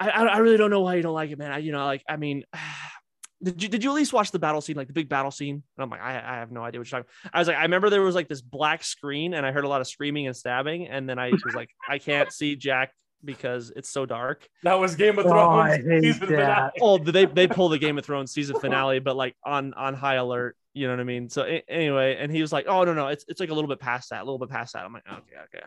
I, 0.00 0.10
I 0.10 0.24
I 0.24 0.38
really 0.38 0.56
don't 0.56 0.70
know 0.70 0.80
why 0.80 0.94
you 0.96 1.02
don't 1.02 1.14
like 1.14 1.30
it, 1.30 1.38
man. 1.38 1.52
I, 1.52 1.58
you 1.58 1.72
know, 1.72 1.84
like, 1.84 2.02
I 2.08 2.16
mean, 2.16 2.44
did 3.42 3.62
you 3.62 3.68
did 3.68 3.82
you 3.84 3.90
at 3.90 3.94
least 3.94 4.12
watch 4.12 4.30
the 4.30 4.38
battle 4.38 4.60
scene, 4.60 4.76
like 4.76 4.86
the 4.86 4.92
big 4.92 5.08
battle 5.08 5.30
scene? 5.30 5.54
And 5.76 5.82
I'm 5.82 5.90
like, 5.90 6.00
I, 6.00 6.16
I 6.16 6.34
have 6.36 6.50
no 6.52 6.62
idea 6.62 6.80
what 6.80 6.90
you're 6.90 7.00
talking. 7.00 7.10
I 7.32 7.38
was 7.38 7.48
like, 7.48 7.56
I 7.56 7.62
remember 7.62 7.90
there 7.90 8.02
was 8.02 8.14
like 8.14 8.28
this 8.28 8.40
black 8.42 8.84
screen, 8.84 9.34
and 9.34 9.44
I 9.44 9.52
heard 9.52 9.64
a 9.64 9.68
lot 9.68 9.80
of 9.80 9.86
screaming 9.88 10.26
and 10.26 10.36
stabbing, 10.36 10.88
and 10.88 11.08
then 11.08 11.18
I 11.18 11.30
was 11.30 11.54
like, 11.54 11.70
I 11.88 11.98
can't 11.98 12.32
see 12.32 12.56
Jack 12.56 12.92
because 13.24 13.72
it's 13.76 13.88
so 13.90 14.04
dark. 14.06 14.48
that 14.64 14.74
was 14.74 14.96
Game 14.96 15.18
of 15.18 15.26
Oh, 15.26 15.30
Thrones. 15.30 15.70
I 15.72 15.76
hate 15.78 16.02
season 16.02 16.20
that. 16.20 16.28
finale. 16.28 16.70
Oh, 16.80 16.98
they 16.98 17.24
they 17.26 17.46
pull 17.48 17.68
the 17.68 17.78
Game 17.78 17.98
of 17.98 18.04
Thrones 18.04 18.32
season 18.32 18.58
finale, 18.60 18.98
but 19.00 19.16
like 19.16 19.34
on 19.44 19.74
on 19.74 19.94
high 19.94 20.14
alert. 20.16 20.56
You 20.74 20.86
know 20.86 20.94
what 20.94 21.00
I 21.00 21.04
mean? 21.04 21.28
So 21.28 21.42
anyway, 21.68 22.16
and 22.18 22.32
he 22.32 22.40
was 22.40 22.52
like, 22.52 22.66
"Oh 22.66 22.84
no, 22.84 22.94
no, 22.94 23.08
it's 23.08 23.24
it's 23.28 23.40
like 23.40 23.50
a 23.50 23.54
little 23.54 23.68
bit 23.68 23.78
past 23.78 24.10
that, 24.10 24.22
a 24.22 24.24
little 24.24 24.38
bit 24.38 24.48
past 24.48 24.72
that." 24.72 24.84
I'm 24.84 24.92
like, 24.92 25.06
"Okay, 25.06 25.36
okay, 25.44 25.64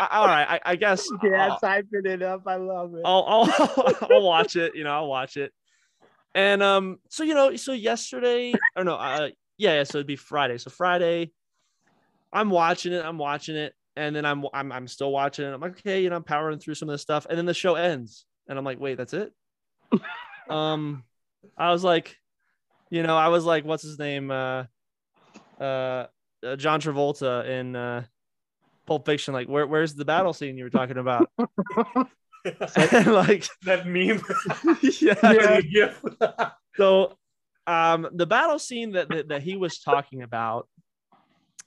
I, 0.00 0.08
all 0.10 0.26
right, 0.26 0.46
I, 0.48 0.72
I 0.72 0.76
guess 0.76 1.08
Yeah, 1.22 1.56
typing 1.60 2.06
it 2.06 2.22
up. 2.22 2.42
I 2.46 2.56
love 2.56 2.94
it. 2.94 3.02
I'll, 3.04 3.24
I'll 3.26 3.96
I'll 4.10 4.22
watch 4.22 4.56
it. 4.56 4.74
You 4.74 4.84
know, 4.84 4.90
I'll 4.90 5.08
watch 5.08 5.36
it." 5.36 5.52
And 6.34 6.62
um, 6.62 6.98
so 7.08 7.22
you 7.22 7.34
know, 7.34 7.54
so 7.56 7.72
yesterday 7.72 8.52
or 8.76 8.84
no, 8.84 8.94
uh, 8.94 9.28
yeah, 9.58 9.74
yeah, 9.74 9.82
so 9.84 9.98
it'd 9.98 10.06
be 10.06 10.16
Friday. 10.16 10.58
So 10.58 10.70
Friday, 10.70 11.30
I'm 12.32 12.50
watching 12.50 12.92
it, 12.92 13.04
I'm 13.04 13.18
watching 13.18 13.54
it, 13.54 13.74
and 13.96 14.16
then 14.16 14.24
I'm 14.24 14.44
I'm 14.52 14.72
I'm 14.72 14.88
still 14.88 15.12
watching 15.12 15.44
it. 15.44 15.52
I'm 15.52 15.60
like, 15.60 15.78
okay, 15.78 16.02
you 16.02 16.10
know, 16.10 16.16
I'm 16.16 16.24
powering 16.24 16.58
through 16.58 16.74
some 16.74 16.88
of 16.88 16.94
this 16.94 17.02
stuff, 17.02 17.26
and 17.28 17.38
then 17.38 17.46
the 17.46 17.54
show 17.54 17.74
ends, 17.74 18.24
and 18.48 18.58
I'm 18.58 18.64
like, 18.64 18.80
wait, 18.80 18.96
that's 18.96 19.14
it. 19.14 19.32
um, 20.50 21.04
I 21.56 21.70
was 21.70 21.84
like, 21.84 22.16
you 22.92 23.02
know, 23.02 23.16
I 23.16 23.28
was 23.28 23.46
like, 23.46 23.64
what's 23.64 23.82
his 23.82 23.98
name? 23.98 24.30
Uh, 24.30 24.64
uh, 25.58 26.06
uh 26.44 26.56
John 26.56 26.78
Travolta 26.78 27.48
in 27.48 27.74
uh, 27.74 28.04
Pulp 28.86 29.06
Fiction. 29.06 29.32
Like, 29.32 29.48
where 29.48 29.66
where's 29.66 29.94
the 29.94 30.04
battle 30.04 30.34
scene 30.34 30.58
you 30.58 30.64
were 30.64 30.70
talking 30.70 30.98
about? 30.98 31.30
like, 32.44 33.48
that 33.62 33.86
meme. 33.86 34.20
yeah. 35.00 35.60
Yeah. 35.66 36.50
So, 36.76 37.16
um, 37.66 38.08
the 38.12 38.26
battle 38.26 38.58
scene 38.58 38.92
that, 38.92 39.08
that 39.08 39.28
that 39.28 39.42
he 39.42 39.56
was 39.56 39.78
talking 39.78 40.20
about, 40.20 40.68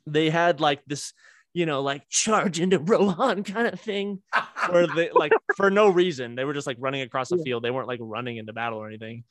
they 0.06 0.30
had 0.30 0.62
like 0.62 0.86
this, 0.86 1.12
you 1.56 1.66
know, 1.66 1.82
like 1.82 2.08
charge 2.08 2.60
into 2.60 2.78
Rohan 2.78 3.44
kind 3.44 3.66
of 3.66 3.80
thing, 3.82 4.22
where 4.70 4.86
they 4.86 5.10
like 5.12 5.32
for 5.58 5.72
no 5.72 5.90
reason 5.90 6.36
they 6.36 6.46
were 6.46 6.54
just 6.54 6.68
like 6.68 6.78
running 6.80 7.02
across 7.02 7.30
the 7.30 7.40
field. 7.40 7.64
They 7.64 7.72
weren't 7.72 7.88
like 7.88 8.00
running 8.00 8.38
into 8.38 8.54
battle 8.54 8.78
or 8.78 8.88
anything. 8.88 9.24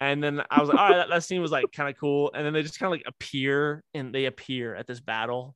And 0.00 0.22
then 0.22 0.42
I 0.50 0.60
was 0.60 0.68
like, 0.68 0.78
all 0.78 0.88
right, 0.88 0.96
that, 0.96 1.10
that 1.10 1.24
scene 1.24 1.42
was 1.42 1.50
like 1.50 1.66
kind 1.72 1.90
of 1.90 1.98
cool. 1.98 2.30
And 2.34 2.44
then 2.44 2.54
they 2.54 2.62
just 2.62 2.78
kind 2.78 2.88
of 2.88 2.92
like 2.92 3.06
appear 3.06 3.84
and 3.92 4.14
they 4.14 4.24
appear 4.24 4.74
at 4.74 4.86
this 4.86 5.00
battle, 5.00 5.54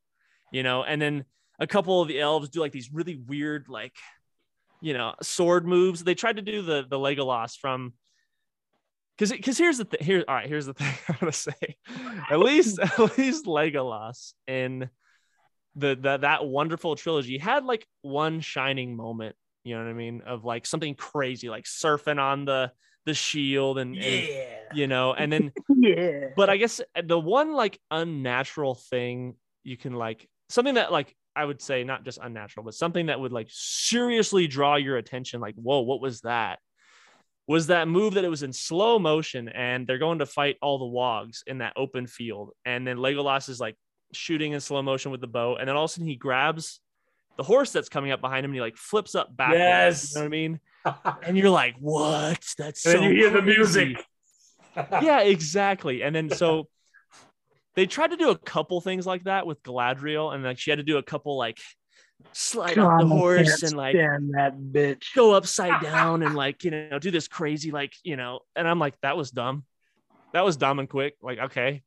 you 0.52 0.62
know. 0.62 0.84
And 0.84 1.00
then 1.00 1.24
a 1.58 1.66
couple 1.66 2.02
of 2.02 2.08
the 2.08 2.20
elves 2.20 2.50
do 2.50 2.60
like 2.60 2.72
these 2.72 2.92
really 2.92 3.16
weird 3.16 3.68
like, 3.68 3.94
you 4.82 4.92
know, 4.92 5.14
sword 5.22 5.66
moves. 5.66 6.04
They 6.04 6.14
tried 6.14 6.36
to 6.36 6.42
do 6.42 6.60
the 6.60 6.84
the 6.88 6.98
Legolas 6.98 7.56
from 7.58 7.94
because 9.16 9.32
because 9.32 9.58
here's 9.58 9.78
the 9.78 9.84
thing 9.84 10.04
here 10.04 10.24
all 10.26 10.34
right 10.34 10.48
here's 10.48 10.66
the 10.66 10.74
thing 10.74 10.92
i'm 11.08 11.16
gonna 11.20 11.32
say 11.32 11.52
at 12.30 12.38
least 12.38 12.78
at 12.80 13.18
least 13.18 13.46
legolas 13.46 14.32
in 14.46 14.88
the, 15.76 15.96
the 15.96 16.18
that 16.18 16.44
wonderful 16.44 16.94
trilogy 16.94 17.38
had 17.38 17.64
like 17.64 17.86
one 18.02 18.40
shining 18.40 18.96
moment 18.96 19.34
you 19.64 19.74
know 19.76 19.82
what 19.82 19.90
i 19.90 19.94
mean 19.94 20.22
of 20.24 20.44
like 20.44 20.66
something 20.66 20.94
crazy 20.94 21.48
like 21.48 21.64
surfing 21.64 22.20
on 22.20 22.44
the 22.44 22.70
the 23.06 23.14
shield 23.14 23.78
and, 23.78 23.96
and 23.96 24.28
you 24.72 24.86
know 24.86 25.12
and 25.12 25.32
then 25.32 25.52
yeah. 25.76 26.28
but 26.36 26.48
i 26.48 26.56
guess 26.56 26.80
uh, 26.80 27.02
the 27.04 27.18
one 27.18 27.52
like 27.52 27.78
unnatural 27.90 28.74
thing 28.74 29.34
you 29.62 29.76
can 29.76 29.92
like 29.92 30.28
something 30.48 30.74
that 30.74 30.90
like 30.90 31.14
i 31.36 31.44
would 31.44 31.60
say 31.60 31.84
not 31.84 32.04
just 32.04 32.18
unnatural 32.22 32.64
but 32.64 32.74
something 32.74 33.06
that 33.06 33.20
would 33.20 33.32
like 33.32 33.48
seriously 33.50 34.46
draw 34.46 34.76
your 34.76 34.96
attention 34.96 35.40
like 35.40 35.54
whoa 35.56 35.80
what 35.80 36.00
was 36.00 36.20
that? 36.22 36.58
was 37.46 37.66
that 37.66 37.88
move 37.88 38.14
that 38.14 38.24
it 38.24 38.28
was 38.28 38.42
in 38.42 38.52
slow 38.52 38.98
motion 38.98 39.48
and 39.48 39.86
they're 39.86 39.98
going 39.98 40.20
to 40.20 40.26
fight 40.26 40.56
all 40.62 40.78
the 40.78 40.84
wargs 40.84 41.40
in 41.46 41.58
that 41.58 41.74
open 41.76 42.06
field. 42.06 42.52
And 42.64 42.86
then 42.86 42.96
legolas 42.96 43.48
is 43.48 43.60
like 43.60 43.76
shooting 44.12 44.52
in 44.52 44.60
slow 44.60 44.80
motion 44.82 45.10
with 45.10 45.20
the 45.20 45.26
bow. 45.26 45.56
And 45.56 45.68
then 45.68 45.76
all 45.76 45.84
of 45.84 45.90
a 45.90 45.92
sudden 45.92 46.08
he 46.08 46.16
grabs 46.16 46.80
the 47.36 47.42
horse 47.42 47.70
that's 47.70 47.88
coming 47.88 48.12
up 48.12 48.20
behind 48.20 48.44
him 48.44 48.52
and 48.52 48.56
he 48.56 48.60
like 48.60 48.76
flips 48.76 49.14
up 49.14 49.36
backwards. 49.36 49.58
Yes. 49.58 50.14
you 50.14 50.20
know 50.20 50.24
what 50.24 50.26
i 50.26 50.30
mean 50.30 50.60
and 51.22 51.36
you're 51.36 51.50
like 51.50 51.76
what 51.78 52.40
that's 52.58 52.84
and 52.84 52.92
so 52.94 53.00
then 53.00 53.02
you 53.04 53.16
hear 53.16 53.30
the 53.30 53.42
music. 53.42 54.04
yeah, 54.76 55.20
exactly. 55.20 56.02
And 56.02 56.14
then 56.14 56.30
so 56.30 56.68
they 57.74 57.86
tried 57.86 58.10
to 58.10 58.16
do 58.16 58.30
a 58.30 58.38
couple 58.38 58.80
things 58.80 59.06
like 59.06 59.24
that 59.24 59.46
with 59.46 59.62
Galadriel, 59.62 60.34
and 60.34 60.44
like 60.44 60.58
she 60.58 60.70
had 60.70 60.78
to 60.78 60.84
do 60.84 60.98
a 60.98 61.02
couple 61.02 61.36
like 61.36 61.58
slide 62.32 62.78
off 62.78 63.00
the 63.00 63.06
horse 63.06 63.62
and 63.62 63.76
like 63.76 63.94
stand 63.94 64.34
that 64.34 64.56
bitch. 64.56 65.14
go 65.14 65.34
upside 65.34 65.82
down 65.82 66.22
and 66.22 66.34
like 66.34 66.64
you 66.64 66.70
know 66.70 66.98
do 66.98 67.10
this 67.10 67.28
crazy 67.28 67.70
like 67.70 67.94
you 68.02 68.16
know. 68.16 68.40
And 68.56 68.68
I'm 68.68 68.78
like, 68.78 68.94
that 69.02 69.16
was 69.16 69.30
dumb. 69.30 69.64
That 70.32 70.44
was 70.44 70.56
dumb 70.56 70.78
and 70.78 70.88
quick. 70.88 71.14
Like 71.22 71.38
okay, 71.38 71.82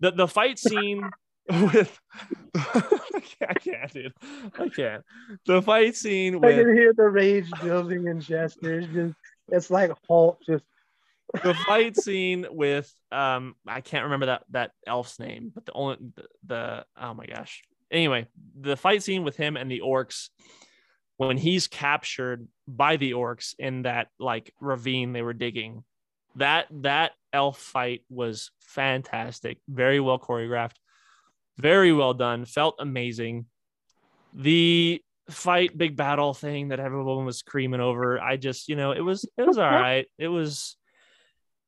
the 0.00 0.10
the 0.10 0.28
fight 0.28 0.58
scene 0.58 1.08
with 1.50 1.98
I 2.54 3.54
can't, 3.54 3.92
dude. 3.92 4.12
I 4.58 4.68
can't. 4.68 5.04
The 5.46 5.62
fight 5.62 5.96
scene 5.96 6.44
I 6.44 6.52
can 6.52 6.74
hear 6.74 6.92
the 6.92 7.08
rage 7.08 7.50
building 7.62 8.06
in 8.06 8.20
Chester. 8.20 8.80
It's 8.80 8.92
just 8.92 9.14
it's 9.48 9.70
like 9.70 9.92
Hulk 10.08 10.40
just 10.46 10.64
the 11.42 11.54
fight 11.54 11.96
scene 11.96 12.46
with 12.50 12.92
um 13.12 13.54
I 13.66 13.80
can't 13.80 14.04
remember 14.04 14.26
that 14.26 14.44
that 14.50 14.72
elf's 14.86 15.18
name, 15.18 15.52
but 15.54 15.66
the 15.66 15.72
only 15.72 15.96
the, 16.16 16.24
the 16.46 16.84
oh 17.00 17.14
my 17.14 17.26
gosh. 17.26 17.62
Anyway, 17.90 18.28
the 18.58 18.76
fight 18.76 19.02
scene 19.02 19.24
with 19.24 19.36
him 19.36 19.56
and 19.56 19.70
the 19.70 19.80
orcs 19.84 20.28
when 21.16 21.36
he's 21.36 21.66
captured 21.68 22.46
by 22.66 22.96
the 22.96 23.12
orcs 23.12 23.54
in 23.58 23.82
that 23.82 24.08
like 24.18 24.52
ravine 24.60 25.12
they 25.12 25.22
were 25.22 25.32
digging. 25.32 25.84
That 26.36 26.66
that 26.82 27.12
elf 27.32 27.58
fight 27.58 28.02
was 28.08 28.50
fantastic, 28.60 29.58
very 29.68 30.00
well 30.00 30.18
choreographed, 30.18 30.76
very 31.60 31.92
well 31.92 32.14
done, 32.14 32.44
felt 32.44 32.76
amazing. 32.78 33.46
The 34.34 35.02
fight 35.30 35.76
big 35.76 35.96
battle 35.96 36.34
thing 36.34 36.68
that 36.68 36.80
everyone 36.80 37.24
was 37.24 37.38
screaming 37.38 37.80
over, 37.80 38.20
I 38.20 38.36
just, 38.36 38.68
you 38.68 38.76
know, 38.76 38.92
it 38.92 39.00
was 39.00 39.24
it 39.36 39.46
was 39.46 39.58
all 39.58 39.70
right. 39.70 40.06
It 40.18 40.28
was 40.28 40.76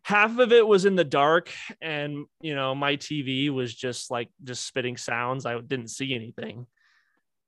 half 0.04 0.38
of 0.38 0.52
it 0.52 0.66
was 0.66 0.84
in 0.84 0.96
the 0.96 1.04
dark 1.04 1.50
and 1.80 2.26
you 2.40 2.54
know 2.54 2.74
my 2.74 2.96
tv 2.96 3.50
was 3.50 3.72
just 3.72 4.10
like 4.10 4.28
just 4.42 4.66
spitting 4.66 4.96
sounds 4.96 5.46
i 5.46 5.58
didn't 5.60 5.88
see 5.88 6.14
anything 6.14 6.66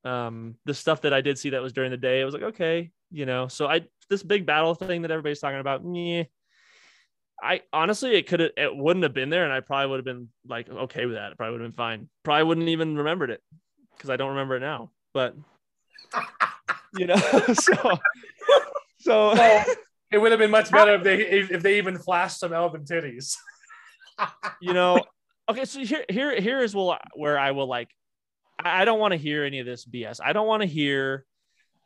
um 0.04 0.54
the 0.64 0.74
stuff 0.74 1.00
that 1.00 1.12
i 1.12 1.20
did 1.20 1.38
see 1.38 1.50
that 1.50 1.62
was 1.62 1.72
during 1.72 1.90
the 1.90 1.96
day 1.96 2.22
i 2.22 2.24
was 2.24 2.34
like 2.34 2.44
okay 2.44 2.90
you 3.10 3.26
know 3.26 3.48
so 3.48 3.66
i 3.66 3.80
this 4.08 4.22
big 4.22 4.46
battle 4.46 4.74
thing 4.74 5.02
that 5.02 5.10
everybody's 5.10 5.40
talking 5.40 5.60
about 5.60 5.82
yeah 5.92 6.22
i 7.44 7.60
honestly 7.72 8.16
it 8.16 8.26
could 8.26 8.40
have 8.40 8.50
it 8.56 8.74
wouldn't 8.74 9.02
have 9.02 9.14
been 9.14 9.30
there 9.30 9.44
and 9.44 9.52
i 9.52 9.60
probably 9.60 9.88
would 9.88 9.98
have 9.98 10.04
been 10.04 10.28
like 10.48 10.68
okay 10.68 11.06
with 11.06 11.16
that. 11.16 11.32
It 11.32 11.38
probably 11.38 11.52
would 11.52 11.60
have 11.62 11.70
been 11.70 11.76
fine. 11.76 12.08
Probably 12.22 12.44
wouldn't 12.44 12.68
even 12.68 12.96
remembered 12.96 13.30
it 13.30 13.42
because 13.96 14.10
i 14.10 14.16
don't 14.16 14.30
remember 14.30 14.56
it 14.56 14.60
now 14.60 14.90
but 15.12 15.36
you 16.96 17.06
know 17.06 17.16
so 17.54 17.98
so 18.98 19.34
Well, 19.34 19.64
it 20.10 20.18
would 20.18 20.32
have 20.32 20.38
been 20.38 20.50
much 20.50 20.70
better 20.70 20.94
if 20.94 21.02
they 21.02 21.16
if 21.54 21.62
they 21.62 21.78
even 21.78 21.98
flashed 21.98 22.40
some 22.40 22.52
elven 22.52 22.84
titties. 22.84 23.36
you 24.60 24.72
know 24.72 25.00
okay 25.48 25.64
so 25.64 25.80
here 25.80 26.04
here 26.08 26.40
here 26.40 26.60
is 26.62 26.74
where 26.74 27.38
i 27.38 27.50
will 27.50 27.66
like 27.66 27.88
I 28.64 28.84
don't 28.84 29.00
want 29.00 29.10
to 29.12 29.18
hear 29.18 29.44
any 29.44 29.58
of 29.58 29.66
this 29.66 29.84
bs 29.84 30.20
i 30.24 30.32
don't 30.32 30.46
want 30.46 30.62
to 30.62 30.68
hear 30.68 31.26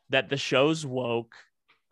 that 0.09 0.29
the 0.29 0.37
show's 0.37 0.85
woke. 0.85 1.33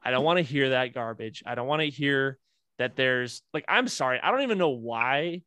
I 0.04 0.12
don't 0.12 0.24
want 0.24 0.38
to 0.38 0.44
hear 0.44 0.72
that 0.72 0.94
garbage. 0.94 1.44
I 1.46 1.56
don't 1.56 1.68
want 1.68 1.82
to 1.82 1.90
hear 1.90 2.38
that 2.78 2.96
there's 2.96 3.42
like 3.54 3.66
i'm 3.68 3.88
sorry 3.88 4.20
i 4.22 4.32
don't 4.32 4.42
even 4.42 4.58
know 4.58 4.70
why 4.70 5.42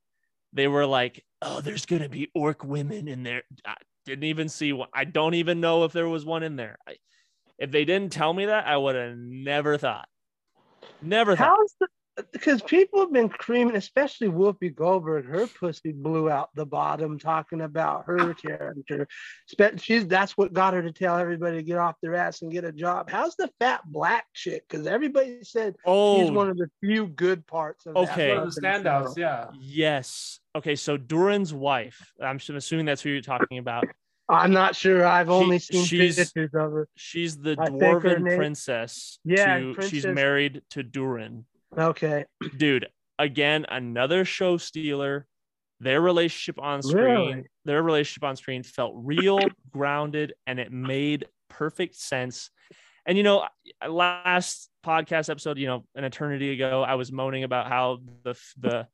they 0.53 0.69
were 0.69 0.87
like 0.87 1.25
oh 1.43 1.61
there's 1.61 1.87
gonna 1.87 2.09
be 2.09 2.31
orc 2.35 2.65
women 2.65 3.09
in 3.09 3.23
there. 3.23 3.43
I 3.65 3.77
didn't 4.07 4.25
even 4.25 4.49
see 4.49 4.73
one 4.73 4.89
i 4.95 5.05
don't 5.05 5.35
even 5.35 5.61
know 5.61 5.85
if 5.85 5.93
there 5.93 6.09
was 6.09 6.25
one 6.25 6.43
in 6.43 6.57
there. 6.57 6.79
I, 6.87 6.97
if 7.59 7.71
they 7.71 7.85
didn't 7.85 8.13
tell 8.13 8.33
me 8.33 8.47
that 8.47 8.67
i 8.67 8.77
would 8.77 8.95
have 8.95 9.17
never 9.17 9.79
thought 9.79 10.09
never 11.03 11.37
thought. 11.37 11.59
How's 11.59 11.75
the 11.81 11.89
because 12.33 12.63
people 12.63 13.01
have 13.01 13.13
been 13.13 13.29
creaming, 13.29 13.77
especially 13.77 14.29
Whoopi 14.29 14.75
Goldberg. 14.75 15.27
Her 15.27 15.47
pussy 15.47 15.93
blew 15.93 16.31
out 16.31 16.51
the 16.55 16.67
bottom 16.67 17.19
talking 17.19 17.61
about 17.61 18.05
her 18.07 18.35
character. 18.35 19.07
Spe- 19.47 19.79
She's 19.79 20.07
that's 20.07 20.37
what 20.37 20.53
got 20.53 20.75
her 20.75 20.83
to 20.83 20.93
tell 20.93 21.17
everybody 21.19 21.57
to 21.59 21.63
get 21.63 21.79
off 21.79 21.97
their 22.03 22.15
ass 22.15 22.43
and 22.43 22.51
get 22.53 22.65
a 22.65 22.73
job. 22.73 23.11
How's 23.11 23.37
the 23.37 23.51
fat 23.61 23.81
black 23.87 24.27
chick? 24.35 24.65
Because 24.69 24.87
everybody 24.87 25.39
said 25.43 25.77
oh 25.85 26.21
she's 26.21 26.31
one 26.31 26.49
of 26.51 26.57
the 26.57 26.69
few 26.83 27.07
good 27.07 27.47
parts 27.47 27.87
of 27.87 27.95
that 27.95 28.13
Okay. 28.13 28.35
One 28.37 28.47
of 28.49 28.55
the 28.55 28.61
standouts, 28.61 29.17
yeah. 29.17 29.47
Yes. 29.59 30.41
Okay. 30.57 30.77
So 30.77 30.97
Durin's 30.97 31.55
wife. 31.55 32.13
I'm 32.23 32.37
assuming 32.37 32.87
that's 32.87 33.03
who 33.03 33.11
you're 33.11 33.21
talking 33.23 33.59
about. 33.59 33.85
I'm 34.29 34.53
not 34.53 34.77
sure. 34.77 35.05
I've 35.05 35.27
She- 35.27 35.33
only 35.33 35.59
seen 35.59 35.85
she's- 35.85 36.17
pictures 36.17 36.51
of 36.55 36.71
her. 36.73 36.89
She's 36.95 37.37
the 37.37 37.57
I 37.59 37.67
think 37.67 37.83
dwarven 37.83 38.37
princess. 38.37 39.19
Yeah, 39.25 39.59
to- 39.59 39.83
She's 39.89 40.07
married 40.07 40.63
to 40.71 40.85
Durin. 40.85 41.47
Okay. 41.77 42.25
Dude, 42.57 42.87
again, 43.19 43.67
another 43.69 44.25
show 44.25 44.57
stealer. 44.57 45.27
Their 45.83 46.03
relationship 46.03 46.63
on 46.63 46.83
screen, 46.83 47.05
Really? 47.05 47.45
their 47.65 47.83
relationship 47.83 48.23
on 48.25 48.37
screen 48.37 48.63
felt 48.63 48.93
real, 48.97 49.39
grounded, 49.71 50.35
and 50.47 50.61
it 50.61 50.71
made 50.71 51.27
perfect 51.49 51.97
sense. 51.97 52.51
And 53.07 53.17
you 53.17 53.25
know, 53.25 53.47
last 53.89 54.69
podcast 54.85 55.31
episode, 55.31 55.57
you 55.57 55.67
know, 55.67 55.87
an 55.95 56.05
eternity 56.05 56.53
ago, 56.53 56.83
I 56.83 56.97
was 56.97 57.11
moaning 57.11 57.45
about 57.45 57.67
how 57.67 58.01
the 58.25 58.35
the 58.59 58.89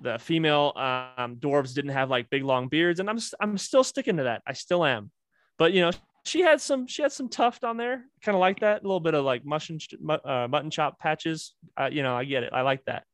the 0.00 0.18
female 0.18 0.72
um, 0.74 1.36
dwarves 1.36 1.74
didn't 1.74 1.90
have 1.90 2.08
like 2.08 2.30
big 2.30 2.44
long 2.44 2.68
beards, 2.68 2.98
and 2.98 3.10
I'm 3.10 3.18
I'm 3.38 3.58
still 3.58 3.84
sticking 3.84 4.16
to 4.16 4.22
that. 4.22 4.40
I 4.46 4.54
still 4.54 4.86
am, 4.86 5.10
but 5.58 5.74
you 5.74 5.82
know, 5.82 5.90
she 6.24 6.40
had 6.40 6.60
some 6.60 6.86
she 6.86 7.02
had 7.02 7.12
some 7.12 7.28
tuft 7.28 7.64
on 7.64 7.76
there, 7.76 8.04
kind 8.22 8.34
of 8.34 8.40
like 8.40 8.60
that, 8.60 8.80
a 8.80 8.84
little 8.84 9.00
bit 9.00 9.14
of 9.14 9.24
like 9.24 9.44
mutton 9.44 9.78
mu- 10.00 10.14
uh, 10.14 10.46
mutton 10.48 10.70
chop 10.70 10.98
patches. 10.98 11.54
Uh, 11.78 11.88
you 11.90 12.02
know, 12.02 12.16
I 12.16 12.24
get 12.24 12.42
it, 12.44 12.52
I 12.52 12.62
like 12.62 12.84
that. 12.84 13.04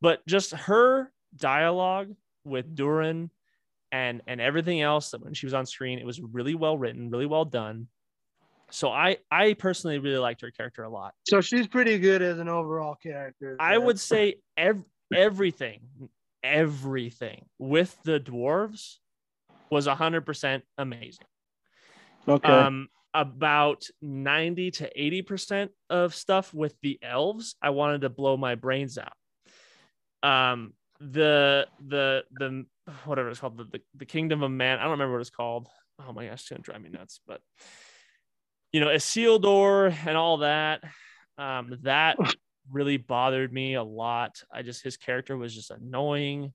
But 0.00 0.26
just 0.26 0.52
her 0.52 1.12
dialogue 1.36 2.14
with 2.44 2.74
Durin 2.74 3.30
and 3.92 4.22
and 4.26 4.40
everything 4.40 4.80
else 4.80 5.10
that 5.10 5.22
when 5.22 5.34
she 5.34 5.46
was 5.46 5.54
on 5.54 5.66
screen, 5.66 5.98
it 5.98 6.06
was 6.06 6.20
really 6.20 6.54
well 6.54 6.78
written, 6.78 7.10
really 7.10 7.26
well 7.26 7.44
done. 7.44 7.88
So 8.70 8.88
I 8.90 9.18
I 9.30 9.52
personally 9.52 9.98
really 9.98 10.18
liked 10.18 10.40
her 10.40 10.50
character 10.50 10.82
a 10.84 10.88
lot. 10.88 11.12
So 11.28 11.42
she's 11.42 11.66
pretty 11.66 11.98
good 11.98 12.22
as 12.22 12.38
an 12.38 12.48
overall 12.48 12.94
character. 12.94 13.56
I 13.60 13.76
would 13.76 14.00
say 14.00 14.36
ev- 14.56 14.82
everything, 15.14 15.80
everything 16.42 17.44
with 17.58 17.96
the 18.04 18.18
dwarves 18.18 18.96
was 19.70 19.86
100% 19.86 20.62
amazing. 20.78 21.26
Okay. 22.28 22.48
Um, 22.48 22.88
about 23.14 23.86
90 24.00 24.70
to 24.72 24.90
80% 24.98 25.68
of 25.90 26.14
stuff 26.14 26.54
with 26.54 26.74
the 26.82 26.98
elves, 27.02 27.56
I 27.60 27.70
wanted 27.70 28.02
to 28.02 28.08
blow 28.08 28.36
my 28.36 28.54
brains 28.54 28.98
out. 28.98 29.12
Um, 30.22 30.72
the, 31.00 31.66
the, 31.86 32.24
the, 32.32 32.64
whatever 33.04 33.28
it's 33.28 33.40
called, 33.40 33.58
the, 33.58 33.64
the, 33.64 33.80
the 33.96 34.06
kingdom 34.06 34.42
of 34.42 34.50
man, 34.50 34.78
I 34.78 34.82
don't 34.82 34.92
remember 34.92 35.14
what 35.14 35.20
it's 35.20 35.30
called. 35.30 35.68
Oh 36.00 36.12
my 36.12 36.26
gosh, 36.26 36.40
it's 36.40 36.48
gonna 36.48 36.62
drive 36.62 36.80
me 36.80 36.88
nuts. 36.88 37.20
But, 37.26 37.42
you 38.72 38.80
know, 38.80 38.86
Isildur 38.86 39.94
and 40.06 40.16
all 40.16 40.38
that, 40.38 40.82
um, 41.36 41.78
that 41.82 42.16
really 42.70 42.96
bothered 42.96 43.52
me 43.52 43.74
a 43.74 43.82
lot. 43.82 44.42
I 44.50 44.62
just, 44.62 44.82
his 44.82 44.96
character 44.96 45.36
was 45.36 45.54
just 45.54 45.70
annoying. 45.70 46.52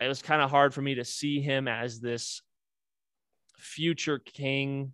It 0.00 0.08
was 0.08 0.22
kind 0.22 0.40
of 0.40 0.50
hard 0.50 0.72
for 0.72 0.80
me 0.80 0.94
to 0.94 1.04
see 1.04 1.42
him 1.42 1.68
as 1.68 2.00
this 2.00 2.40
future 3.60 4.18
king 4.18 4.92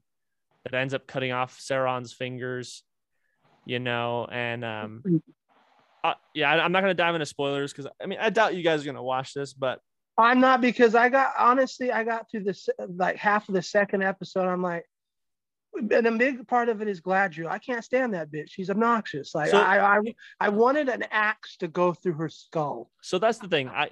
that 0.65 0.75
ends 0.75 0.95
up 0.95 1.07
cutting 1.07 1.33
off 1.33 1.59
Sauron's 1.61 2.13
fingers, 2.13 2.83
you 3.65 3.79
know, 3.79 4.27
and 4.31 4.65
um, 4.65 5.23
uh, 6.05 6.15
yeah, 6.35 6.51
I, 6.51 6.65
I'm 6.65 6.73
not 6.73 6.81
gonna 6.83 6.95
dive 6.95 7.15
into 7.15 7.27
spoilers 7.27 7.73
because 7.73 7.91
I 8.03 8.07
mean 8.07 8.19
I 8.21 8.31
doubt 8.31 8.55
you 8.57 8.63
guys 8.63 8.83
are 8.83 8.87
gonna 8.87 9.03
watch 9.03 9.33
this, 9.35 9.53
but 9.53 9.81
I'm 10.19 10.41
not 10.41 10.61
because 10.61 10.95
I 10.95 11.09
got 11.09 11.33
honestly 11.39 11.93
I 11.93 12.05
got 12.05 12.31
through 12.31 12.45
this 12.45 12.69
like 12.89 13.17
half 13.17 13.49
of 13.49 13.55
the 13.55 13.63
second 13.63 14.03
episode. 14.03 14.47
I'm 14.49 14.63
like, 14.63 14.85
and 15.75 16.07
a 16.07 16.13
big 16.13 16.47
part 16.49 16.69
of 16.69 16.81
it 16.81 16.89
is 16.89 17.01
Galadriel. 17.01 17.49
I 17.49 17.59
can't 17.59 17.85
stand 17.85 18.15
that 18.15 18.31
bitch. 18.33 18.47
She's 18.51 18.71
obnoxious. 18.71 19.35
Like 19.35 19.51
So- 19.51 19.59
I, 19.59 19.97
I 19.99 20.01
I 20.41 20.49
wanted 20.49 20.89
an 20.89 21.05
axe 21.11 21.57
to 21.59 21.69
go 21.69 21.93
through 21.93 22.15
her 22.15 22.29
skull. 22.29 22.91
so 23.03 23.19
that's 23.19 23.39
the 23.39 23.49
thing. 23.49 23.69
I 23.69 23.91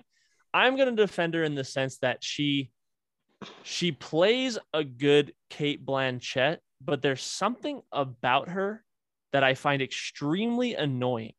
I'm 0.53 0.77
gonna 0.77 0.93
defend 0.93 1.35
her 1.35 1.45
in 1.45 1.55
the 1.57 1.65
sense 1.65 1.99
that 1.99 2.23
she 2.25 2.71
she 3.63 3.93
plays 3.93 4.59
a 4.73 4.85
good 4.85 5.33
Cate 5.51 5.85
Blanchett, 5.85 6.59
but 6.81 7.03
there's 7.03 7.23
something 7.23 7.81
about 7.93 8.51
her 8.51 8.85
that 9.33 9.45
I 9.45 9.55
find 9.55 9.83
extremely 9.83 10.75
annoying. 10.75 11.35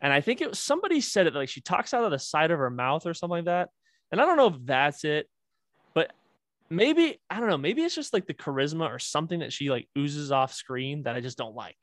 And 0.00 0.12
I 0.12 0.20
think 0.20 0.40
it 0.40 0.48
was 0.48 0.58
somebody 0.58 1.00
said 1.00 1.26
it 1.26 1.34
like 1.34 1.48
she 1.48 1.60
talks 1.60 1.92
out 1.92 2.04
of 2.04 2.10
the 2.10 2.18
side 2.18 2.50
of 2.50 2.58
her 2.58 2.70
mouth 2.70 3.06
or 3.06 3.14
something 3.14 3.38
like 3.38 3.44
that. 3.46 3.68
And 4.10 4.20
I 4.20 4.26
don't 4.26 4.36
know 4.36 4.48
if 4.48 4.56
that's 4.64 5.04
it, 5.04 5.28
but 5.94 6.12
maybe 6.70 7.20
I 7.28 7.40
don't 7.40 7.48
know, 7.48 7.58
maybe 7.58 7.82
it's 7.82 7.94
just 7.94 8.12
like 8.12 8.26
the 8.26 8.34
charisma 8.34 8.88
or 8.88 8.98
something 8.98 9.40
that 9.40 9.52
she 9.52 9.70
like 9.70 9.88
oozes 9.98 10.32
off 10.32 10.52
screen 10.52 11.02
that 11.02 11.16
I 11.16 11.20
just 11.20 11.38
don't 11.38 11.54
like. 11.54 11.76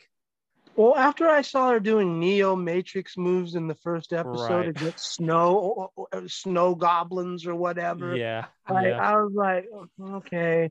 Well, 0.77 0.95
after 0.95 1.27
I 1.27 1.41
saw 1.41 1.71
her 1.71 1.79
doing 1.79 2.19
Neo 2.19 2.55
Matrix 2.55 3.17
moves 3.17 3.55
in 3.55 3.67
the 3.67 3.73
first 3.75 4.13
episode 4.13 4.67
Right. 4.67 4.67
against 4.69 5.15
snow 5.15 5.91
snow 6.27 6.75
goblins 6.75 7.47
or 7.47 7.55
whatever, 7.55 8.15
Yeah. 8.15 8.45
like, 8.69 8.85
yeah. 8.85 8.99
I 9.01 9.15
was 9.15 9.31
like, 9.33 9.65
okay, 9.99 10.69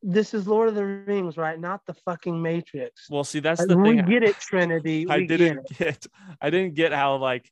this 0.00 0.32
is 0.32 0.46
Lord 0.46 0.68
of 0.68 0.76
the 0.76 0.84
Rings, 0.84 1.36
right? 1.36 1.58
Not 1.58 1.80
the 1.86 1.94
fucking 2.04 2.40
Matrix. 2.40 3.10
Well, 3.10 3.24
see, 3.24 3.40
that's 3.40 3.60
Like, 3.60 3.68
the 3.68 3.76
we 3.78 3.82
thing. 3.96 3.96
We 4.06 4.12
get 4.12 4.22
it, 4.22 4.38
Trinity. 4.38 5.06
I 5.10 5.18
we 5.18 5.26
didn't 5.26 5.58
it. 5.70 5.78
get, 5.78 6.06
I 6.40 6.50
didn't 6.50 6.74
get 6.74 6.92
how 6.92 7.16
like 7.16 7.50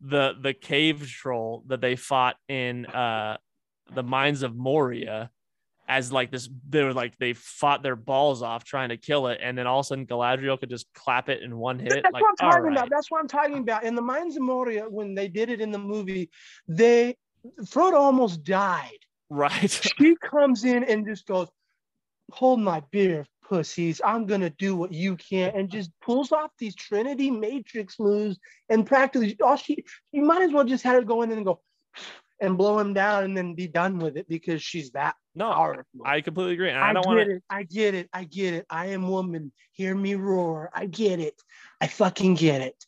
the 0.00 0.34
the 0.40 0.52
cave 0.52 1.06
troll 1.06 1.62
that 1.68 1.80
they 1.80 1.94
fought 1.94 2.34
in 2.48 2.84
uh 2.86 3.36
the 3.94 4.02
mines 4.02 4.42
of 4.42 4.56
Moria 4.56 5.30
as 5.88 6.12
like 6.12 6.30
this 6.30 6.48
they 6.68 6.82
were 6.82 6.94
like 6.94 7.16
they 7.18 7.32
fought 7.32 7.82
their 7.82 7.96
balls 7.96 8.42
off 8.42 8.64
trying 8.64 8.88
to 8.90 8.96
kill 8.96 9.26
it 9.26 9.40
and 9.42 9.58
then 9.58 9.66
all 9.66 9.80
of 9.80 9.84
a 9.84 9.88
sudden 9.88 10.06
Galadriel 10.06 10.58
could 10.58 10.70
just 10.70 10.86
clap 10.94 11.28
it 11.28 11.42
in 11.42 11.56
one 11.56 11.78
hit 11.78 11.90
That's 12.02 12.12
like 12.12 12.22
what 12.22 12.30
I'm 12.30 12.36
talking 12.50 12.62
right. 12.64 12.72
about. 12.72 12.90
That's 12.90 13.10
what 13.10 13.20
I'm 13.20 13.28
talking 13.28 13.58
about. 13.58 13.84
In 13.84 13.94
the 13.94 14.02
Mines 14.02 14.36
of 14.36 14.42
Moria, 14.42 14.84
when 14.88 15.14
they 15.14 15.28
did 15.28 15.50
it 15.50 15.60
in 15.60 15.70
the 15.70 15.78
movie, 15.78 16.30
they 16.68 17.16
Frodo 17.62 17.94
almost 17.94 18.44
died. 18.44 18.98
right 19.28 19.70
She 19.98 20.16
comes 20.16 20.64
in 20.64 20.84
and 20.84 21.06
just 21.06 21.26
goes, 21.26 21.48
"Hold 22.30 22.60
my 22.60 22.82
beer, 22.92 23.26
pussies. 23.48 24.00
I'm 24.04 24.26
gonna 24.26 24.50
do 24.50 24.76
what 24.76 24.92
you 24.92 25.16
can't," 25.16 25.56
and 25.56 25.68
just 25.68 25.90
pulls 26.00 26.30
off 26.32 26.50
these 26.58 26.74
Trinity 26.76 27.30
Matrix 27.30 27.98
moves. 27.98 28.38
And 28.68 28.86
practically, 28.86 29.36
all 29.42 29.56
she 29.56 29.84
you 30.12 30.22
might 30.22 30.42
as 30.42 30.52
well 30.52 30.64
just 30.64 30.84
had 30.84 30.94
her 30.94 31.02
go 31.02 31.22
in 31.22 31.32
and 31.32 31.44
go 31.44 31.60
and 32.42 32.58
blow 32.58 32.78
him 32.78 32.92
down 32.92 33.24
and 33.24 33.36
then 33.36 33.54
be 33.54 33.68
done 33.68 33.98
with 33.98 34.16
it 34.18 34.28
because 34.28 34.62
she's 34.62 34.90
that 34.90 35.14
no 35.34 35.50
powerful. 35.52 35.84
I 36.04 36.20
completely 36.20 36.52
agree 36.54 36.70
I, 36.70 36.90
I, 36.90 36.92
don't 36.92 37.06
want 37.06 37.20
to 37.20 37.36
it. 37.36 37.42
I 37.48 37.62
get 37.62 37.94
it. 37.94 38.10
I 38.12 38.24
get 38.24 38.52
it. 38.52 38.66
I 38.68 38.86
am 38.88 39.08
woman. 39.08 39.52
Hear 39.72 39.94
me 39.94 40.16
roar. 40.16 40.68
I 40.74 40.84
get 40.86 41.20
it. 41.20 41.40
I 41.80 41.86
fucking 41.86 42.34
get 42.34 42.60
it. 42.60 42.84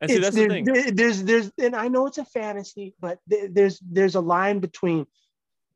and 0.00 0.10
see 0.10 0.18
that's 0.18 0.34
the 0.36 0.42
there's, 0.46 0.52
thing 0.52 0.64
there- 0.64 0.90
there's 0.92 1.24
there's 1.24 1.52
and 1.60 1.74
I 1.76 1.88
know 1.88 2.06
it's 2.06 2.18
a 2.18 2.24
fantasy, 2.24 2.94
but 3.00 3.18
there- 3.26 3.48
there's 3.48 3.78
there's 3.80 4.14
a 4.14 4.20
line 4.20 4.60
between 4.60 5.06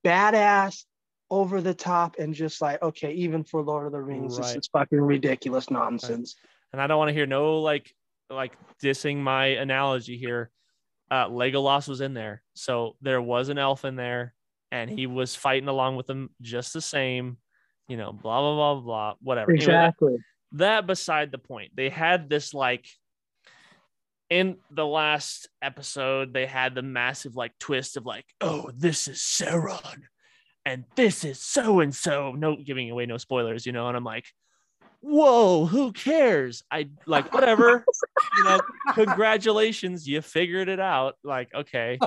badass, 0.06 0.84
over 1.30 1.60
the 1.60 1.74
top, 1.74 2.16
and 2.18 2.32
just 2.32 2.62
like 2.62 2.80
okay, 2.82 3.12
even 3.12 3.44
for 3.44 3.60
Lord 3.62 3.86
of 3.86 3.92
the 3.92 4.00
Rings, 4.00 4.38
this 4.38 4.54
is 4.56 4.68
fucking 4.72 5.00
ridiculous 5.00 5.70
nonsense. 5.70 6.36
and 6.72 6.80
I 6.80 6.86
don't 6.86 6.98
want 6.98 7.08
to 7.08 7.14
hear 7.14 7.26
no 7.26 7.60
like 7.60 7.92
like 8.30 8.52
dissing 8.82 9.18
my 9.18 9.46
analogy 9.46 10.16
here. 10.16 10.50
Uh, 11.10 11.26
Legolas 11.28 11.88
was 11.88 12.00
in 12.00 12.14
there, 12.14 12.42
so 12.54 12.96
there 13.00 13.22
was 13.22 13.48
an 13.48 13.58
elf 13.58 13.84
in 13.84 13.96
there, 13.96 14.34
and 14.70 14.90
he 14.90 15.06
was 15.06 15.34
fighting 15.34 15.68
along 15.68 15.96
with 15.96 16.06
them 16.06 16.30
just 16.42 16.72
the 16.72 16.80
same. 16.82 17.38
You 17.88 17.96
know, 17.96 18.12
blah 18.12 18.40
blah 18.40 18.54
blah 18.74 18.80
blah, 18.82 19.14
whatever. 19.22 19.52
Anyway, 19.52 19.66
that- 19.66 19.88
Exactly. 19.88 20.18
that 20.52 20.86
beside 20.86 21.32
the 21.32 21.38
point. 21.38 21.72
They 21.74 21.88
had 21.88 22.28
this 22.28 22.52
like 22.52 22.86
in 24.28 24.58
the 24.70 24.84
last 24.84 25.48
episode, 25.62 26.34
they 26.34 26.44
had 26.44 26.74
the 26.74 26.82
massive 26.82 27.34
like 27.34 27.52
twist 27.58 27.96
of 27.96 28.04
like, 28.04 28.26
oh, 28.42 28.70
this 28.76 29.08
is 29.08 29.18
Sauron, 29.18 30.02
and 30.66 30.84
this 30.96 31.24
is 31.24 31.40
so 31.40 31.80
and 31.80 31.94
so. 31.94 32.32
No 32.32 32.56
giving 32.56 32.90
away 32.90 33.06
no 33.06 33.16
spoilers, 33.16 33.64
you 33.64 33.72
know. 33.72 33.88
And 33.88 33.96
I'm 33.96 34.04
like, 34.04 34.26
whoa, 35.00 35.66
who 35.66 35.92
cares? 35.92 36.64
I 36.70 36.88
like 37.06 37.32
whatever, 37.32 37.84
you 38.36 38.44
know. 38.44 38.60
Congratulations, 38.94 40.06
you 40.06 40.22
figured 40.22 40.68
it 40.68 40.80
out. 40.80 41.16
Like, 41.22 41.54
okay. 41.54 41.98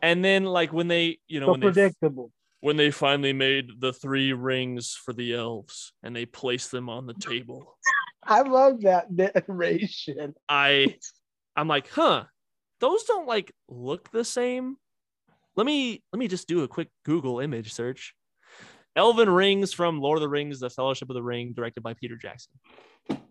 And 0.00 0.24
then 0.24 0.44
like 0.44 0.72
when 0.72 0.88
they, 0.88 1.18
you 1.28 1.40
know, 1.40 1.46
so 1.46 1.50
when 1.52 1.60
they 1.60 1.66
predictable. 1.66 2.30
when 2.60 2.76
they 2.76 2.90
finally 2.90 3.32
made 3.32 3.80
the 3.80 3.92
three 3.92 4.32
rings 4.32 4.98
for 5.04 5.12
the 5.12 5.34
elves 5.34 5.92
and 6.02 6.14
they 6.14 6.26
placed 6.26 6.70
them 6.70 6.88
on 6.88 7.06
the 7.06 7.14
table. 7.14 7.78
I 8.24 8.42
love 8.42 8.82
that 8.82 9.08
narration. 9.16 10.34
I 10.48 10.96
I'm 11.56 11.68
like, 11.68 11.88
huh, 11.88 12.24
those 12.80 13.04
don't 13.04 13.26
like 13.26 13.52
look 13.68 14.10
the 14.10 14.24
same. 14.24 14.76
Let 15.56 15.66
me 15.66 16.02
let 16.12 16.18
me 16.18 16.28
just 16.28 16.48
do 16.48 16.62
a 16.62 16.68
quick 16.68 16.88
Google 17.04 17.40
image 17.40 17.72
search. 17.72 18.14
Elven 18.94 19.30
rings 19.30 19.72
from 19.72 20.00
Lord 20.00 20.18
of 20.18 20.22
the 20.22 20.28
Rings, 20.28 20.60
The 20.60 20.70
Fellowship 20.70 21.08
of 21.08 21.14
the 21.14 21.22
Ring, 21.22 21.52
directed 21.54 21.82
by 21.82 21.94
Peter 21.94 22.16
Jackson. 22.16 22.52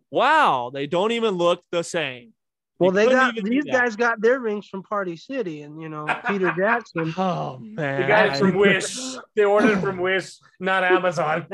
Wow, 0.10 0.72
they 0.74 0.88
don't 0.88 1.12
even 1.12 1.36
look 1.36 1.64
the 1.72 1.84
same. 1.84 2.34
You 2.82 2.88
Well, 2.88 2.92
they 2.92 3.06
couldn't 3.06 3.36
got 3.36 3.44
these 3.44 3.64
guys 3.64 3.96
got 3.96 4.22
their 4.22 4.40
rings 4.40 4.68
from 4.68 4.82
Party 4.82 5.16
City, 5.16 5.62
and 5.62 5.80
you 5.80 5.88
know 5.88 6.08
Peter 6.26 6.52
Jackson. 6.58 7.14
Oh 7.16 7.60
man, 7.62 8.02
The 8.02 8.08
guys 8.08 8.40
from 8.40 8.56
Wish. 8.58 8.98
They 9.36 9.46
ordered 9.46 9.80
from 9.80 10.00
Wish, 10.00 10.38
not 10.60 10.84
Amazon. 10.84 11.46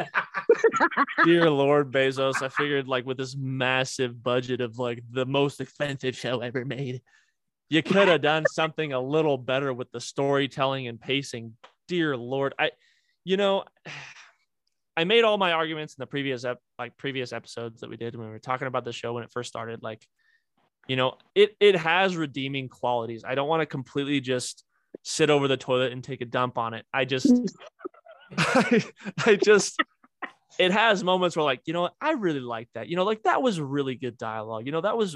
dear 1.25 1.49
Lord 1.49 1.91
Bezos, 1.91 2.41
I 2.41 2.47
figured 2.47 2.87
like 2.87 3.05
with 3.05 3.17
this 3.17 3.35
massive 3.35 4.23
budget 4.23 4.61
of 4.61 4.79
like 4.79 5.03
the 5.11 5.25
most 5.25 5.59
expensive 5.59 6.15
show 6.15 6.39
ever 6.39 6.63
made, 6.63 7.01
you 7.69 7.83
could 7.83 8.07
have 8.07 8.21
done 8.21 8.45
something 8.49 8.93
a 8.93 8.99
little 8.99 9.37
better 9.37 9.73
with 9.73 9.91
the 9.91 9.99
storytelling 9.99 10.87
and 10.87 10.99
pacing. 10.99 11.53
Dear 11.89 12.17
Lord, 12.17 12.53
I, 12.57 12.71
you 13.27 13.37
know, 13.37 13.63
I 14.97 15.03
made 15.03 15.23
all 15.23 15.37
my 15.37 15.51
arguments 15.51 15.93
in 15.93 16.01
the 16.01 16.07
previous 16.07 16.43
ep- 16.43 16.59
like 16.79 16.97
previous 16.97 17.31
episodes 17.31 17.81
that 17.81 17.89
we 17.89 17.97
did 17.97 18.15
when 18.15 18.25
we 18.25 18.31
were 18.31 18.39
talking 18.39 18.65
about 18.67 18.83
the 18.83 18.91
show 18.91 19.13
when 19.13 19.23
it 19.23 19.31
first 19.31 19.47
started. 19.47 19.83
Like, 19.83 20.03
you 20.87 20.95
know, 20.95 21.17
it 21.35 21.55
it 21.59 21.75
has 21.75 22.17
redeeming 22.17 22.67
qualities. 22.67 23.23
I 23.23 23.35
don't 23.35 23.47
want 23.47 23.61
to 23.61 23.67
completely 23.67 24.21
just 24.21 24.63
sit 25.03 25.29
over 25.29 25.47
the 25.47 25.57
toilet 25.57 25.91
and 25.91 26.03
take 26.03 26.21
a 26.21 26.25
dump 26.25 26.57
on 26.57 26.73
it. 26.73 26.83
I 26.91 27.05
just, 27.05 27.27
mm. 27.27 27.47
I, 28.39 28.83
I 29.23 29.35
just 29.35 29.79
it 30.57 30.71
has 30.71 31.03
moments 31.03 31.35
where 31.35 31.43
like 31.43 31.61
you 31.65 31.73
know 31.73 31.87
i 32.01 32.13
really 32.13 32.39
like 32.39 32.67
that 32.73 32.89
you 32.89 32.95
know 32.95 33.03
like 33.03 33.21
that 33.23 33.43
was 33.43 33.61
really 33.61 33.93
good 33.93 34.17
dialogue 34.17 34.65
you 34.65 34.71
know 34.71 34.81
that 34.81 34.97
was 34.97 35.15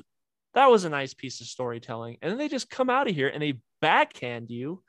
that 0.53 0.69
was 0.69 0.85
a 0.85 0.89
nice 0.89 1.15
piece 1.15 1.41
of 1.41 1.47
storytelling 1.47 2.17
and 2.21 2.31
then 2.31 2.37
they 2.37 2.47
just 2.47 2.69
come 2.69 2.91
out 2.91 3.09
of 3.09 3.15
here 3.15 3.27
and 3.27 3.41
they 3.41 3.55
backhand 3.81 4.51
you 4.51 4.83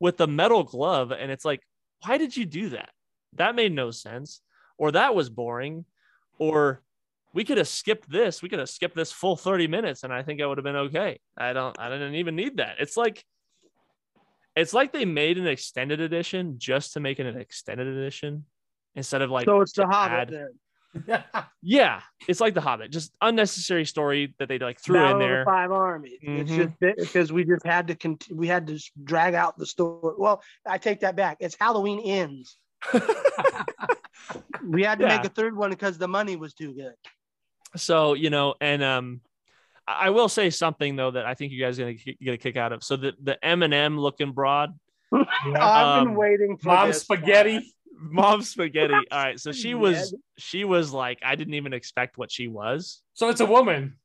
with 0.00 0.16
the 0.16 0.26
metal 0.26 0.64
glove 0.64 1.12
and 1.12 1.30
it's 1.30 1.44
like 1.44 1.60
why 2.04 2.18
did 2.18 2.36
you 2.36 2.44
do 2.46 2.70
that? 2.70 2.90
That 3.34 3.54
made 3.54 3.72
no 3.72 3.90
sense. 3.90 4.40
Or 4.78 4.92
that 4.92 5.14
was 5.14 5.28
boring. 5.28 5.84
Or 6.38 6.82
we 7.32 7.44
could 7.44 7.58
have 7.58 7.68
skipped 7.68 8.10
this. 8.10 8.42
We 8.42 8.48
could 8.48 8.58
have 8.58 8.70
skipped 8.70 8.96
this 8.96 9.12
full 9.12 9.36
30 9.36 9.68
minutes 9.68 10.02
and 10.02 10.12
i 10.12 10.22
think 10.22 10.40
i 10.40 10.46
would 10.46 10.58
have 10.58 10.64
been 10.64 10.76
okay. 10.76 11.20
I 11.36 11.52
don't 11.52 11.78
i 11.78 11.88
didn't 11.88 12.14
even 12.16 12.34
need 12.36 12.56
that. 12.56 12.76
It's 12.80 12.96
like 12.96 13.24
It's 14.56 14.72
like 14.74 14.92
they 14.92 15.04
made 15.04 15.38
an 15.38 15.46
extended 15.46 16.00
edition 16.00 16.56
just 16.58 16.94
to 16.94 17.00
make 17.00 17.20
it 17.20 17.26
an 17.26 17.36
extended 17.38 17.86
edition 17.86 18.44
instead 18.96 19.22
of 19.22 19.30
like 19.30 19.44
so 19.44 19.60
it's 19.60 19.72
the 19.74 19.86
Hobbit 19.86 20.18
add- 20.18 20.28
then. 20.30 20.48
Yeah, 21.62 22.00
it's 22.26 22.40
like 22.40 22.54
the 22.54 22.62
Hobbit, 22.62 22.90
just 22.90 23.12
unnecessary 23.20 23.84
story 23.84 24.34
that 24.38 24.48
they 24.48 24.58
like 24.58 24.80
threw 24.80 24.94
Battle 24.94 25.10
in 25.10 25.16
of 25.16 25.20
the 25.20 25.26
there. 25.26 25.44
Five 25.44 25.70
Armies. 25.72 26.18
It's 26.22 26.50
Mhm. 26.50 26.56
just 26.56 26.96
because 27.12 27.32
we 27.32 27.44
just 27.44 27.66
had 27.66 27.88
to 27.88 27.94
cont- 27.94 28.28
we 28.32 28.46
had 28.46 28.66
to 28.68 28.78
drag 29.04 29.34
out 29.34 29.58
the 29.58 29.66
story. 29.66 30.14
Well, 30.16 30.42
I 30.66 30.78
take 30.78 31.00
that 31.00 31.16
back. 31.16 31.36
It's 31.40 31.54
Halloween 31.60 32.00
ends. 32.00 32.56
We 34.64 34.84
had 34.84 34.98
to 34.98 35.06
Yeah. 35.06 35.16
make 35.16 35.24
a 35.26 35.28
third 35.30 35.56
one 35.56 35.70
because 35.70 35.98
the 35.98 36.06
money 36.08 36.36
was 36.36 36.54
too 36.54 36.72
good. 36.74 36.94
so 37.76 38.14
you 38.14 38.30
know, 38.30 38.54
and 38.60 38.82
um, 38.82 39.20
I 39.86 40.06
I 40.06 40.10
will 40.10 40.28
say 40.28 40.50
something 40.50 40.96
though 40.96 41.10
that 41.12 41.24
I 41.26 41.34
think 41.34 41.52
you 41.52 41.60
guys 41.60 41.78
are 41.78 41.82
gonna 41.84 41.94
get 41.94 42.34
a 42.34 42.36
kick 42.36 42.56
out 42.56 42.72
of. 42.72 42.82
So 42.84 42.96
the 42.96 43.12
the 43.22 43.42
M 43.44 43.62
and 43.62 43.72
M 43.74 43.98
looking 43.98 44.32
broad, 44.32 44.78
I've 45.12 45.24
been 45.44 45.56
Um, 46.08 46.14
waiting 46.14 46.56
for 46.58 46.68
Mom 46.68 46.88
this. 46.88 47.00
spaghetti. 47.02 47.74
Mom 48.00 48.42
spaghetti. 48.42 48.94
All 49.10 49.18
right, 49.22 49.38
so 49.38 49.52
she 49.52 49.74
was 49.74 50.14
she 50.38 50.64
was 50.64 50.92
like 50.92 51.18
I 51.22 51.34
didn't 51.36 51.54
even 51.54 51.72
expect 51.72 52.18
what 52.18 52.30
she 52.32 52.48
was. 52.48 53.02
So 53.14 53.28
it's 53.28 53.40
a 53.40 53.46
woman. 53.46 53.96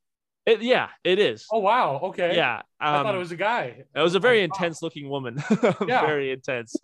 It, 0.46 0.62
yeah, 0.62 0.90
it 1.04 1.18
is. 1.18 1.46
Oh 1.52 1.60
wow. 1.60 2.00
Okay. 2.04 2.36
Yeah, 2.36 2.62
I 2.80 2.98
um, 2.98 3.04
thought 3.04 3.16
it 3.16 3.20
was 3.20 3.32
a 3.32 3.36
guy. 3.38 3.84
It 3.96 4.00
was 4.00 4.16
a 4.16 4.20
very 4.20 4.40
Wow. 4.40 4.46
intense 4.46 4.82
looking 4.82 5.10
woman. 5.10 5.44
Yeah. 5.88 6.02
very 6.02 6.32
intense. 6.32 6.76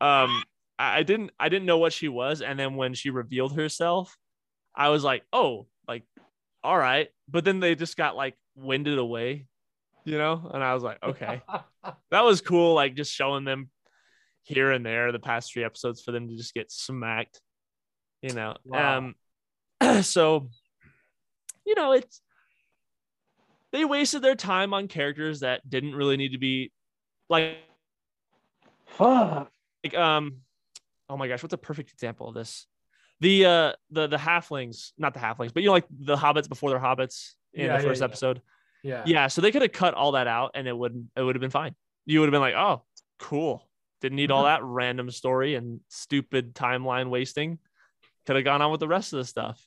Um, 0.00 0.42
I 0.78 0.98
I 0.98 1.02
didn't 1.02 1.30
I 1.40 1.48
didn't 1.48 1.66
know 1.66 1.78
what 1.78 1.92
she 1.92 2.08
was, 2.08 2.42
and 2.42 2.58
then 2.58 2.76
when 2.76 2.94
she 2.94 3.10
revealed 3.10 3.56
herself, 3.56 4.16
I 4.74 4.90
was 4.90 5.02
like, 5.02 5.24
oh, 5.32 5.66
like, 5.88 6.04
all 6.62 6.78
right. 6.78 7.08
But 7.28 7.44
then 7.44 7.60
they 7.60 7.74
just 7.74 7.96
got 7.96 8.14
like 8.14 8.36
winded 8.54 8.98
away, 8.98 9.46
you 10.04 10.18
know, 10.18 10.48
and 10.52 10.62
I 10.62 10.74
was 10.74 10.82
like, 10.82 11.02
okay, 11.02 11.42
that 12.10 12.24
was 12.24 12.40
cool. 12.40 12.74
Like 12.74 12.94
just 12.94 13.12
showing 13.12 13.44
them 13.44 13.70
here 14.46 14.70
and 14.70 14.86
there 14.86 15.12
the 15.12 15.18
past 15.18 15.52
three 15.52 15.64
episodes 15.64 16.02
for 16.02 16.12
them 16.12 16.28
to 16.28 16.36
just 16.36 16.54
get 16.54 16.70
smacked, 16.70 17.40
you 18.22 18.32
know. 18.32 18.56
Wow. 18.64 19.12
Um, 19.80 20.02
so 20.02 20.48
you 21.64 21.74
know, 21.74 21.92
it's 21.92 22.20
they 23.72 23.84
wasted 23.84 24.22
their 24.22 24.36
time 24.36 24.72
on 24.72 24.88
characters 24.88 25.40
that 25.40 25.68
didn't 25.68 25.94
really 25.94 26.16
need 26.16 26.32
to 26.32 26.38
be 26.38 26.72
like 27.28 27.56
Fuck. 28.86 29.50
like 29.84 29.94
um 29.94 30.36
oh 31.10 31.16
my 31.16 31.28
gosh 31.28 31.42
what's 31.42 31.52
a 31.52 31.58
perfect 31.58 31.90
example 31.90 32.28
of 32.28 32.34
this 32.34 32.66
the 33.20 33.44
uh 33.44 33.72
the 33.90 34.06
the 34.06 34.16
halflings 34.16 34.92
not 34.96 35.12
the 35.12 35.20
halflings 35.20 35.52
but 35.52 35.62
you 35.62 35.68
know 35.68 35.72
like 35.72 35.86
the 35.90 36.16
hobbits 36.16 36.48
before 36.48 36.70
they're 36.70 36.78
hobbits 36.78 37.32
in 37.52 37.66
Yeah, 37.66 37.76
the 37.78 37.82
first 37.82 38.00
yeah. 38.00 38.04
episode 38.04 38.40
yeah. 38.82 39.02
yeah 39.04 39.26
so 39.26 39.40
they 39.42 39.50
could 39.50 39.62
have 39.62 39.72
cut 39.72 39.94
all 39.94 40.12
that 40.12 40.28
out 40.28 40.52
and 40.54 40.66
it 40.68 40.76
wouldn't 40.76 41.06
it 41.16 41.22
would 41.22 41.34
have 41.34 41.40
been 41.40 41.50
fine 41.50 41.74
you 42.06 42.20
would 42.20 42.26
have 42.26 42.32
been 42.32 42.40
like 42.40 42.54
oh 42.54 42.82
cool 43.18 43.62
didn't 44.00 44.16
need 44.16 44.30
all 44.30 44.44
mm-hmm. 44.44 44.62
that 44.62 44.64
random 44.64 45.10
story 45.10 45.54
and 45.54 45.80
stupid 45.88 46.54
timeline 46.54 47.10
wasting 47.10 47.58
could 48.26 48.36
have 48.36 48.44
gone 48.44 48.62
on 48.62 48.70
with 48.70 48.80
the 48.80 48.88
rest 48.88 49.12
of 49.12 49.18
the 49.18 49.24
stuff 49.24 49.66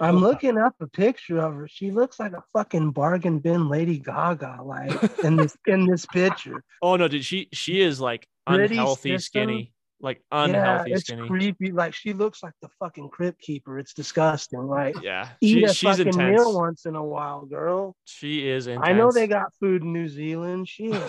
I'm 0.00 0.16
looking 0.16 0.58
up 0.58 0.74
a 0.80 0.88
picture 0.88 1.38
of 1.38 1.54
her. 1.54 1.68
She 1.68 1.90
looks 1.90 2.18
like 2.18 2.32
a 2.32 2.42
fucking 2.52 2.90
bargain 2.90 3.38
bin 3.38 3.68
Lady 3.68 3.98
Gaga, 3.98 4.58
like 4.64 4.90
in 5.22 5.36
this 5.36 5.56
in 5.66 5.86
this 5.86 6.04
picture. 6.06 6.64
oh 6.82 6.96
no 6.96 7.08
did 7.08 7.24
she 7.24 7.48
she 7.52 7.80
is 7.80 8.00
like 8.00 8.26
Pretty 8.46 8.74
unhealthy 8.74 9.10
system. 9.10 9.20
skinny 9.20 9.72
like 10.00 10.22
unhealthy 10.30 10.90
yeah, 10.90 10.96
it's 10.96 11.06
skinny 11.06 11.26
creepy. 11.26 11.72
Like 11.72 11.94
she 11.94 12.12
looks 12.12 12.42
like 12.42 12.52
the 12.60 12.68
fucking 12.80 13.08
crypt 13.08 13.40
keeper. 13.40 13.78
It's 13.78 13.94
disgusting. 13.94 14.66
Like 14.66 15.00
yeah 15.00 15.28
eat 15.40 15.54
she, 15.54 15.64
a 15.64 15.68
she's 15.72 15.90
fucking 15.90 16.08
intense 16.08 16.40
meal 16.40 16.54
once 16.54 16.84
in 16.86 16.96
a 16.96 17.02
while, 17.02 17.46
girl. 17.46 17.96
she 18.04 18.48
is 18.48 18.66
intense 18.66 18.86
I 18.86 18.92
know 18.92 19.12
they 19.12 19.26
got 19.26 19.54
food 19.60 19.82
in 19.82 19.92
New 19.92 20.08
Zealand. 20.08 20.68
Shit. 20.68 20.92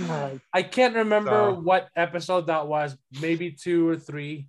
God. 0.00 0.40
I 0.52 0.62
can't 0.62 0.94
remember 0.94 1.30
So- 1.30 1.60
what 1.60 1.88
episode 1.96 2.46
that 2.48 2.66
was, 2.68 2.96
maybe 3.20 3.52
two 3.52 3.88
or 3.88 3.96
three. 3.96 4.46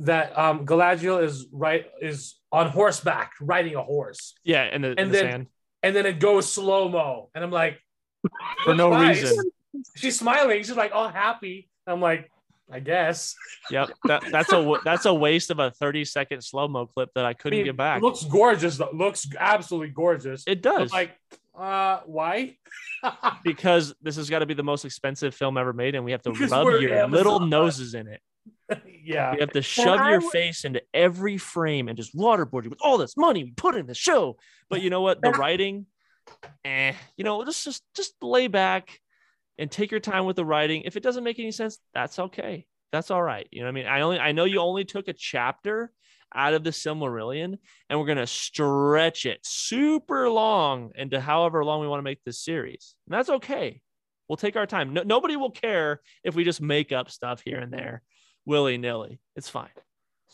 That 0.00 0.36
um 0.38 0.64
Galadriel 0.66 1.22
is 1.22 1.46
right 1.52 1.86
is 2.00 2.36
on 2.52 2.70
horseback 2.70 3.32
riding 3.40 3.74
a 3.74 3.82
horse, 3.82 4.34
Yeah, 4.44 4.62
and 4.62 4.82
the, 4.82 4.92
in 4.92 4.98
And 4.98 5.10
the 5.10 5.16
then- 5.18 5.30
sand 5.30 5.46
and 5.82 5.96
then 5.96 6.06
it 6.06 6.20
goes 6.20 6.50
slow 6.52 6.88
mo, 6.88 7.30
and 7.34 7.42
I'm 7.44 7.50
like, 7.50 7.78
for 8.64 8.74
no 8.74 8.90
Nice. 8.90 9.22
reason. 9.22 9.50
she's 9.96 10.18
smiling, 10.18 10.58
she's 10.62 10.76
like 10.76 10.92
all 10.94 11.08
happy. 11.08 11.68
I'm 11.86 12.00
like, 12.00 12.30
I 12.72 12.80
guess. 12.80 13.34
Yep, 13.70 13.90
that, 14.04 14.22
that's 14.30 14.52
a 14.52 14.78
that's 14.84 15.04
a 15.06 15.12
waste 15.12 15.50
of 15.50 15.58
a 15.58 15.70
thirty 15.70 16.04
second 16.04 16.42
slow 16.42 16.68
mo 16.68 16.86
clip 16.86 17.10
that 17.14 17.24
I 17.26 17.30
I 17.30 17.34
couldn't 17.34 17.58
mean, 17.58 17.66
get 17.66 17.76
back. 17.76 17.98
It 17.98 18.04
looks 18.04 18.24
gorgeous. 18.24 18.76
Though. 18.78 18.90
Looks 18.94 19.26
absolutely 19.38 19.88
gorgeous. 19.90 20.44
it 20.46 20.64
I'm 20.66 20.78
does 20.78 20.92
like, 20.92 21.10
uh, 21.56 22.00
why? 22.06 22.56
because 23.44 23.94
this 24.00 24.16
has 24.16 24.30
got 24.30 24.40
to 24.40 24.46
be 24.46 24.54
the 24.54 24.62
most 24.62 24.84
expensive 24.84 25.34
film 25.34 25.56
ever 25.58 25.72
made, 25.72 25.94
and 25.94 26.04
we 26.04 26.12
have 26.12 26.22
to 26.22 26.30
Because 26.32 26.50
rub 26.50 26.66
your 26.80 26.92
Amazon. 26.94 27.10
little 27.10 27.40
noses 27.40 27.94
in 27.94 28.06
it. 28.08 28.20
yeah. 29.04 29.34
We 29.34 29.40
have 29.40 29.52
to 29.52 29.62
shove 29.62 30.00
I 30.00 30.10
your 30.10 30.20
would- 30.20 30.30
face 30.32 30.64
into 30.64 30.82
every 30.94 31.38
frame 31.38 31.88
and 31.88 31.96
just 31.96 32.16
waterboard 32.16 32.64
you 32.64 32.70
with 32.70 32.80
all 32.82 32.98
this 32.98 33.16
money 33.16 33.44
we 33.44 33.50
put 33.52 33.74
in 33.74 33.86
the 33.86 33.94
show. 33.94 34.36
But 34.68 34.82
you 34.82 34.90
know 34.90 35.00
what? 35.02 35.20
The 35.20 35.30
writing, 35.38 35.86
eh, 36.64 36.92
you 37.16 37.24
know, 37.24 37.44
just 37.44 37.64
just 37.64 37.82
just 37.94 38.14
lay 38.22 38.46
back 38.46 39.00
and 39.58 39.70
take 39.70 39.90
your 39.90 40.00
time 40.00 40.24
with 40.24 40.36
the 40.36 40.44
writing. 40.44 40.82
If 40.84 40.96
it 40.96 41.02
doesn't 41.02 41.24
make 41.24 41.38
any 41.38 41.50
sense, 41.52 41.78
that's 41.92 42.18
okay. 42.18 42.66
That's 42.92 43.10
all 43.10 43.22
right. 43.22 43.46
You 43.50 43.60
know 43.60 43.66
what 43.66 43.72
I 43.72 43.74
mean? 43.74 43.86
I 43.86 44.00
only 44.00 44.18
I 44.18 44.32
know 44.32 44.44
you 44.44 44.60
only 44.60 44.84
took 44.84 45.08
a 45.08 45.12
chapter 45.12 45.92
out 46.34 46.54
of 46.54 46.64
the 46.64 46.70
Silmarillion 46.70 47.58
and 47.88 47.98
we're 47.98 48.06
gonna 48.06 48.26
stretch 48.26 49.26
it 49.26 49.40
super 49.42 50.28
long 50.28 50.92
into 50.94 51.20
however 51.20 51.64
long 51.64 51.80
we 51.80 51.88
want 51.88 51.98
to 51.98 52.04
make 52.04 52.22
this 52.24 52.38
series. 52.40 52.94
And 53.06 53.14
that's 53.14 53.30
okay. 53.30 53.80
We'll 54.28 54.36
take 54.36 54.56
our 54.56 54.66
time. 54.66 54.92
No, 54.92 55.02
nobody 55.02 55.36
will 55.36 55.50
care 55.50 56.00
if 56.22 56.34
we 56.34 56.44
just 56.44 56.60
make 56.60 56.92
up 56.92 57.10
stuff 57.10 57.42
here 57.44 57.58
and 57.58 57.72
there 57.72 58.02
willy 58.46 58.78
nilly. 58.78 59.20
It's 59.36 59.48
fine. 59.48 59.70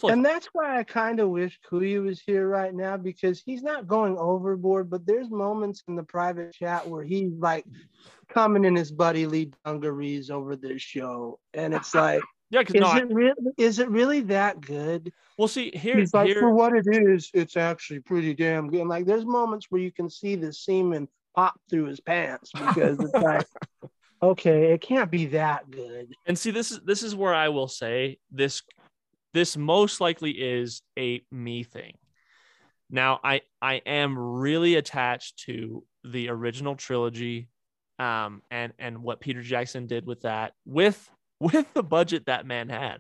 And 0.05 0.25
that's 0.25 0.49
why 0.53 0.79
I 0.79 0.85
kind 0.85 1.21
of 1.21 1.31
wish 1.31 1.59
Kuya 1.71 2.03
was 2.03 2.21
here 2.21 2.47
right 2.47 2.75
now 2.75 2.99
because 2.99 3.41
he's 3.41 3.63
not 3.63 3.87
going 3.87 4.19
overboard, 4.19 4.91
but 4.91 5.07
there's 5.07 5.31
moments 5.31 5.83
in 5.89 5.97
the 5.97 6.03
private 6.03 6.53
chat 6.53 6.87
where 6.87 7.03
he's 7.03 7.33
like 7.39 7.65
coming 8.29 8.67
in 8.67 8.77
his 8.77 8.93
buddy 8.93 9.27
Lee 9.27 9.53
Dungarees 9.65 10.31
over 10.31 10.55
this 10.55 10.83
show. 10.83 11.39
And 11.55 11.73
it's 11.73 11.95
like, 11.95 12.23
yeah, 12.51 12.61
because 12.61 12.75
is 12.75 12.81
no, 12.81 12.97
it 12.97 13.13
really 13.13 13.35
is 13.59 13.79
it 13.79 13.89
really 13.89 14.21
that 14.23 14.61
good? 14.61 15.13
we'll 15.39 15.49
see 15.49 15.71
here. 15.75 15.99
He's 15.99 16.15
like, 16.15 16.29
here 16.29 16.41
for 16.41 16.51
what 16.51 16.75
it 16.75 16.87
is, 16.87 17.31
it's 17.35 17.57
actually 17.57 18.01
pretty 18.01 18.35
damn 18.35 18.69
good. 18.69 18.81
And 18.81 18.89
like 18.89 19.07
there's 19.07 19.27
moments 19.27 19.67
where 19.71 19.81
you 19.81 19.93
can 19.93 20.09
see 20.09 20.37
the 20.37 20.53
semen 20.53 21.09
pop 21.35 21.61
through 21.69 21.87
his 21.87 22.01
pants 22.01 22.51
because 22.53 22.99
it's 22.99 23.13
like, 23.13 23.47
okay, 24.23 24.73
it 24.73 24.81
can't 24.81 25.11
be 25.11 25.27
that 25.27 25.71
good. 25.71 26.13
and 26.27 26.39
see 26.39 26.51
this 26.51 26.71
is 26.71 26.81
this 26.85 27.03
is 27.03 27.15
where 27.15 27.35
I 27.35 27.49
will 27.49 27.69
say 27.69 28.19
this 28.31 28.63
this 29.35 29.57
most 29.57 30.01
likely 30.01 30.31
is 30.31 30.83
a 30.99 31.23
me 31.31 31.63
thing. 31.63 31.95
Now 32.89 33.21
I 33.23 33.43
I 33.61 33.75
am 33.87 34.19
really 34.19 34.77
attached 34.77 35.39
to 35.47 35.85
the 36.05 36.29
original 36.29 36.77
trilogy 36.77 37.49
um 37.99 38.43
and 38.51 38.73
and 38.79 39.03
what 39.03 39.21
Peter 39.21 39.43
Jackson 39.43 39.87
did 39.87 40.07
with 40.07 40.23
that 40.23 40.53
with 40.65 41.11
with 41.41 41.67
the 41.75 41.83
budget 41.83 42.27
that 42.27 42.47
man 42.47 42.69
had. 42.69 42.99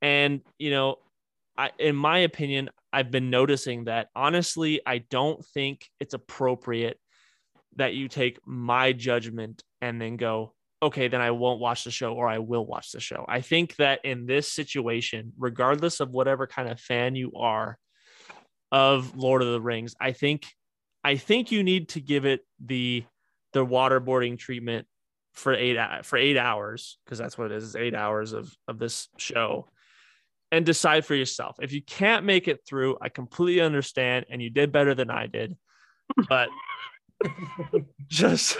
And 0.00 0.40
you 0.58 0.70
know, 0.70 0.96
I 1.56 1.70
in 1.78 1.96
my 1.96 2.18
opinion, 2.18 2.70
I've 2.92 3.10
been 3.10 3.30
noticing 3.30 3.84
that 3.84 4.08
honestly, 4.14 4.80
I 4.86 4.98
don't 4.98 5.44
think 5.44 5.86
it's 6.00 6.14
appropriate 6.14 6.98
that 7.76 7.94
you 7.94 8.08
take 8.08 8.38
my 8.44 8.92
judgment 8.92 9.62
and 9.80 10.00
then 10.00 10.16
go, 10.16 10.54
okay, 10.82 11.08
then 11.08 11.20
I 11.20 11.32
won't 11.32 11.60
watch 11.60 11.84
the 11.84 11.90
show 11.90 12.14
or 12.14 12.28
I 12.28 12.38
will 12.38 12.64
watch 12.64 12.92
the 12.92 13.00
show. 13.00 13.24
I 13.28 13.40
think 13.40 13.76
that 13.76 14.00
in 14.04 14.26
this 14.26 14.50
situation, 14.50 15.32
regardless 15.38 16.00
of 16.00 16.10
whatever 16.10 16.46
kind 16.46 16.68
of 16.68 16.80
fan 16.80 17.16
you 17.16 17.32
are 17.36 17.78
of 18.70 19.16
Lord 19.16 19.42
of 19.42 19.48
the 19.48 19.60
Rings, 19.60 19.94
I 20.00 20.12
think 20.12 20.46
I 21.02 21.16
think 21.16 21.50
you 21.50 21.62
need 21.62 21.90
to 21.90 22.00
give 22.00 22.24
it 22.24 22.40
the 22.64 23.04
the 23.52 23.64
waterboarding 23.64 24.38
treatment 24.38 24.86
for 25.34 25.54
eight 25.54 25.76
uh, 25.76 26.02
for 26.02 26.16
eight 26.16 26.36
hours 26.36 26.98
because 27.04 27.18
that's 27.18 27.38
what 27.38 27.50
it 27.50 27.56
is, 27.56 27.64
is 27.64 27.76
eight 27.76 27.94
hours 27.94 28.32
of 28.32 28.52
of 28.66 28.78
this 28.78 29.08
show 29.16 29.68
and 30.50 30.64
decide 30.64 31.04
for 31.04 31.14
yourself. 31.14 31.56
If 31.60 31.72
you 31.72 31.82
can't 31.82 32.24
make 32.24 32.48
it 32.48 32.60
through, 32.66 32.96
I 33.00 33.08
completely 33.08 33.60
understand 33.60 34.26
and 34.30 34.40
you 34.40 34.50
did 34.50 34.72
better 34.72 34.94
than 34.94 35.10
I 35.10 35.26
did. 35.26 35.56
But 36.28 36.48
just 38.08 38.56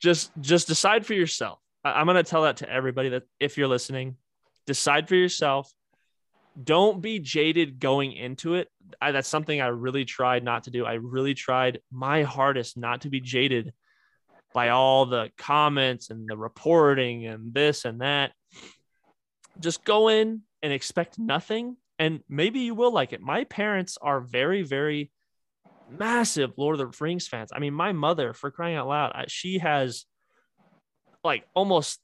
just 0.00 0.32
just 0.40 0.68
decide 0.68 1.04
for 1.04 1.14
yourself. 1.14 1.58
I- 1.84 1.92
I'm 1.92 2.06
going 2.06 2.16
to 2.16 2.22
tell 2.22 2.42
that 2.42 2.58
to 2.58 2.70
everybody 2.70 3.10
that 3.10 3.24
if 3.38 3.58
you're 3.58 3.68
listening, 3.68 4.16
decide 4.66 5.08
for 5.08 5.16
yourself. 5.16 5.70
Don't 6.62 7.00
be 7.00 7.20
jaded 7.20 7.78
going 7.78 8.12
into 8.12 8.54
it. 8.54 8.68
I, 9.00 9.12
that's 9.12 9.28
something 9.28 9.60
I 9.60 9.68
really 9.68 10.04
tried 10.04 10.42
not 10.42 10.64
to 10.64 10.70
do. 10.70 10.84
I 10.84 10.94
really 10.94 11.32
tried 11.32 11.80
my 11.92 12.24
hardest 12.24 12.76
not 12.76 13.02
to 13.02 13.08
be 13.08 13.20
jaded 13.20 13.72
by 14.52 14.70
all 14.70 15.06
the 15.06 15.30
comments 15.38 16.10
and 16.10 16.28
the 16.28 16.36
reporting 16.36 17.26
and 17.26 17.54
this 17.54 17.84
and 17.84 18.00
that. 18.00 18.32
Just 19.58 19.84
go 19.84 20.08
in 20.08 20.42
and 20.62 20.72
expect 20.72 21.18
nothing, 21.18 21.76
and 21.98 22.20
maybe 22.28 22.60
you 22.60 22.74
will 22.74 22.92
like 22.92 23.12
it. 23.12 23.20
My 23.20 23.44
parents 23.44 23.98
are 24.00 24.20
very, 24.20 24.62
very 24.62 25.10
massive 25.98 26.52
Lord 26.56 26.80
of 26.80 26.90
the 26.90 27.04
Rings 27.04 27.28
fans. 27.28 27.50
I 27.54 27.58
mean, 27.58 27.74
my 27.74 27.92
mother, 27.92 28.32
for 28.32 28.50
crying 28.50 28.76
out 28.76 28.88
loud, 28.88 29.24
she 29.28 29.58
has 29.58 30.04
like 31.22 31.44
almost 31.54 32.00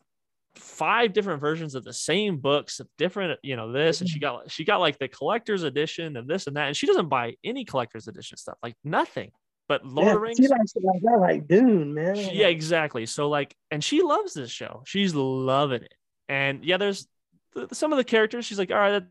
five 0.57 1.13
different 1.13 1.41
versions 1.41 1.75
of 1.75 1.85
the 1.85 1.93
same 1.93 2.39
books 2.39 2.81
of 2.81 2.89
different, 2.99 3.39
you 3.43 3.57
know, 3.57 3.73
this, 3.73 4.01
and 4.01 4.09
she 4.09 4.19
mm-hmm. 4.19 4.39
got 4.39 4.51
she 4.51 4.65
got 4.65 4.81
like 4.81 4.99
the 4.99 5.09
collector's 5.09 5.63
edition 5.63 6.17
of 6.17 6.27
this 6.27 6.47
and 6.47 6.57
that, 6.57 6.67
and 6.67 6.77
she 6.77 6.87
doesn't 6.87 7.09
buy 7.09 7.35
any 7.45 7.65
collector's 7.65 8.09
edition 8.09 8.37
stuff, 8.37 8.57
like 8.63 8.75
nothing. 8.85 9.31
But 9.69 9.85
Lord 9.85 10.09
of 10.09 10.15
the 10.15 10.21
Rings, 10.21 10.37
She 10.39 10.47
likes 10.49 10.77
it 10.77 10.85
like 10.85 11.03
that, 11.03 11.19
like 11.21 11.49
Dune, 11.49 11.93
man. 11.93 12.15
she- 12.15 12.37
yeah, 12.37 12.47
exactly. 12.47 13.05
So 13.07 13.29
like, 13.29 13.57
and 13.71 13.83
she 13.83 14.01
loves 14.03 14.33
this 14.35 14.51
show. 14.51 14.83
She's 14.87 15.15
loving 15.15 15.83
it. 15.83 15.95
And 16.29 16.65
yeah, 16.65 16.77
there's 16.77 17.07
th- 17.55 17.69
some 17.73 17.93
of 17.93 17.97
the 17.97 18.05
characters. 18.05 18.45
She's 18.45 18.59
like, 18.59 18.71
all 18.71 18.79
right, 18.79 19.03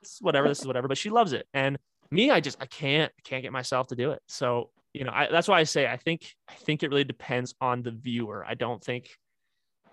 that's 0.00 0.20
whatever. 0.20 0.48
This 0.48 0.60
is 0.60 0.66
whatever. 0.66 0.88
But 0.88 0.98
she 0.98 1.10
loves 1.10 1.32
it. 1.32 1.46
And 1.54 1.78
me, 2.10 2.30
I 2.30 2.40
just 2.40 2.56
I 2.60 2.66
can't 2.66 3.12
can't 3.24 3.42
get 3.42 3.52
myself 3.52 3.88
to 3.88 3.96
do 3.96 4.10
it. 4.12 4.22
So 4.28 4.70
you 4.92 5.04
know, 5.04 5.12
I, 5.12 5.28
that's 5.30 5.48
why 5.48 5.58
I 5.58 5.64
say 5.64 5.86
I 5.86 5.96
think 5.96 6.34
I 6.48 6.54
think 6.54 6.82
it 6.82 6.90
really 6.90 7.04
depends 7.04 7.54
on 7.60 7.82
the 7.82 7.90
viewer. 7.90 8.44
I 8.46 8.54
don't 8.54 8.82
think 8.82 9.10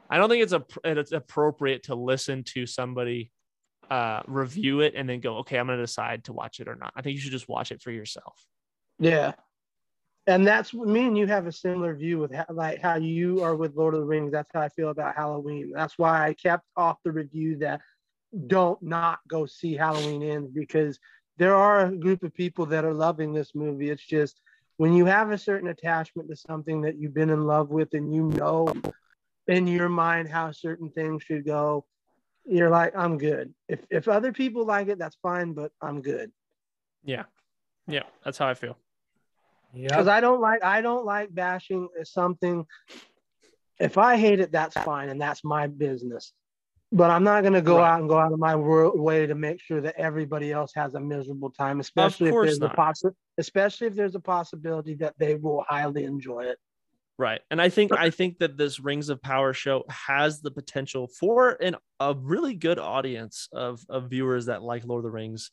I 0.09 0.17
don't 0.17 0.29
think 0.29 0.43
it's 0.43 0.53
a 0.53 0.63
it's 0.83 1.11
appropriate 1.11 1.83
to 1.83 1.95
listen 1.95 2.43
to 2.53 2.65
somebody 2.65 3.31
uh 3.91 4.21
review 4.25 4.79
it 4.79 4.93
and 4.95 5.07
then 5.07 5.19
go 5.19 5.37
okay 5.37 5.57
i'm 5.59 5.67
going 5.67 5.77
to 5.77 5.83
decide 5.83 6.23
to 6.23 6.33
watch 6.33 6.59
it 6.59 6.67
or 6.67 6.75
not 6.75 6.91
i 6.95 7.01
think 7.01 7.13
you 7.13 7.21
should 7.21 7.31
just 7.31 7.49
watch 7.49 7.71
it 7.71 7.81
for 7.81 7.91
yourself 7.91 8.45
Yeah. 8.99 9.33
And 10.27 10.45
that's 10.45 10.71
me 10.73 11.07
and 11.07 11.17
you 11.17 11.25
have 11.25 11.47
a 11.47 11.51
similar 11.51 11.95
view 11.95 12.19
with 12.19 12.31
how, 12.31 12.45
like 12.51 12.79
how 12.79 12.95
you 12.97 13.41
are 13.41 13.55
with 13.55 13.75
Lord 13.75 13.95
of 13.95 14.01
the 14.01 14.05
Rings. 14.05 14.31
That's 14.31 14.51
how 14.53 14.61
I 14.61 14.69
feel 14.69 14.89
about 14.89 15.15
Halloween. 15.15 15.71
That's 15.75 15.97
why 15.97 16.27
I 16.27 16.33
kept 16.35 16.63
off 16.77 16.97
the 17.03 17.11
review 17.11 17.57
that 17.57 17.81
don't 18.47 18.81
not 18.83 19.19
go 19.27 19.47
see 19.47 19.75
Halloween 19.75 20.21
Ends 20.21 20.51
because 20.53 20.99
there 21.37 21.55
are 21.55 21.87
a 21.87 21.97
group 21.97 22.21
of 22.21 22.35
people 22.35 22.67
that 22.67 22.85
are 22.85 22.93
loving 22.93 23.33
this 23.33 23.55
movie. 23.55 23.89
It's 23.89 24.05
just 24.05 24.39
when 24.77 24.93
you 24.93 25.05
have 25.05 25.31
a 25.31 25.39
certain 25.39 25.69
attachment 25.69 26.29
to 26.29 26.35
something 26.35 26.81
that 26.81 26.97
you've 26.99 27.15
been 27.15 27.31
in 27.31 27.47
love 27.47 27.69
with 27.71 27.89
and 27.93 28.13
you 28.13 28.27
know 28.27 28.71
in 29.47 29.65
your 29.65 29.89
mind 29.89 30.29
how 30.29 30.51
certain 30.51 30.91
things 30.91 31.23
should 31.23 31.45
go, 31.45 31.83
you're 32.45 32.69
like, 32.69 32.93
I'm 32.95 33.17
good. 33.17 33.53
If 33.67 33.79
if 33.89 34.07
other 34.07 34.31
people 34.33 34.65
like 34.65 34.87
it, 34.87 34.97
that's 34.99 35.17
fine, 35.21 35.53
but 35.53 35.71
I'm 35.81 36.01
good. 36.01 36.31
yeah 37.03 37.23
yeah 37.87 38.03
that's 38.23 38.37
how 38.37 38.47
i 38.47 38.53
feel 38.53 38.77
Yeah. 39.73 39.87
because 39.89 40.07
I 40.07 40.19
don't 40.21 40.39
like 40.41 40.63
I 40.63 40.81
don't 40.81 41.05
like 41.05 41.33
bashing 41.33 41.87
something. 42.03 42.65
If 43.79 43.97
I 43.97 44.17
hate 44.17 44.39
it, 44.39 44.51
that's 44.51 44.75
fine, 44.75 45.09
and 45.09 45.19
that's 45.19 45.43
my 45.43 45.65
business. 45.67 46.33
But 46.91 47.09
I'm 47.09 47.23
not 47.23 47.41
going 47.41 47.53
to 47.53 47.61
go 47.61 47.77
Right. 47.77 47.89
out 47.89 47.99
and 48.01 48.09
go 48.09 48.17
out 48.19 48.33
of 48.33 48.37
my 48.39 48.55
way 48.55 49.25
to 49.25 49.33
make 49.33 49.59
sure 49.61 49.81
that 49.81 49.95
everybody 49.95 50.51
else 50.51 50.71
has 50.75 50.93
a 50.93 50.99
miserable 50.99 51.49
time, 51.49 51.79
especially 51.79 52.27
if 52.27 52.33
course 52.33 52.47
there's 52.49 52.57
a 52.59 52.67
not. 52.67 52.75
possi- 52.77 53.15
especially 53.39 53.87
if 53.87 53.95
there's 53.95 54.13
a 54.15 54.19
possibility 54.19 54.93
that 54.95 55.15
they 55.17 55.35
will 55.35 55.63
highly 55.67 56.03
enjoy 56.03 56.41
it. 56.41 56.59
Right. 57.21 57.39
And 57.51 57.61
I 57.61 57.69
think 57.69 57.91
I 57.91 58.09
think 58.09 58.39
that 58.39 58.57
this 58.57 58.79
Rings 58.79 59.09
of 59.09 59.21
Power 59.21 59.53
show 59.53 59.83
has 59.89 60.41
the 60.41 60.49
potential 60.49 61.07
for 61.07 61.51
an 61.61 61.75
a 61.99 62.15
really 62.15 62.55
good 62.55 62.79
audience 62.79 63.47
of 63.53 63.79
of 63.89 64.09
viewers 64.09 64.47
that 64.47 64.63
like 64.63 64.85
Lord 64.85 65.01
of 65.01 65.03
the 65.03 65.11
Rings 65.11 65.51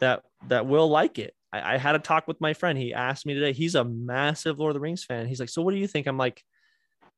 that 0.00 0.22
that 0.46 0.64
will 0.64 0.88
like 0.88 1.18
it. 1.18 1.34
I, 1.52 1.74
I 1.74 1.76
had 1.76 1.94
a 1.94 1.98
talk 1.98 2.26
with 2.26 2.40
my 2.40 2.54
friend. 2.54 2.78
He 2.78 2.94
asked 2.94 3.26
me 3.26 3.34
today. 3.34 3.52
He's 3.52 3.74
a 3.74 3.84
massive 3.84 4.58
Lord 4.58 4.70
of 4.70 4.74
the 4.76 4.80
Rings 4.80 5.04
fan. 5.04 5.26
He's 5.26 5.40
like, 5.40 5.50
"So 5.50 5.60
what 5.60 5.72
do 5.72 5.76
you 5.76 5.86
think?" 5.86 6.06
I'm 6.06 6.16
like, 6.16 6.42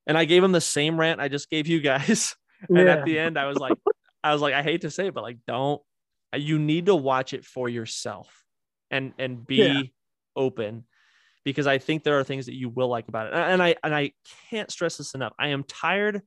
and 0.05 0.19
I 0.19 0.25
gave 0.25 0.43
him 0.43 0.51
the 0.51 0.61
same 0.61 0.99
rant 0.99 1.21
I 1.21 1.29
just 1.29 1.49
gave 1.49 1.69
you 1.69 1.81
guys. 1.81 2.35
And 2.69 2.77
Yeah. 2.77 2.95
at 2.95 3.05
the 3.05 3.19
end, 3.21 3.39
I 3.39 3.47
was 3.47 3.57
like, 3.57 3.79
I 4.25 4.33
was 4.33 4.43
like, 4.43 4.53
I 4.53 4.63
hate 4.63 4.81
to 4.81 4.91
say 4.91 5.07
it, 5.07 5.15
but 5.15 5.23
like, 5.23 5.39
don't 5.47 5.81
you 6.35 6.59
need 6.59 6.87
to 6.87 6.97
watch 6.97 7.35
it 7.35 7.45
for 7.45 7.69
yourself 7.69 8.45
and 8.91 9.15
and 9.17 9.47
be 9.47 9.57
Yeah. 9.57 9.83
open 10.35 10.85
because 11.45 11.67
I 11.67 11.79
think 11.79 12.03
there 12.03 12.19
are 12.19 12.25
things 12.25 12.47
that 12.47 12.57
you 12.57 12.69
will 12.69 12.89
like 12.89 13.09
about 13.09 13.29
it. 13.29 13.35
And 13.35 13.63
I 13.63 13.77
and 13.83 13.95
I 13.95 14.13
can't 14.51 14.71
stress 14.71 14.97
this 14.97 15.15
enough. 15.15 15.33
I 15.39 15.49
am 15.49 15.65
tired 15.65 16.23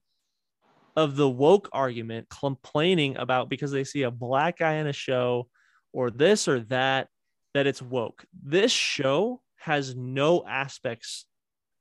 of 0.96 1.16
the 1.16 1.30
woke 1.30 1.70
argument 1.72 2.28
complaining 2.30 3.18
about 3.18 3.50
because 3.50 3.72
they 3.72 3.84
see 3.84 4.04
a 4.04 4.12
black 4.12 4.60
guy 4.60 4.74
in 4.74 4.88
a 4.88 4.94
show 4.94 5.48
or 5.92 6.12
this 6.12 6.48
or 6.48 6.60
that 6.62 7.08
that 7.54 7.68
it's 7.68 7.82
woke. 7.82 8.26
This 8.44 8.72
show 8.72 9.42
has 9.58 9.96
no 9.96 10.46
aspects 10.46 11.26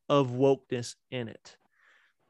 of 0.08 0.30
wokeness 0.30 0.94
in 1.10 1.28
it. 1.28 1.56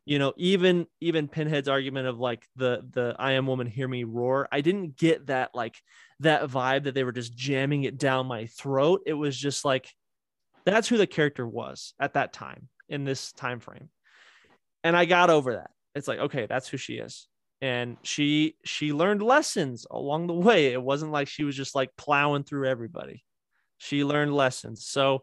You 0.05 0.19
know, 0.19 0.33
even 0.37 0.87
even 1.01 1.29
Pinhead's 1.29 1.69
argument 1.69 2.09
of 2.09 2.19
like 2.19 2.45
the 2.57 2.85
the 2.91 3.15
I 3.19 3.33
am 3.33 3.47
woman 3.47 3.69
hear 3.69 3.87
me 3.87 4.03
roar. 4.05 4.49
I 4.51 4.61
didn't 4.61 4.97
get 4.97 5.27
that 5.27 5.51
like 5.55 5.77
that 6.21 6.49
vibe 6.49 6.85
that 6.85 6.95
they 6.95 7.05
were 7.05 7.13
just 7.13 7.37
jamming 7.37 7.85
it 7.85 7.99
down 7.99 8.27
my 8.27 8.47
throat. 8.47 9.03
It 9.07 9.13
was 9.13 9.37
just 9.37 9.65
like 9.65 9.89
that's 10.65 10.89
who 10.89 10.97
the 10.97 11.07
character 11.07 11.47
was 11.47 11.95
at 12.01 12.15
that 12.15 12.33
time 12.33 12.69
in 12.89 13.05
this 13.05 13.33
time 13.33 13.61
frame. 13.61 13.89
And 14.85 14.97
I 14.97 15.05
got 15.05 15.31
over 15.31 15.55
that. 15.55 15.71
It's 15.95 16.09
like, 16.09 16.19
okay, 16.19 16.47
that's 16.47 16.69
who 16.69 16.77
she 16.77 16.95
is. 16.95 17.29
And 17.61 17.97
she 18.03 18.57
she 18.65 18.93
learned 18.93 19.23
lessons 19.23 19.87
along 19.91 20.27
the 20.27 20.35
way. 20.35 20.73
It 20.73 20.83
wasn't 20.83 21.13
like 21.13 21.29
she 21.29 21.45
was 21.45 21.57
just 21.57 21.75
like 21.75 21.91
plowing 21.97 22.45
through 22.45 22.69
everybody. 22.69 23.25
She 23.79 24.05
learned 24.05 24.35
lessons. 24.35 24.85
So 24.87 25.23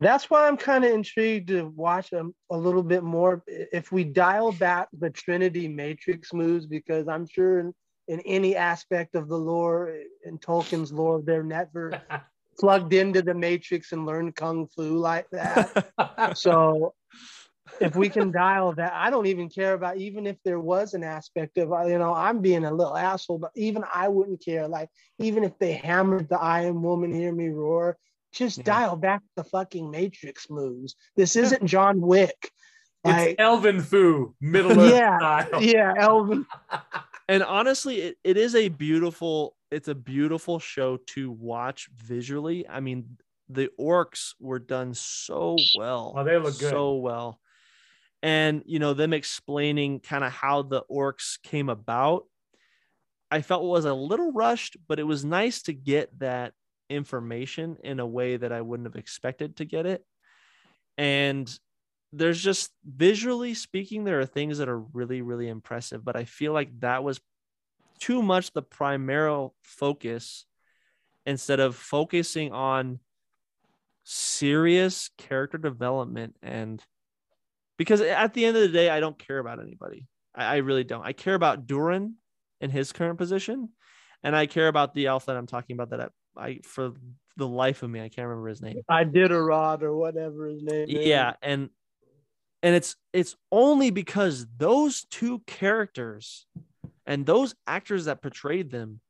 That's 0.00 0.28
why 0.28 0.48
I'm 0.48 0.56
kind 0.56 0.84
of 0.84 0.90
intrigued 0.90 1.48
to 1.48 1.72
watch 1.76 2.10
them 2.10 2.34
a 2.50 2.56
little 2.56 2.82
bit 2.82 3.02
more. 3.04 3.42
If 3.46 3.92
we 3.92 4.04
dial 4.04 4.52
back 4.52 4.88
the 4.98 5.10
Trinity 5.10 5.68
Matrix 5.68 6.32
moves, 6.32 6.66
because 6.66 7.06
I'm 7.08 7.26
sure 7.26 7.60
in, 7.60 7.72
in 8.08 8.20
any 8.20 8.56
aspect 8.56 9.14
of 9.14 9.28
the 9.28 9.36
lore, 9.38 9.94
in 10.24 10.38
Tolkien's 10.38 10.92
lore, 10.92 11.22
they're 11.22 11.44
never 11.44 12.02
plugged 12.58 12.92
into 12.92 13.22
the 13.22 13.34
Matrix 13.34 13.92
and 13.92 14.06
learned 14.06 14.36
kung 14.36 14.66
fu 14.66 14.98
like 14.98 15.26
that. 15.30 15.92
so 16.36 16.94
if 17.80 17.96
we 17.96 18.08
can 18.08 18.30
dial 18.30 18.72
that, 18.74 18.92
I 18.94 19.10
don't 19.10 19.26
even 19.26 19.48
care 19.48 19.74
about 19.74 19.96
even 19.96 20.26
if 20.26 20.36
there 20.44 20.60
was 20.60 20.94
an 20.94 21.04
aspect 21.04 21.58
of 21.58 21.70
you 21.88 21.98
know 21.98 22.14
I'm 22.14 22.40
being 22.40 22.64
a 22.64 22.72
little 22.72 22.96
asshole, 22.96 23.38
but 23.38 23.50
even 23.56 23.84
I 23.92 24.08
wouldn't 24.08 24.44
care. 24.44 24.68
Like 24.68 24.88
even 25.18 25.44
if 25.44 25.58
they 25.58 25.72
hammered 25.72 26.28
the 26.28 26.38
I 26.38 26.62
am 26.62 26.82
woman, 26.82 27.12
hear 27.12 27.32
me 27.32 27.48
roar, 27.48 27.96
just 28.32 28.58
Yeah. 28.58 28.64
dial 28.64 28.96
back 28.96 29.22
the 29.36 29.44
fucking 29.44 29.90
Matrix 29.90 30.48
moves. 30.50 30.96
This 31.16 31.36
isn't 31.36 31.66
John 31.66 32.00
Wick. 32.00 32.50
Like 33.04 33.30
it's 33.30 33.40
Elven 33.40 33.80
Fu, 33.80 34.34
Middle 34.40 34.74
Yeah, 34.88 35.18
style. 35.18 35.62
yeah, 35.62 35.94
Elven. 35.98 36.46
and 37.28 37.42
honestly 37.42 38.00
it, 38.00 38.18
it 38.24 38.36
is 38.36 38.54
a 38.54 38.68
beautiful 38.68 39.56
it's 39.72 39.88
a 39.88 39.94
beautiful 39.94 40.58
show 40.58 40.98
to 41.08 41.30
watch 41.30 41.88
visually. 41.94 42.68
I 42.68 42.80
mean 42.80 43.18
the 43.48 43.70
orcs 43.78 44.34
were 44.40 44.58
done 44.58 44.94
so 44.94 45.56
well 45.76 46.14
Oh, 46.16 46.24
they 46.24 46.38
look 46.38 46.58
good. 46.58 46.70
so 46.70 46.94
well. 46.96 47.40
And 48.22 48.62
you 48.66 48.78
know 48.78 48.94
them 48.94 49.12
explaining 49.12 50.00
kind 50.00 50.22
of 50.24 50.32
how 50.32 50.62
the 50.62 50.82
orcs 50.90 51.42
came 51.42 51.68
about 51.68 52.24
i 53.30 53.40
felt 53.40 53.64
was 53.64 53.84
a 53.86 53.94
little 53.94 54.30
rushed 54.32 54.76
but 54.86 54.98
it 55.00 55.04
was 55.04 55.24
nice 55.24 55.62
to 55.62 55.72
get 55.72 56.16
that 56.18 56.52
information 56.90 57.78
in 57.82 57.98
a 57.98 58.06
way 58.06 58.36
that 58.36 58.52
i 58.52 58.60
wouldn't 58.60 58.86
have 58.86 58.96
expected 59.00 59.56
to 59.56 59.64
get 59.64 59.86
it. 59.86 60.04
And 60.98 61.48
there's 62.12 62.40
just 62.42 62.70
visually 62.84 63.54
speaking 63.54 64.04
there 64.04 64.20
are 64.20 64.26
things 64.26 64.58
that 64.58 64.68
are 64.68 64.78
really 64.78 65.22
really 65.22 65.48
impressive 65.48 66.04
but 66.04 66.14
i 66.14 66.24
feel 66.26 66.52
like 66.52 66.68
that 66.80 67.02
was 67.02 67.20
too 68.02 68.20
much 68.20 68.52
the 68.52 68.62
primary 68.62 69.48
focus 69.60 70.44
instead 71.24 71.60
of 71.60 71.76
focusing 71.76 72.50
on 72.50 72.98
serious 74.02 75.10
character 75.18 75.56
development 75.56 76.34
and 76.42 76.82
because 77.78 78.00
at 78.00 78.34
the 78.34 78.44
end 78.44 78.56
of 78.56 78.62
the 78.62 78.68
day 78.68 78.90
i 78.90 78.98
don't 78.98 79.18
care 79.18 79.38
about 79.38 79.60
anybody. 79.60 80.08
I, 80.34 80.44
I 80.44 80.56
really 80.56 80.82
don't. 80.82 81.04
I 81.04 81.12
care 81.12 81.36
about 81.36 81.68
Durin 81.68 82.16
in 82.60 82.70
his 82.70 82.90
current 82.92 83.18
position 83.18 83.68
and 84.24 84.34
i 84.34 84.46
care 84.46 84.66
about 84.66 84.94
the 84.94 85.06
elf 85.06 85.26
that 85.26 85.36
i'm 85.36 85.46
talking 85.46 85.74
about 85.74 85.90
that 85.90 86.10
i, 86.36 86.44
I 86.44 86.60
for 86.64 86.92
the 87.36 87.46
life 87.46 87.84
of 87.84 87.90
me 87.90 88.00
i 88.00 88.08
can't 88.08 88.26
remember 88.26 88.48
his 88.48 88.62
name. 88.62 88.78
I 88.88 89.04
did 89.04 89.30
a 89.30 89.40
rod 89.40 89.84
or 89.84 89.94
whatever 89.94 90.48
his 90.48 90.62
name 90.62 90.88
is. 90.88 91.06
yeah 91.06 91.34
and 91.40 91.70
and 92.64 92.74
it's 92.74 92.96
it's 93.12 93.36
only 93.52 93.90
because 93.90 94.46
those 94.56 95.04
two 95.08 95.38
characters 95.46 96.46
and 97.06 97.26
those 97.26 97.54
actors 97.66 98.04
that 98.06 98.22
portrayed 98.22 98.70
them 98.70 99.00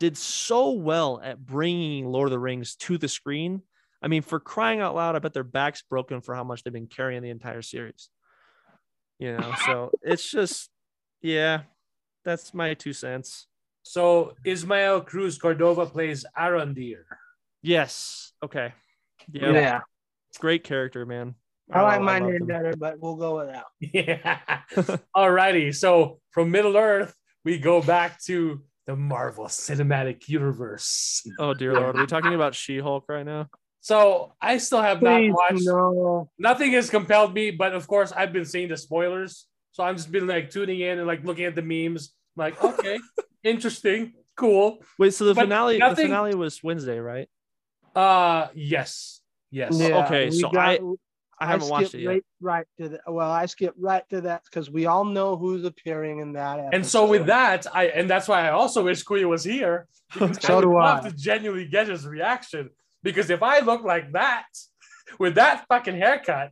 did 0.00 0.16
so 0.18 0.72
well 0.72 1.20
at 1.22 1.44
bringing 1.44 2.06
lord 2.06 2.26
of 2.26 2.32
the 2.32 2.38
rings 2.38 2.74
to 2.76 2.98
the 2.98 3.08
screen. 3.08 3.62
I 4.02 4.08
mean 4.08 4.22
for 4.22 4.40
crying 4.40 4.80
out 4.80 4.94
loud 4.94 5.16
i 5.16 5.18
bet 5.18 5.32
their 5.32 5.44
backs 5.44 5.82
broken 5.88 6.20
for 6.20 6.34
how 6.34 6.44
much 6.44 6.62
they've 6.62 6.72
been 6.72 6.86
carrying 6.86 7.22
the 7.22 7.30
entire 7.30 7.62
series. 7.62 8.10
You 9.18 9.32
know 9.32 9.52
so 9.66 9.90
it's 10.02 10.30
just 10.30 10.70
yeah 11.22 11.62
that's 12.24 12.54
my 12.54 12.74
two 12.74 12.92
cents. 12.92 13.46
So 13.82 14.32
Ismael 14.44 15.02
Cruz 15.02 15.36
Cordova 15.38 15.86
plays 15.86 16.24
Arondir. 16.38 17.04
yes. 17.62 18.32
Okay. 18.42 18.72
Yeah, 19.30 19.52
Yeah. 19.52 19.80
great 20.40 20.64
character 20.64 21.06
man 21.06 21.34
I 21.72 21.82
like 21.82 22.00
Oh, 22.00 22.02
my 22.04 22.18
loved 22.18 22.32
name 22.32 22.40
him. 22.42 22.46
better, 22.46 22.74
but 22.76 23.00
we'll 23.00 23.16
go 23.16 23.36
with 23.38 23.48
that. 23.48 23.64
Yeah. 23.80 24.96
Alrighty. 25.16 25.74
So 25.74 26.20
from 26.30 26.50
Middle 26.50 26.76
Earth, 26.76 27.14
we 27.44 27.58
go 27.58 27.80
back 27.82 28.20
to 28.24 28.62
the 28.86 28.96
Marvel 28.96 29.46
Cinematic 29.46 30.28
Universe. 30.28 31.26
Oh 31.38 31.54
dear 31.54 31.72
lord, 31.74 31.96
are 31.96 32.00
we 32.00 32.06
talking 32.06 32.34
about 32.34 32.54
She-Hulk 32.54 33.04
right 33.08 33.24
now? 33.24 33.48
So 33.80 34.34
I 34.40 34.58
still 34.58 34.80
have 34.82 34.98
Please, 34.98 35.30
not 35.30 35.52
watched. 35.52 35.62
no. 35.66 36.30
Nothing 36.38 36.72
has 36.72 36.90
compelled 36.90 37.34
me, 37.34 37.50
but 37.50 37.72
of 37.74 37.86
course 37.86 38.12
I've 38.12 38.32
been 38.32 38.44
seeing 38.44 38.68
the 38.68 38.76
spoilers. 38.76 39.46
So 39.72 39.82
I'm 39.84 39.96
just 39.96 40.10
been 40.12 40.26
like 40.26 40.50
tuning 40.50 40.80
in 40.80 40.98
and 40.98 41.06
like 41.06 41.24
looking 41.24 41.44
at 41.46 41.54
the 41.54 41.62
memes. 41.62 42.12
Like, 42.36 42.62
okay, 42.62 42.98
interesting, 43.44 44.12
cool. 44.36 44.78
Wait, 44.98 45.14
so 45.14 45.24
the 45.24 45.34
But 45.34 45.42
finale 45.42 45.78
nothing- 45.78 45.96
the 45.96 46.02
finale 46.02 46.34
was 46.34 46.62
Wednesday, 46.62 46.98
right? 46.98 47.28
Uh, 47.94 48.48
yes, 48.54 49.20
yes. 49.50 49.78
Yeah, 49.78 50.04
okay, 50.06 50.26
we 50.26 50.40
so 50.40 50.50
I- 50.54 50.78
I 51.38 51.46
haven't 51.46 51.68
watched 51.68 51.86
it 51.86 51.88
skipped 51.88 52.02
yet. 52.02 52.08
Right, 52.10 52.24
right 52.40 52.66
to 52.78 52.88
the 52.90 53.00
well, 53.08 53.30
I 53.30 53.46
skipped 53.46 53.78
right 53.78 54.08
to 54.10 54.20
that 54.22 54.42
because 54.44 54.70
we 54.70 54.86
all 54.86 55.04
know 55.04 55.36
who's 55.36 55.64
appearing 55.64 56.20
in 56.20 56.32
that. 56.34 56.58
Episode. 56.58 56.74
And 56.74 56.86
so 56.86 57.06
with 57.06 57.26
that, 57.26 57.66
I 57.74 57.86
and 57.86 58.08
that's 58.08 58.28
why 58.28 58.46
I 58.46 58.50
also 58.50 58.84
wish 58.84 59.04
Kuya 59.04 59.28
was 59.28 59.44
here. 59.44 59.86
because 60.12 60.40
So 60.42 60.58
I 60.58 60.60
do 60.60 60.68
would 60.70 60.76
love 60.76 61.04
I. 61.06 61.10
to 61.10 61.16
genuinely 61.16 61.66
get 61.66 61.88
his 61.88 62.06
reaction. 62.06 62.70
Because 63.02 63.30
if 63.30 63.42
I 63.42 63.58
look 63.60 63.82
like 63.84 64.12
that 64.12 64.46
with 65.18 65.34
that 65.36 65.64
fucking 65.68 65.96
haircut 65.96 66.50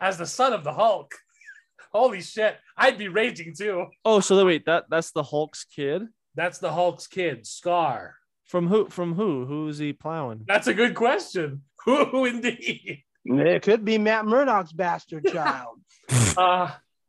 as 0.00 0.18
the 0.18 0.26
son 0.26 0.52
of 0.52 0.64
the 0.64 0.72
Hulk, 0.72 1.12
holy 1.92 2.22
shit, 2.22 2.56
I'd 2.76 2.98
be 2.98 3.08
raging 3.08 3.54
too. 3.56 3.86
Oh, 4.04 4.20
so 4.20 4.36
then 4.36 4.46
wait, 4.46 4.66
that 4.66 4.84
that's 4.88 5.10
the 5.12 5.22
Hulk's 5.22 5.64
kid 5.64 6.06
That's 6.34 6.58
the 6.58 6.72
Hulk's 6.72 7.06
kid, 7.06 7.44
Skaar. 7.44 8.12
from 8.46 8.68
who? 8.68 8.88
From 8.88 9.14
who? 9.14 9.44
Who's 9.46 9.78
he 9.78 9.92
plowing? 9.92 10.44
That's 10.46 10.66
a 10.68 10.74
good 10.74 10.94
question. 10.94 11.62
Who 11.84 12.24
indeed? 12.24 13.02
It 13.24 13.62
could 13.62 13.84
be 13.84 13.98
Matt 13.98 14.24
Murdock's 14.26 14.72
bastard 14.72 15.26
child. 15.26 15.78
Uh, 16.36 16.70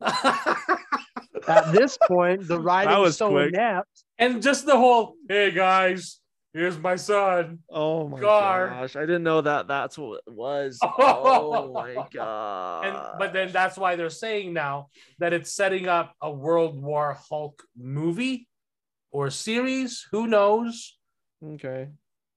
At 1.48 1.72
this 1.72 1.98
point, 2.08 2.46
the 2.48 2.58
writing 2.60 2.98
was 2.98 3.10
is 3.10 3.16
so 3.18 3.30
quick. 3.30 3.48
inept. 3.54 3.88
and 4.18 4.42
just 4.42 4.64
the 4.66 4.76
whole, 4.76 5.14
hey 5.28 5.50
guys, 5.50 6.20
here's 6.52 6.78
my 6.78 6.96
son. 6.96 7.58
Oh 7.70 8.08
my 8.08 8.18
Skaar. 8.20 8.70
gosh, 8.70 8.96
I 8.96 9.00
didn't 9.00 9.24
know 9.24 9.40
that. 9.42 9.66
That's 9.68 9.98
what 9.98 10.22
it 10.26 10.32
was. 10.32 10.78
Oh 10.98 11.72
my 11.72 12.06
god. 12.12 12.84
And 12.86 13.18
but 13.18 13.32
then 13.32 13.50
that's 13.52 13.76
why 13.76 13.96
they're 13.96 14.10
saying 14.10 14.52
now 14.54 14.88
that 15.18 15.32
it's 15.32 15.52
setting 15.54 15.88
up 15.88 16.14
a 16.22 16.30
World 16.30 16.80
War 16.82 17.18
Hulk 17.28 17.62
movie 17.76 18.48
or 19.10 19.30
series. 19.30 20.06
Who 20.12 20.26
knows? 20.26 20.96
okay. 21.54 21.88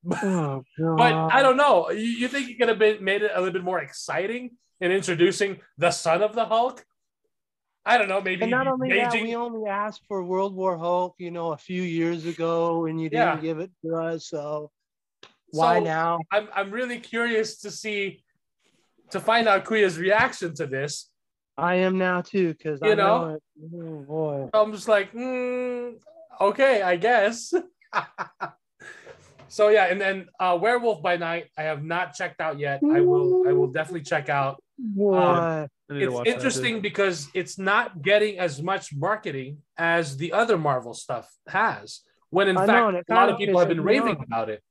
Oh, 0.06 0.64
But 0.78 1.14
I 1.34 1.41
don't 1.41 1.57
know. 1.57 1.90
You, 1.91 1.99
you 2.02 2.28
think 2.28 2.48
you 2.49 2.56
could 2.57 2.69
have 2.69 2.80
been 2.80 3.03
made 3.03 3.22
it 3.22 3.32
a 3.34 3.40
little 3.40 3.53
bit 3.53 3.64
more 3.64 3.80
exciting 3.80 4.52
in 4.80 4.91
introducing 4.91 5.60
the 5.78 5.91
son 5.91 6.22
of 6.22 6.34
the 6.34 6.45
Hulk? 6.45 6.86
I 7.86 7.98
don't 7.98 8.10
know. 8.10 8.22
Maybe 8.22 8.44
And 8.44 8.52
not 8.52 8.68
only 8.68 8.90
that, 8.90 9.14
we 9.14 9.36
only 9.36 9.69
asked 9.69 10.02
for 10.07 10.24
World 10.24 10.53
War 10.56 10.78
Hulk, 10.78 11.15
you 11.19 11.32
know, 11.32 11.53
a 11.53 11.57
few 11.57 11.82
years 11.82 12.26
ago, 12.26 12.86
and 12.86 13.02
you 13.02 13.10
didn't 13.10 13.36
Yeah. 13.36 13.41
give 13.41 13.60
it 13.60 13.72
to 13.86 13.95
us. 13.95 14.28
So 14.28 14.72
why 15.52 15.80
So, 15.80 15.84
now? 15.86 16.19
I'm 16.32 16.49
I'm 16.53 16.72
really 16.72 16.99
curious 16.99 17.60
to 17.61 17.72
see 17.72 18.24
to 19.11 19.19
find 19.19 19.48
out 19.48 19.64
Kuya's 19.65 19.98
reaction 19.98 20.53
to 20.56 20.68
this. 20.68 21.10
I 21.57 21.76
am 21.76 21.98
now 21.98 22.22
too, 22.22 22.49
because 22.53 22.82
You 22.84 22.91
I 22.91 22.95
know, 22.95 23.19
know? 23.19 23.36
it. 23.36 23.44
Oh 23.74 24.03
boy. 24.03 24.49
I'm 24.53 24.74
just 24.74 24.88
like, 24.88 25.14
mm, 25.14 25.95
okay, 26.41 26.82
I 26.82 26.98
guess. 26.98 27.53
so 29.48 29.69
yeah, 29.69 29.86
and 29.86 29.99
then 29.99 30.28
uh, 30.40 30.57
Werewolf 30.61 31.02
by 31.02 31.18
Night, 31.18 31.45
I 31.57 31.64
have 31.64 31.84
not 31.84 32.14
checked 32.14 32.40
out 32.41 32.60
yet. 32.60 32.82
I 32.84 33.02
will. 33.02 33.48
I 33.48 33.53
will 33.53 33.68
definitely 33.68 34.02
check 34.03 34.30
out. 34.30 34.61
Boy. 34.78 35.15
I 35.18 35.68
It's 35.90 36.14
watch 36.14 36.26
that, 36.26 36.32
too. 36.32 36.36
interesting 36.36 36.82
because 36.82 37.30
it's 37.34 37.57
not 37.57 38.02
getting 38.02 38.38
as 38.40 38.61
much 38.61 38.94
marketing 38.95 39.60
as 39.78 40.18
the 40.18 40.34
other 40.34 40.57
Marvel 40.57 40.94
stuff 40.94 41.30
has. 41.48 42.02
When 42.30 42.48
in 42.49 42.57
I 42.57 42.65
fact, 42.65 42.69
know, 42.69 42.90
a 42.90 43.14
lot 43.14 43.26
kinda 43.28 43.38
people 43.38 43.60
have 43.60 43.69
been 43.69 43.82
raving 43.82 44.18
off. 44.18 44.24
about 44.26 44.49
it. 44.49 44.61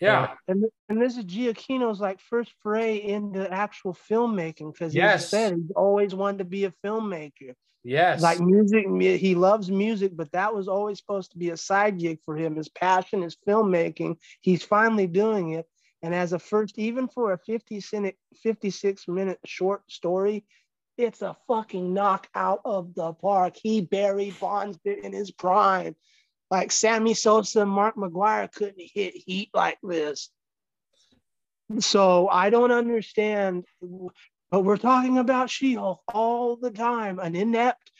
Yeah. 0.00 0.34
And 0.48 0.64
and 0.88 1.00
this 1.00 1.16
is 1.16 1.24
Giacchino's 1.24 2.00
like 2.00 2.18
first 2.20 2.52
foray 2.62 2.96
into 2.96 3.48
actual 3.52 3.94
filmmaking 3.94 4.72
because 4.72 4.94
Yes. 4.94 5.24
he 5.24 5.36
said 5.36 5.54
he's 5.54 5.70
always 5.76 6.14
wanted 6.14 6.38
to 6.38 6.44
be 6.44 6.64
a 6.64 6.72
filmmaker. 6.84 7.54
Yes. 7.84 8.22
Like 8.22 8.40
music, 8.40 8.86
he 9.18 9.34
loves 9.34 9.70
music, 9.70 10.12
but 10.16 10.30
that 10.32 10.54
was 10.54 10.68
always 10.68 10.98
supposed 10.98 11.32
to 11.32 11.38
be 11.38 11.50
a 11.50 11.56
side 11.56 11.98
gig 11.98 12.18
for 12.24 12.36
him. 12.36 12.56
His 12.56 12.68
passion 12.68 13.22
is 13.22 13.36
filmmaking. 13.46 14.18
He's 14.40 14.62
finally 14.62 15.08
doing 15.08 15.50
it. 15.50 15.66
And 16.02 16.14
as 16.14 16.32
a 16.32 16.38
first, 16.38 16.78
even 16.78 17.08
for 17.08 17.32
a 17.32 17.38
50 17.38 17.82
minute, 17.92 18.16
56 18.42 19.08
minute 19.08 19.38
short 19.44 19.90
story, 19.90 20.44
it's 20.98 21.22
a 21.22 21.36
fucking 21.48 21.92
knockout 21.92 22.60
of 22.64 22.94
the 22.94 23.12
park. 23.14 23.56
He 23.60 23.80
Barry 23.80 24.34
Bonds 24.40 24.78
in 24.84 25.12
his 25.12 25.30
prime. 25.30 25.96
Like 26.50 26.70
Sammy 26.70 27.14
Sosa 27.14 27.62
and 27.62 27.70
Mark 27.70 27.96
McGwire 27.96 28.52
couldn't 28.52 28.90
hit 28.94 29.14
heat 29.14 29.50
like 29.54 29.78
this. 29.82 30.30
So 31.78 32.28
I 32.28 32.50
don't 32.50 32.72
understand, 32.72 33.64
but 34.52 34.64
we're 34.64 34.76
talking 34.76 35.16
about 35.16 35.48
She-Hulk 35.48 36.02
all 36.12 36.56
the 36.56 36.70
time, 36.70 37.18
an 37.18 37.34
inept, 37.34 37.90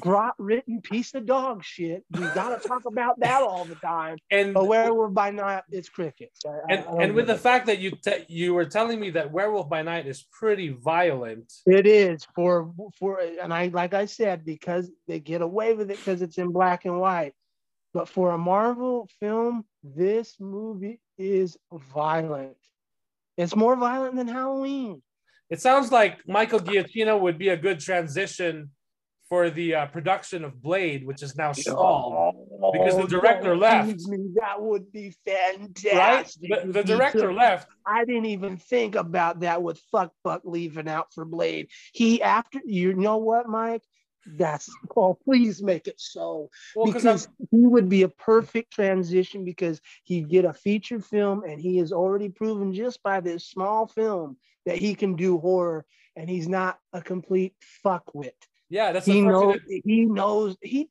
grot 0.00 0.34
written 0.38 0.80
piece 0.82 1.14
of 1.14 1.24
dog 1.24 1.62
shit. 1.62 2.04
We 2.10 2.26
gotta 2.34 2.58
talk 2.66 2.84
about 2.84 3.20
that 3.20 3.42
all 3.42 3.64
the 3.64 3.76
time. 3.76 4.16
and 4.28 4.52
But 4.52 4.64
Werewolf 4.66 5.14
by 5.14 5.30
Night, 5.30 5.62
it's 5.70 5.88
crickets. 5.88 6.40
I- 6.44 6.72
and, 6.74 6.84
I 6.88 7.02
and 7.04 7.14
with 7.14 7.28
the 7.28 7.36
fact 7.38 7.66
that 7.66 7.78
you 7.78 7.92
te- 7.92 8.24
you 8.28 8.54
were 8.54 8.64
telling 8.64 8.98
me 8.98 9.10
that 9.10 9.30
Werewolf 9.30 9.68
by 9.68 9.82
Night 9.82 10.08
is 10.08 10.26
pretty 10.32 10.70
violent. 10.70 11.52
it. 11.64 11.80
it 11.80 11.86
is 11.86 12.26
for 12.34 12.72
for 12.98 13.20
and 13.20 13.54
I 13.54 13.68
like 13.68 13.94
I 13.94 14.06
said 14.06 14.44
because 14.44 14.90
they 15.06 15.20
get 15.20 15.42
away 15.42 15.74
with 15.74 15.92
it 15.92 15.98
because 15.98 16.22
it's 16.22 16.38
in 16.38 16.50
black 16.50 16.86
and 16.86 16.98
white. 16.98 17.34
But 17.92 18.08
for 18.08 18.32
a 18.32 18.38
Marvel 18.38 19.08
film, 19.20 19.64
this 19.84 20.34
movie 20.40 21.00
is 21.18 21.56
violent. 21.72 22.56
It's 23.36 23.54
more 23.54 23.76
violent 23.76 24.16
than 24.16 24.26
Halloween. 24.26 25.00
It 25.50 25.60
sounds 25.60 25.92
like 25.92 26.26
Michael 26.26 26.60
Giacchino 26.60 27.20
would 27.20 27.38
be 27.38 27.50
a 27.50 27.56
good 27.56 27.80
transition 27.80 28.70
for 29.28 29.50
the 29.50 29.74
uh, 29.74 29.86
production 29.86 30.44
of 30.44 30.60
Blade, 30.62 31.06
which 31.06 31.22
is 31.22 31.34
now 31.36 31.52
stalled. 31.52 32.34
Because 32.72 32.96
the 32.96 33.06
director 33.06 33.56
left. 33.56 34.00
me. 34.06 34.18
That 34.40 34.60
would 34.60 34.92
be 34.92 35.14
fantastic. 35.26 36.50
Right? 36.50 36.64
The, 36.64 36.72
the 36.72 36.84
director 36.84 37.28
took- 37.28 37.36
left. 37.36 37.68
I 37.86 38.04
didn't 38.04 38.26
even 38.26 38.56
think 38.56 38.94
about 38.94 39.40
that 39.40 39.62
with 39.62 39.80
fuck 39.90 40.12
Buck 40.22 40.42
leaving 40.44 40.88
out 40.88 41.12
for 41.14 41.24
Blade. 41.24 41.68
He 41.92 42.22
after 42.22 42.60
you 42.64 42.94
know 42.94 43.18
what, 43.18 43.48
Mike? 43.48 43.82
That's 44.26 44.70
oh 44.96 45.14
please 45.24 45.62
make 45.62 45.86
it 45.86 46.00
so 46.00 46.50
Well, 46.74 46.92
because 46.92 47.28
he 47.50 47.66
would 47.66 47.88
be 47.88 48.02
a 48.02 48.08
perfect 48.08 48.72
transition 48.72 49.44
because 49.44 49.80
he'd 50.04 50.28
get 50.28 50.44
a 50.44 50.52
feature 50.52 51.00
film 51.00 51.44
and 51.44 51.60
he 51.60 51.78
has 51.78 51.92
already 51.92 52.28
proven 52.28 52.72
just 52.72 53.02
by 53.02 53.20
this 53.20 53.46
small 53.46 53.86
film 53.86 54.36
that 54.66 54.76
he 54.78 54.94
can 54.94 55.14
do 55.16 55.38
horror 55.38 55.84
and 56.16 56.28
he's 56.28 56.48
not 56.48 56.78
a 56.92 57.02
complete 57.02 57.54
fuckwit. 57.84 58.32
yeah, 58.70 58.92
that's 58.92 59.06
He 59.06 59.20
knows 59.20 59.58
he 59.66 60.04
knows 60.06 60.56
he 60.62 60.88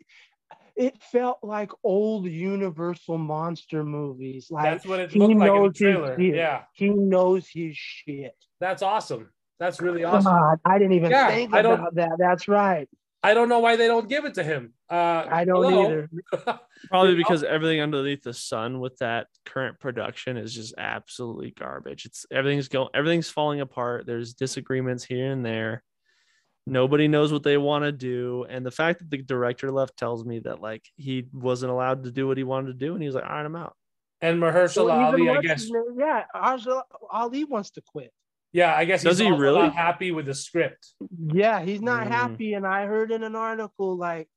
it 0.75 1.01
felt 1.01 1.39
like 1.43 1.71
old 1.83 2.25
universal 2.25 3.17
monster 3.17 3.83
movies. 3.83 4.47
Like 4.49 4.63
That's 4.65 4.85
what 4.85 4.99
it 4.99 5.11
he 5.11 5.19
looked 5.19 5.35
like 5.35 5.53
in 5.53 5.63
the 5.63 5.71
trailer. 5.71 6.19
Yeah, 6.19 6.63
he 6.73 6.89
knows 6.89 7.47
his 7.47 7.75
shit. 7.77 8.35
that's 8.59 8.81
awesome. 8.81 9.29
That's 9.59 9.79
really 9.79 10.03
awesome. 10.03 10.31
God, 10.33 10.59
I 10.65 10.77
didn't 10.77 10.93
even 10.93 11.11
Yeah, 11.11 11.27
think 11.27 11.53
about 11.53 11.95
that. 11.95 12.17
That's 12.17 12.47
right. 12.47 12.89
I 13.25 13.33
don't 13.33 13.47
know 13.47 13.59
why 13.59 13.77
they 13.77 13.87
don't 13.87 14.09
give 14.09 14.25
it 14.25 14.33
to 14.33 14.43
him. 14.43 14.73
Uh, 14.89 15.25
I 15.31 15.45
don't 15.45 15.63
hello? 15.63 15.85
either. 15.85 16.09
Probably 16.89 17.15
because 17.15 17.41
everything 17.43 17.79
underneath 17.79 18.21
the 18.23 18.33
sun 18.33 18.81
with 18.81 18.97
that 18.97 19.27
current 19.45 19.79
production 19.79 20.35
is 20.35 20.53
just 20.53 20.73
absolutely 20.77 21.51
garbage. 21.51 22.05
It's 22.05 22.25
everything's 22.31 22.67
going 22.67 22.89
everything's 22.93 23.29
falling 23.29 23.61
apart. 23.61 24.05
There's 24.05 24.33
disagreements 24.33 25.05
here 25.05 25.31
and 25.31 25.45
there. 25.45 25.83
Nobody 26.67 27.07
knows 27.07 27.31
what 27.31 27.43
they 27.43 27.57
want 27.57 27.83
to 27.85 27.91
do. 27.93 28.45
And 28.49 28.65
the 28.65 28.71
fact 28.71 28.99
that 28.99 29.09
the 29.09 29.17
director 29.17 29.71
left 29.71 29.97
tells 29.97 30.25
me 30.25 30.39
that 30.39 30.61
like 30.61 30.85
he 30.97 31.25
wasn't 31.33 31.71
allowed 31.71 32.03
to 32.03 32.11
do 32.11 32.27
what 32.27 32.37
he 32.37 32.43
wanted 32.43 32.67
to 32.67 32.85
do. 32.85 32.93
And 32.93 33.01
he 33.01 33.07
was 33.07 33.15
like, 33.15 33.25
all 33.25 33.29
right, 33.31 33.45
I'm 33.45 33.55
out. 33.55 33.75
and 34.21 34.41
Mahershala 34.41 34.87
Well, 34.87 35.13
even 35.13 35.27
Ali, 35.29 35.37
I 35.37 35.41
guess. 35.41 35.69
Yeah, 35.97 36.23
Arjun- 36.33 36.81
Ali 37.09 37.45
wants 37.45 37.71
to 37.71 37.81
quit. 37.81 38.11
Yeah, 38.53 38.73
I 38.75 38.85
guess 38.85 39.01
Does 39.01 39.17
he's 39.17 39.25
he 39.25 39.31
also 39.31 39.41
really? 39.41 39.59
not 39.63 39.73
happy 39.73 40.11
with 40.11 40.27
the 40.27 40.35
script. 40.35 40.89
Yeah, 41.33 41.61
he's 41.61 41.81
not 41.81 42.05
Mm. 42.05 42.11
happy. 42.11 42.53
And 42.53 42.65
I 42.67 42.85
heard 42.85 43.11
in 43.11 43.23
an 43.23 43.35
article 43.35 43.97
like 43.97 44.29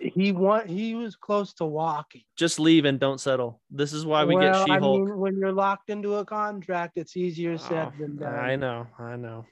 he 0.00 0.32
want 0.32 0.68
he 0.68 0.94
was 0.94 1.14
close 1.14 1.52
to 1.54 1.66
walking. 1.66 2.22
Just 2.36 2.58
leave 2.58 2.86
and 2.86 2.98
don't 2.98 3.20
settle. 3.20 3.60
This 3.70 3.92
is 3.92 4.06
why 4.06 4.24
we 4.24 4.34
well, 4.34 4.52
get 4.54 4.64
She 4.64 4.70
Hulk. 4.72 5.02
I 5.02 5.04
mean, 5.04 5.18
when 5.18 5.36
you're 5.36 5.52
locked 5.52 5.90
into 5.90 6.14
a 6.14 6.24
contract, 6.24 6.92
it's 6.96 7.14
easier 7.16 7.58
said 7.58 7.92
than 7.98 8.16
done. 8.16 8.34
Oh, 8.34 8.38
I 8.38 8.56
know, 8.56 8.86
I 8.98 9.16
know. 9.16 9.44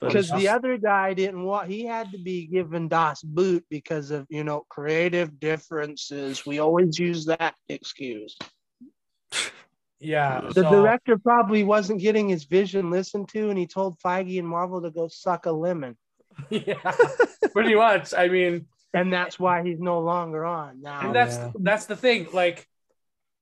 Because 0.00 0.30
the 0.30 0.48
other 0.48 0.76
guy 0.76 1.14
didn't 1.14 1.42
want 1.42 1.68
he 1.68 1.84
had 1.84 2.12
to 2.12 2.18
be 2.18 2.46
given 2.46 2.88
das 2.88 3.22
boot 3.22 3.64
because 3.70 4.10
of 4.10 4.26
you 4.28 4.44
know 4.44 4.64
creative 4.68 5.40
differences 5.40 6.46
we 6.46 6.60
always 6.60 6.98
use 6.98 7.24
that 7.24 7.54
excuse 7.68 8.36
Yeah. 10.00 10.42
the 10.52 10.62
so- 10.62 10.70
director 10.70 11.18
probably 11.18 11.64
wasn't 11.64 12.00
getting 12.00 12.28
his 12.28 12.44
vision 12.44 12.90
listened 12.90 13.28
to 13.30 13.50
and 13.50 13.58
he 13.58 13.66
told 13.66 13.98
feige 13.98 14.38
and 14.38 14.48
marvel 14.48 14.82
to 14.82 14.90
go 14.90 15.08
suck 15.08 15.46
a 15.46 15.52
lemon 15.52 15.96
yeah, 16.50 16.92
pretty 17.52 17.74
much. 17.74 18.14
I 18.14 18.28
mean, 18.28 18.66
and 18.94 19.12
that's 19.12 19.38
why 19.38 19.62
he's 19.62 19.80
no 19.80 20.00
longer 20.00 20.44
on 20.44 20.80
now. 20.80 21.00
and 21.00 21.14
that's 21.14 21.36
yeah. 21.36 21.50
that's 21.56 21.86
the 21.86 21.96
thing. 21.96 22.28
Like, 22.32 22.66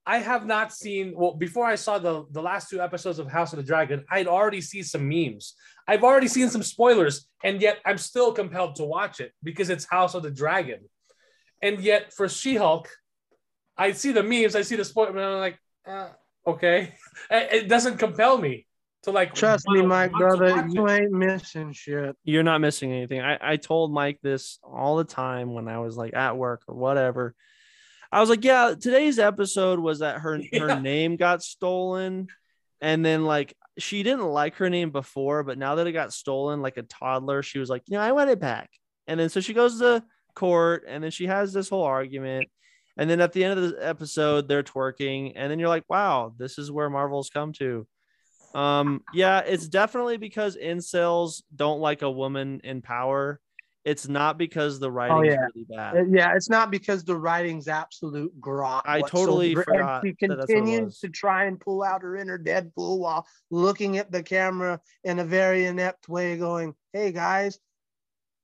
I 0.07 0.19
have 0.19 0.47
not 0.47 0.73
seen. 0.73 1.15
Well, 1.17 1.35
before 1.35 1.67
I 1.67 1.75
saw 1.75 1.99
the 1.99 2.25
the 2.31 2.43
last 2.43 2.71
two 2.71 2.81
episodes 2.81 3.19
of 3.19 3.31
House 3.31 3.53
of 3.53 3.59
the 3.59 3.63
Dragon, 3.63 4.05
I'd 4.11 4.27
already 4.27 4.61
seen 4.61 4.85
some 4.85 5.09
memes. 5.09 5.55
I've 5.87 6.05
already 6.05 6.29
seen 6.29 6.49
some 6.49 6.63
spoilers, 6.63 7.29
and 7.45 7.61
yet 7.61 7.79
I'm 7.85 7.99
still 7.99 8.33
compelled 8.33 8.77
to 8.77 8.85
watch 8.85 9.21
it 9.21 9.33
because 9.43 9.71
it's 9.71 9.85
House 9.85 10.15
of 10.15 10.23
the 10.23 10.31
Dragon. 10.31 10.81
And 11.63 11.81
yet, 11.81 12.13
for 12.13 12.29
She-Hulk, 12.29 12.89
I 13.79 13.93
see 13.93 14.13
the 14.13 14.23
memes, 14.23 14.55
I 14.55 14.63
see 14.63 14.77
the 14.77 14.85
spoiler, 14.85 15.11
and 15.11 15.21
I'm 15.21 15.39
like, 15.39 15.59
uh, 15.87 16.09
okay, 16.47 16.95
it 17.31 17.53
it 17.65 17.69
doesn't 17.69 17.99
compel 17.99 18.39
me 18.39 18.67
to 19.03 19.11
like. 19.11 19.35
Trust 19.35 19.67
me, 19.69 19.81
wanna- 19.83 19.89
my 19.89 20.09
brother, 20.09 20.67
you 20.71 20.89
ain't 20.89 21.13
missing 21.13 21.73
shit. 21.73 22.17
You're 22.25 22.43
not 22.43 22.61
missing 22.61 22.93
anything. 22.93 23.21
I, 23.21 23.39
I 23.41 23.57
told 23.57 23.93
Mike 23.93 24.19
this 24.23 24.59
all 24.63 24.97
the 24.97 25.05
time 25.05 25.53
when 25.55 25.69
I 25.69 25.79
was 25.79 25.97
like 25.97 26.15
at 26.15 26.37
work 26.37 26.63
or 26.69 26.75
whatever. 26.75 27.35
I 28.13 28.21
was 28.21 28.31
like, 28.31 28.45
yeah, 28.45 28.75
today's 28.81 29.19
episode 29.19 29.79
was 29.79 29.99
that 29.99 30.21
her 30.21 30.39
Yeah. 30.53 30.61
her 30.61 30.81
name 30.81 31.17
got 31.17 31.43
stolen. 31.43 32.29
And 32.81 33.05
then 33.05 33.25
like 33.25 33.55
she 33.79 34.03
didn't 34.03 34.27
like 34.27 34.57
her 34.57 34.71
name 34.71 34.91
before, 34.91 35.43
but 35.43 35.59
now 35.59 35.75
that 35.77 35.87
it 35.87 35.93
got 35.93 36.13
stolen, 36.13 36.61
like 36.63 36.77
a 36.77 36.83
toddler, 36.83 37.43
she 37.43 37.59
was 37.59 37.69
like, 37.69 37.83
you 37.87 37.97
know, 37.97 38.03
I 38.03 38.13
want 38.13 38.31
it 38.31 38.39
back. 38.41 38.71
And 39.07 39.19
then 39.19 39.29
so 39.29 39.41
she 39.41 39.55
goes 39.55 39.79
to 39.81 40.05
court 40.35 40.85
and 40.87 41.03
then 41.03 41.11
she 41.11 41.27
has 41.27 41.53
this 41.53 41.69
whole 41.69 41.85
argument. 41.85 42.49
And 42.97 43.11
then 43.11 43.21
at 43.21 43.33
the 43.33 43.45
end 43.45 43.59
of 43.59 43.71
the 43.71 43.87
episode, 43.87 44.49
they're 44.49 44.63
twerking, 44.63 45.33
and 45.37 45.51
then 45.51 45.59
you're 45.59 45.69
like, 45.69 45.85
wow, 45.89 46.33
this 46.39 46.59
is 46.59 46.71
where 46.71 46.89
Marvel's 46.89 47.31
come 47.31 47.53
to. 47.55 47.87
Um, 48.55 49.03
yeah, 49.13 49.41
it's 49.41 49.69
definitely 49.69 50.17
because 50.17 50.57
incels 50.57 51.43
don't 51.55 51.81
like 51.81 52.01
a 52.03 52.11
woman 52.11 52.63
in 52.65 52.81
power. 52.81 53.41
It's 53.85 54.09
not 54.09 54.37
because 54.37 54.81
the 54.81 54.91
writing 54.91 55.27
is 55.27 55.35
yeah. 55.35 55.47
really 55.55 55.67
bad. 55.69 55.97
Uh, 55.97 56.05
Yeah, 56.11 56.35
it's 56.35 56.49
not 56.49 56.73
because 56.73 57.05
the 57.05 57.15
writing's 57.15 57.69
absolute 57.69 58.33
grok. 58.41 58.83
I 58.85 59.01
totally 59.03 59.55
whatsoever. 59.55 59.79
And 59.79 60.03
forgot 60.03 60.03
She 60.05 60.27
that 60.27 60.29
what 60.31 60.51
it 60.51 60.55
continues 60.55 60.85
was. 60.87 60.99
to 61.01 61.09
try 61.11 61.45
and 61.45 61.61
pull 61.61 61.85
out 61.85 62.03
her 62.03 62.17
inner 62.17 62.39
Deadpool 62.39 62.99
while 62.99 63.27
looking 63.51 63.99
at 63.99 64.11
the 64.11 64.25
camera 64.25 64.81
in 65.05 65.21
a 65.21 65.25
very 65.25 65.67
inept 65.67 66.09
way, 66.09 66.37
going, 66.37 66.75
"Hey 66.93 67.13
guys, 67.13 67.61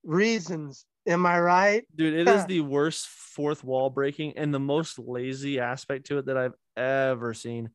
reasons. 0.03 0.85
Am 1.07 1.25
I 1.25 1.39
right?" 1.39 1.85
Dude, 1.95 2.13
it 2.13 2.27
is 2.27 2.45
the 2.45 2.61
worst 2.61 3.07
fourth 3.07 3.63
wall 3.63 3.89
breaking 3.89 4.37
and 4.37 4.53
the 4.53 4.59
most 4.59 4.99
lazy 4.99 5.59
aspect 5.59 6.07
to 6.07 6.19
it 6.19 6.25
that 6.27 6.37
I've 6.37 6.55
ever 6.77 7.33
seen. 7.33 7.69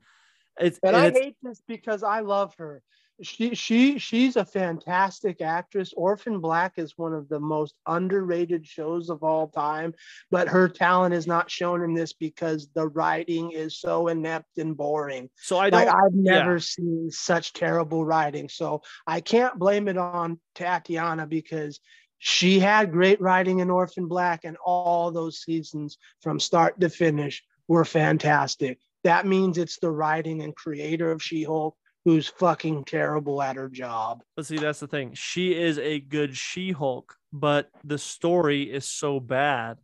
It's 0.61 0.79
And 0.83 0.95
and 0.95 1.05
I 1.05 1.07
it's, 1.09 1.19
hate 1.19 1.37
this 1.43 1.63
because 1.67 2.03
I 2.03 2.21
love 2.21 2.55
her. 2.59 2.83
She 3.21 3.57
she 3.57 3.99
she's 3.99 4.37
a 4.37 4.45
fantastic 4.45 5.41
actress. 5.41 5.93
Orphan 5.97 6.39
Black 6.41 6.75
is 6.77 6.97
one 6.97 7.13
of 7.13 7.29
the 7.29 7.41
most 7.41 7.75
underrated 7.85 8.65
shows 8.65 9.11
of 9.11 9.25
all 9.25 9.49
time, 9.49 9.93
but 10.31 10.47
her 10.47 10.69
talent 10.69 11.15
is 11.15 11.27
not 11.27 11.51
shown 11.51 11.83
in 11.83 11.95
this 11.95 12.13
because 12.13 12.69
the 12.77 12.87
writing 12.87 13.51
is 13.51 13.77
so 13.81 14.07
inept 14.07 14.59
and 14.59 14.77
boring. 14.77 15.31
so 15.35 15.59
I 15.59 15.69
don't 15.69 15.85
Like 15.85 15.89
I've 15.89 16.15
yeah. 16.15 16.39
never 16.39 16.61
seen 16.61 17.11
such 17.11 17.53
terrible 17.55 18.05
writing. 18.05 18.49
So 18.49 18.83
I 19.05 19.21
can't 19.21 19.59
blame 19.59 19.89
it 19.89 19.97
on 19.99 20.39
Tatiana 20.55 21.27
because 21.27 21.81
she 22.19 22.59
had 22.59 22.93
great 22.93 23.21
writing 23.21 23.61
in 23.61 23.71
Orphan 23.71 24.09
Black 24.09 24.45
and 24.45 24.57
all 24.65 25.11
those 25.11 25.41
seasons 25.41 25.99
from 26.21 26.41
start 26.41 26.79
to 26.81 26.89
finish 26.89 27.43
were 27.69 27.85
fantastic. 27.85 28.79
That 29.05 29.27
means 29.27 29.59
it's 29.59 29.79
the 29.79 29.91
writing 29.91 30.43
and 30.43 30.55
creator 30.55 31.11
of 31.13 31.23
She-Hulk 31.23 31.77
who's 32.05 32.29
fucking 32.29 32.85
terrible 32.85 33.43
at 33.43 33.57
her 33.57 33.69
job. 33.69 34.23
But 34.35 34.47
see, 34.47 34.57
that's 34.57 34.81
the 34.81 34.87
thing. 34.87 35.13
She 35.15 35.55
is 35.55 35.79
a 35.79 36.01
good 36.01 36.37
She-Hulk, 36.37 37.15
but 37.33 37.69
the 37.85 37.99
story 37.99 38.63
is 38.63 38.89
so 38.89 39.21
bad. 39.21 39.79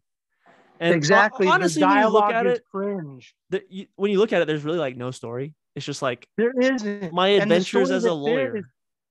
And 0.80 0.94
exactly. 0.94 1.46
honestly, 1.46 1.80
the 1.80 1.86
when 1.88 1.98
you 1.98 2.08
look 2.08 2.32
at 2.32 2.46
is 2.46 2.58
it, 2.58 2.64
cringe. 2.70 3.34
the, 3.50 3.62
you, 3.68 3.86
when 3.96 4.10
you 4.10 4.18
look 4.18 4.32
at 4.32 4.42
it, 4.42 4.46
there's 4.46 4.64
really 4.64 4.78
like 4.78 4.96
no 4.96 5.10
story. 5.10 5.54
It's 5.76 5.86
just 5.86 6.02
like 6.02 6.26
There 6.36 6.52
isn't. 6.58 7.12
my 7.12 7.28
adventures 7.28 7.90
as 7.90 8.04
a 8.04 8.12
lawyer. 8.12 8.62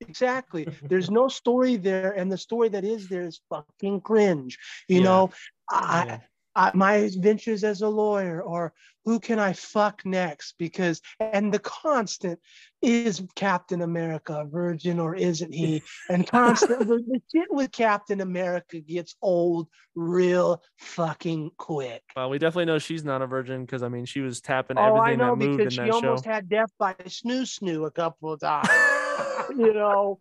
Exactly. 0.08 0.66
There's 0.82 1.10
no 1.10 1.28
story 1.28 1.76
there, 1.76 2.12
and 2.12 2.30
the 2.30 2.38
story 2.38 2.68
that 2.70 2.84
is 2.84 3.08
there 3.08 3.22
is 3.22 3.40
fucking 3.50 4.00
cringe. 4.02 4.58
You 4.88 4.98
Yeah. 4.98 5.04
know, 5.04 5.30
I, 5.70 6.04
Yeah. 6.06 6.18
I, 6.56 6.70
my 6.72 6.94
adventures 6.94 7.64
as 7.64 7.82
a 7.82 7.88
lawyer, 7.88 8.40
or 8.40 8.72
who 9.04 9.18
can 9.18 9.38
I 9.40 9.52
fuck 9.54 10.06
next? 10.06 10.54
Because 10.56 11.00
and 11.18 11.52
the 11.52 11.58
constant 11.58 12.38
is 12.80 13.22
Captain 13.34 13.82
America 13.82 14.42
a 14.42 14.44
virgin 14.46 15.00
or 15.00 15.16
isn't 15.16 15.52
he? 15.52 15.82
And 16.08 16.24
constant 16.28 16.86
the, 16.86 16.98
the 17.06 17.20
shit 17.32 17.48
with 17.50 17.72
Captain 17.72 18.20
America 18.20 18.78
gets 18.80 19.16
old 19.20 19.66
real 19.96 20.62
fucking 20.78 21.50
quick. 21.58 22.02
Well, 22.14 22.30
we 22.30 22.38
definitely 22.38 22.66
know 22.66 22.78
she's 22.78 23.04
not 23.04 23.20
a 23.20 23.26
virgin 23.26 23.64
because 23.66 23.82
I 23.82 23.88
mean 23.88 24.04
she 24.04 24.20
was 24.20 24.40
tapping 24.40 24.78
Oh, 24.78 24.82
I 24.82 24.86
everything 25.00 25.18
know 25.18 25.30
that 25.30 25.36
moved 25.36 25.50
in 25.52 25.56
because 25.56 25.72
she 25.72 25.78
that 25.80 25.86
show. 25.88 25.94
almost 25.94 26.24
had 26.24 26.48
death 26.48 26.70
by 26.78 26.94
snoo 27.06 27.42
snoo 27.42 27.84
a 27.86 27.90
couple 27.90 28.32
of 28.32 28.40
times. 28.40 28.68
you 29.58 29.72
know, 29.74 30.18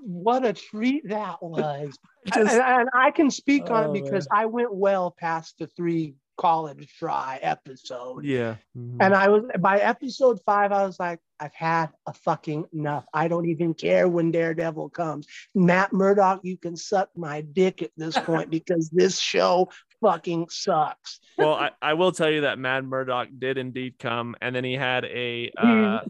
what 0.00 0.44
a 0.44 0.52
treat 0.52 1.08
that 1.08 1.42
was. 1.42 1.96
Just- 2.26 2.38
and, 2.54 2.60
and 2.80 2.88
I 2.94 3.10
can 3.10 3.30
speak 3.30 3.70
on 3.70 3.86
Oh, 3.86 3.92
it 3.92 4.04
because 4.04 4.28
I 4.30 4.46
went 4.46 4.74
well 4.74 5.10
past 5.10 5.56
the 5.58 5.66
three 5.66 6.14
college 6.36 6.94
try 6.96 7.40
episode. 7.42 8.24
yeah. 8.24 8.54
Mhm. 8.76 8.98
And 9.00 9.12
I 9.12 9.28
was 9.28 9.42
by 9.58 9.78
episode 9.80 10.38
five, 10.46 10.70
I 10.70 10.86
was 10.86 11.00
like, 11.00 11.18
I've 11.40 11.54
had 11.54 11.88
a 12.06 12.12
fucking 12.12 12.66
enough. 12.72 13.04
I 13.12 13.26
don't 13.26 13.48
even 13.48 13.74
care 13.74 14.06
when 14.06 14.30
Daredevil 14.30 14.90
comes. 14.90 15.26
Matt 15.54 15.92
Murdock, 15.92 16.40
you 16.44 16.56
can 16.56 16.76
suck 16.76 17.08
my 17.16 17.40
dick 17.40 17.82
at 17.82 17.90
this 17.96 18.16
point 18.18 18.50
because 18.50 18.88
this 18.90 19.18
show 19.18 19.68
fucking 20.00 20.48
sucks. 20.50 21.20
well, 21.36 21.54
I, 21.54 21.70
I 21.80 21.94
will 21.94 22.12
tell 22.12 22.30
you 22.30 22.42
that 22.42 22.58
Matt 22.58 22.84
Murdock 22.84 23.28
did 23.38 23.58
indeed 23.58 23.94
come, 23.98 24.34
and 24.40 24.54
then 24.54 24.64
he 24.64 24.74
had 24.74 25.04
a 25.04 25.50
uh, 25.58 26.00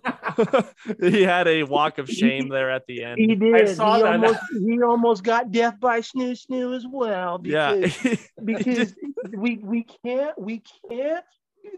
he 1.00 1.22
had 1.22 1.48
a 1.48 1.62
walk 1.64 1.98
of 1.98 2.08
shame 2.08 2.48
there 2.50 2.70
at 2.70 2.86
the 2.86 3.04
end. 3.04 3.18
He 3.18 3.34
did. 3.34 3.54
I 3.54 3.64
saw 3.72 3.96
he 3.96 4.02
that. 4.02 4.12
almost 4.14 4.40
he 4.66 4.82
almost 4.82 5.24
got 5.24 5.50
death 5.50 5.78
by 5.80 6.00
snoo 6.00 6.38
snoo 6.38 6.76
as 6.76 6.86
well. 6.90 7.40
yeah, 7.44 7.74
Because, 7.74 8.16
because 8.44 8.94
we 9.36 9.58
we 9.58 9.86
can't 10.04 10.38
we 10.40 10.62
can't 10.90 11.24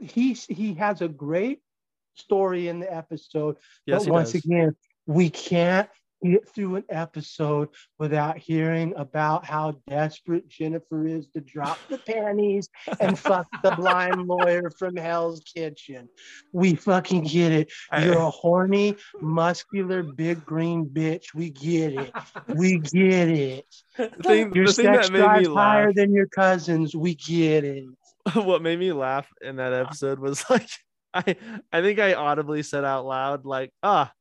he 0.01 0.33
he 0.35 0.75
has 0.75 1.01
a 1.03 1.09
great 1.09 1.61
story 2.15 2.69
in 2.69 2.81
the 2.81 2.93
episode 2.93 3.57
yes, 3.87 4.01
but 4.01 4.05
he 4.05 4.11
once 4.11 4.33
does. 4.33 4.45
again 4.45 4.77
we 5.07 5.31
can't 5.31 5.89
get 5.89 5.95
through 6.55 6.77
an 6.77 6.85
episode 6.89 7.69
without 7.99 8.39
hearing 8.39 8.93
about 8.97 9.45
how 9.45 9.77
desperate 9.89 10.49
Jennifer 10.49 11.07
is 11.07 11.29
to 11.29 11.41
drop 11.41 11.79
the 11.89 11.99
panties 12.07 12.69
and 13.01 13.19
fuck 13.19 13.47
the 13.63 13.73
blind 13.73 14.27
lawyer 14.27 14.71
from 14.79 14.97
Hell's 14.97 15.41
Kitchen. 15.41 16.09
We 16.53 16.75
fucking 16.75 17.25
get 17.25 17.53
it. 17.53 17.73
You're 17.99 18.19
a 18.19 18.31
horny, 18.31 18.97
muscular, 19.21 20.03
big 20.03 20.45
green 20.45 20.87
bitch. 20.87 21.35
We 21.35 21.51
get 21.51 21.95
it. 21.95 22.13
We 22.49 22.79
get 22.79 23.29
it. 23.29 23.67
the 23.97 24.09
thing, 24.23 24.55
Your 24.55 24.67
the 24.67 24.73
thing 24.73 24.85
sex 24.87 25.09
that 25.09 25.13
made 25.13 25.21
me 25.21 25.25
drive's 25.25 25.49
higher 25.49 25.93
than 25.93 26.13
your 26.13 26.27
cousins. 26.27 26.95
We 26.95 27.15
get 27.15 27.65
it. 27.65 27.85
what 28.35 28.63
made 28.63 28.79
me 28.79 28.93
laugh 28.93 29.29
in 29.41 29.57
that 29.57 29.73
episode 29.73 30.19
was 30.19 30.45
like, 30.51 30.69
I 31.15 31.37
I 31.73 31.83
think 31.83 31.99
I 31.99 32.15
audibly 32.15 32.63
said 32.63 32.85
out 32.85 33.05
loud 33.05 33.45
like, 33.45 33.73
ah, 33.83 34.13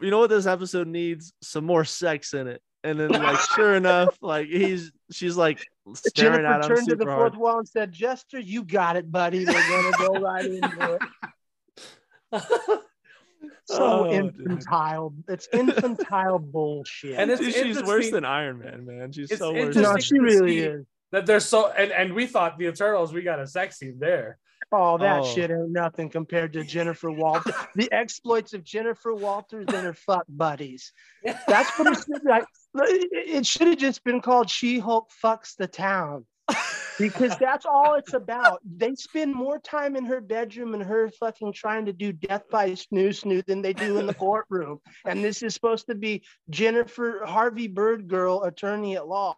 you 0.00 0.10
know 0.10 0.18
what 0.20 0.30
this 0.30 0.46
episode 0.46 0.86
needs? 0.88 1.32
Some 1.42 1.64
more 1.64 1.84
sex 1.84 2.34
in 2.34 2.46
it. 2.48 2.62
And 2.82 2.98
then 2.98 3.10
like, 3.10 3.38
sure 3.54 3.74
enough, 3.74 4.16
like 4.22 4.48
he's 4.48 4.90
she's 5.12 5.36
like 5.36 5.66
staring 5.94 6.40
Jennifer 6.42 6.46
at 6.46 6.64
him 6.64 6.76
turned 6.76 6.88
to 6.88 6.96
the 6.96 7.04
fourth 7.04 7.18
hard. 7.32 7.36
wall 7.36 7.58
and 7.58 7.68
said, 7.68 7.92
Jester, 7.92 8.38
you 8.38 8.64
got 8.64 8.96
it, 8.96 9.10
buddy. 9.12 9.44
We're 9.44 9.52
going 9.52 9.92
to 9.92 9.98
go 9.98 10.20
right 10.20 10.44
into 10.46 10.98
it. 12.32 12.42
so 13.66 14.00
Oh, 14.06 14.10
dude. 14.10 14.34
infantile. 14.40 15.14
It's 15.28 15.48
infantile 15.52 16.38
bullshit. 16.52 17.18
And 17.18 17.30
it's 17.30 17.40
Dude, 17.40 17.54
she's 17.54 17.82
worse 17.82 18.10
than 18.10 18.24
Iron 18.24 18.58
Man, 18.58 18.84
man. 18.86 19.12
She's 19.12 19.30
It's 19.30 19.40
so 19.40 19.52
worse. 19.52 19.76
no, 19.76 19.96
she 19.98 20.18
really 20.18 20.58
is. 20.58 20.86
that 21.12 21.26
they're 21.26 21.40
so 21.40 21.70
and, 21.70 21.92
and 21.92 22.14
we 22.14 22.26
thought 22.26 22.58
the 22.58 22.66
Eternals 22.66 23.12
we 23.12 23.22
got 23.22 23.40
a 23.40 23.46
sex 23.46 23.78
scene 23.78 23.98
there. 23.98 24.38
Oh, 24.72 24.98
that 24.98 25.20
Oh. 25.20 25.24
shit 25.24 25.50
ain't 25.50 25.70
nothing 25.70 26.08
compared 26.10 26.52
to 26.52 26.64
Jennifer 26.64 27.10
Walters. 27.10 27.54
the 27.74 27.90
exploits 27.92 28.52
of 28.54 28.62
Jennifer 28.64 29.14
Walters 29.14 29.66
and 29.68 29.84
her 29.84 29.94
fuck 29.94 30.24
buddies. 30.28 30.92
That's 31.48 31.76
what 31.78 31.88
it 31.88 31.96
should 32.04 32.24
like. 32.24 32.44
It 32.74 33.46
should 33.46 33.68
have 33.68 33.78
just 33.78 34.04
been 34.04 34.20
called 34.20 34.48
She 34.50 34.78
Hulk 34.78 35.10
fucks 35.22 35.56
the 35.56 35.66
town. 35.66 36.26
Because 36.98 37.34
that's 37.38 37.64
all 37.64 37.94
it's 37.94 38.12
about. 38.12 38.60
They 38.76 38.94
spend 38.94 39.34
more 39.34 39.58
time 39.58 39.96
in 39.96 40.04
her 40.04 40.20
bedroom 40.20 40.74
and 40.74 40.82
her 40.82 41.08
fucking 41.18 41.54
trying 41.54 41.86
to 41.86 41.92
do 41.94 42.12
death 42.12 42.42
by 42.50 42.70
snoo 42.72 43.08
snoo 43.08 43.44
than 43.46 43.62
they 43.62 43.72
do 43.72 43.98
in 43.98 44.06
the 44.06 44.12
courtroom. 44.14 44.80
And 45.06 45.24
this 45.24 45.42
is 45.42 45.54
supposed 45.54 45.86
to 45.86 45.94
be 45.94 46.22
Jennifer 46.50 47.22
Harvey 47.24 47.68
Bird 47.68 48.06
girl, 48.06 48.42
attorney 48.42 48.96
at 48.96 49.08
law. 49.08 49.34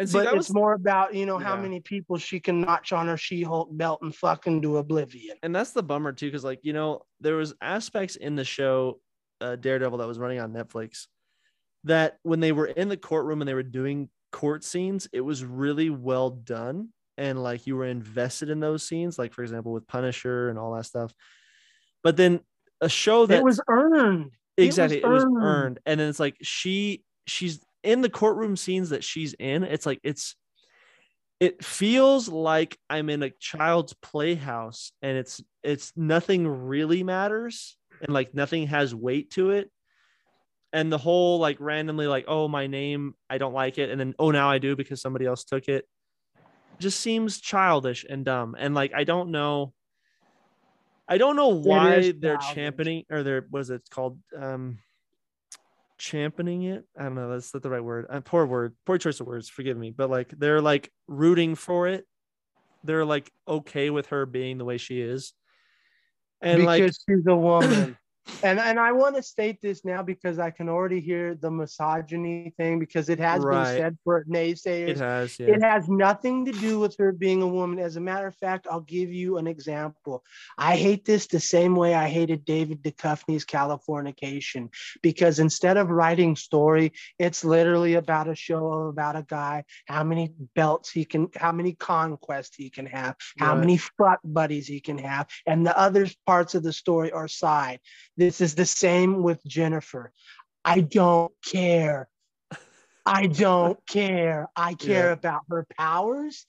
And 0.00 0.08
see, 0.08 0.18
but 0.18 0.24
that 0.24 0.34
it's 0.34 0.48
was 0.48 0.54
more 0.54 0.72
about 0.72 1.14
you 1.14 1.26
know 1.26 1.38
how 1.38 1.54
Yeah. 1.54 1.62
many 1.62 1.80
people 1.80 2.18
she 2.18 2.40
can 2.40 2.60
notch 2.60 2.92
on 2.92 3.06
her 3.06 3.16
She-Hulk 3.16 3.68
belt 3.76 4.00
and 4.02 4.14
fucking 4.14 4.60
do 4.60 4.78
oblivion. 4.78 5.36
and 5.42 5.54
that's 5.54 5.70
the 5.72 5.82
bummer 5.82 6.12
too, 6.12 6.26
because 6.26 6.42
like 6.44 6.60
you 6.64 6.72
know, 6.72 7.02
there 7.20 7.36
was 7.36 7.54
aspects 7.60 8.16
in 8.16 8.34
the 8.34 8.44
show 8.44 9.00
uh, 9.40 9.56
Daredevil 9.56 9.98
that 9.98 10.08
was 10.08 10.18
running 10.18 10.40
on 10.40 10.52
Netflix 10.52 11.06
that 11.84 12.18
when 12.24 12.40
they 12.40 12.52
were 12.52 12.66
in 12.66 12.88
the 12.88 12.96
courtroom 12.96 13.40
and 13.40 13.48
they 13.48 13.54
were 13.54 13.62
doing 13.62 14.08
court 14.32 14.64
scenes, 14.64 15.08
it 15.12 15.20
was 15.22 15.44
really 15.44 15.88
well 15.90 16.30
done. 16.30 16.90
And 17.16 17.42
like 17.42 17.66
you 17.66 17.76
were 17.76 17.86
invested 17.86 18.50
in 18.50 18.60
those 18.60 18.82
scenes, 18.86 19.18
like 19.18 19.32
for 19.32 19.42
example, 19.42 19.72
with 19.72 19.86
Punisher 19.86 20.48
and 20.50 20.58
all 20.58 20.74
that 20.74 20.84
stuff. 20.86 21.12
But 22.02 22.16
then 22.16 22.40
a 22.80 22.88
show 22.88 23.26
that 23.26 23.38
it 23.38 23.44
was 23.44 23.60
earned. 23.68 24.32
It 24.56 24.62
was 24.62 24.66
exactly 24.68 24.98
it 24.98 25.06
was, 25.06 25.24
earned. 25.24 25.36
earned. 25.42 25.78
And 25.86 26.00
then 26.00 26.08
it's 26.08 26.20
like 26.20 26.36
she 26.42 27.04
she's 27.26 27.60
in 27.82 28.00
the 28.00 28.10
courtroom 28.10 28.56
scenes 28.56 28.90
that 28.90 29.04
she's 29.04 29.34
in. 29.34 29.64
It's 29.64 29.86
like 29.86 30.00
it's 30.02 30.36
it 31.38 31.64
feels 31.64 32.28
like 32.28 32.78
I'm 32.90 33.08
in 33.08 33.22
a 33.22 33.30
child's 33.30 33.94
playhouse 33.94 34.92
and 35.00 35.16
it's 35.16 35.40
it's 35.62 35.92
nothing 35.96 36.46
really 36.46 37.02
matters 37.02 37.76
and 38.02 38.12
like 38.12 38.34
nothing 38.34 38.66
has 38.66 38.94
weight 38.94 39.30
to 39.32 39.50
it. 39.50 39.70
And 40.72 40.92
the 40.92 40.98
whole 40.98 41.38
like 41.38 41.56
randomly 41.58 42.06
like 42.06 42.26
oh 42.28 42.46
my 42.46 42.66
name 42.66 43.14
i 43.28 43.38
don't 43.38 43.54
like 43.54 43.78
it. 43.78 43.90
And 43.90 43.98
then 43.98 44.14
oh 44.18 44.30
now 44.30 44.50
i 44.50 44.58
do 44.58 44.76
because 44.76 45.00
somebody 45.00 45.24
else 45.26 45.44
took 45.44 45.68
it. 45.68 45.86
Just 46.78 47.00
seems 47.00 47.40
childish 47.40 48.04
and 48.08 48.24
dumb. 48.24 48.54
And 48.58 48.74
like 48.74 48.92
i 48.94 49.04
don't 49.04 49.30
know 49.30 49.72
i 51.08 51.16
don't 51.16 51.36
know 51.36 51.48
why 51.48 52.12
they're 52.16 52.38
championing 52.54 53.04
or 53.10 53.22
they're 53.22 53.46
what 53.48 53.60
is 53.60 53.70
it 53.70 53.82
called? 53.90 54.18
Um 54.38 54.78
championing 56.00 56.62
it. 56.62 56.84
I 56.98 57.04
don't 57.04 57.14
know 57.14 57.30
that's 57.30 57.52
not 57.52 57.62
the 57.62 57.70
right 57.70 57.84
word. 57.84 58.06
Uh, 58.10 58.20
poor 58.20 58.46
word 58.46 58.74
poor 58.86 58.98
choice 58.98 59.20
of 59.20 59.26
words 59.26 59.48
forgive 59.48 59.76
me. 59.76 59.92
But 59.96 60.10
like 60.10 60.30
they're 60.36 60.62
like 60.62 60.90
rooting 61.06 61.54
for 61.54 61.86
it. 61.86 62.06
They're 62.82 63.04
like 63.04 63.30
okay 63.46 63.90
with 63.90 64.06
her 64.06 64.26
being 64.26 64.58
the 64.58 64.64
way 64.64 64.78
she 64.78 65.00
is. 65.00 65.34
And 66.40 66.62
because 66.62 66.66
like 66.66 66.92
she's 67.18 67.26
a 67.28 67.36
woman. 67.36 67.96
and 68.42 68.58
and 68.58 68.78
I 68.80 68.92
want 68.92 69.16
to 69.16 69.22
state 69.22 69.60
this 69.60 69.84
now 69.84 70.02
because 70.02 70.38
I 70.38 70.50
can 70.50 70.68
already 70.68 71.00
hear 71.00 71.34
the 71.34 71.50
misogyny 71.50 72.54
thing 72.56 72.78
because 72.78 73.08
it 73.10 73.18
has 73.18 73.44
Right. 73.44 73.66
been 73.74 73.76
said 73.82 73.98
for 74.04 74.24
naysayers. 74.24 74.88
it 74.88 74.98
has 74.98 75.36
yeah 75.38 75.54
It 75.56 75.62
has 75.62 75.88
nothing 75.88 76.46
to 76.46 76.52
do 76.52 76.78
with 76.78 76.96
her 76.98 77.12
being 77.12 77.42
a 77.42 77.46
woman. 77.46 77.78
As 77.78 77.96
a 77.96 78.00
matter 78.00 78.26
of 78.26 78.34
fact, 78.36 78.66
I'll 78.70 78.80
give 78.80 79.12
you 79.12 79.36
an 79.36 79.46
example. 79.46 80.24
I 80.56 80.76
hate 80.76 81.04
this 81.04 81.26
the 81.26 81.40
same 81.40 81.76
way 81.76 81.94
I 81.94 82.08
hated 82.08 82.44
David 82.44 82.82
Duchovny's 82.82 83.44
Californication 83.44 84.70
because 85.02 85.38
instead 85.38 85.76
of 85.76 85.90
writing 85.90 86.34
story, 86.36 86.92
it's 87.18 87.44
literally 87.44 87.94
about 87.94 88.28
a 88.28 88.34
show 88.34 88.84
about 88.88 89.16
a 89.16 89.22
guy, 89.22 89.64
how 89.86 90.02
many 90.04 90.32
belts 90.54 90.90
he 90.90 91.04
can, 91.04 91.28
how 91.36 91.52
many 91.52 91.74
conquests 91.74 92.56
he 92.56 92.70
can 92.70 92.86
have, 92.86 93.16
how 93.38 93.52
Right. 93.54 93.60
many 93.60 93.76
fuck 93.76 94.20
buddies 94.24 94.66
he 94.66 94.80
can 94.80 94.98
have, 94.98 95.26
and 95.46 95.66
the 95.66 95.76
other 95.78 96.06
parts 96.26 96.54
of 96.54 96.62
the 96.62 96.72
story 96.72 97.12
are 97.12 97.28
side. 97.28 97.80
This 98.20 98.42
is 98.42 98.54
the 98.54 98.66
same 98.66 99.22
with 99.22 99.42
Jennifer. 99.46 100.12
I 100.62 100.82
don't 100.82 101.32
care. 101.42 102.06
I 103.06 103.28
don't 103.28 103.78
care. 103.86 104.46
I 104.54 104.74
care 104.74 105.06
Yeah. 105.06 105.12
about 105.12 105.40
her 105.48 105.66
powers. 105.78 106.46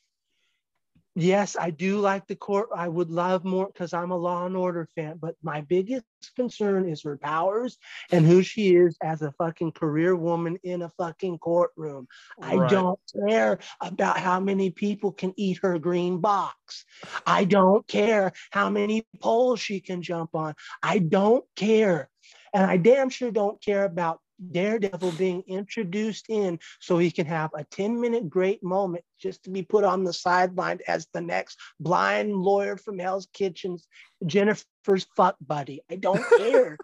Yes, 1.16 1.58
I 1.60 1.72
do 1.72 2.00
like 2.00 2.28
the 2.28 2.38
court. 2.38 2.70
I 2.74 2.88
would 2.88 3.12
love 3.12 3.44
more 3.44 3.68
because 3.68 3.94
I'm 3.94 4.12
a 4.12 4.18
Law 4.18 4.46
and 4.46 4.56
Order 4.56 4.88
fan. 4.96 5.18
But 5.22 5.36
my 5.44 5.60
biggest 5.62 6.06
concern 6.38 6.88
is 6.88 7.04
her 7.04 7.18
powers 7.18 7.78
and 8.14 8.26
who 8.26 8.42
she 8.42 8.76
is 8.76 8.98
as 9.04 9.22
a 9.22 9.34
fucking 9.34 9.74
career 9.74 10.16
woman 10.16 10.58
in 10.64 10.84
a 10.84 10.90
fucking 10.98 11.40
courtroom. 11.40 12.08
I 12.42 12.56
don't 12.70 13.00
care 13.28 13.60
about 13.82 14.20
how 14.20 14.40
many 14.40 14.70
people 14.70 15.12
can 15.12 15.34
eat 15.36 15.60
her 15.64 15.78
green 15.80 16.20
box. 16.20 16.86
I 17.26 17.44
don't 17.44 17.86
care 17.88 18.32
how 18.52 18.70
many 18.70 19.06
poles 19.20 19.60
she 19.60 19.82
can 19.82 20.02
jump 20.02 20.34
on. 20.34 20.56
I 20.82 21.00
don't 21.00 21.44
care. 21.58 22.10
And 22.54 22.64
I 22.64 22.78
damn 22.78 23.10
sure 23.10 23.32
don't 23.32 23.62
care 23.62 23.84
about 23.84 24.20
Daredevil 24.52 25.12
being 25.14 25.44
introduced 25.48 26.26
in 26.30 26.60
so 26.80 26.98
he 26.98 27.12
can 27.12 27.26
have 27.26 27.52
a 27.56 27.64
10 27.66 28.00
minute 28.00 28.30
great 28.30 28.64
moment 28.64 29.04
just 29.20 29.44
to 29.44 29.50
be 29.50 29.62
put 29.64 29.84
on 29.84 30.04
the 30.04 30.14
sideline 30.14 30.80
as 30.88 31.08
the 31.14 31.22
next 31.22 31.58
blind 31.80 32.36
lawyer 32.36 32.78
from 32.78 33.00
Hell's 33.00 33.28
Kitchens, 33.34 33.88
Jennifer's 34.26 35.06
fuck 35.16 35.36
buddy. 35.42 35.82
I 35.90 35.96
don't 35.96 36.24
care. 36.38 36.78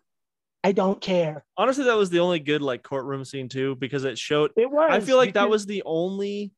I 0.64 0.72
don't 0.72 1.00
care. 1.00 1.46
honestly 1.58 1.86
that 1.86 1.98
was 1.98 2.10
the 2.10 2.20
only 2.20 2.40
good 2.40 2.62
like 2.62 2.84
courtroom 2.84 3.24
scene 3.24 3.48
too 3.48 3.76
because 3.76 4.04
it 4.04 4.18
showed 4.18 4.52
It 4.58 4.70
was. 4.70 4.90
I 4.92 5.00
feel 5.00 5.18
like 5.18 5.34
that 5.36 5.50
was 5.50 5.66
the 5.66 5.84
only 5.86 6.52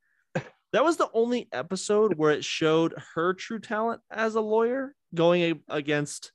that 0.72 0.84
was 0.84 0.98
the 0.98 1.10
only 1.14 1.48
episode 1.52 2.14
where 2.16 2.32
it 2.32 2.44
showed 2.46 2.94
her 3.16 3.34
true 3.34 3.60
talent 3.60 4.02
as 4.12 4.36
a 4.36 4.42
lawyer 4.42 4.94
going 5.16 5.62
against 5.68 6.32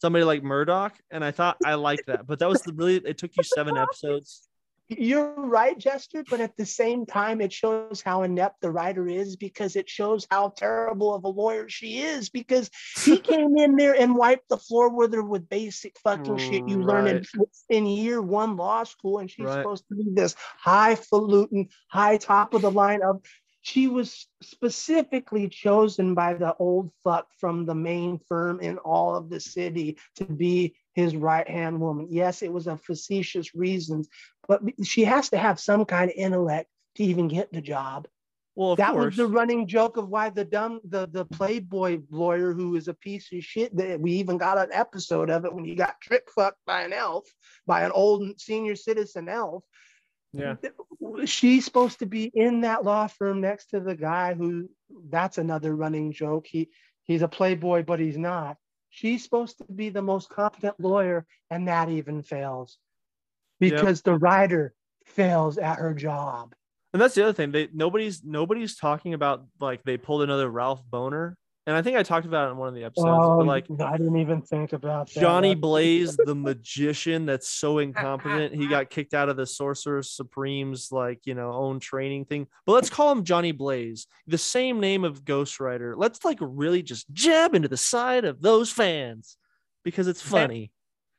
somebody 0.00 0.24
like 0.24 0.42
Murdock 0.42 0.98
and 1.10 1.24
I 1.24 1.30
thought 1.30 1.58
I 1.64 1.74
liked 1.74 2.06
that 2.06 2.26
but 2.26 2.38
that 2.38 2.48
was 2.48 2.62
the 2.62 2.72
really 2.72 2.96
it 2.96 3.18
took 3.18 3.36
you 3.36 3.42
7 3.44 3.76
episodes 3.76 4.48
You're 4.88 5.34
right, 5.36 5.78
Jester, 5.78 6.24
but 6.28 6.40
at 6.40 6.56
the 6.56 6.66
same 6.66 7.06
time, 7.06 7.40
it 7.40 7.52
shows 7.52 8.02
how 8.04 8.24
inept 8.24 8.60
the 8.60 8.72
writer 8.72 9.06
is 9.06 9.36
because 9.36 9.76
it 9.76 9.88
shows 9.88 10.26
how 10.32 10.48
terrible 10.48 11.14
of 11.14 11.22
a 11.22 11.28
lawyer 11.28 11.68
she 11.68 12.00
is 12.00 12.28
because 12.28 12.68
he 13.04 13.16
came 13.32 13.56
in 13.56 13.76
there 13.76 13.94
and 13.94 14.16
wiped 14.16 14.48
the 14.48 14.56
floor 14.56 14.88
with 14.88 15.14
her 15.14 15.22
with 15.22 15.48
basic 15.48 15.96
fucking 16.00 16.38
shit 16.38 16.66
you 16.66 16.82
learn 16.82 17.06
in, 17.06 17.22
in 17.68 17.86
year 17.86 18.20
one 18.20 18.56
law 18.56 18.82
school. 18.82 19.18
And 19.20 19.30
she's 19.30 19.46
Right. 19.46 19.62
supposed 19.62 19.84
to 19.90 19.94
be 19.94 20.06
this 20.12 20.34
highfalutin, 20.58 21.68
high 21.88 22.16
top 22.16 22.54
of 22.54 22.62
the 22.62 22.70
line 22.72 23.02
of. 23.04 23.22
She 23.62 23.88
was 23.88 24.26
specifically 24.42 25.48
chosen 25.48 26.14
by 26.14 26.34
the 26.34 26.54
old 26.56 26.90
fuck 27.04 27.28
from 27.38 27.66
the 27.66 27.74
main 27.74 28.18
firm 28.28 28.60
in 28.60 28.78
all 28.78 29.14
of 29.14 29.28
the 29.28 29.40
city 29.40 29.98
to 30.16 30.24
be 30.24 30.74
his 30.94 31.14
right 31.14 31.48
hand 31.48 31.80
woman. 31.80 32.08
Yes, 32.10 32.42
it 32.42 32.52
was 32.52 32.66
a 32.66 32.76
facetious 32.76 33.54
reasons, 33.54 34.08
but 34.48 34.62
she 34.82 35.04
has 35.04 35.28
to 35.30 35.38
have 35.38 35.60
some 35.60 35.84
kind 35.84 36.10
of 36.10 36.16
intellect 36.16 36.68
to 36.96 37.04
even 37.04 37.28
get 37.28 37.52
the 37.52 37.60
job. 37.60 38.08
well 38.56 38.72
of 38.72 38.78
that 38.78 38.92
course 38.92 39.16
was 39.16 39.16
the 39.16 39.26
running 39.26 39.66
joke 39.66 39.96
of 39.96 40.08
why 40.08 40.28
the 40.30 40.44
dumb 40.44 40.80
the 40.84 41.06
the 41.08 41.24
playboy 41.24 42.00
lawyer 42.10 42.52
who 42.52 42.76
is 42.76 42.88
a 42.88 42.94
piece 42.94 43.32
of 43.32 43.44
shit 43.44 43.74
that 43.76 44.00
we 44.00 44.12
even 44.12 44.36
got 44.38 44.58
an 44.58 44.68
episode 44.72 45.30
of 45.30 45.44
it 45.44 45.52
when 45.52 45.64
he 45.64 45.74
got 45.74 46.00
trick 46.00 46.24
fucked 46.34 46.58
by 46.66 46.82
an 46.82 46.92
elf 46.92 47.24
by 47.66 47.84
an 47.84 47.92
old 47.92 48.40
senior 48.40 48.74
citizen 48.74 49.28
elf 49.28 49.62
yeah. 50.32 50.56
She's 51.24 51.64
supposed 51.64 51.98
to 52.00 52.06
be 52.06 52.30
in 52.34 52.62
that 52.62 52.84
law 52.84 53.06
firm 53.06 53.40
next 53.40 53.70
to 53.70 53.80
the 53.80 53.94
guy 53.94 54.34
who 54.34 54.68
that's 55.08 55.38
another 55.38 55.74
running 55.74 56.12
joke. 56.12 56.46
He 56.46 56.70
he's 57.04 57.22
a 57.22 57.28
playboy 57.28 57.82
but 57.82 58.00
he's 58.00 58.18
not. 58.18 58.56
She's 58.90 59.22
supposed 59.22 59.58
to 59.58 59.64
be 59.64 59.88
the 59.88 60.02
most 60.02 60.28
competent 60.30 60.78
lawyer 60.78 61.26
and 61.50 61.68
that 61.68 61.88
even 61.88 62.22
fails. 62.22 62.78
Because 63.58 64.02
the 64.02 64.16
writer 64.16 64.74
fails 65.04 65.58
at 65.58 65.78
her 65.78 65.92
job. 65.92 66.54
And 66.92 67.00
that's 67.00 67.14
the 67.14 67.22
other 67.22 67.32
thing. 67.32 67.52
They 67.52 67.68
nobody's 67.72 68.24
nobody's 68.24 68.76
talking 68.76 69.14
about 69.14 69.44
like 69.60 69.82
they 69.84 69.96
pulled 69.96 70.22
another 70.22 70.48
Ralph 70.48 70.82
Boner 70.88 71.36
and 71.66 71.76
I 71.76 71.82
think 71.82 71.96
I 71.96 72.02
talked 72.02 72.26
about 72.26 72.48
it 72.48 72.52
in 72.52 72.56
one 72.56 72.68
of 72.68 72.74
the 72.74 72.84
episodes 72.84 73.08
Oh, 73.08 73.36
but 73.36 73.42
um, 73.42 73.46
like 73.46 73.66
I 73.80 73.96
didn't 73.96 74.16
even 74.16 74.40
think 74.42 74.72
about 74.72 75.12
that. 75.12 75.20
Johnny 75.20 75.54
Blaze, 75.54 76.16
the 76.16 76.34
magician 76.34 77.26
that's 77.26 77.48
so 77.48 77.78
incompetent, 77.78 78.54
he 78.54 78.66
got 78.66 78.90
kicked 78.90 79.14
out 79.14 79.28
of 79.28 79.36
the 79.36 79.46
Sorcerer 79.46 80.02
Supreme's 80.02 80.90
like 80.90 81.20
you 81.26 81.34
know 81.34 81.52
own 81.52 81.78
training 81.78 82.24
thing. 82.24 82.46
But 82.66 82.72
let's 82.72 82.90
call 82.90 83.12
him 83.12 83.24
Johnny 83.24 83.52
Blaze, 83.52 84.06
the 84.26 84.38
same 84.38 84.80
name 84.80 85.04
of 85.04 85.24
Ghost 85.24 85.60
Rider. 85.60 85.94
Let's 85.96 86.24
like 86.24 86.38
really 86.40 86.82
just 86.82 87.12
jab 87.12 87.54
into 87.54 87.68
the 87.68 87.76
side 87.76 88.24
of 88.24 88.40
those 88.40 88.70
fans 88.70 89.36
because 89.84 90.08
it's 90.08 90.22
funny. 90.22 90.72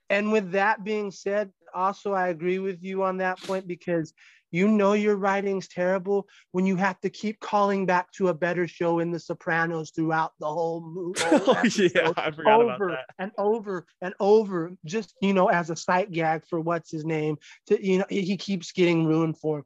And 0.09 0.31
with 0.31 0.51
that 0.51 0.83
being 0.83 1.11
said, 1.11 1.51
also 1.73 2.13
I 2.13 2.27
agree 2.29 2.59
with 2.59 2.83
you 2.83 3.03
on 3.03 3.17
that 3.17 3.41
point 3.41 3.67
because 3.67 4.13
you 4.51 4.67
know 4.67 4.93
your 4.93 5.15
writing's 5.15 5.67
terrible 5.67 6.27
when 6.51 6.65
you 6.65 6.75
have 6.75 6.99
to 7.01 7.09
keep 7.09 7.39
calling 7.39 7.85
back 7.85 8.11
to 8.13 8.27
a 8.27 8.33
better 8.33 8.67
show 8.67 8.99
in 8.99 9.11
The 9.11 9.19
Sopranos 9.19 9.91
throughout 9.91 10.33
the 10.39 10.47
whole 10.47 10.81
movie. 10.81 11.21
Oh, 11.31 11.63
yeah, 11.63 12.11
I 12.17 12.31
forgot 12.31 12.61
about 12.61 12.75
over 12.75 12.91
that. 12.91 13.05
and 13.17 13.31
over 13.37 13.85
and 14.01 14.13
over, 14.19 14.73
just 14.85 15.15
you 15.21 15.33
know, 15.33 15.47
as 15.47 15.69
a 15.69 15.75
sight 15.75 16.11
gag 16.11 16.43
for 16.49 16.59
what's 16.59 16.91
his 16.91 17.05
name. 17.05 17.37
To 17.67 17.85
you 17.85 17.99
know, 17.99 18.05
he 18.09 18.37
keeps 18.37 18.71
getting 18.71 19.05
ruined 19.05 19.37
for 19.37 19.59
him. 19.59 19.65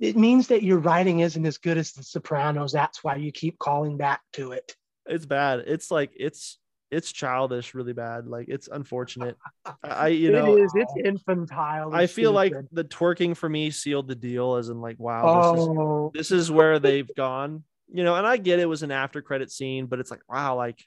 It 0.00 0.16
means 0.16 0.48
that 0.48 0.62
your 0.62 0.78
writing 0.78 1.20
isn't 1.20 1.44
as 1.44 1.58
good 1.58 1.76
as 1.76 1.92
The 1.92 2.02
Sopranos. 2.02 2.72
That's 2.72 3.02
why 3.02 3.16
you 3.16 3.32
keep 3.32 3.58
calling 3.58 3.96
back 3.96 4.20
to 4.34 4.52
it. 4.52 4.74
It's 5.06 5.26
bad. 5.26 5.64
It's 5.66 5.90
like 5.90 6.12
it's 6.16 6.58
it's 6.90 7.12
childish, 7.12 7.74
really 7.74 7.92
bad. 7.92 8.26
Like 8.26 8.48
it's 8.48 8.68
unfortunate. 8.68 9.36
I 9.82 10.08
you 10.08 10.30
know 10.32 10.56
it 10.56 10.62
is. 10.62 10.72
It's 10.74 10.92
infantile. 11.04 11.94
I 11.94 12.06
feel 12.06 12.32
like 12.32 12.54
the 12.72 12.84
twerking 12.84 13.36
for 13.36 13.48
me 13.48 13.70
sealed 13.70 14.08
the 14.08 14.14
deal, 14.14 14.56
as 14.56 14.68
in 14.68 14.80
like 14.80 14.98
wow, 14.98 15.52
this 15.52 15.60
is 15.60 15.68
oh, 15.68 16.10
this 16.14 16.30
is 16.30 16.50
where 16.50 16.78
they've 16.78 17.10
gone 17.16 17.64
you 17.92 18.04
know 18.04 18.14
and 18.14 18.26
i 18.26 18.36
get 18.36 18.58
it 18.58 18.68
was 18.68 18.82
an 18.82 18.90
after 18.90 19.22
credit 19.22 19.50
scene 19.50 19.86
but 19.86 19.98
it's 19.98 20.10
like 20.10 20.20
wow 20.28 20.56
like 20.56 20.84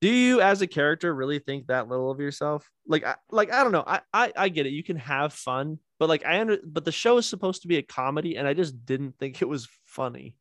do 0.00 0.08
you 0.08 0.40
as 0.40 0.62
a 0.62 0.66
character 0.66 1.14
really 1.14 1.38
think 1.38 1.66
that 1.66 1.88
little 1.88 2.10
of 2.10 2.20
yourself 2.20 2.70
like 2.86 3.04
I, 3.04 3.16
like 3.30 3.52
i 3.52 3.62
don't 3.62 3.72
know 3.72 3.84
I, 3.86 4.00
I 4.12 4.32
i 4.36 4.48
get 4.48 4.66
it 4.66 4.70
you 4.70 4.82
can 4.82 4.96
have 4.96 5.32
fun 5.32 5.78
but 5.98 6.08
like 6.08 6.24
i 6.24 6.40
under 6.40 6.58
but 6.64 6.84
the 6.84 6.92
show 6.92 7.18
is 7.18 7.26
supposed 7.26 7.62
to 7.62 7.68
be 7.68 7.76
a 7.76 7.82
comedy 7.82 8.36
and 8.36 8.48
i 8.48 8.54
just 8.54 8.84
didn't 8.86 9.18
think 9.18 9.42
it 9.42 9.48
was 9.48 9.68
funny 9.84 10.36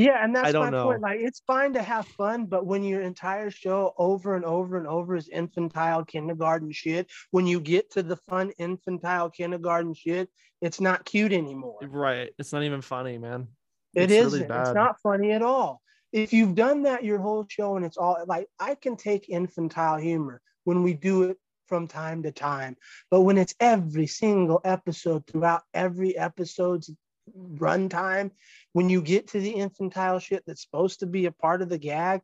Yeah, 0.00 0.24
and 0.24 0.34
that's 0.34 0.54
my 0.54 0.70
know. 0.70 0.84
point. 0.84 1.02
Like, 1.02 1.20
it's 1.20 1.42
fine 1.46 1.74
to 1.74 1.82
have 1.82 2.06
fun, 2.06 2.46
but 2.46 2.64
when 2.64 2.82
your 2.82 3.02
entire 3.02 3.50
show 3.50 3.92
over 3.98 4.34
and 4.34 4.46
over 4.46 4.78
and 4.78 4.86
over 4.86 5.14
is 5.14 5.28
infantile 5.28 6.06
kindergarten 6.06 6.72
shit, 6.72 7.10
when 7.32 7.46
you 7.46 7.60
get 7.60 7.90
to 7.92 8.02
the 8.02 8.16
fun 8.16 8.50
infantile 8.56 9.28
kindergarten 9.28 9.92
shit, 9.92 10.30
it's 10.62 10.80
not 10.80 11.04
cute 11.04 11.34
anymore. 11.34 11.80
Right. 11.82 12.30
It's 12.38 12.50
not 12.50 12.62
even 12.62 12.80
funny, 12.80 13.18
man. 13.18 13.48
It 13.94 14.10
It's 14.10 14.12
really. 14.12 14.40
It's 14.40 14.74
not 14.74 14.96
funny 15.02 15.32
at 15.32 15.42
all. 15.42 15.82
If 16.12 16.32
you've 16.32 16.54
done 16.54 16.84
that 16.84 17.04
your 17.04 17.18
whole 17.18 17.44
show 17.50 17.76
and 17.76 17.84
it's 17.84 17.98
all 17.98 18.24
like 18.26 18.48
I 18.58 18.76
can 18.76 18.96
take 18.96 19.28
infantile 19.28 19.98
humor 19.98 20.40
when 20.64 20.82
we 20.82 20.94
do 20.94 21.24
it 21.24 21.36
from 21.66 21.86
time 21.86 22.22
to 22.22 22.32
time, 22.32 22.76
but 23.10 23.20
when 23.20 23.36
it's 23.36 23.54
every 23.60 24.06
single 24.06 24.62
episode 24.64 25.26
throughout 25.26 25.62
every 25.74 26.16
episode's 26.16 26.90
runtime, 27.36 28.30
when 28.72 28.88
you 28.88 29.02
get 29.02 29.28
to 29.28 29.40
the 29.40 29.50
infantile 29.50 30.18
shit 30.18 30.44
that's 30.46 30.62
supposed 30.62 31.00
to 31.00 31.06
be 31.06 31.26
a 31.26 31.32
part 31.32 31.62
of 31.62 31.68
the 31.68 31.78
gag, 31.78 32.20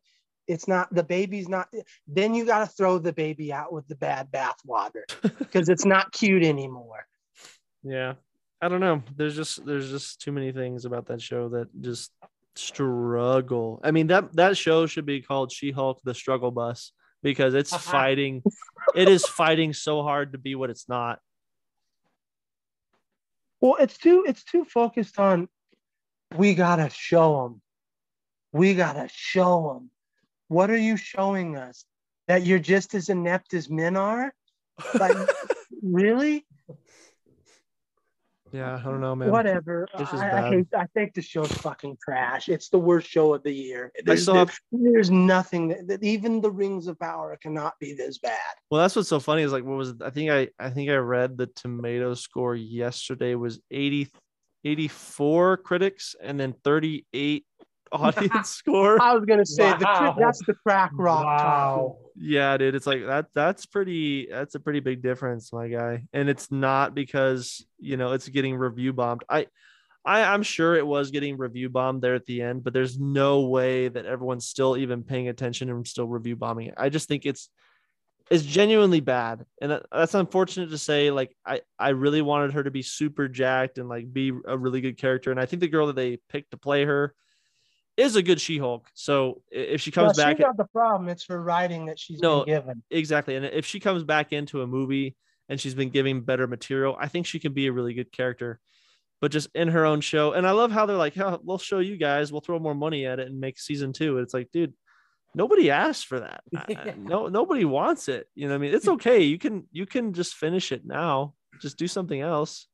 it's 0.46 0.68
not 0.68 0.92
the 0.94 1.02
baby's 1.02 1.48
not 1.48 1.68
then 2.06 2.34
you 2.34 2.44
got 2.44 2.60
to 2.60 2.66
throw 2.66 2.98
the 2.98 3.12
baby 3.12 3.52
out 3.52 3.72
with 3.72 3.86
the 3.88 3.96
bad 3.96 4.30
bathwater 4.30 5.02
because 5.38 5.68
it's 5.68 5.84
not 5.84 6.12
cute 6.12 6.44
anymore. 6.44 7.06
Yeah. 7.82 8.14
I 8.60 8.68
don't 8.68 8.80
know. 8.80 9.02
There's 9.16 9.36
just 9.36 9.64
there's 9.66 9.90
just 9.90 10.20
too 10.20 10.32
many 10.32 10.52
things 10.52 10.84
about 10.84 11.06
that 11.06 11.20
show 11.20 11.48
that 11.50 11.68
just 11.80 12.12
struggle. 12.54 13.80
I 13.84 13.90
mean 13.90 14.06
that 14.06 14.34
that 14.36 14.56
show 14.56 14.86
should 14.86 15.06
be 15.06 15.20
called 15.20 15.52
She-Hulk 15.52 16.00
the 16.04 16.14
Struggle 16.14 16.50
Bus 16.50 16.92
because 17.22 17.54
it's 17.54 17.72
uh-huh. 17.72 17.90
fighting 17.90 18.42
it 18.94 19.08
is 19.08 19.26
fighting 19.26 19.72
so 19.72 20.02
hard 20.02 20.32
to 20.32 20.38
be 20.38 20.54
what 20.54 20.70
it's 20.70 20.88
not. 20.88 21.18
Well, 23.60 23.76
it's 23.80 23.98
too 23.98 24.24
it's 24.26 24.44
too 24.44 24.64
focused 24.64 25.18
on 25.18 25.48
we 26.34 26.54
gotta 26.54 26.90
show 26.90 27.44
them. 27.44 27.62
We 28.52 28.74
gotta 28.74 29.08
show 29.12 29.74
them. 29.74 29.90
What 30.48 30.70
are 30.70 30.76
you 30.76 30.96
showing 30.96 31.56
us? 31.56 31.84
That 32.28 32.44
you're 32.44 32.58
just 32.58 32.94
as 32.94 33.08
inept 33.08 33.54
as 33.54 33.70
men 33.70 33.96
are? 33.96 34.32
Like, 34.98 35.16
really? 35.82 36.44
Yeah, 38.52 38.76
I 38.76 38.82
don't 38.82 39.00
know, 39.00 39.14
man. 39.14 39.30
Whatever. 39.30 39.86
It's 39.98 40.10
just 40.10 40.22
I, 40.22 40.28
I 40.28 40.40
bad. 40.40 40.52
hate. 40.52 40.66
I 40.76 40.86
think 40.94 41.14
the 41.14 41.22
show's 41.22 41.52
fucking 41.52 41.98
trash. 42.02 42.48
It's 42.48 42.68
the 42.68 42.78
worst 42.78 43.08
show 43.08 43.34
of 43.34 43.42
the 43.42 43.52
year. 43.52 43.92
There's, 44.04 44.22
still 44.22 44.36
have- 44.36 44.56
there's 44.72 45.10
nothing 45.10 45.68
that, 45.68 45.88
that 45.88 46.04
even 46.04 46.40
the 46.40 46.50
Rings 46.50 46.86
of 46.86 46.98
Power 46.98 47.36
cannot 47.40 47.74
be 47.80 47.94
this 47.94 48.18
bad. 48.18 48.38
Well, 48.70 48.80
that's 48.80 48.96
what's 48.96 49.08
so 49.08 49.20
funny 49.20 49.42
is 49.42 49.52
like 49.52 49.64
what 49.64 49.76
was? 49.76 49.94
I 50.00 50.10
think 50.10 50.30
I 50.30 50.48
I 50.58 50.70
think 50.70 50.90
I 50.90 50.96
read 50.96 51.36
the 51.36 51.46
tomato 51.48 52.14
score 52.14 52.54
yesterday 52.54 53.34
was 53.34 53.60
80 53.70 54.08
84 54.64 55.58
critics 55.58 56.14
and 56.22 56.38
then 56.38 56.54
38 56.64 57.44
audience 57.92 58.50
score. 58.50 59.00
I 59.00 59.14
was 59.14 59.24
gonna 59.24 59.46
say 59.46 59.70
the 59.78 59.84
Wow. 59.84 60.16
that's 60.18 60.44
the 60.44 60.54
crack 60.54 60.90
rock. 60.94 61.24
Wow. 61.24 61.96
Yeah, 62.16 62.56
dude, 62.56 62.74
it's 62.74 62.86
like 62.86 63.06
that 63.06 63.26
that's 63.34 63.66
pretty 63.66 64.26
that's 64.30 64.54
a 64.54 64.60
pretty 64.60 64.80
big 64.80 65.02
difference, 65.02 65.52
my 65.52 65.68
guy. 65.68 66.04
And 66.12 66.28
it's 66.28 66.50
not 66.50 66.94
because, 66.94 67.64
you 67.78 67.96
know, 67.96 68.12
it's 68.12 68.28
getting 68.28 68.56
review 68.56 68.92
bombed. 68.92 69.22
I 69.28 69.46
I 70.04 70.22
I'm 70.24 70.42
sure 70.42 70.74
it 70.74 70.86
was 70.86 71.10
getting 71.10 71.36
review 71.36 71.68
bombed 71.68 72.02
there 72.02 72.14
at 72.14 72.24
the 72.26 72.42
end, 72.42 72.64
but 72.64 72.72
there's 72.72 72.98
no 72.98 73.42
way 73.42 73.88
that 73.88 74.06
everyone's 74.06 74.46
still 74.48 74.76
even 74.76 75.02
paying 75.02 75.28
attention 75.28 75.70
and 75.70 75.86
still 75.86 76.08
review 76.08 76.36
bombing 76.36 76.68
it. 76.68 76.74
I 76.76 76.88
just 76.88 77.06
think 77.08 77.26
it's 77.26 77.50
it's 78.30 78.44
genuinely 78.44 79.00
bad. 79.00 79.46
And 79.60 79.80
that's 79.92 80.14
unfortunate 80.14 80.70
to 80.70 80.78
say 80.78 81.10
like 81.10 81.36
I 81.44 81.60
I 81.78 81.90
really 81.90 82.22
wanted 82.22 82.52
her 82.54 82.64
to 82.64 82.70
be 82.70 82.82
super 82.82 83.28
jacked 83.28 83.78
and 83.78 83.88
like 83.88 84.12
be 84.12 84.32
a 84.46 84.56
really 84.58 84.80
good 84.80 84.98
character 84.98 85.30
and 85.30 85.38
I 85.40 85.46
think 85.46 85.60
the 85.60 85.68
girl 85.68 85.86
that 85.88 85.96
they 85.96 86.18
picked 86.28 86.50
to 86.50 86.56
play 86.56 86.84
her 86.84 87.14
is 87.96 88.14
a 88.14 88.22
good 88.22 88.40
She-Hulk. 88.40 88.88
So 88.94 89.40
if 89.50 89.80
she 89.80 89.90
comes 89.90 90.16
Well, 90.18 90.26
back 90.26 90.36
she's 90.36 90.44
not 90.44 90.56
the 90.58 90.66
problem. 90.66 91.08
It's 91.08 91.26
her 91.28 91.42
writing 91.42 91.86
that 91.86 91.98
she's 91.98 92.20
No, 92.20 92.44
been 92.44 92.56
given. 92.56 92.82
exactly. 92.90 93.36
And 93.36 93.46
if 93.46 93.64
she 93.64 93.80
comes 93.80 94.04
back 94.04 94.32
into 94.32 94.60
a 94.60 94.66
movie 94.66 95.16
and 95.48 95.58
she's 95.58 95.74
been 95.74 95.88
giving 95.90 96.20
better 96.22 96.46
material, 96.46 96.96
I 96.98 97.08
think 97.08 97.26
she 97.26 97.38
can 97.38 97.54
be 97.54 97.68
a 97.68 97.72
really 97.72 97.94
good 97.94 98.12
character. 98.12 98.60
But 99.22 99.30
just 99.30 99.48
in 99.54 99.68
her 99.68 99.86
own 99.86 100.02
show, 100.02 100.32
and 100.34 100.46
I 100.46 100.50
love 100.50 100.70
how 100.70 100.84
they're 100.84 100.94
like, 100.98 101.16
"Yeah, 101.16 101.38
we'll 101.42 101.56
show 101.56 101.78
you 101.78 101.96
guys. 101.96 102.30
We'll 102.30 102.42
throw 102.42 102.58
more 102.58 102.74
money 102.74 103.06
at 103.06 103.18
it 103.18 103.28
and 103.28 103.40
make 103.40 103.58
season 103.58 103.94
two. 103.94 104.18
It's 104.18 104.34
like, 104.34 104.50
dude, 104.52 104.74
nobody 105.36 105.70
asked 105.70 106.06
for 106.06 106.20
that. 106.20 106.42
I- 106.56 106.94
no, 106.98 107.28
nobody 107.28 107.64
wants 107.64 108.08
it. 108.08 108.28
You 108.34 108.48
know, 108.48 108.54
what 108.54 108.56
I 108.56 108.66
mean, 108.66 108.74
it's 108.74 108.88
okay. 108.96 109.22
You 109.22 109.38
can 109.38 109.68
you 109.70 109.86
can 109.86 110.12
just 110.12 110.34
finish 110.34 110.72
it 110.72 110.84
now. 110.84 111.34
Just 111.60 111.78
do 111.78 111.86
something 111.86 112.20
else. 112.20 112.66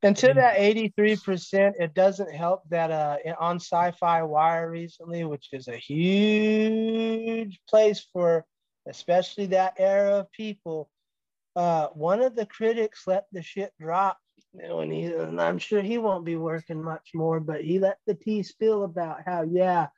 And 0.00 0.16
to 0.18 0.32
that 0.32 0.58
83%, 0.58 1.72
it 1.80 1.92
doesn't 1.92 2.32
help 2.32 2.62
that 2.68 2.92
uh, 2.92 3.16
on 3.40 3.56
Sci 3.56 3.90
Fi 3.98 4.22
Wire 4.22 4.70
recently, 4.70 5.24
which 5.24 5.48
is 5.52 5.66
a 5.66 5.76
huge 5.76 7.58
place 7.68 8.06
for 8.12 8.46
especially 8.88 9.46
that 9.46 9.74
era 9.78 10.18
of 10.18 10.32
people, 10.32 10.90
uh, 11.56 11.88
one 11.88 12.22
of 12.22 12.34
the 12.34 12.46
critics 12.46 13.02
let 13.06 13.26
the 13.32 13.42
shit 13.42 13.72
drop. 13.80 14.18
And 14.54 14.92
he, 14.92 15.04
and 15.06 15.40
I'm 15.40 15.58
sure 15.58 15.82
he 15.82 15.98
won't 15.98 16.24
be 16.24 16.36
working 16.36 16.82
much 16.82 17.10
more, 17.14 17.38
but 17.40 17.62
he 17.62 17.78
let 17.78 17.98
the 18.06 18.14
tea 18.14 18.42
spill 18.42 18.84
about 18.84 19.18
how, 19.26 19.42
yeah, 19.42 19.88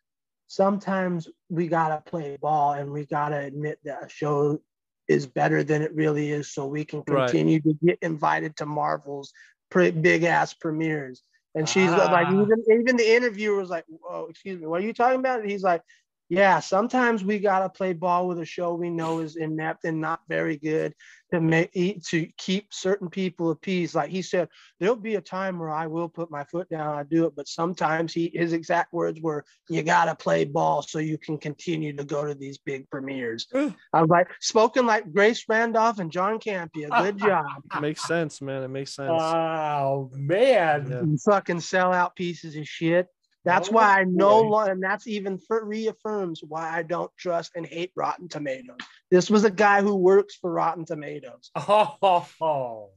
sometimes 0.51 1.29
we 1.49 1.69
got 1.69 1.91
to 1.91 2.11
play 2.11 2.37
ball 2.37 2.73
and 2.73 2.91
we 2.91 3.07
got 3.07 3.29
to 3.29 3.39
admit 3.39 3.79
that 3.85 4.05
a 4.05 4.09
show 4.09 4.61
is 5.07 5.25
better 5.25 5.63
than 5.63 5.81
it 5.81 5.95
really 5.95 6.33
is 6.33 6.51
so 6.51 6.67
we 6.67 6.85
can 6.85 7.05
Right. 7.07 7.31
continue 7.31 7.61
to 7.61 7.79
get 7.85 7.99
invited 8.03 8.57
to 8.57 8.67
Marvel's 8.67 9.33
big 9.71 10.25
ass 10.25 10.53
premieres. 10.53 11.23
And 11.55 11.69
she's 11.69 11.91
like, 11.93 12.11
Ah. 12.11 12.33
even 12.33 12.65
even 12.81 12.97
the 12.97 13.15
interviewer 13.15 13.59
was 13.59 13.71
like, 13.71 13.85
"Oh, 14.09 14.27
excuse 14.29 14.61
me, 14.61 14.67
what 14.67 14.83
are 14.83 14.85
you 14.85 14.93
talking 14.93 15.21
about?" 15.21 15.41
And 15.41 15.49
he's 15.51 15.63
like, 15.63 15.83
"Yeah, 16.31 16.61
sometimes 16.61 17.25
we 17.25 17.41
gotta 17.41 17.69
play 17.69 17.93
ball 17.93 18.29
with 18.29 18.39
a 18.39 18.45
show 18.45 18.75
we 18.75 18.89
know 18.89 19.19
is 19.19 19.37
inept 19.37 19.85
and 19.85 20.01
not 20.01 20.21
very 20.29 20.57
good 20.57 20.95
to 21.33 21.41
make 21.41 21.73
to 21.73 22.27
keep 22.39 22.73
certain 22.73 23.11
people 23.11 23.51
appeased." 23.51 23.97
Like 23.97 24.11
he 24.11 24.23
said, 24.23 24.49
there'll 24.79 24.95
be 24.95 25.17
a 25.17 25.21
time 25.21 25.59
where 25.59 25.71
I 25.71 25.89
will 25.89 26.09
put 26.09 26.31
my 26.31 26.45
foot 26.45 26.69
down, 26.69 26.97
I 26.97 27.03
do 27.03 27.27
it, 27.27 27.35
but 27.35 27.49
sometimes 27.49 28.15
he 28.15 28.31
his 28.33 28.53
exact 28.53 28.93
words 28.93 29.21
were, 29.21 29.45
"You 29.69 29.83
gotta 29.83 30.15
play 30.15 30.45
ball 30.45 30.83
so 30.83 31.01
you 31.01 31.19
can 31.19 31.37
continue 31.37 31.95
to 31.97 32.05
go 32.05 32.25
to 32.25 32.35
these 32.35 32.59
big 32.59 32.89
premieres." 32.91 33.49
I 33.93 34.01
was 34.01 34.09
like, 34.09 34.29
spoken 34.41 34.87
like 34.87 35.13
Grace 35.13 35.45
Randolph 35.49 35.99
and 35.99 36.13
John 36.13 36.39
Campea. 36.39 36.97
Good 37.03 37.19
job. 37.29 37.45
It 37.75 37.81
makes 37.81 38.07
sense, 38.07 38.41
man. 38.41 38.63
It 38.63 38.69
makes 38.69 38.95
sense. 38.95 39.11
Oh 39.11 40.11
man. 40.15 40.89
Yeah. 40.89 41.03
You 41.03 41.19
fucking 41.19 41.59
sellout 41.59 42.15
pieces 42.15 42.55
of 42.55 42.69
shit. 42.69 43.09
That's 43.45 43.69
Oh, 43.71 43.73
why 43.73 44.01
I 44.01 44.05
no 44.05 44.41
longer, 44.43 44.73
and 44.73 44.83
that's 44.83 45.07
even 45.07 45.39
for, 45.39 45.65
reaffirms 45.65 46.43
why 46.47 46.71
I 46.71 46.83
don't 46.83 47.11
trust 47.19 47.53
and 47.57 47.65
hate 47.65 47.91
Rotten 47.97 48.29
Tomatoes. 48.29 48.77
This 49.11 49.31
was 49.31 49.45
a 49.45 49.51
guy 49.51 49.81
who 49.83 49.97
works 49.97 50.35
for 50.37 50.53
Rotten 50.53 50.85
Tomatoes. 50.85 51.51
Oh, 51.57 52.91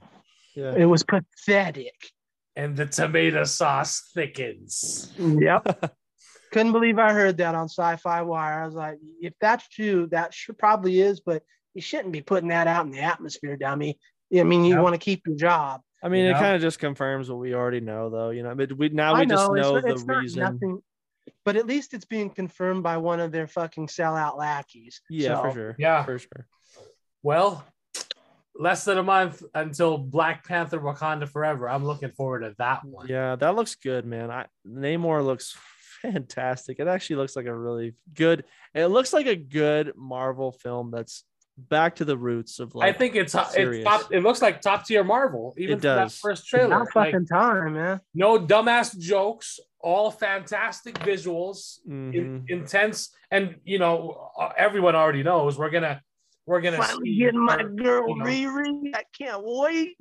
yeah. 0.56 0.76
It 0.76 0.86
was 0.86 1.04
pathetic. 1.04 1.96
and 2.56 2.76
the 2.76 2.86
tomato 2.86 3.44
sauce 3.46 4.12
thickens. 4.14 5.12
Yep. 5.18 5.94
Couldn't 6.52 6.74
believe 6.74 7.00
I 7.00 7.14
heard 7.14 7.38
that 7.38 7.56
on 7.56 7.68
Sci 7.70 7.96
Fi 7.96 8.22
Wire. 8.22 8.62
I 8.62 8.66
was 8.68 8.76
like, 8.76 8.98
if 9.20 9.34
that's 9.42 9.68
true, 9.70 10.08
that 10.12 10.34
should, 10.34 10.58
probably 10.60 11.02
is, 11.02 11.20
but 11.22 11.42
you 11.74 11.82
shouldn't 11.82 12.12
be 12.12 12.22
putting 12.22 12.50
that 12.50 12.68
out 12.68 12.86
in 12.86 12.92
the 12.92 13.00
atmosphere, 13.00 13.58
dummy. 13.58 13.98
I 14.38 14.44
mean, 14.44 14.64
you 14.64 14.76
Yep. 14.76 14.84
want 14.84 14.94
to 14.94 15.00
keep 15.00 15.26
your 15.26 15.36
job. 15.36 15.82
I 16.04 16.10
mean, 16.10 16.26
You 16.26 16.32
it 16.32 16.34
kind 16.34 16.56
of 16.56 16.62
just 16.62 16.80
confirms 16.80 17.30
what 17.30 17.40
we 17.40 17.56
already 17.56 17.80
know, 17.80 18.10
though. 18.10 18.30
You 18.32 18.44
know, 18.44 18.52
I 18.52 18.54
mean, 18.56 18.78
we 18.78 18.90
now 18.90 19.16
I 19.16 19.22
we 19.22 19.26
just 19.26 19.50
know, 19.50 19.54
know 19.56 19.76
it's, 19.78 19.86
the 19.86 19.92
it's 19.94 20.06
not 20.06 20.18
reason. 20.18 20.40
nothing, 20.42 20.82
but 21.46 21.56
at 21.56 21.66
least 21.66 21.94
it's 21.94 22.06
being 22.06 22.30
confirmed 22.30 22.84
by 22.84 22.98
one 22.98 23.22
of 23.22 23.32
their 23.32 23.48
fucking 23.48 23.88
sellout 23.88 24.38
lackeys. 24.38 25.02
Yeah, 25.10 25.42
for 25.42 25.52
sure. 25.54 25.76
Yeah. 25.80 26.04
for 26.04 26.20
sure. 26.20 26.48
Well, 27.24 27.66
less 28.54 28.84
than 28.84 28.98
a 28.98 29.04
month 29.04 29.44
until 29.56 29.98
Black 29.98 30.46
Panther 30.46 30.80
Wakanda 30.80 31.28
Forever. 31.28 31.70
I'm 31.70 31.86
looking 31.86 32.12
forward 32.12 32.42
to 32.42 32.54
that 32.58 32.84
one. 32.84 33.08
Yeah, 33.08 33.38
that 33.38 33.56
looks 33.56 33.76
good, 33.76 34.06
man. 34.06 34.30
I 34.30 34.48
Namor 34.68 35.26
looks 35.26 35.56
fantastic. 36.02 36.80
It 36.80 36.88
actually 36.88 37.16
looks 37.16 37.38
like 37.38 37.46
a 37.46 37.56
really 37.56 37.96
good. 38.14 38.44
It 38.74 38.88
looks 38.88 39.14
like 39.14 39.28
a 39.28 39.38
good 39.38 39.94
Marvel 39.96 40.52
film 40.52 40.92
that's 40.92 41.24
back 41.58 41.96
to 41.98 42.06
the 42.06 42.18
roots 42.18 42.60
of 42.60 42.74
like. 42.76 42.96
I 42.96 42.98
think 42.98 43.16
it's 43.16 43.36
it's 43.36 43.84
top, 43.84 44.12
it 44.12 44.22
looks 44.22 44.42
like 44.42 44.62
top 44.62 44.86
tier 44.86 45.04
Marvel, 45.04 45.54
even 45.58 45.74
It 45.78 45.82
for 45.82 45.88
that 45.88 45.96
does. 46.04 46.18
first 46.20 46.48
trailer. 46.48 46.68
About 46.76 46.96
Like, 46.96 47.12
fucking 47.14 47.28
time, 47.28 47.74
man. 47.74 48.02
no 48.14 48.40
dumbass 48.40 48.98
jokes, 48.98 49.60
all 49.80 50.10
fantastic 50.12 50.96
visuals, 51.00 51.80
Mhm. 51.88 52.14
in, 52.16 52.46
intense, 52.48 53.10
and 53.32 53.56
you 53.64 53.80
know 53.80 54.32
uh, 54.40 54.52
everyone 54.58 54.96
already 54.96 55.24
knows 55.24 55.58
we're 55.58 55.70
gonna 55.70 56.02
we're 56.46 56.62
gonna 56.62 56.78
Finally 56.78 57.06
see 57.12 57.20
getting 57.20 57.40
my 57.46 57.58
her- 57.62 57.70
girl 57.70 58.10
you 58.10 58.16
know. 58.18 58.26
Riri. 58.26 58.92
I 58.96 59.04
can't 59.18 59.42
wait. 59.44 59.96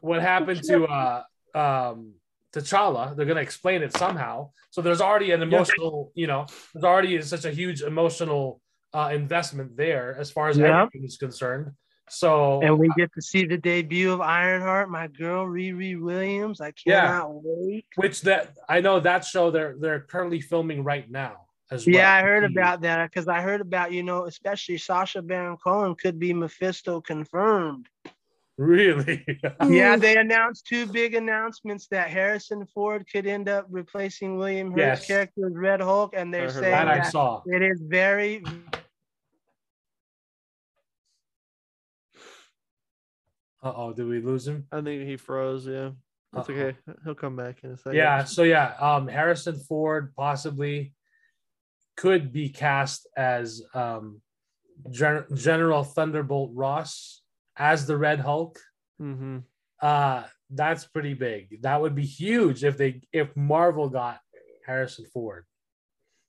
what 0.00 0.20
happened 0.20 0.62
to 0.64 0.84
uh 0.86 1.22
um 1.54 2.12
T'Challa. 2.52 3.14
They're 3.16 3.26
gonna 3.26 3.40
explain 3.40 3.82
it 3.82 3.96
somehow. 3.96 4.50
So 4.70 4.80
there's 4.80 5.00
already 5.00 5.32
an 5.32 5.42
emotional, 5.42 6.12
you 6.14 6.26
know, 6.26 6.46
there's 6.72 6.84
already 6.84 7.20
such 7.22 7.44
a 7.44 7.50
huge 7.50 7.82
emotional 7.82 8.60
uh 8.94 9.10
investment 9.12 9.76
there 9.76 10.16
as 10.18 10.30
far 10.30 10.48
as 10.48 10.58
Yeah. 10.58 10.82
everything 10.82 11.04
is 11.04 11.16
concerned. 11.16 11.72
So 12.10 12.62
And 12.62 12.78
we 12.78 12.88
get 12.96 13.12
to 13.14 13.20
see 13.22 13.44
the 13.44 13.58
debut 13.58 14.10
of 14.10 14.22
Ironheart, 14.22 14.88
my 14.88 15.08
girl 15.08 15.46
Riri 15.46 16.00
Williams. 16.00 16.60
I 16.60 16.72
Yeah. 16.86 17.06
cannot 17.06 17.30
wait. 17.44 17.84
which 17.96 18.22
that 18.22 18.54
I 18.68 18.80
know 18.80 19.00
that 19.00 19.24
show 19.24 19.50
they're 19.50 19.76
they're 19.78 20.00
currently 20.00 20.40
filming 20.40 20.82
right 20.84 21.08
now 21.10 21.44
as 21.70 21.86
well. 21.86 21.96
Yeah, 21.96 22.10
I 22.14 22.22
heard 22.22 22.44
about 22.44 22.80
that 22.80 23.10
because 23.10 23.28
I 23.28 23.42
heard 23.42 23.60
about, 23.60 23.92
you 23.92 24.02
know, 24.02 24.24
especially 24.24 24.78
Sacha 24.78 25.20
Baron 25.20 25.58
Cohen 25.58 25.94
could 25.94 26.18
be 26.18 26.32
Mephisto 26.32 27.02
confirmed. 27.02 27.88
Really? 28.58 29.24
Yeah, 29.68 29.96
they 29.96 30.16
announced 30.16 30.66
two 30.66 30.84
big 30.86 31.14
announcements 31.14 31.86
that 31.92 32.08
Harrison 32.10 32.66
Ford 32.74 33.06
could 33.10 33.26
end 33.26 33.48
up 33.48 33.66
replacing 33.70 34.36
William 34.36 34.70
Hurt's 34.72 34.78
Yes. 35.00 35.06
character 35.06 35.46
as 35.46 35.52
Red 35.54 35.80
Hulk, 35.80 36.12
and 36.16 36.34
they're 36.34 36.50
saying 36.50 36.62
that 36.72 36.88
I 36.88 37.02
saw. 37.02 37.40
it 37.46 37.62
is 37.62 37.80
very 37.86 38.42
Uh 43.62 43.72
oh, 43.74 43.92
did 43.92 44.06
we 44.06 44.20
lose 44.20 44.46
him? 44.46 44.66
I 44.70 44.80
think 44.80 45.02
he 45.06 45.16
froze. 45.16 45.66
Yeah, 45.66 45.90
that's 46.32 46.48
Uh-oh. 46.48 46.54
okay. 46.54 46.76
He'll 47.04 47.14
come 47.14 47.36
back 47.36 47.64
in 47.64 47.72
a 47.72 47.76
second. 47.76 47.94
Yeah. 47.96 48.24
So 48.24 48.42
yeah, 48.44 48.74
um, 48.80 49.08
Harrison 49.08 49.56
Ford 49.58 50.14
possibly 50.16 50.92
could 51.96 52.32
be 52.32 52.48
cast 52.50 53.08
as 53.16 53.62
um, 53.74 54.20
Gen- 54.90 55.24
General 55.34 55.82
Thunderbolt 55.82 56.52
Ross 56.54 57.22
as 57.58 57.86
the 57.86 57.96
Red 57.96 58.20
Hulk. 58.20 58.58
Mm-hmm. 59.00 59.38
Uh, 59.80 60.24
that's 60.50 60.84
pretty 60.86 61.14
big. 61.14 61.62
That 61.62 61.80
would 61.80 61.94
be 61.94 62.04
huge 62.06 62.64
if 62.64 62.76
they 62.76 63.02
if 63.12 63.34
Marvel 63.36 63.88
got 63.90 64.18
Harrison 64.66 65.06
Ford, 65.12 65.44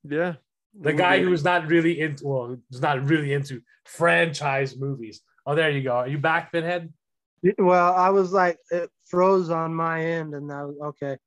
Yeah. 0.04 0.36
the 0.80 0.94
guy 0.94 1.22
who's 1.24 1.44
not 1.44 1.68
really 1.68 2.00
into 2.00 2.28
well, 2.28 2.58
who's 2.70 2.82
not 2.82 3.04
really 3.06 3.34
into 3.34 3.62
franchise 3.86 4.78
movies. 4.78 5.22
Oh, 5.46 5.56
there 5.56 5.72
you 5.72 5.82
go. 5.84 5.94
Are 5.98 6.08
you 6.08 6.18
back, 6.20 6.52
Pinhead? 6.52 6.94
well. 7.58 7.94
I 7.96 8.10
was 8.10 8.32
like, 8.34 8.58
it 8.70 8.90
froze 9.08 9.50
on 9.50 9.74
my 9.74 10.04
end, 10.04 10.34
and 10.36 10.52
I 10.52 10.66
was 10.66 10.76
okay. 10.90 11.18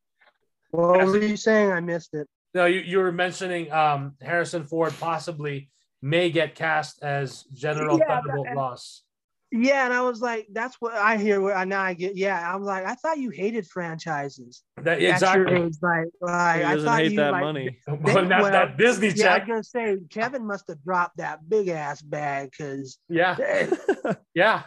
What 0.70 0.98
Yes. 0.98 1.08
were 1.08 1.18
you 1.22 1.36
saying? 1.36 1.70
I 1.72 1.80
missed 1.80 2.14
it. 2.14 2.28
No, 2.54 2.66
you, 2.66 2.80
you 2.80 2.98
were 2.98 3.12
mentioning 3.12 3.72
um, 3.72 4.14
Harrison 4.20 4.64
Ford 4.64 4.94
possibly 5.00 5.70
may 6.02 6.30
get 6.30 6.54
cast 6.54 7.02
as 7.02 7.44
General 7.54 7.98
Yeah, 7.98 8.06
Thunderbolt 8.20 8.48
Ross. 8.54 9.02
Yeah, 9.54 9.84
and 9.84 9.92
I 9.92 10.00
was 10.00 10.22
like, 10.22 10.46
that's 10.50 10.76
what 10.80 10.94
I 10.94 11.18
hear. 11.18 11.38
Where 11.42 11.54
I 11.54 11.66
now 11.66 11.82
I 11.82 11.92
get. 11.92 12.16
Yeah, 12.16 12.54
I'm 12.54 12.62
like, 12.62 12.86
I 12.86 12.94
thought 12.94 13.18
you 13.18 13.28
hated 13.28 13.66
franchises. 13.66 14.62
That, 14.78 15.02
exactly. 15.02 15.54
age, 15.54 15.74
like, 15.82 16.06
like 16.22 16.56
He 16.56 16.64
I 16.64 16.76
thought 16.78 16.98
hate 16.98 17.12
you 17.12 17.18
that 17.18 17.32
like, 17.32 17.42
money. 17.42 17.78
Well, 17.86 18.26
that, 18.28 18.42
well, 18.42 18.50
that 18.50 18.78
Disney 18.78 19.10
Yeah, 19.10 19.34
I 19.34 19.38
was 19.40 19.46
gonna 19.46 19.64
say 19.64 19.98
Kevin 20.08 20.46
must 20.46 20.68
have 20.68 20.82
dropped 20.82 21.18
that 21.18 21.46
big 21.46 21.68
ass 21.68 22.00
bag 22.00 22.50
because 22.50 22.98
Yeah, 23.10 23.36
yeah. 24.34 24.62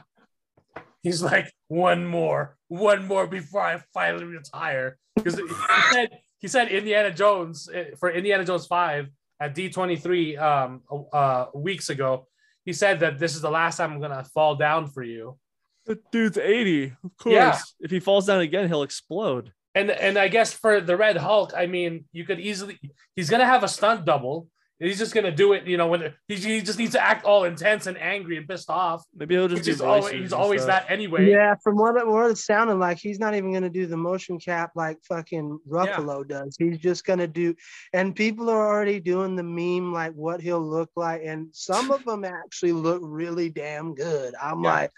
He's 1.02 1.24
like 1.24 1.52
one 1.68 2.06
more, 2.06 2.56
one 2.68 3.08
more 3.08 3.26
before 3.26 3.62
I 3.62 3.82
finally 3.92 4.26
retire. 4.26 4.98
Because 5.16 5.36
he 5.36 5.46
said 5.92 6.10
he 6.38 6.48
said 6.48 6.68
Indiana 6.68 7.12
Jones 7.12 7.68
eh, 7.74 7.86
for 8.00 8.12
Indiana 8.12 8.46
Jones 8.46 8.68
five 8.68 9.08
at 9.40 9.56
D 9.56 9.70
twenty 9.70 9.96
three 9.96 10.38
um 10.38 10.82
uh 11.12 11.48
weeks 11.56 11.90
ago. 11.90 12.28
He 12.66 12.74
said 12.74 13.00
that 13.02 13.20
this 13.20 13.36
is 13.36 13.42
the 13.42 13.52
last 13.52 13.78
time 13.78 13.94
I'm 13.94 14.02
gonna 14.02 14.24
fall 14.34 14.56
down 14.56 14.88
for 14.88 15.04
you. 15.04 15.38
The 15.86 16.00
dude's 16.12 16.38
80. 16.38 16.94
Of 17.04 17.18
course. 17.18 17.34
Yeah. 17.34 17.60
If 17.80 17.92
he 17.92 18.00
falls 18.00 18.26
down 18.26 18.42
again, 18.42 18.68
he'll 18.68 18.84
explode. 18.84 19.54
And 19.76 19.92
and 19.92 20.18
I 20.18 20.30
guess 20.30 20.52
for 20.52 20.82
the 20.82 20.98
Red 20.98 21.18
Hulk, 21.18 21.54
I 21.56 21.68
mean, 21.68 22.06
you 22.12 22.26
could 22.26 22.40
easily 22.40 22.80
he's 23.16 23.30
gonna 23.30 23.46
have 23.46 23.64
a 23.64 23.68
stunt 23.68 24.06
double. 24.06 24.48
He's 24.78 24.98
just 24.98 25.14
gonna 25.14 25.32
do 25.32 25.54
it, 25.54 25.66
you 25.66 25.78
know, 25.78 25.88
when 25.88 26.14
he, 26.28 26.36
he 26.36 26.62
just 26.62 26.78
needs 26.78 26.92
to 26.92 27.02
act 27.02 27.24
all 27.24 27.46
intense 27.46 27.88
and 27.88 27.98
angry 27.98 28.36
and 28.36 28.46
pissed 28.46 28.70
off. 28.70 29.06
Maybe 29.16 29.36
he'll 29.36 29.48
just 29.48 29.66
Which 29.66 29.78
do 29.78 29.86
always 29.86 30.12
he's 30.12 30.34
always 30.34 30.64
stuff. 30.64 30.86
that 30.86 30.92
anyway. 30.92 31.30
yeah, 31.32 31.56
from 31.64 31.78
what 31.78 31.96
it, 31.96 32.06
what 32.06 32.30
it 32.30 32.38
sounded 32.38 32.76
like, 32.76 32.98
he's 32.98 33.18
not 33.18 33.36
even 33.36 33.54
gonna 33.54 33.70
do 33.70 33.86
the 33.86 33.96
motion 33.96 34.38
cap 34.38 34.72
like 34.76 34.98
fucking 35.08 35.60
Ruffalo 35.66 36.28
does. 36.28 36.58
He's 36.60 36.78
just 36.80 37.06
gonna 37.06 37.26
do, 37.28 37.56
and 37.94 38.14
people 38.14 38.50
are 38.50 38.68
already 38.68 39.00
doing 39.00 39.38
the 39.38 39.44
meme 39.44 39.94
like 39.94 40.12
what 40.14 40.42
he'll 40.42 40.60
look 40.60 40.90
like, 40.98 41.22
and 41.24 41.48
some 41.54 41.90
of 41.90 42.04
them 42.04 42.26
actually 42.26 42.74
look 42.74 43.00
really 43.02 43.50
damn 43.50 43.96
good. 43.96 44.36
I'm 44.42 44.62
Yeah. 44.62 44.74
like, 44.74 44.92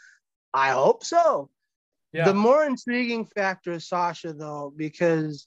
I 0.56 0.72
hope 0.72 1.04
so. 1.04 1.52
Yeah. 2.14 2.26
The 2.26 2.34
more 2.34 2.64
intriguing 2.66 3.26
factor 3.28 3.74
is 3.74 3.88
Sacha, 3.88 4.34
though, 4.34 4.74
because 4.76 5.46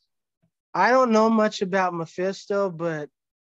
I 0.72 0.90
don't 0.92 1.10
know 1.10 1.28
much 1.28 1.62
about 1.62 1.94
Mephisto, 1.94 2.70
but 2.70 3.08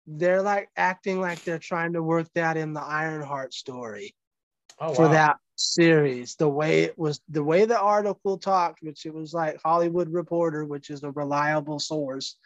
they're 0.07 0.43
like 0.43 0.69
acting 0.77 1.21
like 1.21 1.43
they're 1.43 1.59
trying 1.59 1.93
to 1.95 2.03
work 2.03 2.29
that 2.35 2.57
in 2.57 2.73
the 2.73 2.83
Ironheart 2.83 3.53
story 3.53 4.15
oh, 4.81 4.95
for 4.95 5.07
wow. 5.07 5.13
that 5.13 5.37
series. 5.57 6.37
The 6.37 6.49
way 6.49 6.85
it 6.85 6.99
was, 6.99 7.21
the 7.29 7.43
way 7.43 7.65
the 7.65 7.79
article 7.79 8.39
talked, 8.39 8.83
which 8.83 9.07
it 9.07 9.15
was 9.15 9.35
like 9.35 9.61
Hollywood 9.63 10.13
Reporter, 10.13 10.65
which 10.65 10.91
is 10.91 11.03
a 11.03 11.11
reliable 11.11 11.79
source. 11.79 12.37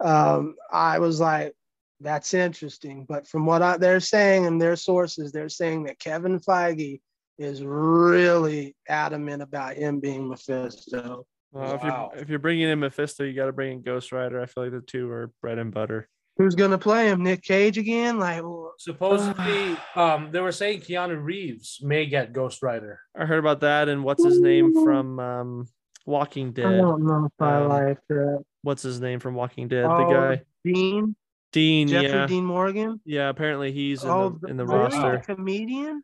Um, 0.00 0.56
I 0.72 0.98
was 0.98 1.20
like, 1.20 1.54
that's 2.00 2.34
interesting. 2.34 3.04
But 3.08 3.26
from 3.26 3.46
what 3.46 3.62
I, 3.62 3.76
they're 3.76 4.00
saying 4.00 4.46
and 4.46 4.60
their 4.60 4.76
sources, 4.76 5.32
they're 5.32 5.48
saying 5.48 5.84
that 5.84 5.98
Kevin 5.98 6.40
Feige 6.40 7.00
is 7.38 7.62
really 7.62 8.74
adamant 8.88 9.42
about 9.42 9.74
him 9.74 10.00
being 10.00 10.28
Mephisto. 10.28 11.26
Well, 11.52 11.74
if 11.74 11.82
Wow. 11.82 12.10
you're 12.12 12.22
if 12.22 12.28
you're 12.28 12.38
bringing 12.38 12.68
in 12.68 12.80
Mephisto, 12.80 13.24
you 13.24 13.34
got 13.34 13.46
to 13.46 13.52
bring 13.52 13.72
in 13.72 13.82
Ghost 13.82 14.12
Rider. 14.12 14.40
I 14.40 14.46
feel 14.46 14.64
like 14.64 14.72
the 14.72 14.80
two 14.80 15.10
are 15.10 15.32
bread 15.40 15.58
and 15.58 15.72
butter. 15.72 16.08
Who's 16.40 16.54
gonna 16.54 16.78
play 16.78 17.08
him? 17.08 17.22
Nick 17.22 17.42
Cage 17.42 17.76
again? 17.76 18.18
Like, 18.18 18.42
well, 18.42 18.72
Supposedly, 18.78 19.76
um, 19.94 20.30
they 20.32 20.40
were 20.40 20.52
saying 20.52 20.80
Keanu 20.80 21.22
Reeves 21.22 21.80
may 21.82 22.06
get 22.06 22.32
Ghost 22.32 22.62
Rider. 22.62 22.98
I 23.14 23.26
heard 23.26 23.40
about 23.40 23.60
that. 23.60 23.90
And 23.90 24.02
what's 24.02 24.24
his 24.24 24.40
name 24.40 24.72
from 24.72 25.20
um, 25.20 25.68
Walking 26.06 26.52
Dead? 26.52 26.64
I 26.64 26.76
don't 26.78 27.04
know 27.04 27.26
if 27.26 27.32
I 27.42 27.56
Um, 27.56 27.68
like 27.68 27.98
that. 28.08 28.42
What's 28.62 28.82
his 28.82 29.02
name 29.02 29.20
from 29.20 29.34
Walking 29.34 29.68
Dead? 29.68 29.84
Oh, 29.84 29.98
the 29.98 30.14
guy 30.14 30.42
Dean, 30.64 31.14
Dean. 31.52 31.88
Jeffrey 31.88 32.08
yeah, 32.08 32.26
Dean 32.26 32.46
Morgan. 32.46 33.02
yeah. 33.04 33.28
Apparently 33.28 33.70
he's 33.70 34.02
in 34.02 34.08
oh, 34.08 34.38
the 34.40 34.48
in 34.48 34.56
the 34.56 34.64
really? 34.64 34.80
roster. 34.84 35.22
The 35.26 35.34
comedian. 35.34 36.02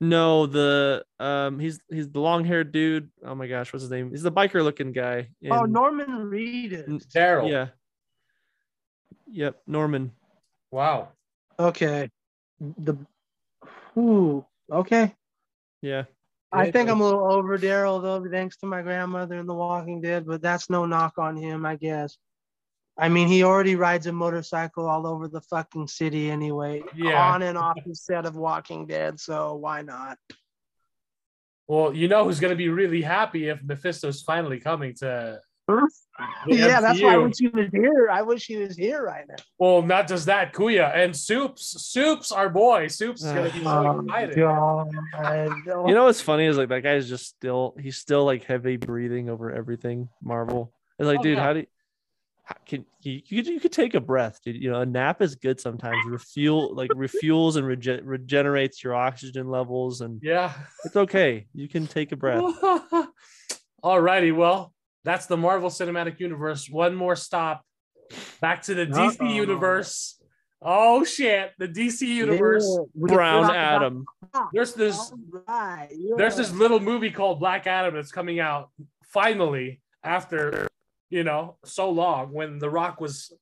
No, 0.00 0.46
the 0.46 1.04
um, 1.20 1.58
he's 1.58 1.78
he's 1.90 2.08
the 2.08 2.20
long 2.20 2.46
haired 2.46 2.72
dude. 2.72 3.10
Oh 3.22 3.34
my 3.34 3.48
gosh, 3.48 3.70
what's 3.70 3.82
his 3.82 3.90
name? 3.90 4.12
He's 4.12 4.22
the 4.22 4.32
biker 4.32 4.64
looking 4.64 4.92
guy. 4.92 5.28
Oh, 5.50 5.64
Norman 5.64 6.30
Reedus. 6.30 7.06
Daryl. 7.14 7.50
Yeah. 7.50 7.66
Yep, 9.32 9.62
Norman. 9.66 10.12
Wow. 10.70 11.08
Okay. 11.58 12.10
The. 12.60 12.96
Ooh. 13.96 14.44
Okay. 14.70 15.14
Yeah. 15.80 16.04
I 16.52 16.70
think 16.70 16.90
I'm 16.90 17.00
a 17.00 17.04
little 17.04 17.32
over 17.32 17.56
Daryl 17.58 18.02
though, 18.02 18.28
thanks 18.30 18.58
to 18.58 18.66
my 18.66 18.82
grandmother 18.82 19.36
in 19.38 19.46
The 19.46 19.54
Walking 19.54 20.02
Dead, 20.02 20.26
but 20.26 20.42
that's 20.42 20.68
no 20.68 20.84
knock 20.84 21.14
on 21.16 21.34
him, 21.34 21.64
I 21.64 21.76
guess. 21.76 22.18
I 22.98 23.08
mean, 23.08 23.26
he 23.26 23.42
already 23.42 23.74
rides 23.74 24.06
a 24.06 24.12
motorcycle 24.12 24.86
all 24.86 25.06
over 25.06 25.28
the 25.28 25.40
fucking 25.40 25.88
city 25.88 26.30
anyway, 26.30 26.82
Yeah. 26.94 27.32
on 27.32 27.40
and 27.40 27.56
off 27.56 27.78
the 27.86 27.94
set 27.94 28.26
of 28.26 28.36
Walking 28.36 28.86
Dead, 28.86 29.18
so 29.18 29.54
why 29.54 29.80
not? 29.80 30.18
Well, 31.68 31.94
you 31.94 32.06
know 32.06 32.24
who's 32.24 32.38
going 32.38 32.50
to 32.50 32.56
be 32.56 32.68
really 32.68 33.00
happy 33.00 33.48
if 33.48 33.62
Mephisto's 33.62 34.20
finally 34.20 34.60
coming 34.60 34.94
to. 34.96 35.40
the 36.46 36.56
yeah, 36.56 36.80
that's 36.80 37.00
why 37.00 37.14
I 37.14 37.16
wish 37.18 37.34
he 37.38 37.48
was 37.48 37.68
here. 37.72 38.08
I 38.10 38.22
wish 38.22 38.46
he 38.46 38.56
was 38.56 38.76
here 38.76 39.02
right 39.02 39.24
now. 39.28 39.36
Well, 39.58 39.82
not 39.82 40.06
just 40.08 40.26
that, 40.26 40.52
Kuya 40.52 40.94
and 40.94 41.16
Soups. 41.16 41.82
Soups, 41.86 42.30
our 42.32 42.48
boy. 42.48 42.88
Soups 42.88 43.22
is 43.24 43.32
going 43.32 43.50
to 43.50 43.56
be 43.58 43.64
so 43.64 43.70
Oh, 43.70 44.00
excited. 44.00 44.36
God. 44.36 45.88
You 45.88 45.94
know 45.94 46.04
what's 46.04 46.20
funny 46.20 46.46
is 46.46 46.56
like 46.58 46.68
that 46.68 46.82
guy's 46.82 47.08
just 47.08 47.26
still 47.26 47.74
he's 47.80 47.96
still 47.96 48.24
like 48.24 48.44
heavy 48.44 48.76
breathing 48.76 49.30
over 49.30 49.50
everything 49.50 50.08
Marvel. 50.22 50.72
It's 50.98 51.06
like, 51.06 51.20
Oh, 51.20 51.22
dude, 51.22 51.38
yeah. 51.38 51.42
how 51.44 51.52
do 51.54 51.60
you, 51.60 51.66
how 52.44 52.56
can 52.66 52.84
you, 53.00 53.22
you 53.24 53.42
could 53.42 53.46
you 53.54 53.60
could 53.60 53.72
take 53.72 53.94
a 53.94 54.00
breath, 54.00 54.40
dude. 54.44 54.56
You 54.62 54.70
know, 54.70 54.80
a 54.82 54.86
nap 54.86 55.22
is 55.22 55.34
good 55.36 55.60
sometimes. 55.60 55.96
Refuel 56.06 56.74
like 56.74 56.90
refuels 56.90 57.56
and 57.56 57.66
rege- 57.66 58.02
regenerates 58.04 58.84
your 58.84 58.94
oxygen 58.94 59.48
levels, 59.48 60.00
and 60.02 60.20
Yeah. 60.22 60.52
it's 60.84 60.96
okay. 60.96 61.46
You 61.54 61.68
can 61.68 61.86
take 61.86 62.12
a 62.12 62.16
breath. 62.16 62.42
All 63.82 64.00
righty. 64.00 64.30
Well, 64.32 64.71
that's 65.04 65.26
the 65.26 65.36
Marvel 65.36 65.68
Cinematic 65.70 66.20
Universe. 66.20 66.68
One 66.70 66.94
more 66.94 67.16
stop. 67.16 67.62
Back 68.40 68.62
to 68.62 68.74
the 68.74 68.86
DC 68.86 69.20
Uh-oh. 69.20 69.28
universe. 69.32 70.20
Oh 70.60 71.02
shit, 71.04 71.52
the 71.58 71.66
DC 71.66 72.02
universe. 72.06 72.64
Yeah, 72.68 72.84
Brown 73.14 73.42
talk 73.42 73.50
about- 73.50 73.82
Adam. 73.82 74.04
There's 74.52 74.74
this 74.74 74.96
All 74.98 75.42
right, 75.48 75.88
there's 76.16 76.36
this 76.36 76.52
little 76.52 76.80
movie 76.80 77.10
called 77.10 77.40
Black 77.40 77.66
Adam 77.66 77.94
that's 77.94 78.12
coming 78.12 78.38
out 78.40 78.70
finally 79.04 79.80
after 80.04 80.68
you 81.10 81.24
know 81.24 81.56
so 81.64 81.90
long 81.90 82.32
when 82.32 82.58
The 82.58 82.70
Rock 82.70 83.00
was 83.00 83.32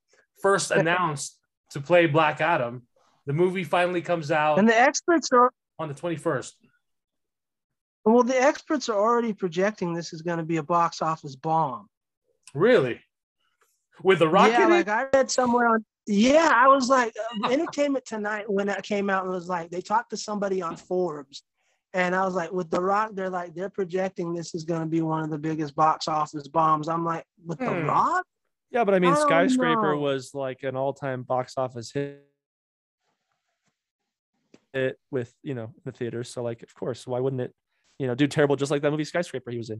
first 0.41 0.71
announced 0.71 1.37
to 1.71 1.79
play 1.79 2.07
Black 2.07 2.41
Adam. 2.41 2.87
The 3.27 3.33
movie 3.33 3.63
finally 3.63 4.01
comes 4.01 4.31
out 4.31 4.57
and 4.57 4.67
the 4.67 4.77
experts 4.77 5.29
are 5.31 5.51
on 5.79 5.87
the 5.89 5.93
21st. 5.95 6.53
Well, 8.05 8.23
the 8.23 8.41
experts 8.41 8.89
are 8.89 8.97
already 8.97 9.33
projecting 9.33 9.93
this 9.93 10.13
is 10.13 10.21
going 10.21 10.39
to 10.39 10.43
be 10.43 10.57
a 10.57 10.63
box 10.63 11.01
office 11.01 11.35
bomb. 11.35 11.87
Really? 12.53 12.99
With 14.03 14.19
The 14.19 14.27
Rock 14.27 14.49
yeah, 14.49 14.65
like? 14.67 14.87
I 14.87 15.05
read 15.13 15.29
somewhere 15.29 15.67
on. 15.67 15.85
Yeah, 16.07 16.51
I 16.53 16.67
was 16.67 16.89
like, 16.89 17.13
uh, 17.43 17.49
Entertainment 17.49 18.05
Tonight 18.05 18.51
when 18.51 18.67
that 18.67 18.83
came 18.83 19.09
out 19.09 19.23
and 19.23 19.31
was 19.31 19.47
like, 19.47 19.69
they 19.69 19.81
talked 19.81 20.09
to 20.09 20.17
somebody 20.17 20.61
on 20.61 20.75
Forbes, 20.75 21.43
And 21.93 22.15
I 22.15 22.23
was 22.25 22.33
like, 22.35 22.51
with 22.51 22.69
The 22.69 22.81
Rock, 22.81 23.11
they're 23.13 23.29
like, 23.29 23.53
they're 23.53 23.69
projecting 23.69 24.33
this 24.33 24.55
is 24.55 24.63
going 24.63 24.81
to 24.81 24.87
be 24.87 25.01
one 25.01 25.23
of 25.23 25.29
the 25.29 25.37
biggest 25.37 25.75
box 25.75 26.07
office 26.07 26.47
bombs. 26.47 26.87
I'm 26.87 27.03
like, 27.05 27.25
with 27.45 27.59
The 27.59 27.65
Hmm. 27.65 27.85
Rock? 27.87 28.25
Yeah, 28.71 28.85
but 28.85 28.93
I 28.93 28.99
mean, 28.99 29.11
I 29.11 29.15
Skyscraper 29.15 29.95
know. 29.95 30.01
was 30.01 30.33
like 30.33 30.63
an 30.63 30.77
all-time 30.77 31.23
box 31.23 31.55
office 31.57 31.91
hit 31.91 32.25
it 34.73 34.97
with 35.11 35.33
you 35.43 35.53
know 35.53 35.73
the 35.83 35.91
theaters. 35.91 36.29
So 36.29 36.41
like, 36.41 36.63
of 36.63 36.73
course, 36.73 37.05
why 37.05 37.19
wouldn't 37.19 37.41
it, 37.41 37.53
you 38.01 38.07
know, 38.07 38.15
do 38.15 38.25
terrible 38.25 38.55
just 38.55 38.71
like 38.71 38.81
that 38.81 38.89
movie 38.89 39.03
Skyscraper 39.03 39.51
he 39.51 39.57
was 39.59 39.69
in, 39.69 39.79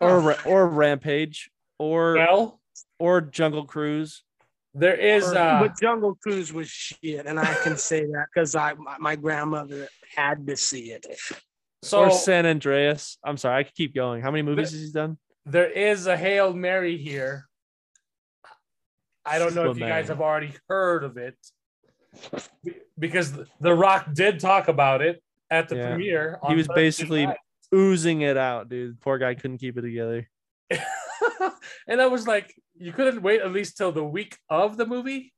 or 0.00 0.20
Ra- 0.20 0.36
or 0.46 0.68
Rampage, 0.68 1.50
or 1.80 2.14
Well, 2.14 2.60
or 3.00 3.20
Jungle 3.20 3.64
Cruise. 3.64 4.22
there 4.72 4.94
is 4.94 5.24
uh, 5.24 5.58
but 5.60 5.72
Jungle 5.80 6.14
Cruise 6.22 6.52
was 6.52 6.68
shit, 6.70 7.26
and 7.26 7.40
I 7.40 7.52
can 7.64 7.76
say 7.76 8.02
that 8.06 8.26
because 8.32 8.54
I 8.54 8.74
my, 8.74 8.98
my 9.00 9.16
grandmother 9.16 9.88
had 10.14 10.46
to 10.46 10.56
see 10.56 10.92
it. 10.92 11.04
so 11.82 12.04
or 12.04 12.10
San 12.12 12.46
Andreas. 12.46 13.18
I'm 13.24 13.36
sorry, 13.36 13.58
I 13.58 13.62
could 13.64 13.74
keep 13.74 13.96
going. 13.96 14.22
How 14.22 14.30
many 14.30 14.42
movies 14.42 14.70
has 14.70 14.80
he 14.80 14.92
done? 14.92 15.18
there 15.44 15.68
is 15.70 16.06
a 16.06 16.16
Hail 16.16 16.52
Mary 16.52 16.96
here. 16.96 17.48
I 19.26 19.40
don't 19.40 19.56
know 19.56 19.70
if 19.72 19.76
you 19.78 19.84
guys 19.86 20.06
have 20.06 20.20
already 20.20 20.52
heard 20.68 21.02
of 21.02 21.16
it 21.16 21.36
because 22.96 23.32
The- 23.32 23.48
The 23.60 23.74
Rock 23.74 24.14
did 24.14 24.38
talk 24.38 24.68
about 24.68 25.02
it 25.02 25.20
at 25.50 25.68
the 25.68 25.76
Yeah. 25.76 25.88
premiere. 25.90 26.38
He 26.48 26.54
was 26.54 26.68
basically 26.68 27.26
night. 27.26 27.38
oozing 27.74 28.22
it 28.22 28.36
out, 28.36 28.68
dude. 28.68 29.00
Poor 29.00 29.18
guy 29.18 29.34
couldn't 29.34 29.58
keep 29.58 29.76
it 29.78 29.82
together. 29.82 30.28
and 31.88 32.00
I 32.00 32.06
was 32.06 32.26
like, 32.26 32.54
you 32.74 32.92
couldn't 32.92 33.22
wait 33.22 33.40
at 33.40 33.52
least 33.52 33.76
till 33.76 33.92
the 33.92 34.04
week 34.04 34.38
of 34.48 34.76
the 34.76 34.86
movie, 34.86 35.32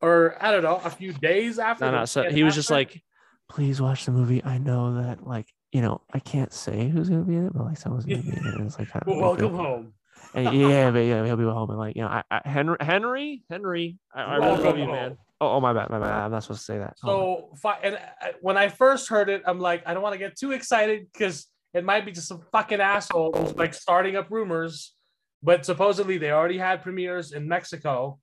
or 0.00 0.36
I 0.40 0.50
don't 0.50 0.62
know, 0.62 0.80
a 0.84 0.90
few 0.90 1.12
days 1.12 1.58
after. 1.58 1.84
No, 1.84 1.98
no. 1.98 2.04
So 2.04 2.30
he 2.30 2.42
was 2.42 2.54
just 2.54 2.70
like, 2.70 3.02
please 3.48 3.80
watch 3.80 4.06
the 4.06 4.12
movie. 4.12 4.42
I 4.44 4.58
know 4.58 5.02
that, 5.02 5.26
like, 5.26 5.46
you 5.72 5.82
know, 5.82 6.02
I 6.12 6.18
can't 6.18 6.52
say 6.52 6.88
who's 6.88 7.08
gonna 7.08 7.22
be 7.22 7.36
in 7.36 7.46
it, 7.46 7.52
but 7.52 7.64
like 7.64 7.76
someone's 7.76 8.04
gonna 8.06 8.22
be 8.22 8.28
in 8.28 8.46
it. 8.46 8.54
And 8.54 8.66
it's 8.66 8.78
like, 8.78 8.88
well, 9.06 9.18
welcome 9.20 9.54
home. 9.54 9.94
And 10.32 10.56
yeah, 10.56 10.90
but 10.90 11.00
yeah, 11.00 11.24
he'll 11.24 11.36
be 11.36 11.44
home. 11.44 11.70
And 11.70 11.78
like, 11.78 11.96
you 11.96 12.02
know, 12.02 12.08
I, 12.08 12.22
I 12.30 12.40
Henry, 12.44 12.76
Henry, 12.80 13.42
Henry, 13.50 13.98
I, 14.14 14.22
I 14.22 14.38
Welcome 14.38 14.64
love 14.64 14.78
you, 14.78 14.86
man. 14.86 15.18
Oh, 15.40 15.56
oh, 15.56 15.60
my 15.60 15.72
bad, 15.72 15.90
my 15.90 15.98
bad. 15.98 16.10
I'm 16.10 16.30
not 16.30 16.42
supposed 16.42 16.60
to 16.60 16.64
say 16.64 16.78
that. 16.78 16.98
So, 16.98 17.50
and 17.82 17.96
uh, 17.96 18.28
when 18.40 18.56
I 18.56 18.68
first 18.68 19.08
heard 19.08 19.28
it, 19.28 19.42
I'm 19.46 19.58
like, 19.58 19.82
I 19.84 19.92
don't 19.92 20.02
want 20.02 20.14
to 20.14 20.18
get 20.18 20.38
too 20.38 20.52
excited 20.52 21.06
because 21.12 21.46
it 21.74 21.84
might 21.84 22.06
be 22.06 22.12
just 22.12 22.28
some 22.28 22.40
fucking 22.52 22.80
asshole 22.80 23.32
who's 23.36 23.54
like 23.56 23.74
starting 23.74 24.16
up 24.16 24.30
rumors. 24.30 24.94
But 25.42 25.66
supposedly 25.66 26.16
they 26.16 26.30
already 26.30 26.56
had 26.56 26.82
premieres 26.82 27.32
in 27.32 27.46
Mexico, 27.46 28.18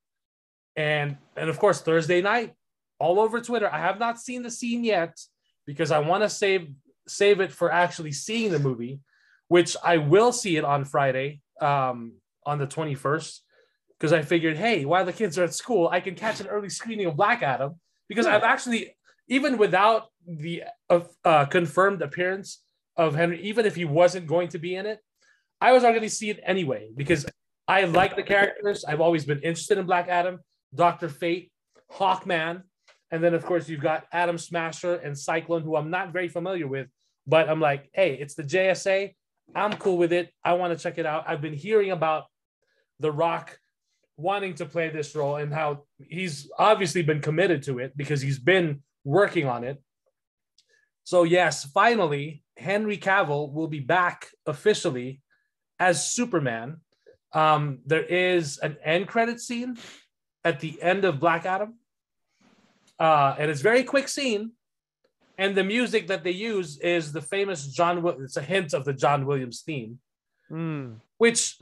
and 0.75 1.17
and 1.35 1.49
of 1.49 1.59
course 1.59 1.81
Thursday 1.81 2.21
night, 2.21 2.53
all 2.97 3.19
over 3.19 3.39
Twitter. 3.41 3.69
I 3.71 3.79
have 3.79 3.99
not 3.99 4.19
seen 4.19 4.41
the 4.41 4.49
scene 4.49 4.83
yet 4.83 5.19
because 5.67 5.91
I 5.91 5.99
want 5.99 6.23
to 6.23 6.29
save 6.29 6.73
save 7.07 7.39
it 7.39 7.51
for 7.51 7.71
actually 7.71 8.13
seeing 8.13 8.51
the 8.51 8.57
movie, 8.57 9.01
which 9.49 9.75
I 9.83 9.97
will 9.97 10.31
see 10.31 10.57
it 10.57 10.63
on 10.63 10.85
Friday, 10.85 11.41
um, 11.61 12.13
on 12.45 12.57
the 12.57 12.67
21st 12.67 13.39
because 13.99 14.13
I 14.13 14.23
figured, 14.23 14.57
hey, 14.57 14.83
while 14.83 15.05
the 15.05 15.13
kids 15.13 15.37
are 15.37 15.43
at 15.43 15.53
school, 15.53 15.87
I 15.87 15.99
can 15.99 16.15
catch 16.15 16.39
an 16.39 16.47
early 16.47 16.69
screening 16.69 17.05
of 17.05 17.15
Black 17.15 17.43
Adam 17.43 17.75
because 18.09 18.25
I've 18.25 18.43
actually, 18.43 18.95
even 19.27 19.57
without 19.57 20.07
the 20.25 20.63
uh, 21.23 21.45
confirmed 21.45 22.01
appearance 22.01 22.63
of 22.97 23.15
Henry, 23.15 23.41
even 23.43 23.65
if 23.65 23.75
he 23.75 23.85
wasn't 23.85 24.25
going 24.25 24.47
to 24.49 24.59
be 24.59 24.75
in 24.75 24.87
it, 24.87 24.99
I 25.61 25.71
was 25.71 25.83
already 25.83 26.09
see 26.09 26.31
it 26.31 26.39
anyway 26.43 26.89
because 26.95 27.27
I 27.67 27.83
like 27.85 28.15
the 28.15 28.23
characters. 28.23 28.83
I've 28.83 29.01
always 29.01 29.23
been 29.23 29.39
interested 29.41 29.77
in 29.77 29.85
Black 29.85 30.07
Adam, 30.07 30.39
Doctor 30.73 31.07
Fate, 31.07 31.51
Hawkman, 31.93 32.63
and 33.11 33.23
then 33.23 33.33
of 33.33 33.45
course 33.45 33.69
you've 33.69 33.81
got 33.81 34.05
Atom 34.11 34.39
Smasher 34.39 34.95
and 34.95 35.17
Cyclone, 35.17 35.61
who 35.61 35.75
I'm 35.75 35.91
not 35.91 36.11
very 36.11 36.27
familiar 36.27 36.67
with, 36.67 36.87
but 37.27 37.47
I'm 37.47 37.59
like, 37.59 37.89
hey, 37.93 38.15
it's 38.15 38.33
the 38.33 38.43
JSA. 38.43 39.13
I'm 39.55 39.73
cool 39.73 39.97
with 39.97 40.13
it. 40.13 40.31
I 40.43 40.53
want 40.53 40.77
to 40.77 40.81
check 40.81 40.97
it 40.97 41.05
out. 41.05 41.25
I've 41.27 41.41
been 41.41 41.53
hearing 41.53 41.91
about 41.91 42.25
The 42.99 43.11
Rock 43.11 43.57
wanting 44.17 44.55
to 44.55 44.65
play 44.65 44.89
this 44.89 45.15
role 45.15 45.37
and 45.37 45.53
how 45.53 45.83
he's 45.99 46.49
obviously 46.57 47.01
been 47.01 47.21
committed 47.21 47.63
to 47.63 47.79
it 47.79 47.95
because 47.97 48.21
he's 48.21 48.39
been 48.39 48.83
working 49.03 49.47
on 49.47 49.63
it. 49.63 49.81
So, 51.03 51.23
yes, 51.23 51.65
finally, 51.65 52.43
Henry 52.57 52.97
Cavill 52.97 53.51
will 53.51 53.67
be 53.67 53.79
back 53.79 54.27
officially 54.45 55.21
as 55.79 56.11
Superman. 56.11 56.77
Um, 57.33 57.79
there 57.85 58.03
is 58.03 58.59
an 58.59 58.77
end 58.83 59.07
credit 59.07 59.39
scene 59.39 59.77
at 60.43 60.59
the 60.59 60.81
end 60.81 61.05
of 61.05 61.19
Black 61.19 61.45
Adam. 61.45 61.75
Uh, 62.99 63.35
and 63.39 63.49
it's 63.49 63.61
very 63.61 63.83
quick 63.83 64.07
scene. 64.07 64.51
And 65.37 65.55
the 65.55 65.63
music 65.63 66.07
that 66.07 66.23
they 66.23 66.31
use 66.31 66.77
is 66.79 67.11
the 67.11 67.21
famous 67.21 67.67
John. 67.67 68.05
It's 68.21 68.37
a 68.37 68.41
hint 68.41 68.73
of 68.73 68.85
the 68.85 68.93
John 68.93 69.25
Williams 69.25 69.61
theme, 69.61 69.99
Hmm. 70.49 70.93
which 71.17 71.57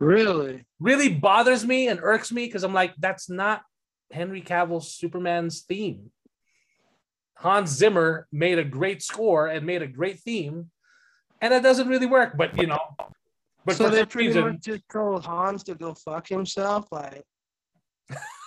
Really? 0.00 0.64
really 0.80 1.10
bothers 1.10 1.64
me 1.66 1.88
and 1.88 2.00
irks 2.02 2.32
me 2.32 2.46
because 2.46 2.64
I'm 2.64 2.72
like, 2.72 2.94
that's 2.98 3.28
not 3.28 3.62
Henry 4.10 4.40
Cavill's 4.40 4.92
Superman's 4.94 5.60
theme. 5.60 6.10
Hans 7.36 7.70
Zimmer 7.70 8.26
made 8.32 8.58
a 8.58 8.64
great 8.64 9.02
score 9.02 9.46
and 9.46 9.64
made 9.66 9.82
a 9.82 9.86
great 9.86 10.20
theme, 10.20 10.70
and 11.40 11.54
it 11.54 11.62
doesn't 11.62 11.88
really 11.88 12.06
work. 12.06 12.36
But 12.36 12.56
you 12.58 12.66
know, 12.66 12.80
but 13.64 13.76
so 13.76 13.84
for 13.84 13.90
they 13.90 14.04
pretty 14.04 14.28
reason, 14.28 14.44
much 14.44 14.60
just 14.60 14.82
told 14.90 15.24
Hans 15.24 15.62
to 15.64 15.74
go 15.74 15.94
fuck 15.94 16.28
himself. 16.28 16.88
Like, 16.90 17.24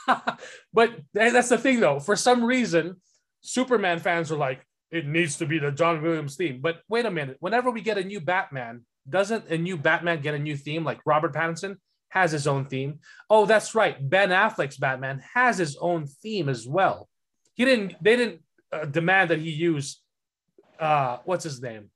but 0.74 1.00
that's 1.14 1.50
the 1.50 1.58
thing 1.58 1.80
though. 1.80 2.00
For 2.00 2.16
some 2.16 2.44
reason, 2.44 2.98
Superman 3.44 4.00
fans 4.00 4.32
are 4.32 4.38
like, 4.38 4.66
it 4.90 5.06
needs 5.06 5.38
to 5.38 5.46
be 5.46 5.60
the 5.60 5.72
John 5.72 6.02
Williams 6.02 6.36
theme. 6.36 6.60
But 6.62 6.82
wait 6.88 7.06
a 7.06 7.12
minute, 7.12 7.38
whenever 7.40 7.70
we 7.72 7.82
get 7.82 7.98
a 7.98 8.04
new 8.04 8.20
Batman, 8.20 8.86
doesn't 9.10 9.50
a 9.50 9.58
new 9.58 9.78
Batman 9.78 10.22
get 10.22 10.34
a 10.34 10.40
new 10.40 10.56
theme? 10.56 10.84
Like 10.84 11.00
Robert 11.06 11.34
Pattinson 11.34 11.78
has 12.10 12.32
his 12.32 12.48
own 12.48 12.66
theme. 12.66 13.00
Oh, 13.30 13.46
that's 13.46 13.76
right. 13.76 13.98
Ben 14.10 14.30
Affleck's 14.30 14.78
Batman 14.78 15.22
has 15.34 15.58
his 15.58 15.76
own 15.78 16.06
theme 16.06 16.48
as 16.48 16.68
well. 16.68 17.10
He 17.56 17.66
didn't. 17.66 17.96
They 18.02 18.16
didn't 18.16 18.42
uh, 18.72 18.86
demand 18.86 19.32
that 19.32 19.40
he 19.40 19.50
use. 19.50 20.00
Uh, 20.80 21.18
what's 21.26 21.44
his 21.44 21.62
name? 21.62 21.90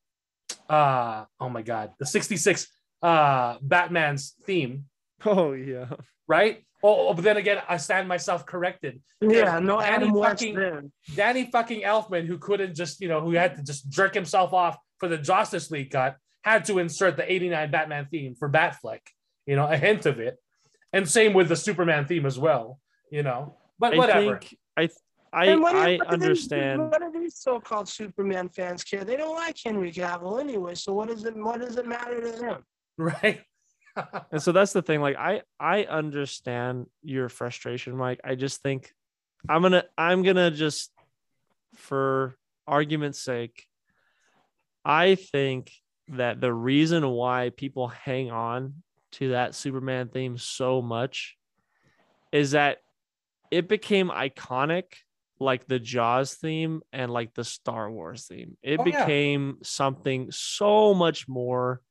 Uh, 0.69 1.26
oh 1.40 1.49
my 1.49 1.61
God, 1.61 1.94
the 1.99 2.06
'66 2.06 2.68
uh 3.02 3.57
Batman's 3.61 4.34
theme, 4.45 4.86
Oh 5.26 5.53
yeah. 5.53 5.86
right? 6.28 6.64
Oh, 6.83 7.07
oh, 7.09 7.13
but 7.13 7.23
then 7.23 7.37
again, 7.37 7.61
I 7.67 7.77
stand 7.77 8.07
myself 8.07 8.45
corrected. 8.45 9.01
yeah, 9.21 9.57
no 9.59 9.79
Danny 9.79 9.95
Adam 9.95 10.11
West 10.13 10.39
fucking- 10.41 10.55
then. 10.55 10.91
Danny 11.15 11.49
fucking 11.51 11.81
Elfman, 11.81 12.25
who 12.27 12.37
couldn't 12.37 12.75
just, 12.75 13.01
you 13.01 13.07
know, 13.07 13.19
who 13.21 13.31
had 13.31 13.55
to 13.55 13.63
just 13.63 13.89
jerk 13.89 14.13
himself 14.13 14.53
off 14.53 14.77
for 14.99 15.07
the 15.09 15.17
Justice 15.17 15.71
League 15.71 15.91
cut, 15.91 16.17
had 16.43 16.65
to 16.65 16.77
insert 16.79 17.17
the 17.17 17.29
89 17.31 17.71
Batman 17.71 18.07
theme 18.11 18.35
for 18.35 18.49
Batfleck, 18.49 19.01
you 19.45 19.55
know, 19.55 19.65
a 19.67 19.75
hint 19.77 20.05
of 20.05 20.19
it. 20.19 20.37
And 20.93 21.09
same 21.09 21.33
with 21.33 21.49
the 21.49 21.55
Superman 21.55 22.05
theme 22.05 22.25
as 22.25 22.37
well, 22.39 22.79
you 23.11 23.23
know. 23.23 23.57
But 23.79 23.93
I 23.93 23.97
whatever. 23.97 24.37
think 24.39 24.57
I 24.77 24.89
I 25.33 25.55
what 25.57 25.71
do- 25.73 25.77
I 25.77 25.97
what 25.97 26.09
do 26.11 26.17
these- 26.17 26.23
understand. 26.29 26.81
what 26.91 27.01
do 27.01 27.19
these 27.19 27.35
so-called 27.37 27.89
Superman 27.89 28.49
fans 28.49 28.83
care? 28.83 29.03
They 29.03 29.17
don't 29.17 29.35
like 29.35 29.57
Henry 29.63 29.91
Cavill 29.91 30.39
anyway. 30.39 30.73
So 30.75 30.93
what 30.93 31.09
does 31.09 31.25
it? 31.25 31.35
What 31.35 31.59
does 31.59 31.75
it 31.77 31.85
matter 31.85 32.21
to 32.21 32.31
them? 32.39 32.63
right? 32.97 33.41
And 34.32 34.41
so 34.41 34.52
that's 34.52 34.74
the 34.74 34.82
thing. 34.82 35.02
Like 35.02 35.15
I 35.18 35.41
I 35.60 35.84
understand 35.84 36.88
your 37.02 37.30
frustration, 37.30 37.95
Mike. 37.95 38.19
I 38.24 38.36
just 38.36 38.61
think 38.61 38.91
I'm 39.48 39.61
gonna 39.61 39.84
I'm 39.98 40.24
gonna 40.24 40.52
just 40.52 40.91
for 41.76 42.36
argument's 42.68 43.22
sake, 43.22 43.65
I 44.84 45.15
think 45.15 45.72
that 46.10 46.41
the 46.41 46.53
reason 46.53 47.07
why 47.07 47.52
people 47.56 47.88
hang 47.88 48.32
on 48.32 48.76
to 49.14 49.30
that 49.30 49.56
Superman 49.56 50.10
theme 50.10 50.38
so 50.38 50.82
much 50.82 51.38
is 52.32 52.52
that 52.52 52.78
it 53.52 53.68
became 53.68 54.10
iconic 54.10 54.84
like 55.40 55.68
the 55.68 55.80
Jaws 55.80 56.34
theme 56.34 56.82
and 56.91 57.11
like 57.11 57.34
the 57.34 57.44
Star 57.44 57.91
Wars 57.91 58.26
theme. 58.26 58.57
It 58.61 58.80
Oh, 58.80 58.86
yeah. 58.86 59.06
became 59.06 59.57
something 59.64 60.32
so 60.32 60.94
much 60.94 61.28
more 61.28 61.82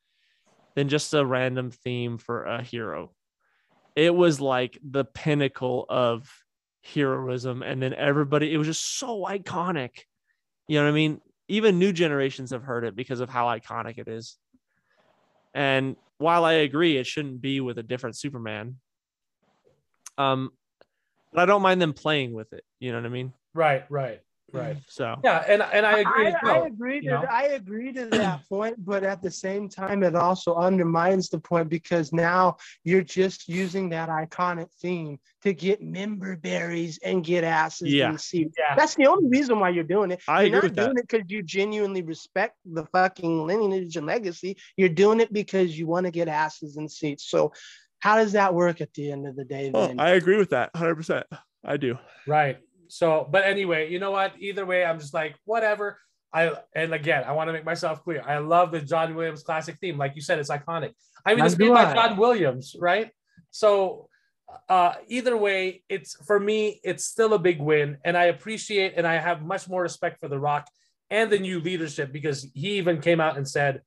than 0.77 0.89
just 0.89 1.15
a 1.15 1.27
random 1.27 1.71
theme 1.71 2.19
for 2.19 2.45
a 2.45 2.63
hero. 2.63 3.13
It 3.97 4.15
was 4.15 4.41
like 4.41 4.79
the 4.89 5.05
pinnacle 5.05 5.87
of 5.89 6.31
heroism. 6.85 7.63
And 7.63 7.83
then 7.83 7.95
everybody, 7.95 8.53
it 8.53 8.59
was 8.59 8.67
just 8.67 8.99
so 8.99 9.25
iconic. 9.25 10.03
You 10.69 10.79
know 10.79 10.85
what 10.85 10.91
I 10.91 10.95
mean? 10.95 11.21
Even 11.49 11.79
new 11.79 11.93
generations 11.93 12.51
have 12.51 12.63
heard 12.63 12.85
it 12.85 12.95
because 12.95 13.21
of 13.21 13.31
how 13.31 13.47
iconic 13.47 13.99
it 13.99 14.07
is. 14.07 14.37
And 15.55 15.97
while 16.19 16.45
I 16.45 16.55
agree 16.55 16.99
it 16.99 17.07
shouldn't 17.07 17.41
be 17.41 17.61
with 17.61 17.79
a 17.79 17.83
different 17.83 18.17
Superman, 18.17 18.77
um, 20.19 20.51
but 21.33 21.43
I 21.43 21.47
don't 21.47 21.63
mind 21.63 21.81
them 21.81 21.95
playing 21.95 22.35
with 22.35 22.53
it. 22.53 22.65
You 22.79 22.93
know 22.93 22.99
what 22.99 23.07
I 23.07 23.11
mean? 23.11 23.33
right, 23.55 23.85
right. 23.89 24.21
Right. 24.53 24.77
So 24.89 25.17
Yeah, 25.25 25.45
and 25.49 25.61
and 25.61 25.85
I 25.85 25.99
agree. 25.99 26.27
I, 26.27 26.29
as 26.29 26.35
I 26.45 26.59
agree 26.67 27.01
to 27.01 27.07
know? 27.07 27.25
I 27.31 27.43
agree 27.49 27.93
to 27.93 28.07
that 28.07 28.41
point, 28.49 28.77
but 28.85 29.03
at 29.03 29.21
the 29.21 29.31
same 29.31 29.69
time, 29.69 30.03
it 30.03 30.15
also 30.15 30.55
undermines 30.55 31.29
the 31.29 31.41
point 31.41 31.69
because 31.69 32.13
now 32.13 32.57
you're 32.85 33.03
just 33.03 33.49
using 33.49 33.89
that 33.91 34.09
iconic 34.09 34.73
theme 34.81 35.19
to 35.43 35.53
get 35.53 35.83
member 35.83 36.37
berries 36.37 36.99
and 37.05 37.25
get 37.25 37.43
asses 37.45 37.93
Yeah. 37.93 38.11
in 38.11 38.19
seats. 38.19 38.55
Yeah. 38.59 38.77
That's 38.77 38.95
the 38.95 39.07
only 39.07 39.29
reason 39.29 39.59
why 39.59 39.71
you're 39.71 39.85
doing 39.85 40.13
it. 40.13 40.23
I 40.29 40.43
you're 40.43 40.47
agree 40.47 40.55
not 40.57 40.63
with 40.65 40.75
that. 40.77 40.85
doing 40.85 40.97
it 40.99 41.09
because 41.09 41.27
you 41.29 41.43
genuinely 41.43 42.03
respect 42.03 42.57
the 42.65 42.87
fucking 42.87 43.47
lineage 43.47 43.97
and 43.97 44.07
legacy. 44.07 44.57
You're 44.77 44.89
doing 44.89 45.21
it 45.21 45.33
because 45.33 45.77
you 45.77 45.87
want 45.87 46.07
to 46.07 46.13
get 46.13 46.29
asses 46.29 46.77
in 46.77 46.89
seats. 46.89 47.25
So, 47.29 47.53
how 47.99 48.17
does 48.17 48.33
that 48.33 48.55
work 48.55 48.81
at 48.81 48.93
the 48.95 49.11
end 49.11 49.27
of 49.27 49.35
the 49.37 49.45
day? 49.45 49.71
Oh, 49.75 49.93
I 49.99 50.11
agree 50.11 50.37
with 50.37 50.51
that 50.51 50.73
100%. 50.75 51.25
I 51.65 51.77
do. 51.79 51.99
Right. 52.27 52.59
So, 52.89 53.27
but 53.31 53.45
anyway, 53.45 53.91
you 53.91 53.99
know 53.99 54.11
what? 54.11 54.33
Either 54.39 54.67
way, 54.67 54.85
I'm 54.85 54.99
just 54.99 55.15
like, 55.15 55.37
whatever. 55.45 55.99
I 56.33 56.53
and 56.75 56.93
again, 56.93 57.25
I 57.25 57.33
want 57.33 57.49
to 57.49 57.53
make 57.53 57.65
myself 57.65 58.03
clear. 58.05 58.23
I 58.27 58.39
love 58.39 58.71
the 58.71 58.81
John 58.81 59.15
Williams 59.15 59.43
classic 59.43 59.79
theme. 59.81 59.97
Like 59.97 60.15
you 60.17 60.21
said, 60.21 60.39
it's 60.39 60.51
iconic. 60.51 60.93
I 61.25 61.35
mean, 61.35 61.45
it's 61.45 61.57
made 61.57 61.71
by. 61.71 61.95
John 61.95 62.17
Williams, 62.17 62.77
right? 62.79 63.11
So 63.51 64.09
uh 64.69 64.95
either 65.09 65.37
way, 65.37 65.83
it's 65.89 66.15
for 66.27 66.39
me, 66.39 66.81
it's 66.85 67.05
still 67.05 67.35
a 67.35 67.39
big 67.39 67.61
win. 67.61 67.99
And 68.05 68.17
I 68.17 68.25
appreciate 68.25 68.95
and 68.97 69.07
I 69.07 69.15
have 69.15 69.45
much 69.45 69.69
more 69.69 69.83
respect 69.83 70.21
for 70.21 70.29
The 70.29 70.39
Rock 70.39 70.69
and 71.11 71.31
the 71.31 71.39
new 71.39 71.61
leadership 71.61 72.13
because 72.13 72.47
he 72.55 72.77
even 72.79 73.01
came 73.01 73.21
out 73.21 73.37
and 73.37 73.49
said 73.49 73.83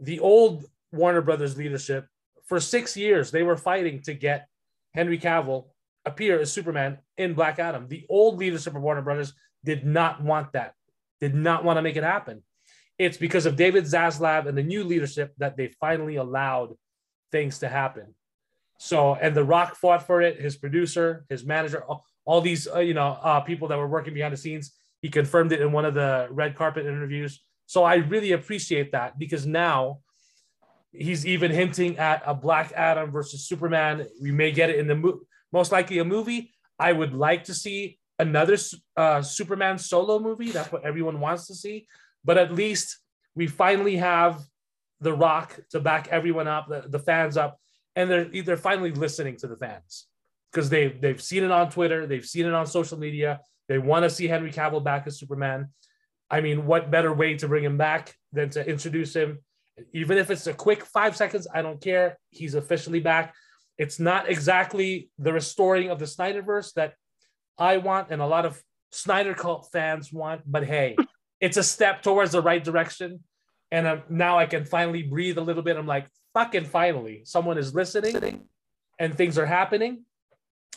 the 0.00 0.20
old 0.20 0.64
Warner 0.92 1.22
Brothers 1.22 1.56
leadership 1.56 2.06
for 2.46 2.60
six 2.60 2.96
years 2.96 3.30
they 3.30 3.42
were 3.42 3.56
fighting 3.56 4.02
to 4.02 4.14
get 4.14 4.48
Henry 4.94 5.18
Cavill 5.18 5.66
appear 6.04 6.40
as 6.40 6.52
Superman 6.52 6.98
in 7.16 7.34
Black 7.34 7.58
Adam. 7.58 7.88
The 7.88 8.06
old 8.08 8.38
leadership 8.38 8.74
of 8.74 8.82
Warner 8.82 9.02
Brothers 9.02 9.34
did 9.64 9.84
not 9.84 10.22
want 10.22 10.52
that, 10.52 10.74
did 11.20 11.34
not 11.34 11.64
want 11.64 11.76
to 11.76 11.82
make 11.82 11.96
it 11.96 12.04
happen. 12.04 12.42
It's 12.98 13.16
because 13.16 13.46
of 13.46 13.56
David 13.56 13.84
Zaslav 13.84 14.46
and 14.46 14.56
the 14.56 14.62
new 14.62 14.84
leadership 14.84 15.34
that 15.38 15.56
they 15.56 15.68
finally 15.80 16.16
allowed 16.16 16.74
things 17.32 17.58
to 17.60 17.68
happen. 17.68 18.14
So, 18.78 19.14
and 19.14 19.34
The 19.34 19.44
Rock 19.44 19.76
fought 19.76 20.06
for 20.06 20.22
it. 20.22 20.40
His 20.40 20.56
producer, 20.56 21.24
his 21.28 21.44
manager, 21.44 21.82
all, 21.84 22.04
all 22.24 22.40
these 22.40 22.66
uh, 22.66 22.80
you 22.80 22.94
know 22.94 23.18
uh, 23.22 23.40
people 23.40 23.68
that 23.68 23.78
were 23.78 23.88
working 23.88 24.14
behind 24.14 24.32
the 24.32 24.38
scenes. 24.38 24.72
He 25.02 25.08
confirmed 25.08 25.52
it 25.52 25.60
in 25.60 25.72
one 25.72 25.84
of 25.84 25.94
the 25.94 26.28
red 26.30 26.56
carpet 26.56 26.86
interviews. 26.86 27.42
So 27.66 27.84
I 27.84 27.96
really 27.96 28.32
appreciate 28.32 28.92
that 28.92 29.18
because 29.18 29.46
now 29.46 30.00
he's 30.92 31.26
even 31.26 31.50
hinting 31.50 31.98
at 31.98 32.22
a 32.26 32.34
Black 32.34 32.72
Adam 32.72 33.10
versus 33.10 33.46
Superman. 33.46 34.06
We 34.20 34.32
may 34.32 34.50
get 34.50 34.70
it 34.70 34.78
in 34.78 34.86
the 34.88 34.96
mo- 34.96 35.20
most 35.52 35.72
likely 35.72 35.98
a 35.98 36.04
movie. 36.04 36.52
I 36.78 36.92
would 36.92 37.14
like 37.14 37.44
to 37.44 37.54
see 37.54 37.98
another 38.18 38.56
uh, 38.96 39.22
Superman 39.22 39.78
solo 39.78 40.18
movie. 40.18 40.50
That's 40.50 40.70
what 40.70 40.84
everyone 40.84 41.20
wants 41.20 41.46
to 41.48 41.54
see. 41.54 41.86
But 42.24 42.38
at 42.38 42.52
least 42.52 42.98
we 43.34 43.46
finally 43.46 43.96
have 43.96 44.40
The 45.00 45.12
Rock 45.12 45.58
to 45.70 45.80
back 45.80 46.08
everyone 46.10 46.48
up, 46.48 46.68
the, 46.68 46.84
the 46.88 46.98
fans 46.98 47.36
up, 47.36 47.58
and 47.96 48.10
they're 48.10 48.42
they're 48.44 48.56
finally 48.56 48.92
listening 48.92 49.36
to 49.38 49.46
the 49.46 49.56
fans 49.56 50.06
because 50.52 50.70
they've 50.70 51.00
they've 51.00 51.20
seen 51.20 51.44
it 51.44 51.50
on 51.50 51.70
Twitter, 51.70 52.06
they've 52.06 52.24
seen 52.24 52.46
it 52.46 52.54
on 52.54 52.66
social 52.66 52.98
media. 52.98 53.40
They 53.68 53.78
want 53.78 54.04
to 54.04 54.10
see 54.10 54.26
Henry 54.26 54.52
Cavill 54.52 54.82
back 54.82 55.06
as 55.06 55.18
Superman. 55.18 55.68
I 56.30 56.40
mean, 56.40 56.66
what 56.66 56.90
better 56.90 57.12
way 57.12 57.36
to 57.36 57.48
bring 57.48 57.64
him 57.64 57.76
back 57.76 58.14
than 58.32 58.50
to 58.50 58.68
introduce 58.68 59.14
him? 59.14 59.38
Even 59.92 60.18
if 60.18 60.30
it's 60.30 60.46
a 60.46 60.52
quick 60.52 60.84
five 60.84 61.16
seconds, 61.16 61.46
I 61.52 61.62
don't 61.62 61.80
care. 61.80 62.18
He's 62.30 62.54
officially 62.54 63.00
back. 63.00 63.34
It's 63.80 63.98
not 63.98 64.28
exactly 64.28 65.08
the 65.18 65.32
restoring 65.32 65.88
of 65.88 65.98
the 65.98 66.04
Snyderverse 66.04 66.74
that 66.74 66.92
I 67.56 67.78
want 67.78 68.08
and 68.10 68.20
a 68.20 68.26
lot 68.26 68.44
of 68.44 68.62
Snyder 68.92 69.32
cult 69.32 69.70
fans 69.72 70.12
want, 70.12 70.42
but 70.44 70.66
hey, 70.66 70.96
it's 71.40 71.56
a 71.56 71.62
step 71.62 72.02
towards 72.02 72.32
the 72.32 72.42
right 72.42 72.62
direction. 72.62 73.20
And 73.70 73.86
um, 73.86 74.02
now 74.10 74.38
I 74.38 74.44
can 74.44 74.66
finally 74.66 75.02
breathe 75.02 75.38
a 75.38 75.40
little 75.40 75.62
bit. 75.62 75.78
I'm 75.78 75.86
like, 75.86 76.08
fucking 76.34 76.66
finally, 76.66 77.22
someone 77.24 77.56
is 77.56 77.74
listening 77.74 78.42
and 78.98 79.16
things 79.16 79.38
are 79.38 79.46
happening. 79.46 80.04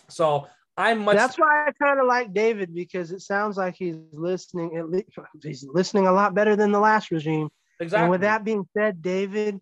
So 0.07 0.47
I'm 0.77 0.99
much. 0.99 1.17
That's 1.17 1.37
why 1.37 1.65
I 1.67 1.71
kind 1.73 1.99
of 1.99 2.07
like 2.07 2.33
David 2.33 2.73
because 2.73 3.11
it 3.11 3.19
sounds 3.19 3.57
like 3.57 3.75
he's 3.75 3.97
listening. 4.13 4.77
At 4.77 4.89
least 4.89 5.09
he's 5.43 5.65
listening 5.65 6.07
a 6.07 6.13
lot 6.13 6.33
better 6.33 6.55
than 6.55 6.71
the 6.71 6.79
last 6.79 7.11
regime. 7.11 7.49
exactly. 7.81 8.03
And 8.03 8.11
with 8.11 8.21
that 8.21 8.45
being 8.45 8.65
said, 8.73 9.01
David, 9.01 9.59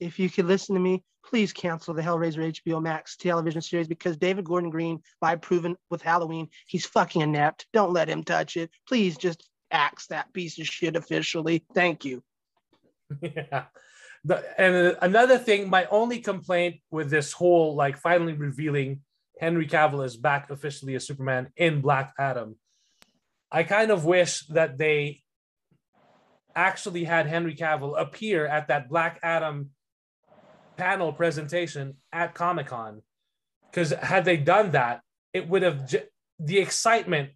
if 0.00 0.18
you 0.18 0.30
could 0.30 0.46
listen 0.46 0.74
to 0.74 0.80
me, 0.80 1.02
please 1.24 1.52
cancel 1.52 1.94
the 1.94 2.02
Hellraiser 2.02 2.52
HBO 2.52 2.82
Max 2.82 3.16
television 3.16 3.60
series 3.60 3.88
because 3.88 4.16
David 4.16 4.44
Gordon 4.44 4.70
Green, 4.70 5.02
by 5.20 5.36
proven 5.36 5.76
with 5.90 6.02
Halloween, 6.02 6.48
he's 6.66 6.86
fucking 6.86 7.22
inept. 7.22 7.66
Don't 7.72 7.92
let 7.92 8.08
him 8.08 8.24
touch 8.24 8.56
it. 8.56 8.70
Please 8.86 9.16
just 9.16 9.48
axe 9.70 10.06
that 10.06 10.32
piece 10.32 10.58
of 10.58 10.66
shit 10.66 10.96
officially. 10.96 11.64
Thank 11.74 12.04
you. 12.04 12.22
yeah. 13.20 13.64
The, 14.24 14.44
and 14.60 14.74
uh, 14.74 14.94
another 15.00 15.38
thing, 15.38 15.70
my 15.70 15.86
only 15.86 16.20
complaint 16.20 16.76
with 16.90 17.10
this 17.10 17.32
whole 17.32 17.74
like 17.74 17.98
finally 17.98 18.32
revealing 18.32 19.00
Henry 19.40 19.66
Cavill 19.66 20.04
is 20.04 20.16
back 20.16 20.50
officially 20.50 20.94
as 20.94 21.06
Superman 21.06 21.48
in 21.56 21.80
Black 21.80 22.12
Adam. 22.18 22.56
I 23.50 23.62
kind 23.62 23.90
of 23.90 24.04
wish 24.04 24.46
that 24.48 24.76
they 24.76 25.22
actually 26.54 27.04
had 27.04 27.26
Henry 27.26 27.54
Cavill 27.54 27.98
appear 27.98 28.46
at 28.46 28.68
that 28.68 28.88
Black 28.88 29.20
Adam 29.22 29.70
panel 30.78 31.12
presentation 31.12 31.96
at 32.12 32.32
Comic 32.34 32.68
Con. 32.68 33.02
Because 33.70 33.90
had 33.90 34.24
they 34.24 34.38
done 34.38 34.70
that, 34.70 35.02
it 35.34 35.46
would 35.48 35.62
have 35.62 35.86
j- 35.86 36.04
the 36.38 36.58
excitement, 36.58 37.30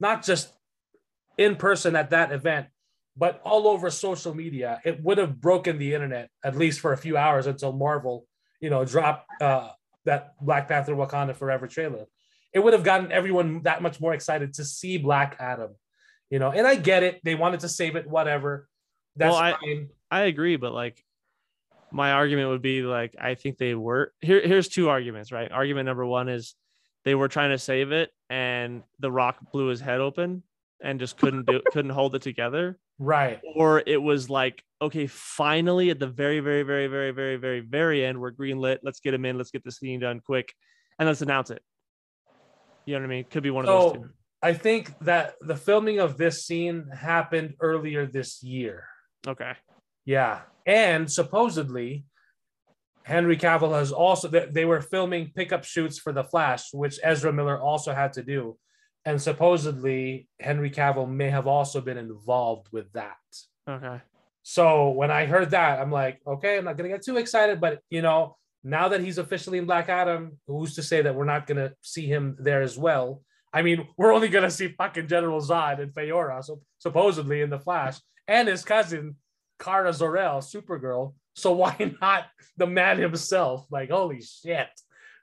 not 0.00 0.24
just 0.24 0.52
in 1.36 1.54
person 1.54 1.94
at 1.94 2.10
that 2.10 2.32
event, 2.32 2.66
but 3.16 3.40
all 3.44 3.68
over 3.68 3.90
social 3.90 4.34
media, 4.34 4.80
it 4.84 5.00
would 5.04 5.18
have 5.18 5.40
broken 5.40 5.78
the 5.78 5.94
internet 5.94 6.30
at 6.44 6.56
least 6.56 6.80
for 6.80 6.92
a 6.92 6.96
few 6.96 7.16
hours 7.16 7.46
until 7.46 7.72
Marvel, 7.72 8.26
you 8.60 8.70
know, 8.70 8.84
dropped 8.84 9.26
uh, 9.40 9.68
that 10.04 10.34
Black 10.40 10.66
Panther 10.66 10.94
Wakanda 10.96 11.36
Forever 11.36 11.68
trailer. 11.68 12.06
It 12.52 12.60
would 12.60 12.72
have 12.72 12.82
gotten 12.82 13.12
everyone 13.12 13.62
that 13.64 13.82
much 13.82 14.00
more 14.00 14.14
excited 14.14 14.54
to 14.54 14.64
see 14.64 14.98
Black 14.98 15.36
Adam, 15.38 15.76
you 16.30 16.38
know. 16.38 16.50
And 16.50 16.66
I 16.66 16.74
get 16.76 17.02
it; 17.02 17.20
they 17.22 17.34
wanted 17.34 17.60
to 17.60 17.68
save 17.68 17.94
it, 17.94 18.08
whatever. 18.08 18.68
That's 19.16 19.32
Well, 19.32 19.40
I- 19.40 19.52
fine. 19.52 19.88
I 20.10 20.22
agree, 20.22 20.56
but 20.56 20.72
like 20.72 21.04
my 21.90 22.12
argument 22.12 22.50
would 22.50 22.62
be 22.62 22.82
like 22.82 23.14
I 23.20 23.34
think 23.34 23.58
they 23.58 23.74
were 23.74 24.12
here. 24.20 24.40
Here's 24.46 24.68
two 24.68 24.88
arguments, 24.88 25.32
right? 25.32 25.50
Argument 25.50 25.86
number 25.86 26.04
one 26.04 26.28
is 26.28 26.54
they 27.04 27.14
were 27.14 27.28
trying 27.28 27.50
to 27.50 27.58
save 27.58 27.92
it, 27.92 28.10
and 28.28 28.82
The 28.98 29.10
Rock 29.10 29.38
blew 29.52 29.66
his 29.66 29.80
head 29.80 30.00
open 30.00 30.42
and 30.82 31.00
just 31.00 31.16
couldn't 31.16 31.46
do 31.46 31.60
couldn't 31.72 31.90
hold 31.90 32.14
it 32.14 32.22
together. 32.22 32.78
Right. 32.98 33.40
Or 33.54 33.82
it 33.86 34.02
was 34.02 34.28
like, 34.28 34.62
okay, 34.82 35.06
finally 35.06 35.90
at 35.90 36.00
the 36.00 36.08
very, 36.08 36.40
very, 36.40 36.64
very, 36.64 36.88
very, 36.88 37.12
very, 37.12 37.36
very, 37.36 37.60
very 37.60 38.04
end, 38.04 38.20
we're 38.20 38.32
greenlit. 38.32 38.78
Let's 38.82 38.98
get 38.98 39.14
him 39.14 39.24
in. 39.24 39.38
Let's 39.38 39.52
get 39.52 39.62
the 39.62 39.70
scene 39.70 40.00
done 40.00 40.20
quick, 40.20 40.52
and 40.98 41.08
let's 41.08 41.22
announce 41.22 41.50
it. 41.50 41.62
You 42.86 42.94
know 42.94 43.00
what 43.00 43.06
I 43.06 43.08
mean? 43.08 43.24
Could 43.24 43.42
be 43.42 43.50
one 43.50 43.64
of 43.64 43.68
those 43.68 43.92
So 43.92 44.02
two. 44.02 44.10
I 44.42 44.52
think 44.52 44.96
that 45.00 45.34
the 45.40 45.56
filming 45.56 45.98
of 45.98 46.16
this 46.16 46.46
scene 46.46 46.88
happened 46.88 47.54
earlier 47.60 48.06
this 48.06 48.42
year. 48.42 48.84
Okay. 49.26 49.52
Yeah. 50.08 50.40
And 50.64 51.12
supposedly, 51.12 52.06
Henry 53.02 53.36
Cavill 53.36 53.78
has 53.78 53.92
also, 53.92 54.28
they 54.28 54.64
were 54.64 54.80
filming 54.80 55.32
pickup 55.36 55.64
shoots 55.64 55.98
for 55.98 56.14
The 56.14 56.24
Flash, 56.24 56.72
which 56.72 56.98
Ezra 57.02 57.30
Miller 57.30 57.60
also 57.60 57.92
had 57.92 58.14
to 58.14 58.22
do. 58.22 58.56
And 59.04 59.20
supposedly, 59.20 60.26
Henry 60.40 60.70
Cavill 60.70 61.10
may 61.10 61.28
have 61.28 61.46
also 61.46 61.82
been 61.82 61.98
involved 61.98 62.68
with 62.72 62.90
that. 62.94 63.18
Okay. 63.68 64.00
So 64.44 64.88
when 64.92 65.10
I 65.10 65.26
heard 65.26 65.50
that, 65.50 65.78
I'm 65.78 65.92
like, 65.92 66.22
okay, 66.26 66.56
I'm 66.56 66.64
not 66.64 66.78
going 66.78 66.88
to 66.88 66.96
get 66.96 67.04
too 67.04 67.18
excited. 67.18 67.60
But, 67.60 67.80
you 67.90 68.00
know, 68.00 68.38
now 68.64 68.88
that 68.88 69.02
he's 69.02 69.18
officially 69.18 69.58
in 69.58 69.66
Black 69.66 69.90
Adam, 69.90 70.38
who's 70.46 70.74
to 70.76 70.82
say 70.82 71.02
that 71.02 71.14
we're 71.14 71.26
not 71.26 71.46
going 71.46 71.58
to 71.58 71.74
see 71.82 72.06
him 72.06 72.34
there 72.40 72.62
as 72.62 72.78
well? 72.78 73.20
I 73.52 73.60
mean, 73.60 73.86
we're 73.98 74.14
only 74.14 74.28
going 74.28 74.44
to 74.44 74.50
see 74.50 74.68
fucking 74.68 75.08
General 75.08 75.42
Zod 75.42 75.82
and 75.82 75.92
Faora, 75.92 76.42
so 76.42 76.62
supposedly 76.78 77.42
in 77.42 77.50
The 77.50 77.58
Flash, 77.58 77.98
and 78.26 78.48
his 78.48 78.64
cousin, 78.64 79.16
Kara 79.58 79.92
Zor-El, 79.92 80.40
Supergirl. 80.40 81.14
So 81.34 81.52
why 81.52 81.94
not 82.00 82.26
the 82.56 82.66
man 82.66 82.98
himself? 82.98 83.66
Like, 83.70 83.90
holy 83.90 84.22
shit. 84.22 84.68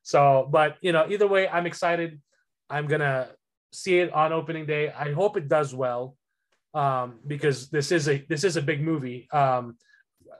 So, 0.04 0.48
but, 0.50 0.78
you 0.82 0.92
know, 0.92 1.08
either 1.10 1.28
way, 1.28 1.48
I'm 1.48 1.66
excited. 1.66 2.22
I'm 2.70 2.88
to 2.88 3.30
see 3.72 4.00
it 4.00 4.14
on 4.14 4.34
opening 4.34 4.66
day. 4.66 4.92
I 4.92 5.12
hope 5.12 5.38
it 5.38 5.48
does 5.48 5.74
well 5.74 6.16
um, 6.76 7.20
because 7.26 7.70
this 7.70 7.92
is 7.92 8.08
a 8.08 8.24
this 8.30 8.44
is 8.44 8.58
a 8.58 8.62
big 8.62 8.82
movie 8.82 9.28
um, 9.32 9.78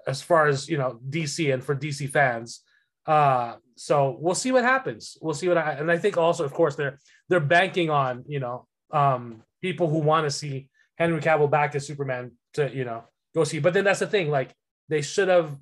as 0.06 0.22
far 0.22 0.48
as 0.48 0.68
you 0.68 0.78
know 0.78 1.00
DC 1.10 1.52
and 1.54 1.64
for 1.64 1.76
DC 1.76 2.10
fans. 2.10 2.62
Uh, 3.08 3.56
so 3.76 4.18
we'll 4.20 4.36
see 4.36 4.52
what 4.52 4.64
happens. 4.64 5.18
We'll 5.22 5.34
see 5.34 5.48
what 5.48 5.58
I 5.58 5.74
and 5.74 5.92
I 5.92 5.98
think 5.98 6.18
also, 6.18 6.44
of 6.44 6.54
course, 6.54 6.76
they're 6.76 7.00
they're 7.30 7.40
banking 7.40 7.90
on 7.90 8.26
you 8.28 8.40
know 8.40 8.68
um, 8.92 9.44
people 9.62 9.90
who 9.90 10.00
want 10.00 10.26
to 10.26 10.32
see 10.32 10.70
Henry 10.96 11.22
Cavill 11.22 11.50
back 11.50 11.74
as 11.76 11.88
Superman 11.88 12.32
to 12.54 12.74
you 12.74 12.86
know 12.86 13.04
go 13.36 13.44
see. 13.44 13.60
But 13.60 13.74
then 13.74 13.84
that's 13.84 14.00
the 14.00 14.08
thing, 14.08 14.30
like 14.32 14.56
they 14.90 15.02
should 15.02 15.28
have 15.28 15.56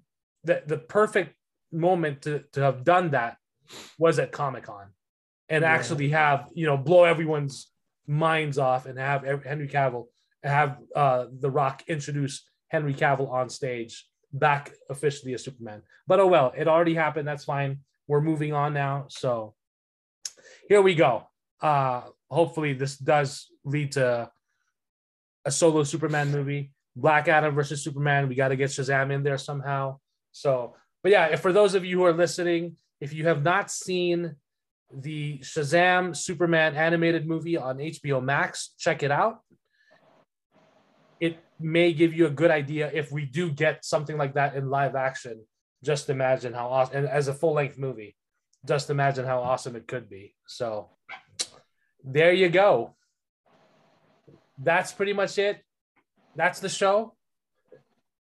the 0.44 0.64
the 0.66 0.78
perfect 0.78 1.36
moment 1.72 2.22
to 2.22 2.44
to 2.54 2.62
have 2.62 2.84
done 2.84 3.12
that 3.12 3.38
was 3.98 4.20
at 4.20 4.32
Comic 4.32 4.64
Con. 4.66 4.88
and 5.50 5.64
Yeah. 5.64 5.72
actually 5.74 6.10
have 6.10 6.50
you 6.54 6.66
know 6.66 6.78
blow 6.78 7.04
everyone's 7.04 7.68
minds 8.08 8.58
off 8.58 8.86
and 8.86 8.98
have 9.00 9.24
Henry 9.44 9.68
Cavill 9.68 10.06
have 10.44 10.78
uh, 10.96 11.26
The 11.40 11.50
Rock 11.50 11.84
introduce 11.88 12.44
Henry 12.68 12.94
Cavill 12.94 13.30
on 13.32 13.50
stage 13.50 14.06
back 14.34 14.72
officially 14.90 15.34
as 15.34 15.44
Superman. 15.44 15.82
But 16.06 16.20
oh 16.20 16.28
well, 16.28 16.54
it 16.56 16.68
already 16.68 16.94
happened. 16.96 17.28
That's 17.28 17.46
fine. 17.46 17.80
We're 18.08 18.22
moving 18.22 18.54
on 18.54 18.74
now. 18.74 19.06
So 19.10 19.56
here 20.68 20.82
we 20.82 20.96
go. 20.96 21.28
Uh, 21.62 22.02
hopefully, 22.30 22.74
this 22.74 22.98
does 22.98 23.48
lead 23.64 23.94
to 23.94 24.30
a 25.46 25.52
solo 25.52 25.84
Superman 25.84 26.32
movie. 26.32 26.73
Black 26.96 27.28
Adam 27.28 27.56
versus 27.56 27.84
Superman. 27.84 28.28
We 28.28 28.36
got 28.36 28.50
to 28.50 28.56
get 28.56 28.70
Shazam 28.70 29.12
in 29.12 29.24
there 29.24 29.38
somehow. 29.38 30.00
So, 30.32 30.76
but 31.02 31.12
yeah, 31.12 31.36
for 31.36 31.52
those 31.52 31.76
of 31.76 31.86
you 31.86 31.98
who 31.98 32.06
are 32.06 32.14
listening, 32.14 32.78
if 33.02 33.14
you 33.14 33.28
have 33.28 33.44
not 33.44 33.72
seen 33.72 34.36
the 34.92 35.40
Shazam 35.40 36.16
Superman 36.16 36.76
animated 36.76 37.28
movie 37.28 37.58
on 37.58 37.78
HBO 37.78 38.24
Max, 38.24 38.74
check 38.78 39.04
it 39.04 39.12
out. 39.12 39.42
It 41.20 41.38
may 41.60 41.94
give 41.94 42.14
you 42.14 42.28
a 42.28 42.30
good 42.30 42.52
idea 42.52 42.92
if 42.94 43.12
we 43.12 43.26
do 43.26 43.50
get 43.50 43.84
something 43.84 44.18
like 44.18 44.36
that 44.36 44.56
in 44.56 44.70
live 44.70 44.96
action. 44.96 45.44
Just 45.84 46.10
imagine 46.10 46.54
how 46.54 46.68
awesome, 46.68 46.98
and 46.98 47.08
as 47.08 47.28
a 47.28 47.34
full 47.34 47.54
length 47.54 47.78
movie, 47.78 48.16
just 48.66 48.90
imagine 48.90 49.26
how 49.26 49.42
awesome 49.42 49.76
it 49.76 49.88
could 49.88 50.10
be. 50.10 50.34
So, 50.48 50.90
there 52.04 52.32
you 52.32 52.50
go. 52.50 52.96
That's 54.58 54.94
pretty 54.94 55.14
much 55.14 55.38
it. 55.38 55.62
That's 56.36 56.60
the 56.60 56.70
show. 56.70 57.16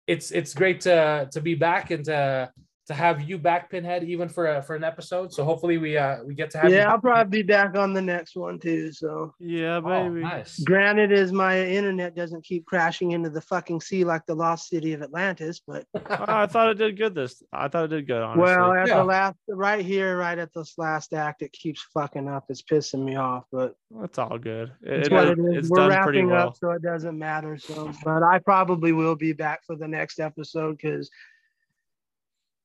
It's 0.06 0.30
it's 0.30 0.54
great 0.54 0.80
to 0.82 1.28
to 1.32 1.40
be 1.40 1.54
back 1.54 1.90
and 1.90 2.04
to 2.06 2.52
to 2.90 2.94
have 2.94 3.22
you 3.22 3.38
back, 3.38 3.70
Pinhead, 3.70 4.04
even 4.04 4.28
for 4.28 4.46
a, 4.46 4.62
for 4.62 4.74
an 4.76 4.84
episode. 4.84 5.32
So 5.32 5.44
hopefully 5.44 5.78
we 5.78 5.96
uh 5.96 6.18
we 6.24 6.34
get 6.34 6.50
to 6.50 6.58
have 6.58 6.70
you 6.70 6.76
Yeah, 6.76 6.90
I'll 6.90 6.98
probably 7.00 7.42
be 7.42 7.46
back 7.46 7.76
on 7.76 7.94
the 7.94 8.02
next 8.02 8.36
one 8.36 8.58
too. 8.58 8.92
So 8.92 9.32
Yeah, 9.38 9.76
Oh, 9.76 10.08
baby. 10.08 10.20
nice. 10.22 10.58
granted 10.64 11.12
is 11.12 11.32
my 11.32 11.60
internet 11.60 12.14
doesn't 12.14 12.44
keep 12.44 12.66
crashing 12.66 13.12
into 13.12 13.30
the 13.30 13.40
fucking 13.42 13.80
sea 13.80 14.04
like 14.04 14.26
the 14.26 14.34
lost 14.34 14.68
city 14.68 14.92
of 14.92 15.02
Atlantis, 15.02 15.60
but 15.66 15.84
Oh, 15.94 16.00
I 16.26 16.46
thought 16.46 16.70
it 16.70 16.78
did 16.78 16.98
good. 16.98 17.14
This 17.14 17.42
I 17.52 17.68
thought 17.68 17.84
it 17.84 17.88
did 17.88 18.06
good. 18.06 18.22
Honestly. 18.22 18.42
well 18.42 18.72
at 18.72 18.88
Yeah. 18.88 18.96
the 18.98 19.04
last 19.04 19.36
right 19.48 19.84
here, 19.84 20.16
right 20.18 20.38
at 20.38 20.52
this 20.52 20.74
last 20.76 21.12
act, 21.14 21.42
it 21.42 21.52
keeps 21.52 21.82
fucking 21.94 22.28
up. 22.28 22.44
It's 22.48 22.62
pissing 22.62 23.04
me 23.04 23.16
off, 23.16 23.44
but 23.52 23.74
it's 24.02 24.18
all 24.18 24.36
good. 24.38 24.72
It, 24.82 25.00
it's 25.00 25.08
it- 25.08 25.12
what 25.12 25.28
it 25.28 25.38
is. 25.38 25.56
it's 25.58 25.70
We're 25.70 25.88
done 25.88 26.02
pretty 26.02 26.18
wrapping 26.22 26.30
well. 26.30 26.48
up, 26.48 26.56
so 26.56 26.70
it 26.72 26.82
doesn't 26.82 27.18
matter. 27.18 27.56
So 27.56 27.92
but 28.04 28.22
I 28.24 28.38
probably 28.40 28.92
will 28.92 29.16
be 29.16 29.32
back 29.32 29.60
for 29.64 29.76
the 29.76 29.86
next 29.88 30.18
episode 30.18 30.76
because 30.78 31.08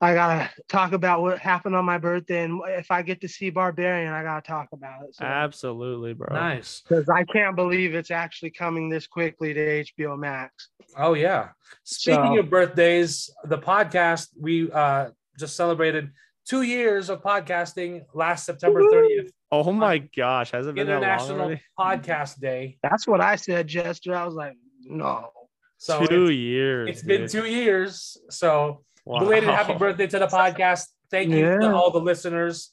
I 0.02 0.14
gotta 0.14 0.50
talk 0.68 0.92
about 0.92 1.22
what 1.22 1.40
happened 1.40 1.76
on 1.76 1.86
my 1.86 1.98
birthday, 1.98 2.44
and 2.44 2.62
if 2.68 2.92
I 2.92 3.02
get 3.02 3.22
to 3.22 3.28
see 3.30 3.50
Barbarian, 3.50 4.12
I 4.12 4.24
gotta 4.24 4.46
talk 4.46 4.68
about 4.74 5.04
it. 5.06 5.16
So. 5.16 5.24
Absolutely, 5.24 6.14
bro. 6.14 6.28
Nice. 6.36 6.82
because 6.82 7.08
I 7.10 7.24
can't 7.24 7.56
believe 7.56 7.96
it's 7.96 8.12
actually 8.12 8.52
coming 8.52 8.90
this 8.90 9.08
quickly 9.08 9.54
to 9.54 9.84
HBO 9.84 10.18
Max. 10.20 10.70
Oh 10.98 11.14
yeah. 11.14 11.50
Speaking 11.84 12.36
So- 12.36 12.40
of 12.40 12.50
birthdays, 12.50 13.30
the 13.46 13.58
podcast 13.58 14.30
we 14.40 14.70
uh 14.72 15.12
just 15.40 15.56
celebrated 15.56 16.12
two 16.46 16.62
years 16.62 17.10
of 17.10 17.22
podcasting 17.22 18.04
last 18.14 18.46
September 18.46 18.82
30th, 18.82 19.30
Oh 19.52 19.72
my 19.72 20.00
gosh, 20.00 20.52
has 20.52 20.68
it 20.68 20.76
been 20.76 20.88
that 20.88 21.02
long 21.02 21.04
International? 21.04 21.58
Podcast 21.80 22.40
Day. 22.40 22.78
That's 22.84 23.08
what 23.08 23.22
I 23.22 23.38
said, 23.38 23.68
Jester. 23.68 24.14
I 24.16 24.26
was 24.26 24.36
like, 24.36 24.56
no. 24.82 25.30
So 25.78 26.06
two 26.06 26.26
it's, 26.26 26.34
years. 26.34 26.90
it's 26.90 27.04
been 27.04 27.28
two 27.28 27.46
years. 27.46 28.18
So 28.30 28.84
Wow. 29.06 29.19
belated 29.19 29.49
happy 29.49 29.76
birthday 29.76 30.07
to 30.07 30.19
the 30.19 30.27
podcast. 30.27 30.88
Thank 31.11 31.30
you 31.30 31.60
to 31.60 31.73
all 31.73 31.91
the 31.91 31.99
listeners, 32.02 32.72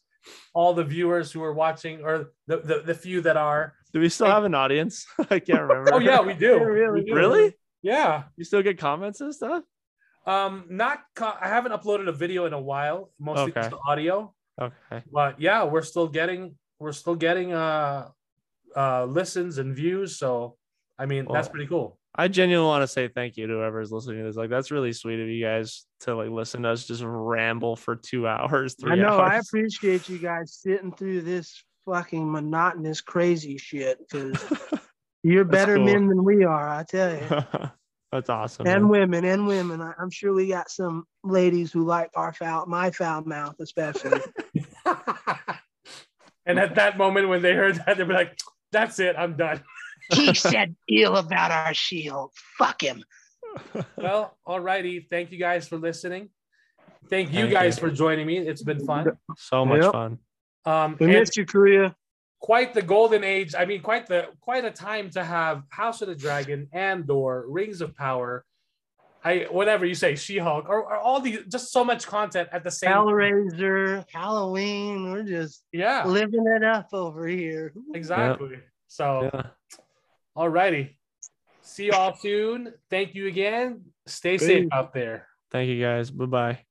all 0.54 0.72
the 0.72 0.84
viewers 0.84 1.30
who 1.30 1.42
are 1.42 1.52
watching, 1.52 2.02
or 2.02 2.32
the, 2.46 2.58
the, 2.58 2.82
the 2.86 2.94
few 2.94 3.20
that 3.22 3.36
are. 3.36 3.74
Do 3.92 4.00
we 4.00 4.08
still 4.08 4.26
have 4.28 4.44
an 4.44 4.54
audience? 4.54 5.06
I 5.30 5.38
can't 5.38 5.60
remember. 5.60 5.92
Oh 5.94 5.98
yeah, 5.98 6.20
we 6.22 6.32
do. 6.34 6.52
Yeah, 6.56 6.64
really 6.64 7.00
We 7.00 7.06
do. 7.06 7.14
Really? 7.14 7.54
Yeah. 7.82 8.24
You 8.36 8.44
still 8.44 8.62
get 8.62 8.78
comments 8.78 9.20
and 9.20 9.34
stuff? 9.34 9.64
Um, 10.26 10.64
not 10.70 11.00
co- 11.14 11.34
I 11.38 11.48
haven't 11.48 11.72
uploaded 11.72 12.08
a 12.08 12.12
video 12.12 12.46
in 12.46 12.52
a 12.52 12.60
while, 12.60 13.10
mostly 13.18 13.50
Okay. 13.52 13.62
just 13.68 13.74
audio. 13.86 14.32
Okay. 14.60 15.02
But 15.12 15.40
yeah, 15.40 15.64
we're 15.64 15.82
still 15.82 16.06
getting 16.08 16.54
we're 16.78 16.92
still 16.92 17.14
getting 17.16 17.52
uh 17.52 18.08
uh 18.76 19.04
listens 19.04 19.58
and 19.58 19.74
views. 19.74 20.16
So 20.16 20.56
I 20.98 21.06
mean 21.06 21.26
that's 21.30 21.48
pretty 21.48 21.66
cool. 21.66 21.98
I 22.14 22.28
genuinely 22.28 22.68
want 22.68 22.82
to 22.82 22.88
say 22.88 23.08
thank 23.08 23.38
you 23.38 23.46
to 23.46 23.54
whoever's 23.54 23.90
listening 23.90 24.18
to 24.18 24.24
this. 24.24 24.36
Like, 24.36 24.50
that's 24.50 24.70
really 24.70 24.92
sweet 24.92 25.20
of 25.20 25.28
you 25.28 25.42
guys 25.42 25.86
to 26.00 26.14
like 26.14 26.28
listen 26.28 26.62
to 26.62 26.70
us 26.70 26.86
just 26.86 27.02
ramble 27.04 27.74
for 27.76 27.96
two 27.96 28.28
hours, 28.28 28.74
three 28.78 28.92
I 28.92 28.96
know. 28.96 29.16
I 29.18 29.38
appreciate 29.38 30.08
you 30.08 30.18
guys 30.18 30.54
sitting 30.60 30.92
through 30.92 31.22
this 31.22 31.64
fucking 31.86 32.30
monotonous, 32.30 33.00
crazy 33.00 33.56
shit 33.56 33.98
because 33.98 34.44
you're 35.22 35.44
better 35.44 35.76
cool. 35.76 35.86
men 35.86 36.06
than 36.06 36.22
we 36.22 36.44
are. 36.44 36.68
I 36.68 36.84
tell 36.84 37.14
you. 37.14 37.68
that's 38.12 38.28
awesome. 38.28 38.66
and 38.66 38.82
man. 38.82 38.88
women, 38.88 39.24
and 39.24 39.46
women. 39.46 39.80
I, 39.80 39.94
I'm 39.98 40.10
sure 40.10 40.34
we 40.34 40.48
got 40.48 40.70
some 40.70 41.04
ladies 41.24 41.72
who 41.72 41.84
like 41.84 42.10
our 42.14 42.34
foul, 42.34 42.66
my 42.66 42.90
foul 42.90 43.22
mouth, 43.22 43.56
especially. 43.58 44.20
and 46.44 46.58
at 46.58 46.74
that 46.74 46.98
moment 46.98 47.30
when 47.30 47.40
they 47.40 47.54
heard 47.54 47.76
that, 47.86 47.96
they'd 47.96 48.06
be 48.06 48.12
like, 48.12 48.38
"That's 48.70 48.98
it, 48.98 49.16
I'm 49.16 49.34
done." 49.36 49.62
He 50.10 50.34
said 50.34 50.74
ill 50.88 51.16
about 51.16 51.50
our 51.50 51.74
shield. 51.74 52.32
Fuck 52.58 52.82
him. 52.82 53.04
Well, 53.96 54.36
alrighty. 54.46 55.06
Thank 55.10 55.30
you 55.32 55.38
guys 55.38 55.68
for 55.68 55.76
listening. 55.76 56.30
Thank 57.10 57.32
you 57.32 57.42
Thank 57.42 57.52
guys 57.52 57.76
you. 57.76 57.88
for 57.88 57.90
joining 57.94 58.26
me. 58.26 58.38
It's 58.38 58.62
been 58.62 58.84
fun. 58.86 59.18
so 59.36 59.64
much 59.66 59.82
Yep. 59.82 59.92
fun. 59.92 60.18
Um, 60.64 60.96
We 61.00 61.06
missed 61.08 61.36
you, 61.36 61.44
Korea. 61.44 61.94
quite 62.40 62.72
the 62.74 62.82
golden 62.82 63.24
age. 63.24 63.54
I 63.54 63.64
mean, 63.66 63.82
quite 63.82 64.06
the 64.06 64.28
quite 64.40 64.64
a 64.64 64.70
time 64.70 65.10
to 65.10 65.22
have 65.24 65.64
House 65.70 66.00
of 66.02 66.08
the 66.08 66.14
Dragon, 66.14 66.68
Andor, 66.72 67.44
Rings 67.48 67.80
of 67.80 67.94
Power. 67.96 68.44
I 69.24 69.46
whatever 69.50 69.84
you 69.86 69.94
say, 69.94 70.16
She-Hulk, 70.16 70.68
or, 70.68 70.80
or 70.82 70.96
all 70.96 71.20
these 71.20 71.40
just 71.48 71.70
so 71.72 71.84
much 71.84 72.06
content 72.06 72.48
at 72.52 72.64
the 72.64 72.70
same. 72.70 72.90
Hellraiser, 72.90 74.04
Halloween. 74.12 75.12
We're 75.12 75.22
just 75.24 75.62
Yeah, 75.72 76.04
living 76.06 76.44
it 76.46 76.64
up 76.64 76.88
over 76.92 77.26
here. 77.26 77.72
exactly. 77.94 78.58
So, 78.88 79.30
Yeah. 79.32 79.42
Alrighty. 80.36 80.96
See 81.62 81.86
y'all 81.86 82.14
soon. 82.14 82.72
Thank 82.90 83.14
you 83.14 83.26
again. 83.28 83.82
Stay 84.06 84.32
Peace. 84.32 84.46
safe 84.46 84.68
out 84.72 84.92
there. 84.92 85.28
Thank 85.50 85.68
you 85.68 85.80
guys. 85.80 86.10
Bye 86.10 86.26
bye. 86.26 86.64